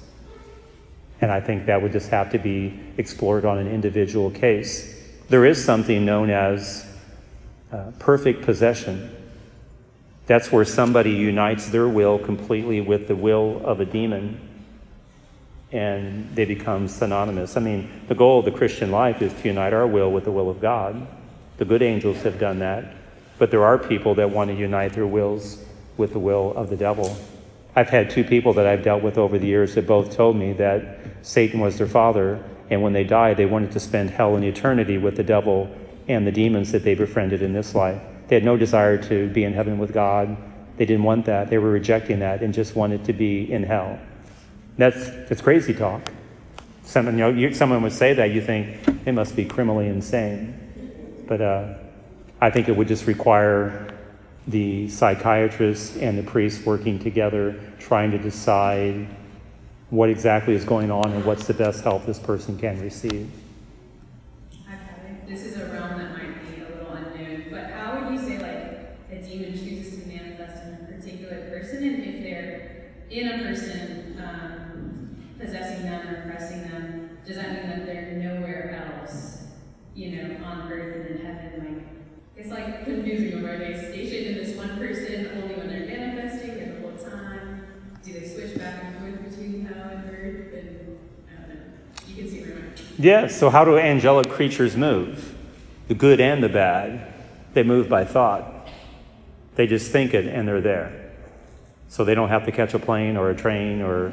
And 1.21 1.33
I 1.33 1.41
think 1.41 1.67
that 1.67 1.83
would 1.83 1.91
just 1.91 2.11
have 2.11 2.31
to 2.31 2.39
be 2.39 2.79
explored 2.97 3.45
on 3.45 3.59
an 3.59 3.67
individual 3.67 4.31
case. 4.31 5.03
There 5.29 5.45
is 5.45 5.63
something 5.63 6.05
known 6.05 6.31
as 6.31 6.87
uh, 7.73 7.91
perfect 7.99 8.43
possession. 8.43 9.17
That's 10.31 10.53
where 10.53 10.65
somebody 10.65 11.11
unites 11.11 11.71
their 11.71 11.89
will 11.89 12.17
completely 12.17 12.81
with 12.81 13.09
the 13.09 13.17
will 13.17 13.61
of 13.65 13.81
a 13.81 13.85
demon 13.85 14.41
and 15.73 16.33
they 16.37 16.45
become 16.45 16.87
synonymous. 16.87 17.57
I 17.57 17.61
mean, 17.61 18.03
the 18.07 18.15
goal 18.15 18.39
of 18.39 18.45
the 18.45 18.53
Christian 18.53 18.93
life 18.93 19.23
is 19.23 19.33
to 19.33 19.49
unite 19.49 19.73
our 19.73 19.89
will 19.89 20.13
with 20.13 20.23
the 20.23 20.31
will 20.31 20.49
of 20.49 20.61
God. 20.61 21.05
The 21.57 21.65
good 21.65 21.83
angels 21.83 22.23
have 22.23 22.39
done 22.39 22.61
that. 22.61 22.95
But 23.41 23.51
there 23.51 23.65
are 23.65 23.77
people 23.77 24.15
that 24.15 24.31
want 24.31 24.51
to 24.51 24.57
unite 24.57 24.93
their 24.93 25.05
wills 25.05 25.65
with 25.97 26.13
the 26.13 26.21
will 26.21 26.55
of 26.55 26.71
the 26.71 26.77
devil. 26.77 27.17
I've 27.75 27.89
had 27.89 28.09
two 28.09 28.23
people 28.23 28.53
that 28.53 28.69
I've 28.69 28.85
dealt 28.85 29.03
with 29.03 29.19
over 29.19 29.37
the 29.37 29.49
years 29.49 29.75
that 29.75 29.89
both 29.89 30.15
told 30.15 30.37
me 30.37 30.53
that 30.53 31.01
Satan 31.23 31.59
was 31.59 31.77
their 31.77 31.89
father, 31.89 32.41
and 32.71 32.83
when 32.83 32.93
they 32.93 33.03
died, 33.03 33.37
they 33.37 33.47
wanted 33.47 33.73
to 33.73 33.81
spend 33.81 34.11
hell 34.11 34.37
and 34.37 34.45
eternity 34.45 34.97
with 34.97 35.17
the 35.17 35.25
devil 35.25 35.69
and 36.07 36.25
the 36.25 36.31
demons 36.31 36.71
that 36.71 36.85
they 36.85 36.95
befriended 36.95 37.43
in 37.43 37.53
this 37.53 37.75
life. 37.75 38.01
They 38.31 38.37
had 38.37 38.45
no 38.45 38.57
desire 38.57 38.97
to 39.09 39.29
be 39.29 39.43
in 39.43 39.53
heaven 39.53 39.79
with 39.79 39.93
God. 39.93 40.37
They 40.77 40.87
didn't 40.87 41.03
want 41.03 41.27
that. 41.27 41.51
They 41.51 41.59
were 41.59 41.71
rejecting 41.71 42.21
that 42.21 42.43
and 42.43 42.55
just 42.55 42.77
wanted 42.77 43.05
to 43.07 43.13
be 43.13 43.51
in 43.51 43.65
hell. 43.65 43.99
That's, 44.79 45.11
that's 45.29 45.43
crazy 45.43 45.75
talk. 45.75 46.13
Someone, 46.85 47.19
you 47.19 47.25
know, 47.25 47.31
you, 47.31 47.53
someone 47.53 47.83
would 47.83 47.93
say 47.93 48.15
that, 48.15 48.31
you 48.31 48.41
think 48.41 49.05
they 49.05 49.11
must 49.11 49.35
be 49.35 49.45
criminally 49.45 49.89
insane. 49.89 51.25
But 51.27 51.41
uh, 51.41 51.75
I 52.41 52.51
think 52.51 52.69
it 52.69 52.77
would 52.77 52.87
just 52.87 53.09
require 53.09 53.99
the 54.47 54.89
psychiatrist 54.89 55.97
and 55.97 56.17
the 56.17 56.23
priest 56.23 56.65
working 56.65 57.01
together, 57.01 57.61
trying 57.81 58.13
to 58.13 58.19
decide 58.19 59.09
what 59.91 60.09
exactly 60.09 60.55
is 60.55 60.65
going 60.65 60.93
on 60.93 61.13
and 61.13 61.25
what's 61.25 61.49
the 61.49 61.55
best 61.55 61.83
help 61.83 62.07
this 62.07 62.21
person 62.21 62.57
can 62.57 62.81
receive. 62.81 63.29
This 65.27 65.45
is 65.45 65.61
a 65.61 65.67
realm 65.67 65.99
that 65.99 66.11
might 66.11 66.57
be 66.57 66.63
a 66.63 66.67
little 66.67 66.93
unknown, 66.93 67.45
but 67.51 67.71
how 67.71 68.01
would 68.01 68.13
you 68.13 68.19
say 68.19 68.39
like 68.39 69.13
a 69.13 69.23
demon 69.23 69.53
chooses 69.53 70.03
to 70.03 70.09
manifest 70.09 70.65
in 70.65 70.75
a 70.75 70.93
particular 70.93 71.49
person, 71.51 71.85
and 71.85 72.03
if 72.03 72.23
they're 72.23 72.95
in 73.11 73.29
a 73.29 73.39
person 73.45 74.17
um, 74.23 75.17
possessing 75.39 75.83
them 75.83 76.09
or 76.09 76.23
oppressing 76.23 76.63
them, 76.63 77.19
does 77.27 77.37
that 77.37 77.53
mean 77.53 77.69
that 77.69 77.87
they're 77.87 78.13
nowhere 78.13 78.99
else, 79.01 79.45
you 79.95 80.17
know, 80.17 80.45
on 80.45 80.71
earth 80.71 81.09
and 81.09 81.19
in 81.19 81.27
heaven? 81.27 81.51
Like 81.59 81.87
it's 82.37 82.51
like 82.51 82.85
confusing. 82.85 83.45
Are 83.45 83.59
they 83.59 83.75
stationed 83.75 84.29
in 84.29 84.35
this 84.35 84.57
one 84.57 84.79
person 84.79 85.31
only 85.35 85.55
when 85.57 85.69
they're 85.69 85.87
manifesting, 85.87 86.51
or 86.51 86.75
the 86.75 86.81
whole 86.81 87.11
time? 87.11 87.67
Do 88.05 88.13
they 88.13 88.27
switch 88.27 88.57
back 88.57 88.85
and 88.85 88.99
forth 88.99 89.31
between 89.31 89.67
hell 89.67 89.91
and 89.91 90.11
earth? 90.11 90.55
And 90.55 90.99
I 91.29 91.41
don't 91.41 91.49
know. 91.49 91.63
You 92.07 92.15
can 92.15 92.31
see 92.31 92.43
where 92.43 92.59
I'm. 92.59 92.75
Yeah, 92.99 93.27
so 93.27 93.51
how 93.51 93.65
do 93.65 93.77
angelic 93.77 94.31
creatures 94.31 94.77
move? 94.77 95.35
The 95.89 95.95
good 95.95 96.21
and 96.21 96.43
the 96.43 96.49
bad. 96.49 97.13
They 97.55 97.65
move 97.65 97.89
by 97.89 98.05
thought. 98.05 98.69
They 99.57 99.67
just 99.67 99.91
think 99.91 100.15
it 100.15 100.27
and 100.27 100.47
they're 100.47 100.61
there. 100.61 101.00
So 101.91 102.05
they 102.05 102.15
don't 102.15 102.29
have 102.29 102.47
to 102.47 102.53
catch 102.53 102.73
a 102.73 102.79
plane 102.79 103.17
or 103.17 103.31
a 103.31 103.37
train 103.37 103.83
or 103.83 104.13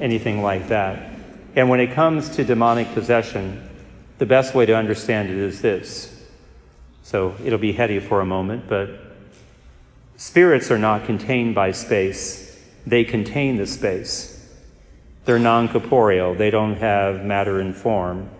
anything 0.00 0.42
like 0.42 0.68
that. 0.68 1.14
And 1.54 1.68
when 1.68 1.78
it 1.78 1.92
comes 1.92 2.28
to 2.30 2.42
demonic 2.42 2.92
possession, 2.94 3.70
the 4.18 4.26
best 4.26 4.56
way 4.56 4.66
to 4.66 4.76
understand 4.76 5.30
it 5.30 5.36
is 5.36 5.62
this. 5.62 6.20
So 7.04 7.36
it'll 7.44 7.60
be 7.60 7.72
heady 7.72 8.00
for 8.00 8.20
a 8.20 8.26
moment, 8.26 8.68
but 8.68 8.90
spirits 10.16 10.70
are 10.72 10.78
not 10.78 11.06
contained 11.06 11.54
by 11.54 11.70
space, 11.70 12.60
they 12.86 13.04
contain 13.04 13.56
the 13.56 13.68
space. 13.68 14.28
They're 15.24 15.38
non 15.38 15.68
corporeal, 15.68 16.34
they 16.34 16.50
don't 16.50 16.74
have 16.74 17.24
matter 17.24 17.60
and 17.60 17.74
form. 17.74 18.30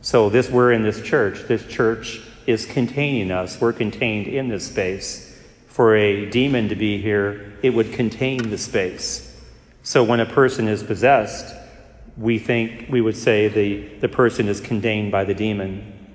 So 0.00 0.28
this 0.28 0.50
we're 0.50 0.72
in 0.72 0.82
this 0.82 1.00
church. 1.00 1.42
This 1.46 1.64
church 1.64 2.20
is 2.48 2.66
containing 2.66 3.30
us. 3.30 3.60
We're 3.60 3.72
contained 3.72 4.26
in 4.26 4.48
this 4.48 4.66
space. 4.66 5.31
For 5.72 5.96
a 5.96 6.28
demon 6.28 6.68
to 6.68 6.76
be 6.76 7.00
here, 7.00 7.54
it 7.62 7.70
would 7.70 7.94
contain 7.94 8.50
the 8.50 8.58
space. 8.58 9.42
So 9.82 10.04
when 10.04 10.20
a 10.20 10.26
person 10.26 10.68
is 10.68 10.82
possessed, 10.82 11.54
we 12.18 12.38
think 12.38 12.90
we 12.90 13.00
would 13.00 13.16
say 13.16 13.48
the, 13.48 13.88
the 14.00 14.08
person 14.10 14.48
is 14.48 14.60
contained 14.60 15.10
by 15.10 15.24
the 15.24 15.32
demon. 15.32 16.10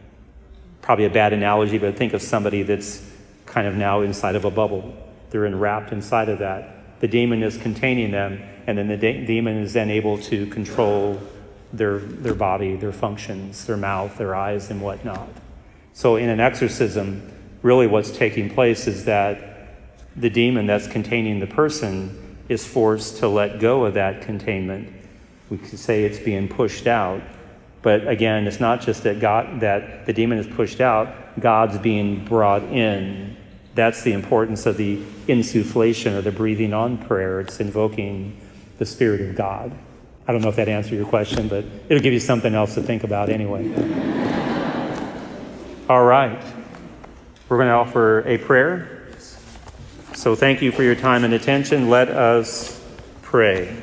Probably 0.84 1.06
a 1.06 1.10
bad 1.10 1.34
analogy, 1.34 1.80
but 1.80 1.98
think 1.98 2.14
of 2.14 2.22
somebody 2.22 2.62
that's 2.62 3.04
kind 3.48 3.66
of 3.66 3.74
now 3.74 4.02
inside 4.02 4.36
of 4.36 4.46
a 4.46 4.52
bubble. 4.52 4.96
They're 5.32 5.48
enwrapped 5.48 5.92
inside 5.92 6.30
of 6.30 6.38
that. 6.38 7.00
The 7.00 7.08
demon 7.08 7.42
is 7.42 7.58
containing 7.58 8.12
them, 8.12 8.40
and 8.68 8.78
then 8.78 8.88
the 8.88 8.98
de- 8.98 9.26
demon 9.26 9.58
is 9.58 9.74
then 9.74 9.90
able 9.90 10.20
to 10.20 10.46
control 10.46 11.20
their, 11.74 11.98
their 11.98 12.36
body, 12.36 12.76
their 12.76 12.92
functions, 12.92 13.66
their 13.66 13.76
mouth, 13.76 14.20
their 14.20 14.36
eyes, 14.36 14.70
and 14.70 14.84
whatnot. 14.84 15.30
So, 15.94 16.16
in 16.16 16.30
an 16.30 16.40
exorcism, 16.40 17.34
really 17.62 17.88
what's 17.88 18.12
taking 18.12 18.50
place 18.50 18.88
is 18.88 19.06
that 19.06 19.70
the 20.16 20.30
demon 20.30 20.66
that's 20.66 20.88
containing 20.88 21.40
the 21.40 21.48
person 21.48 22.38
is 22.50 22.66
forced 22.66 23.18
to 23.18 23.28
let 23.28 23.60
go 23.60 23.86
of 23.86 23.94
that 23.96 24.22
containment. 24.22 24.94
We 25.50 25.58
could 25.58 25.80
say 25.80 26.04
it's 26.04 26.20
being 26.20 26.48
pushed 26.48 26.88
out. 26.88 27.22
But 27.82 28.08
again, 28.08 28.48
it's 28.48 28.60
not 28.60 28.82
just 28.82 29.04
that 29.04 29.20
God 29.20 29.62
that 29.62 30.06
the 30.06 30.14
demon 30.14 30.40
is 30.40 30.48
pushed 30.48 30.82
out, 30.82 31.40
God's 31.40 31.78
being 31.78 32.26
brought 32.26 32.64
in. 32.64 33.38
That's 33.76 34.02
the 34.02 34.14
importance 34.14 34.66
of 34.66 34.78
the 34.78 34.98
insufflation 35.28 36.14
or 36.14 36.22
the 36.22 36.32
breathing 36.32 36.74
on 36.74 36.98
prayer. 36.98 37.40
It's 37.40 37.60
invoking 37.60 38.36
the 38.80 38.86
Spirit 38.86 39.22
of 39.22 39.36
God. 39.36 39.72
I 40.28 40.32
don't 40.32 40.42
know 40.42 40.50
if 40.50 40.58
that 40.58 40.68
answered 40.68 40.96
your 40.96 41.06
question, 41.06 41.48
but 41.48 41.64
it'll 41.88 42.04
give 42.04 42.14
you 42.14 42.20
something 42.20 42.54
else 42.54 42.74
to 42.74 42.82
think 42.82 43.04
about 43.04 43.30
anyway. 43.30 43.64
All 45.90 46.04
right. 46.04 46.44
We're 47.50 47.58
going 47.58 47.70
to 47.70 47.76
offer 47.76 48.28
a 48.28 48.38
prayer. 48.38 49.08
So 50.14 50.36
thank 50.36 50.62
you 50.62 50.74
for 50.74 50.84
your 50.84 50.96
time 50.96 51.24
and 51.24 51.34
attention. 51.34 51.90
Let 51.90 52.10
us 52.10 52.84
pray. 53.22 53.82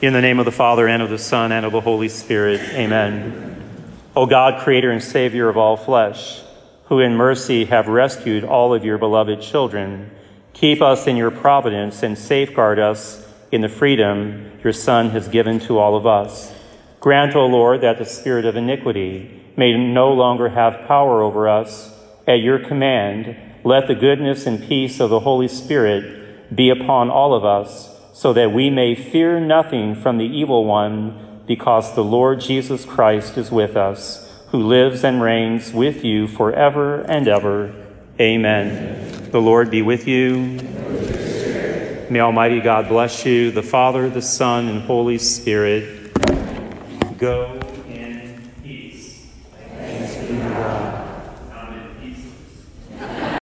In 0.00 0.12
the 0.12 0.20
name 0.20 0.38
of 0.38 0.44
the 0.44 0.52
Father, 0.52 0.86
and 0.86 1.02
of 1.02 1.10
the 1.10 1.18
Son, 1.18 1.50
and 1.50 1.66
of 1.66 1.72
the 1.72 1.80
Holy 1.80 2.08
Spirit, 2.08 2.60
amen. 2.74 3.96
O 4.14 4.26
God, 4.26 4.62
creator 4.62 4.92
and 4.92 5.02
savior 5.02 5.48
of 5.48 5.56
all 5.56 5.76
flesh, 5.76 6.40
who 6.84 7.00
in 7.00 7.16
mercy 7.16 7.64
have 7.64 7.88
rescued 7.88 8.44
all 8.44 8.72
of 8.72 8.84
your 8.84 8.96
beloved 8.96 9.42
children, 9.42 10.12
keep 10.52 10.80
us 10.80 11.08
in 11.08 11.16
your 11.16 11.32
providence 11.32 12.04
and 12.04 12.16
safeguard 12.16 12.78
us 12.78 13.26
in 13.50 13.60
the 13.60 13.68
freedom 13.68 14.52
your 14.62 14.72
Son 14.72 15.10
has 15.10 15.26
given 15.26 15.58
to 15.58 15.78
all 15.78 15.96
of 15.96 16.06
us. 16.06 16.54
Grant, 17.00 17.34
O 17.34 17.44
Lord, 17.44 17.80
that 17.80 17.98
the 17.98 18.04
spirit 18.04 18.44
of 18.44 18.54
iniquity 18.54 19.42
may 19.56 19.76
no 19.76 20.12
longer 20.12 20.50
have 20.50 20.86
power 20.86 21.24
over 21.24 21.48
us. 21.48 21.97
At 22.28 22.40
your 22.40 22.58
command, 22.58 23.36
let 23.64 23.88
the 23.88 23.94
goodness 23.94 24.46
and 24.46 24.62
peace 24.62 25.00
of 25.00 25.08
the 25.08 25.20
Holy 25.20 25.48
Spirit 25.48 26.54
be 26.54 26.68
upon 26.68 27.08
all 27.08 27.32
of 27.32 27.42
us, 27.42 27.88
so 28.12 28.34
that 28.34 28.52
we 28.52 28.68
may 28.68 28.94
fear 28.94 29.40
nothing 29.40 29.94
from 29.94 30.18
the 30.18 30.26
evil 30.26 30.66
one, 30.66 31.42
because 31.46 31.94
the 31.94 32.04
Lord 32.04 32.40
Jesus 32.40 32.84
Christ 32.84 33.38
is 33.38 33.50
with 33.50 33.78
us, 33.78 34.30
who 34.48 34.58
lives 34.58 35.04
and 35.04 35.22
reigns 35.22 35.72
with 35.72 36.04
you 36.04 36.28
forever 36.28 37.00
and 37.00 37.26
ever. 37.26 37.74
Amen. 38.20 39.30
The 39.30 39.40
Lord 39.40 39.70
be 39.70 39.80
with 39.80 40.06
you. 40.06 40.58
May 42.10 42.20
Almighty 42.20 42.60
God 42.60 42.88
bless 42.88 43.24
you, 43.24 43.50
the 43.50 43.62
Father, 43.62 44.10
the 44.10 44.20
Son, 44.20 44.68
and 44.68 44.82
Holy 44.82 45.16
Spirit. 45.16 46.12
Go 47.16 47.57